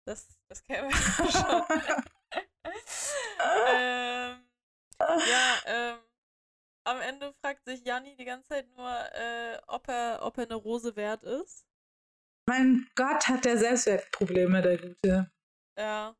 Das, 0.05 0.27
das 0.47 0.63
kennen 0.63 0.89
wir 0.89 1.25
ja 1.25 1.31
schon. 1.31 1.63
ähm, 3.65 4.43
ja, 4.99 5.57
ähm, 5.65 5.97
am 6.85 6.99
Ende 7.01 7.33
fragt 7.41 7.65
sich 7.65 7.83
Janni 7.85 8.15
die 8.15 8.25
ganze 8.25 8.49
Zeit 8.49 8.67
nur, 8.75 8.89
äh, 9.13 9.57
ob, 9.67 9.87
er, 9.87 10.19
ob 10.23 10.37
er 10.37 10.45
eine 10.45 10.55
Rose 10.55 10.95
wert 10.95 11.23
ist. 11.23 11.65
mein 12.47 12.87
Gott, 12.95 13.27
hat 13.27 13.45
der 13.45 13.57
Selbstwertprobleme, 13.57 14.61
der 14.61 14.77
Gute. 14.77 15.31
Ja. 15.77 16.15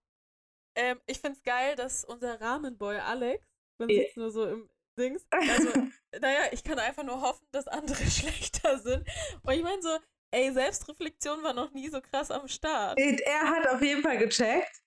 Ähm, 0.76 1.00
ich 1.08 1.20
find's 1.20 1.42
geil, 1.44 1.76
dass 1.76 2.06
unser 2.06 2.40
Rahmenboy 2.40 2.98
Alex, 3.00 3.46
man 3.80 3.90
Ja. 3.90 4.04
sieht's 4.04 4.16
nur 4.16 4.32
so 4.32 4.48
im 4.48 4.70
Dings, 4.98 5.26
also, 5.32 5.70
naja, 6.22 6.42
ich 6.52 6.64
kann 6.64 6.78
einfach 6.80 7.04
nur 7.04 7.22
hoffen, 7.22 7.48
dass 7.52 7.68
andere 7.68 8.04
schlechter 8.10 8.78
sind. 8.80 9.08
Und 9.44 9.54
ich 9.54 9.64
meine 9.64 9.82
so, 9.82 9.98
ey, 10.32 10.52
Selbstreflexion 10.54 11.42
war 11.44 11.54
noch 11.54 11.72
nie 11.72 11.90
so 11.90 12.00
krass 12.02 12.30
am 12.32 12.48
Start. 12.48 13.00
Er 13.00 13.50
hat 13.50 13.68
auf 13.68 13.82
jeden 13.82 14.04
Fall 14.04 14.18
gecheckt. 14.20 14.82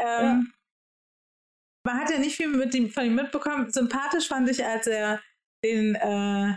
Ähm, 0.00 0.52
Man 1.88 1.98
hat 2.00 2.10
ja 2.10 2.18
nicht 2.18 2.36
viel 2.36 2.48
mit 2.48 2.74
ihm, 2.74 2.90
von 2.90 3.06
ihm 3.06 3.14
mitbekommen. 3.14 3.72
Sympathisch 3.72 4.28
fand 4.28 4.46
ich, 4.50 4.62
als 4.62 4.86
er 4.86 5.22
den, 5.64 5.94
äh, 5.94 6.54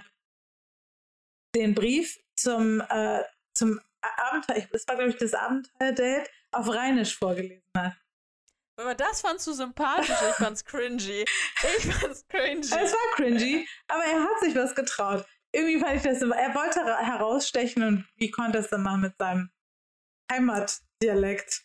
den 1.56 1.74
Brief 1.74 2.20
zum, 2.38 2.82
äh, 2.82 3.24
zum 3.58 3.80
Abenteuer, 4.02 4.68
das 4.74 4.86
war 4.90 4.96
glaube 4.96 5.12
ich 5.12 5.18
das 5.18 5.34
Abenteuer-Date, 5.34 6.30
auf 6.54 6.68
Rheinisch 6.68 7.18
vorgelesen 7.18 7.64
hat. 7.78 7.96
Aber 8.78 8.94
das 8.94 9.22
fandst 9.22 9.48
du 9.48 9.54
sympathisch, 9.54 10.10
ich 10.10 10.36
fand's 10.36 10.66
cringy. 10.66 11.24
Ich 11.78 11.94
fand's 11.94 12.28
cringy. 12.28 12.60
Es 12.62 12.72
war 12.72 13.16
cringy, 13.16 13.68
aber 13.88 14.04
er 14.04 14.24
hat 14.24 14.40
sich 14.42 14.54
was 14.56 14.76
getraut. 14.76 15.26
Irgendwie 15.54 15.80
fand 15.80 15.96
ich 15.96 16.04
das, 16.04 16.22
er 16.22 16.56
wollte 16.56 16.80
ra- 16.82 17.00
herausstechen 17.00 17.84
und 17.84 18.08
wie 18.18 18.32
konnte 18.32 18.58
es 18.58 18.70
dann 18.70 18.82
machen 18.84 19.02
mit 19.02 19.16
seinem 19.18 19.50
Heimatdialekt. 20.32 21.64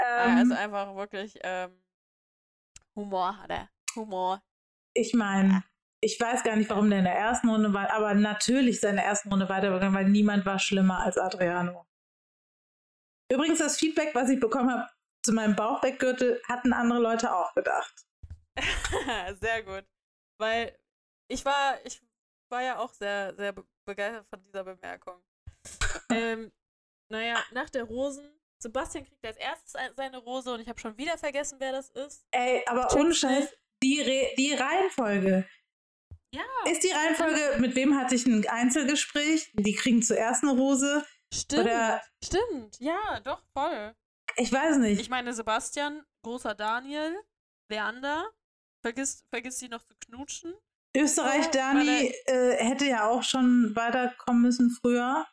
Ja, 0.00 0.26
Ähm, 0.26 0.38
also 0.38 0.54
einfach 0.54 0.94
wirklich 0.94 1.38
ähm, 1.42 1.81
Humor 2.94 3.38
hat 3.38 3.50
er. 3.50 3.68
Humor. 3.94 4.42
ich 4.94 5.12
meine, 5.12 5.64
ich 6.00 6.18
weiß 6.18 6.42
gar 6.42 6.56
nicht, 6.56 6.68
warum 6.70 6.90
der 6.90 6.98
in 6.98 7.04
der 7.04 7.14
ersten 7.14 7.48
Runde 7.48 7.72
war, 7.72 7.90
aber 7.90 8.14
natürlich 8.14 8.80
seine 8.80 9.04
ersten 9.04 9.28
Runde 9.28 9.48
weitergegangen, 9.48 9.94
weil 9.94 10.08
niemand 10.08 10.44
war 10.44 10.58
schlimmer 10.58 11.00
als 11.00 11.16
Adriano. 11.16 11.86
Übrigens, 13.30 13.60
das 13.60 13.78
Feedback, 13.78 14.14
was 14.14 14.28
ich 14.28 14.40
bekommen 14.40 14.70
habe 14.70 14.88
zu 15.22 15.32
meinem 15.32 15.54
Bauchweggürtel, 15.54 16.42
hatten 16.48 16.72
andere 16.72 16.98
Leute 16.98 17.34
auch 17.34 17.54
gedacht. 17.54 17.94
sehr 19.40 19.62
gut. 19.62 19.86
Weil 20.38 20.76
ich 21.28 21.44
war, 21.44 21.78
ich 21.84 22.02
war 22.50 22.62
ja 22.62 22.78
auch 22.78 22.92
sehr, 22.92 23.34
sehr 23.34 23.52
be 23.52 23.64
begeistert 23.84 24.28
von 24.28 24.40
dieser 24.44 24.62
Bemerkung. 24.62 25.20
ähm, 26.10 26.52
naja, 27.08 27.42
nach 27.52 27.68
der 27.68 27.82
Rosen, 27.84 28.28
Sebastian 28.62 29.04
kriegt 29.04 29.24
als 29.26 29.36
erstes 29.36 29.74
ein- 29.74 29.94
seine 29.96 30.18
Rose 30.18 30.52
und 30.52 30.60
ich 30.60 30.68
habe 30.68 30.78
schon 30.80 30.96
wieder 30.96 31.18
vergessen, 31.18 31.56
wer 31.60 31.72
das 31.72 31.90
ist. 31.90 32.24
Ey, 32.30 32.62
aber 32.66 32.92
ohne 32.94 33.14
Scheiß, 33.14 33.52
die, 33.82 34.00
Re 34.00 34.34
die 34.36 34.54
Reihenfolge. 34.54 35.48
Ja. 36.34 36.42
Ist 36.70 36.82
die 36.82 36.90
Reihenfolge, 36.90 37.56
mit 37.58 37.74
wem 37.74 37.98
hatte 37.98 38.14
ich 38.14 38.24
ein 38.26 38.46
Einzelgespräch? 38.48 39.50
Die 39.54 39.74
kriegen 39.74 40.02
zuerst 40.02 40.42
eine 40.42 40.52
Rose. 40.52 41.04
Stimmt. 41.34 41.64
Oder- 41.64 42.00
Stimmt. 42.24 42.78
Ja, 42.80 43.20
doch, 43.20 43.42
voll. 43.52 43.94
Ich 44.36 44.50
weiß 44.50 44.78
nicht. 44.78 45.00
Ich 45.00 45.10
meine, 45.10 45.34
Sebastian, 45.34 46.04
großer 46.24 46.54
Daniel, 46.54 47.18
Leander, 47.70 48.30
vergiss, 48.82 49.24
vergiss 49.30 49.58
sie 49.58 49.68
noch 49.68 49.82
zu 49.82 49.94
knutschen. 50.06 50.54
Österreich 50.96 51.46
Ja, 51.46 51.50
Dani 51.50 52.14
äh, 52.26 52.56
hätte 52.64 52.84
ja 52.86 53.08
auch 53.08 53.22
schon 53.22 53.74
weiterkommen 53.74 54.42
müssen 54.42 54.70
früher. 54.70 55.26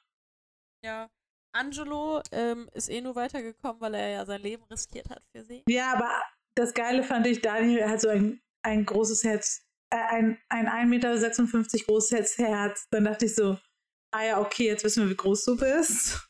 Ja. 0.84 1.10
Angelo 1.52 2.22
ähm, 2.32 2.70
ist 2.74 2.90
eh 2.90 3.02
nur 3.02 3.16
weitergekommen, 3.16 3.82
weil 3.82 3.96
er 3.96 4.10
ja 4.10 4.26
sein 4.26 4.42
Leben 4.42 4.64
riskiert 4.66 5.10
hat 5.10 5.24
für 5.32 5.44
sie. 5.44 5.64
Ja, 5.68 5.94
aber 5.94 6.12
das 6.56 6.74
Geile 6.74 7.04
fand 7.04 7.26
ich, 7.28 7.42
Daniel 7.42 7.90
hat 7.90 8.02
so 8.02 8.10
ein, 8.10 8.42
ein 8.64 8.86
großes 8.86 9.24
Herz, 9.24 9.66
äh, 9.92 9.98
ein, 9.98 10.42
ein 10.50 10.68
1,56 10.68 10.88
Meter 10.88 11.86
großes 11.86 12.38
Herz. 12.38 12.88
Dann 12.92 13.06
dachte 13.06 13.26
ich 13.26 13.36
so, 13.36 13.58
ah 14.12 14.24
ja, 14.24 14.40
okay, 14.40 14.68
jetzt 14.68 14.84
wissen 14.84 15.04
wir, 15.04 15.10
wie 15.12 15.18
groß 15.18 15.46
du 15.46 15.58
bist. 15.58 16.30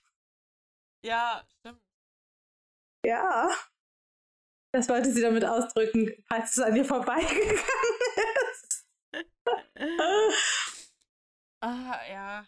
Ja, 1.04 1.46
stimmt. 1.60 1.82
Ja. 3.06 3.50
Das 4.72 4.88
wollte 4.88 5.12
sie 5.12 5.22
damit 5.22 5.44
ausdrücken, 5.44 6.14
falls 6.28 6.56
es 6.56 6.64
an 6.64 6.76
ihr 6.76 6.86
vorbeigegangen 6.86 7.60
ist. 8.54 8.86
Ah, 11.62 12.00
ja. 12.10 12.48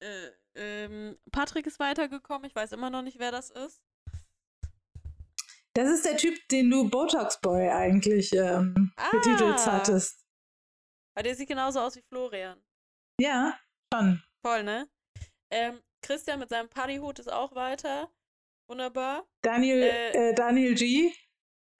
Äh, 0.00 0.30
ähm, 0.58 1.18
Patrick 1.32 1.66
ist 1.66 1.78
weitergekommen. 1.78 2.46
Ich 2.48 2.54
weiß 2.54 2.72
immer 2.72 2.90
noch 2.90 3.02
nicht, 3.02 3.18
wer 3.18 3.30
das 3.32 3.50
ist. 3.50 3.80
Das 5.74 5.88
ist 5.88 6.04
der 6.04 6.16
Typ, 6.16 6.36
den 6.48 6.70
du 6.70 6.88
Botox 6.90 7.40
Boy 7.40 7.68
eigentlich 7.68 8.32
ähm, 8.32 8.92
betitelt 9.12 9.58
Ah. 9.60 9.72
hattest. 9.72 10.24
Aber 11.14 11.22
der 11.22 11.34
sieht 11.34 11.48
genauso 11.48 11.80
aus 11.80 11.94
wie 11.96 12.02
Florian. 12.02 12.60
Ja, 13.20 13.58
schon. 13.92 14.22
Voll, 14.44 14.62
ne? 14.64 14.88
Ähm, 15.50 15.80
Christian 16.02 16.38
mit 16.40 16.48
seinem 16.48 16.68
Partyhut 16.68 17.18
ist 17.18 17.30
auch 17.32 17.54
weiter. 17.54 18.10
Wunderbar. 18.68 19.26
Daniel, 19.42 19.82
Äh. 19.82 20.30
äh, 20.30 20.34
Daniel 20.34 20.74
G. 20.74 21.12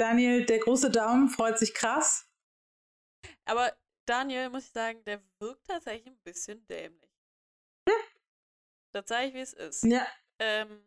Daniel, 0.01 0.47
der 0.47 0.59
große 0.61 0.91
Daumen, 0.91 1.29
freut 1.29 1.59
sich 1.59 1.75
krass. 1.75 2.29
Aber 3.47 3.77
Daniel, 4.07 4.49
muss 4.51 4.67
ich 4.67 4.73
sagen, 4.73 5.03
der 5.05 5.21
wirkt 5.41 5.67
tatsächlich 5.67 6.07
ein 6.07 6.19
bisschen 6.23 6.65
dämlich. 6.69 7.07
Das 8.93 9.06
sage 9.09 9.27
ich, 9.28 9.35
wie 9.35 9.40
es 9.40 9.52
ist. 9.52 9.85
Ja, 9.85 10.06
Ähm, 10.39 10.82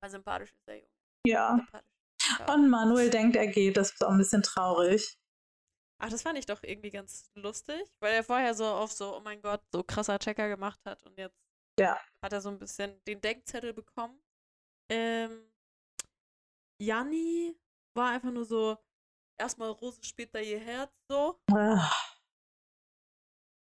aber 0.00 0.10
sympathisch 0.10 0.52
ist 0.52 0.66
der 0.66 0.76
Junge. 0.78 0.88
ja. 1.26 1.66
Und 2.52 2.68
Manuel 2.70 3.10
denkt, 3.10 3.36
er 3.36 3.46
geht. 3.46 3.76
Das 3.76 3.92
ist 3.92 4.04
auch 4.04 4.10
ein 4.10 4.18
bisschen 4.18 4.42
traurig. 4.42 5.18
Ach, 5.98 6.08
das 6.10 6.22
fand 6.22 6.38
ich 6.38 6.46
doch 6.46 6.62
irgendwie 6.62 6.90
ganz 6.90 7.30
lustig, 7.34 7.80
weil 8.00 8.14
er 8.14 8.24
vorher 8.24 8.54
so 8.54 8.66
auf 8.66 8.92
so, 8.92 9.16
oh 9.16 9.20
mein 9.20 9.40
Gott, 9.40 9.62
so 9.72 9.82
krasser 9.82 10.18
Checker 10.18 10.48
gemacht 10.48 10.80
hat 10.84 11.02
und 11.04 11.16
jetzt 11.16 11.38
Ja. 11.78 11.98
hat 12.22 12.32
er 12.32 12.40
so 12.40 12.48
ein 12.50 12.58
bisschen 12.58 13.02
den 13.04 13.20
Denkzettel 13.20 13.72
bekommen. 13.72 14.20
Ähm, 14.90 15.50
Janni 16.80 17.56
war 17.96 18.10
einfach 18.10 18.30
nur 18.32 18.44
so, 18.44 18.76
erstmal 19.38 19.70
Rose 19.70 20.02
später 20.02 20.42
ihr 20.42 20.58
Herz, 20.60 20.92
so. 21.08 21.40
Ah, 21.52 21.90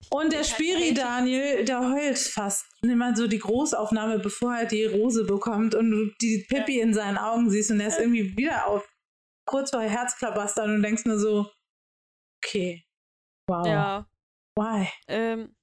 Und 0.09 0.31
der 0.33 0.43
Spiri 0.43 0.93
Daniel, 0.93 1.65
der 1.65 1.79
heult 1.91 2.17
fast. 2.17 2.65
Nimm 2.81 2.97
mal 2.99 3.15
so 3.15 3.27
die 3.27 3.39
Großaufnahme, 3.39 4.19
bevor 4.19 4.55
er 4.55 4.65
die 4.65 4.85
Rose 4.85 5.23
bekommt 5.25 5.75
und 5.75 5.91
du 5.91 6.11
die 6.21 6.45
Pippi 6.49 6.79
in 6.79 6.93
seinen 6.93 7.17
Augen 7.17 7.49
siehst 7.49 7.71
und 7.71 7.79
er 7.79 7.87
ist 7.87 7.99
irgendwie 7.99 8.35
wieder 8.37 8.67
auf 8.67 8.87
kurz 9.45 9.71
vor 9.71 9.81
Herzklabastern 9.81 10.75
und 10.75 10.83
denkst 10.83 11.05
nur 11.05 11.17
so, 11.19 11.49
okay, 12.43 12.83
wow, 13.49 13.65
Ja. 13.67 14.07
why? 14.57 14.87
Ähm, 15.07 15.55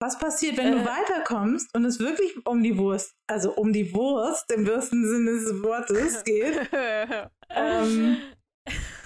Was 0.00 0.16
passiert, 0.18 0.56
wenn 0.56 0.70
du 0.72 0.78
Äh. 0.78 0.86
weiterkommst 0.86 1.74
und 1.74 1.84
es 1.84 1.98
wirklich 1.98 2.46
um 2.46 2.62
die 2.62 2.78
Wurst, 2.78 3.14
also 3.26 3.52
um 3.54 3.72
die 3.72 3.92
Wurst 3.92 4.50
im 4.52 4.64
wahrsten 4.66 5.04
Sinne 5.04 5.32
des 5.32 5.62
Wortes 5.62 6.22
geht? 6.24 6.54
Ähm. 7.50 8.18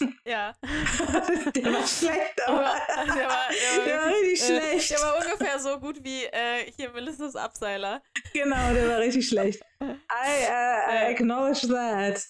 ja. 0.24 0.54
der 0.62 1.72
war 1.72 1.86
schlecht, 1.86 2.42
Aber, 2.46 2.66
aber 2.66 3.14
der 3.14 3.28
war, 3.28 3.48
der 3.76 3.84
der 3.84 3.98
war 3.98 4.06
richtig 4.08 4.40
äh, 4.42 4.46
schlecht. 4.46 4.90
der 4.90 4.98
war 5.00 5.16
ungefähr 5.18 5.58
so 5.58 5.78
gut 5.80 6.02
wie 6.04 6.24
äh, 6.24 6.70
hier 6.72 6.90
Melissas 6.90 7.36
Abseiler. 7.36 8.02
Genau, 8.32 8.72
der 8.72 8.88
war 8.88 8.98
richtig 8.98 9.28
schlecht. 9.28 9.62
I, 9.80 9.84
uh, 9.84 9.90
I 9.90 10.42
Ja. 10.44 11.08
acknowledge 11.08 11.68
that. 11.68 12.24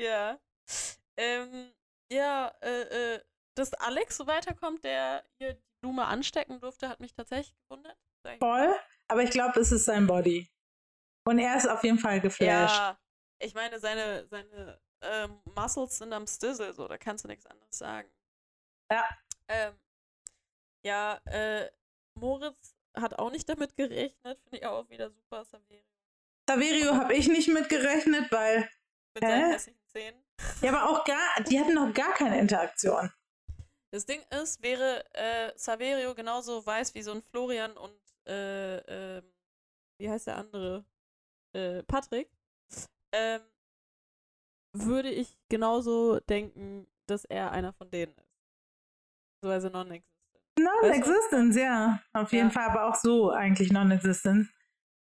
Ja. 0.00 0.38
Ähm, 1.16 1.72
ja, 2.12 2.52
äh, 2.62 3.14
äh, 3.14 3.20
dass 3.56 3.74
Alex 3.74 4.16
so 4.16 4.26
weiterkommt, 4.26 4.84
der 4.84 5.24
hier 5.38 5.54
die 5.54 5.62
Blume 5.82 6.04
anstecken 6.04 6.60
durfte, 6.60 6.88
hat 6.88 7.00
mich 7.00 7.12
tatsächlich 7.14 7.54
gewundert. 7.68 7.96
Voll, 8.40 8.74
aber 9.08 9.22
ich 9.22 9.30
glaube, 9.30 9.58
es 9.60 9.72
ist 9.72 9.84
sein 9.86 10.06
Body. 10.06 10.48
Und 11.26 11.38
er 11.38 11.56
ist 11.56 11.68
auf 11.68 11.82
jeden 11.84 11.98
Fall 11.98 12.20
geflasht. 12.20 12.76
Ja, 12.76 12.98
ich 13.40 13.54
meine, 13.54 13.78
seine, 13.78 14.26
seine 14.28 14.80
ähm, 15.02 15.40
Muscles 15.54 15.98
sind 15.98 16.12
am 16.12 16.26
Stizzle, 16.26 16.72
so, 16.72 16.88
da 16.88 16.98
kannst 16.98 17.24
du 17.24 17.28
nichts 17.28 17.46
anderes 17.46 17.78
sagen. 17.78 18.10
Ja. 18.90 19.08
Ähm, 19.48 19.74
ja, 20.84 21.20
äh, 21.26 21.70
Moritz 22.14 22.74
hat 22.94 23.18
auch 23.18 23.30
nicht 23.30 23.48
damit 23.48 23.76
gerechnet, 23.76 24.40
finde 24.42 24.58
ich 24.58 24.66
auch 24.66 24.88
wieder 24.88 25.10
super, 25.10 25.44
Saverio. 25.44 25.84
Saverio 26.48 26.94
habe 26.94 27.14
ich 27.14 27.28
nicht 27.28 27.48
mitgerechnet, 27.48 28.30
weil. 28.32 28.70
Mit 29.14 29.24
Hä? 29.24 29.28
seinen 29.28 29.50
hässlichen 29.52 29.86
Zähnen. 29.86 30.24
Ja, 30.62 30.72
aber 30.72 30.90
auch 30.90 31.04
gar. 31.04 31.42
Die 31.44 31.58
hatten 31.58 31.74
noch 31.74 31.92
gar 31.92 32.14
keine 32.14 32.38
Interaktion. 32.38 33.12
Das 33.90 34.06
Ding 34.06 34.22
ist, 34.30 34.62
wäre 34.62 35.04
äh, 35.14 35.52
Saverio 35.56 36.14
genauso 36.14 36.64
weiß 36.64 36.94
wie 36.94 37.02
so 37.02 37.12
ein 37.12 37.22
Florian 37.22 37.76
und 37.76 37.98
äh, 38.26 38.78
ähm, 39.18 39.32
wie 39.98 40.10
heißt 40.10 40.26
der 40.26 40.36
andere? 40.36 40.84
Äh, 41.54 41.82
Patrick, 41.84 42.30
ähm, 43.12 43.40
würde 44.72 45.10
ich 45.10 45.36
genauso 45.48 46.20
denken, 46.20 46.86
dass 47.06 47.24
er 47.24 47.50
einer 47.52 47.72
von 47.72 47.90
denen 47.90 48.12
ist. 48.12 48.28
So 49.42 49.50
also 49.50 49.68
non-existent. 49.68 50.08
Non-Existence, 50.58 51.56
ja. 51.56 52.02
Auf 52.12 52.32
jeden 52.32 52.48
Ja. 52.48 52.52
Fall, 52.52 52.68
aber 52.70 52.84
auch 52.88 52.94
so 52.96 53.30
eigentlich 53.30 53.70
Non-Existence. 53.72 54.48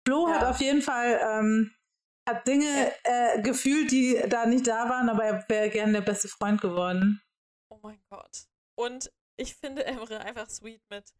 Flo 0.07 0.27
hat 0.29 0.41
Ja. 0.41 0.49
auf 0.49 0.59
jeden 0.61 0.81
Fall 0.81 1.19
ähm, 1.21 1.75
hat 2.27 2.47
Dinge 2.47 2.91
äh, 3.03 3.41
gefühlt, 3.41 3.91
die 3.91 4.21
da 4.29 4.45
nicht 4.45 4.65
da 4.67 4.89
waren, 4.89 5.09
aber 5.09 5.23
er 5.25 5.45
wäre 5.49 5.69
gern 5.69 5.91
der 5.93 6.01
beste 6.01 6.27
Freund 6.27 6.61
geworden. 6.61 7.21
Oh 7.69 7.79
mein 7.83 8.01
Gott. 8.09 8.45
Und 8.75 9.11
ich 9.38 9.55
finde 9.55 9.85
Emre 9.85 10.21
einfach 10.21 10.49
sweet 10.49 10.81
mit. 10.89 11.13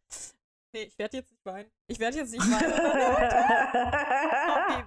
Nee, 0.73 0.84
ich 0.84 0.98
werde 0.98 1.18
jetzt 1.18 1.31
nicht 1.31 1.45
weinen. 1.45 1.69
Ich 1.88 1.99
werde 1.99 2.18
jetzt 2.18 2.31
nicht 2.31 2.41
weinen. 2.43 2.73
oh, 2.73 2.77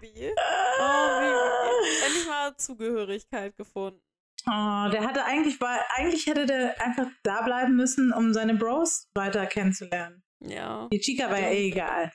Baby. 0.00 0.32
Oh, 0.76 1.20
Baby. 1.20 2.04
Endlich 2.06 2.26
mal 2.26 2.56
Zugehörigkeit 2.56 3.56
gefunden. 3.56 4.00
Oh, 4.46 4.88
der 4.90 5.04
hatte 5.06 5.24
eigentlich, 5.24 5.60
war, 5.60 5.78
eigentlich 5.94 6.26
hätte 6.26 6.46
der 6.46 6.80
einfach 6.82 7.06
da 7.22 7.42
bleiben 7.42 7.76
müssen, 7.76 8.12
um 8.12 8.34
seine 8.34 8.54
Bros 8.54 9.08
weiter 9.14 9.46
kennenzulernen. 9.46 10.22
Ja. 10.40 10.88
Die 10.92 10.98
Chica 11.00 11.30
war 11.30 11.38
ja 11.38 11.48
eh 11.48 11.68
egal. 11.68 12.12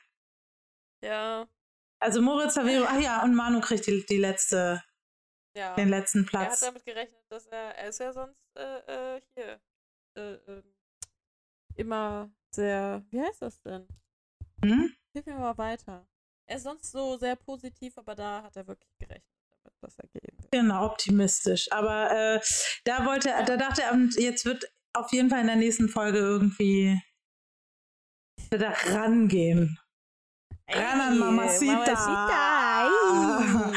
Ja. 1.03 1.47
Also 2.01 2.21
Moritz 2.21 2.53
Saverio, 2.53 2.85
ach 2.87 2.99
ja, 2.99 3.23
und 3.23 3.33
Manu 3.33 3.61
kriegt 3.61 3.87
die, 3.87 4.05
die 4.05 4.17
letzte, 4.17 4.83
Ja. 5.55 5.73
den 5.75 5.89
letzten 5.89 6.19
Er 6.19 6.23
hat 6.23 6.29
Platz. 6.29 6.59
damit 6.59 6.85
gerechnet, 6.85 7.23
dass 7.29 7.47
er, 7.47 7.75
er 7.77 7.89
ist 7.89 7.99
ja 7.99 8.13
sonst 8.13 8.37
äh, 8.57 9.15
äh, 9.17 9.21
hier 9.35 9.59
äh, 10.17 10.33
ähm, 10.47 10.63
immer 11.75 12.29
sehr, 12.51 13.03
wie 13.09 13.21
heißt 13.21 13.41
das 13.41 13.61
denn? 13.61 13.87
Hm? 14.63 14.93
Hilf 15.13 15.25
mir 15.25 15.37
mal 15.37 15.57
weiter. 15.57 16.07
Er 16.47 16.57
ist 16.57 16.63
sonst 16.63 16.91
so 16.91 17.17
sehr 17.17 17.35
positiv, 17.35 17.97
aber 17.97 18.15
da 18.15 18.43
hat 18.43 18.55
er 18.55 18.67
wirklich 18.67 18.97
gerechnet 18.97 19.23
damit, 19.51 19.73
dass 19.81 19.99
er 19.99 20.07
gehen 20.07 20.37
wird. 20.37 20.51
Genau, 20.51 20.85
optimistisch. 20.85 21.71
Aber 21.71 22.11
äh, 22.11 22.41
da 22.85 23.05
wollte, 23.05 23.29
da 23.45 23.57
dachte 23.57 23.83
er, 23.83 23.95
jetzt 24.17 24.45
wird 24.45 24.65
auf 24.93 25.11
jeden 25.11 25.29
Fall 25.29 25.41
in 25.41 25.47
der 25.47 25.55
nächsten 25.55 25.89
Folge 25.89 26.17
irgendwie 26.17 26.99
er 28.51 28.95
rangehen. 28.95 29.77
Ran 30.67 31.01
an 31.01 31.19
Mamacita. 31.19 32.89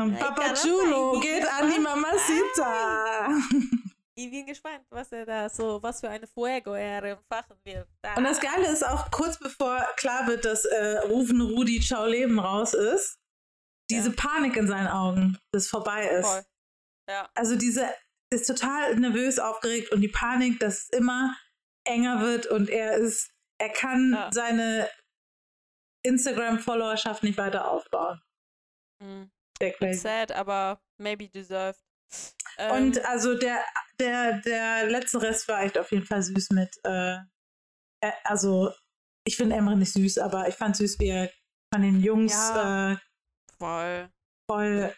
Und 0.00 0.14
Ay, 0.14 0.20
Papa 0.20 0.54
Chulo 0.54 1.18
geht 1.20 1.46
an 1.46 1.70
die. 1.70 1.80
Mamacita. 1.80 3.28
Ich 4.18 4.28
bin 4.32 4.46
gespannt, 4.46 4.84
was 4.90 5.12
er 5.12 5.24
da 5.24 5.48
so, 5.48 5.80
was 5.80 6.00
für 6.00 6.08
eine 6.08 6.26
Fuego 6.26 6.74
er 6.74 7.04
entfachen 7.04 7.56
wird. 7.64 7.88
Da. 8.02 8.16
Und 8.16 8.24
das 8.24 8.40
Geile 8.40 8.66
ist 8.68 8.84
auch, 8.84 9.12
kurz 9.12 9.38
bevor 9.38 9.78
klar 9.94 10.26
wird, 10.26 10.44
dass 10.44 10.64
äh, 10.64 10.98
Rufen 11.06 11.40
Rudi 11.40 11.78
Ciao 11.78 12.04
Leben 12.04 12.40
raus 12.40 12.74
ist, 12.74 13.20
diese 13.88 14.08
Ja. 14.10 14.16
Panik 14.16 14.56
in 14.56 14.66
seinen 14.66 14.88
Augen, 14.88 15.38
das 15.52 15.68
vorbei 15.68 16.08
ist. 16.08 16.26
Voll. 16.26 16.44
Ja. 17.08 17.30
Also 17.36 17.54
diese 17.54 17.88
ist 18.34 18.48
total 18.48 18.96
nervös, 18.96 19.38
aufgeregt 19.38 19.92
und 19.92 20.00
die 20.00 20.08
Panik, 20.08 20.58
dass 20.58 20.78
es 20.78 20.88
immer 20.90 21.36
enger 21.86 22.20
wird 22.20 22.46
und 22.46 22.68
er 22.68 22.96
ist, 22.96 23.30
er 23.60 23.70
kann 23.70 24.14
Ja. 24.14 24.30
seine 24.32 24.90
Instagram-Followerschaft 26.04 27.22
nicht 27.22 27.38
weiter 27.38 27.70
aufbauen. 27.70 28.20
Mhm. 29.00 29.30
Sad, 29.92 30.32
aber 30.32 30.82
maybe 31.00 31.28
deserved. 31.28 31.80
Ähm, 32.58 32.86
Und 32.86 33.04
also 33.06 33.38
der, 33.38 33.64
der, 34.00 34.40
der 34.40 34.86
letzte 34.90 35.22
Rest 35.22 35.46
war 35.48 35.62
echt 35.62 35.78
auf 35.78 35.90
jeden 35.92 36.06
Fall 36.06 36.22
süß 36.22 36.50
mit, 36.50 36.74
äh, 36.84 37.16
äh, 38.02 38.12
also 38.24 38.72
ich 39.26 39.36
finde 39.36 39.56
Emre 39.56 39.76
nicht 39.76 39.92
süß, 39.92 40.18
aber 40.18 40.48
ich 40.48 40.54
fand 40.54 40.76
süß, 40.76 40.98
wie 40.98 41.08
er 41.08 41.30
von 41.72 41.82
den 41.82 42.00
Jungs 42.00 42.32
Ja. 42.32 42.92
äh, 42.92 42.96
voll. 43.58 44.10
voll 44.50 44.94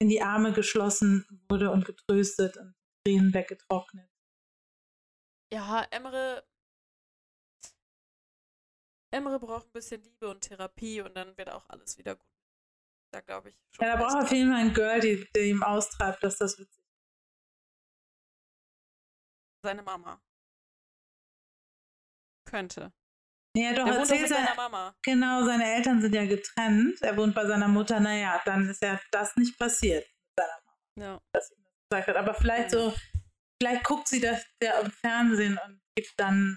in 0.00 0.08
die 0.08 0.22
Arme 0.22 0.52
geschlossen 0.52 1.26
wurde 1.48 1.70
und 1.70 1.84
getröstet 1.84 2.56
und 2.56 2.74
Tränen 3.04 3.34
weggetrocknet. 3.34 4.08
Ja, 5.52 5.82
Emre. 5.90 6.46
Emre 9.10 9.38
braucht 9.40 9.66
ein 9.66 9.72
bisschen 9.72 10.02
Liebe 10.02 10.28
und 10.28 10.42
Therapie 10.42 11.00
und 11.00 11.14
dann 11.14 11.36
wird 11.36 11.50
auch 11.50 11.68
alles 11.68 11.96
wieder 11.98 12.16
gut. 12.16 12.37
Da 13.10 13.20
glaube 13.20 13.50
ich 13.50 13.56
schon. 13.74 13.86
Ja, 13.86 13.96
da 13.96 14.02
braucht 14.02 14.14
er 14.16 14.22
auf 14.22 14.32
jeden 14.32 14.50
Fall 14.52 14.60
ein 14.60 14.74
Girl, 14.74 15.00
die, 15.00 15.26
die 15.34 15.40
ihm 15.50 15.62
austreibt, 15.62 16.22
dass 16.22 16.36
das 16.38 16.58
witzig 16.58 16.84
ist. 16.84 16.88
Seine 19.64 19.82
Mama. 19.82 20.22
Könnte. 22.46 22.92
Ja, 23.56 23.72
doch, 23.72 23.86
erzählt 23.86 24.20
mit 24.22 24.28
seiner 24.30 24.44
seine, 24.46 24.56
Mama. 24.56 24.94
genau, 25.02 25.44
seine 25.44 25.64
Eltern 25.74 26.00
sind 26.00 26.14
ja 26.14 26.26
getrennt. 26.26 27.00
Er 27.02 27.16
wohnt 27.16 27.34
bei 27.34 27.46
seiner 27.46 27.66
Mutter. 27.68 27.98
Naja, 27.98 28.40
dann 28.44 28.68
ist 28.68 28.82
ja 28.82 29.00
das 29.10 29.34
nicht 29.36 29.58
passiert, 29.58 30.06
Ja. 30.96 31.20
dass 31.32 31.50
ihm 31.50 31.62
das 31.64 31.74
gesagt 31.90 32.08
hat. 32.08 32.16
Aber 32.16 32.34
vielleicht 32.34 32.68
Mhm. 32.72 32.78
so, 32.78 32.94
vielleicht 33.60 33.84
guckt 33.84 34.06
sie 34.08 34.20
das 34.20 34.44
ja 34.62 34.78
im 34.80 34.90
Fernsehen 34.90 35.58
und 35.66 35.80
gibt 35.96 36.12
dann 36.18 36.56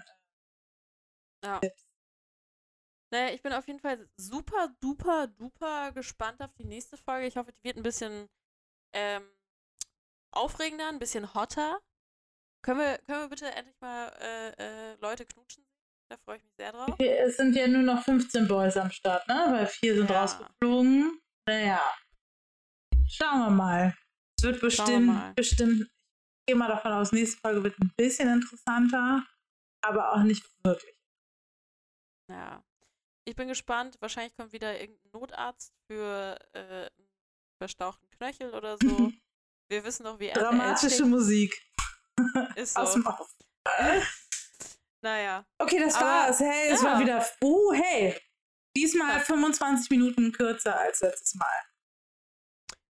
ja. 1.44 1.58
Tipps. 1.58 1.81
Naja, 3.12 3.34
ich 3.34 3.42
bin 3.42 3.52
auf 3.52 3.66
jeden 3.66 3.78
Fall 3.80 4.08
super, 4.16 4.74
duper, 4.80 5.26
duper 5.26 5.92
gespannt 5.92 6.40
auf 6.40 6.52
die 6.54 6.64
nächste 6.64 6.96
Folge. 6.96 7.26
Ich 7.26 7.36
hoffe, 7.36 7.52
die 7.52 7.62
wird 7.64 7.76
ein 7.76 7.82
bisschen 7.82 8.28
ähm, 8.94 9.22
aufregender, 10.30 10.88
ein 10.88 10.98
bisschen 10.98 11.34
hotter. 11.34 11.78
Können 12.64 12.80
wir, 12.80 12.98
können 12.98 13.20
wir 13.20 13.28
bitte 13.28 13.50
endlich 13.54 13.78
mal 13.80 14.08
äh, 14.20 14.92
äh, 14.92 14.94
Leute 15.00 15.26
knutschen? 15.26 15.66
Da 16.08 16.16
freue 16.18 16.38
ich 16.38 16.44
mich 16.44 16.54
sehr 16.54 16.72
drauf. 16.72 16.94
Es 16.98 17.36
sind 17.36 17.54
ja 17.54 17.68
nur 17.68 17.82
noch 17.82 18.02
15 18.02 18.48
Boys 18.48 18.76
am 18.78 18.90
Start, 18.90 19.26
ne? 19.28 19.46
Weil 19.50 19.66
vier 19.66 19.94
sind 19.94 20.08
Ja. 20.08 20.22
rausgeflogen. 20.22 21.20
Naja. 21.46 21.94
Schauen 23.06 23.40
wir 23.40 23.50
mal. 23.50 23.94
Es 24.38 24.44
wird 24.44 24.56
wir 24.56 24.68
bestimmt, 24.68 25.06
mal. 25.06 25.34
bestimmt, 25.34 25.82
ich 25.82 26.46
gehe 26.46 26.56
mal 26.56 26.68
davon 26.68 26.92
aus, 26.92 27.12
nächste 27.12 27.38
Folge 27.40 27.62
wird 27.62 27.78
ein 27.78 27.92
bisschen 27.96 28.28
interessanter, 28.32 29.26
aber 29.82 30.12
auch 30.12 30.22
nicht 30.22 30.44
wirklich. 30.64 30.94
Ja. 32.30 32.64
Ich 33.24 33.36
bin 33.36 33.48
gespannt. 33.48 33.96
Wahrscheinlich 34.00 34.34
kommt 34.36 34.52
wieder 34.52 34.80
irgendein 34.80 35.10
Notarzt 35.12 35.72
für 35.86 36.36
äh, 36.52 36.58
einen 36.58 36.90
verstauchten 37.58 38.08
Knöchel 38.10 38.52
oder 38.54 38.76
so. 38.78 39.12
Wir 39.68 39.84
wissen 39.84 40.04
doch, 40.04 40.18
wie 40.18 40.26
RTL 40.28 40.42
Dramatische. 40.44 41.04
Musik 41.06 41.54
ist 42.56 42.76
aus 42.76 42.92
so. 42.92 43.00
dem 43.00 43.06
Off. 43.06 43.34
naja. 45.02 45.46
Okay, 45.58 45.78
das 45.78 45.94
Aber- 45.94 46.04
war's. 46.04 46.40
Hey, 46.40 46.70
es 46.70 46.82
ja. 46.82 46.92
war 46.92 47.00
wieder. 47.00 47.26
Uh, 47.42 47.72
hey. 47.72 48.20
Diesmal 48.76 49.18
Ja. 49.18 49.20
25 49.20 49.90
Minuten 49.90 50.32
kürzer 50.32 50.78
als 50.78 51.00
letztes 51.00 51.34
Mal. 51.34 51.62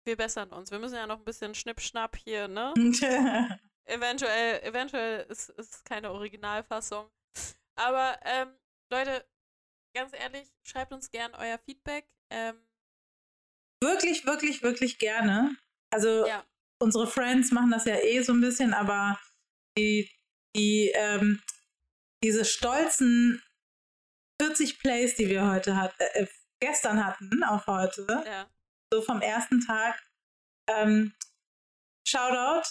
Wir 0.06 0.16
bessern 0.18 0.52
uns. 0.52 0.72
Wir 0.72 0.80
müssen 0.80 0.95
ja 0.95 1.06
noch 1.08 1.20
ein 1.20 1.26
bisschen 1.26 1.54
Schnipp-Schnapp 1.54 2.16
hier, 2.18 2.48
ne? 2.48 2.74
Eventuell, 3.86 4.62
eventuell 4.64 5.26
ist 5.30 5.49
es 5.58 5.84
keine 5.84 6.12
Originalfassung. 6.12 7.10
Aber 7.76 8.18
ähm, 8.24 8.56
Leute, 8.91 9.26
ganz 9.98 10.14
ehrlich, 10.14 10.48
schreibt 10.64 10.94
uns 10.94 11.10
gern 11.11 11.34
euer 11.34 11.57
Feedback. 11.57 12.07
Ähm, 12.30 12.61
Wirklich, 13.84 14.26
wirklich, 14.26 14.64
wirklich 14.64 14.98
gerne. 14.98 15.56
Also 15.91 16.26
ja, 16.26 16.45
unsere 16.80 17.07
Friends 17.07 17.52
machen 17.52 17.72
das 17.72 17.86
ja 17.86 17.95
eh 17.95 18.22
so 18.22 18.34
ein 18.34 18.41
bisschen, 18.41 18.74
aber 18.74 19.19
die, 19.78 20.10
die, 20.56 20.91
ähm, 20.95 21.41
diese 22.24 22.44
stolzen 22.44 23.44
40 24.41 24.80
Plays, 24.80 25.15
die 25.15 25.30
wir 25.30 25.48
heute 25.48 25.76
hat, 25.76 25.94
äh, 25.99 26.28
gestern 26.60 27.06
hatten, 27.06 27.44
auf 27.44 27.68
heute, 27.68 28.06
ja. 28.26 28.49
so 28.91 29.02
vom 29.02 29.22
ersten 29.22 29.61
Tag, 29.61 30.03
ähm, 30.69 31.14
Shoutout. 32.07 32.68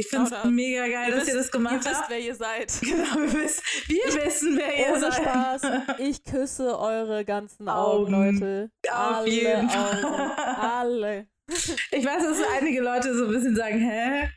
Ich 0.00 0.06
finde 0.08 0.32
es 0.32 0.44
mega 0.44 0.86
geil, 0.86 1.10
dass 1.10 1.26
ihr 1.26 1.34
das 1.34 1.46
ihr 1.46 1.50
gemacht 1.50 1.84
wisst, 1.84 1.94
habt. 1.94 2.10
wer 2.10 2.20
ihr 2.20 2.34
seid. 2.34 2.72
Genau, 2.80 3.16
wir 3.16 3.32
wissen, 3.32 3.62
wir 3.88 4.24
wissen 4.24 4.56
wer 4.56 4.78
ihr 4.78 4.92
Ohne 4.92 5.00
seid. 5.00 5.14
Spaß. 5.14 5.62
Ich 5.98 6.22
küsse 6.24 6.78
eure 6.78 7.24
ganzen 7.24 7.68
Augen, 7.68 8.14
Augen. 8.14 8.38
Leute. 8.38 8.70
Auf 8.88 9.16
Alle 9.16 9.28
jeden 9.28 9.68
Augen. 9.68 9.68
Fall. 9.70 10.34
Alle. 10.36 11.28
Ich 11.90 12.04
weiß, 12.04 12.22
dass 12.22 12.38
einige 12.58 12.80
Leute 12.80 13.12
so 13.16 13.24
ein 13.24 13.30
bisschen 13.32 13.56
sagen, 13.56 13.80
hä? 13.80 14.30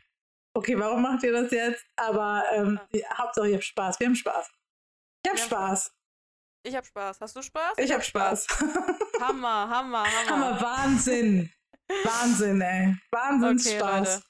Okay, 0.54 0.78
warum 0.78 1.02
macht 1.02 1.22
ihr 1.22 1.32
das 1.32 1.50
jetzt? 1.52 1.84
Aber 1.96 2.42
ähm, 2.52 2.80
Hauptsache 3.16 3.48
ihr 3.48 3.54
habt 3.54 3.64
Spaß. 3.64 4.00
Wir 4.00 4.06
haben 4.08 4.16
Spaß. 4.16 4.50
Ich 5.24 5.30
hab 5.30 5.38
Spaß. 5.38 5.92
Ich 6.64 6.74
hab 6.76 6.86
Spaß. 6.86 7.20
Hast 7.20 7.36
du 7.36 7.42
Spaß? 7.42 7.74
Ich 7.78 7.92
hab 7.92 8.02
Spaß. 8.04 8.46
Hammer, 9.20 9.68
Hammer, 9.68 10.04
Hammer. 10.04 10.28
Hammer, 10.28 10.60
Wahnsinn. 10.60 11.52
Wahnsinn, 12.04 12.60
ey. 12.60 12.96
Wahnsinns 13.10 13.66
Okay, 13.66 13.78
Spaß. 13.78 14.14
Leute. 14.14 14.22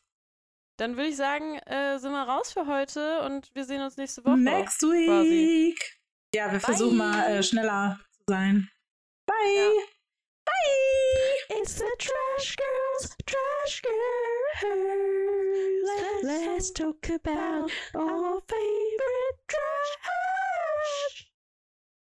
Dann 0.82 0.96
würde 0.96 1.10
ich 1.10 1.16
sagen, 1.16 1.59
äh, 1.59 1.96
sind 2.00 2.10
wir 2.10 2.24
raus 2.24 2.52
für 2.52 2.66
heute 2.66 3.20
und 3.20 3.54
wir 3.54 3.64
sehen 3.64 3.82
uns 3.82 3.96
nächste 3.96 4.24
Woche. 4.24 4.36
Next 4.36 4.80
quasi. 4.80 4.98
week. 5.06 6.00
Ja, 6.34 6.46
wir 6.46 6.59
Bye. 6.59 6.60
versuchen 6.60 6.96
mal 6.96 7.22
äh, 7.22 7.40
schneller 7.40 8.00
zu 8.10 8.20
sein. 8.26 8.68
Bye. 9.24 9.36
Ja. 9.54 9.70
Bye. 10.44 11.60
It's 11.60 11.76
the 11.76 11.84
Trash 11.98 12.56
Girls, 12.56 13.16
Trash 13.26 13.82
Girls. 13.82 14.64
Let's 16.24 16.72
talk 16.72 17.09
about 17.10 17.70
our 17.94 18.42
favorite 18.48 19.38
trash 19.46 21.11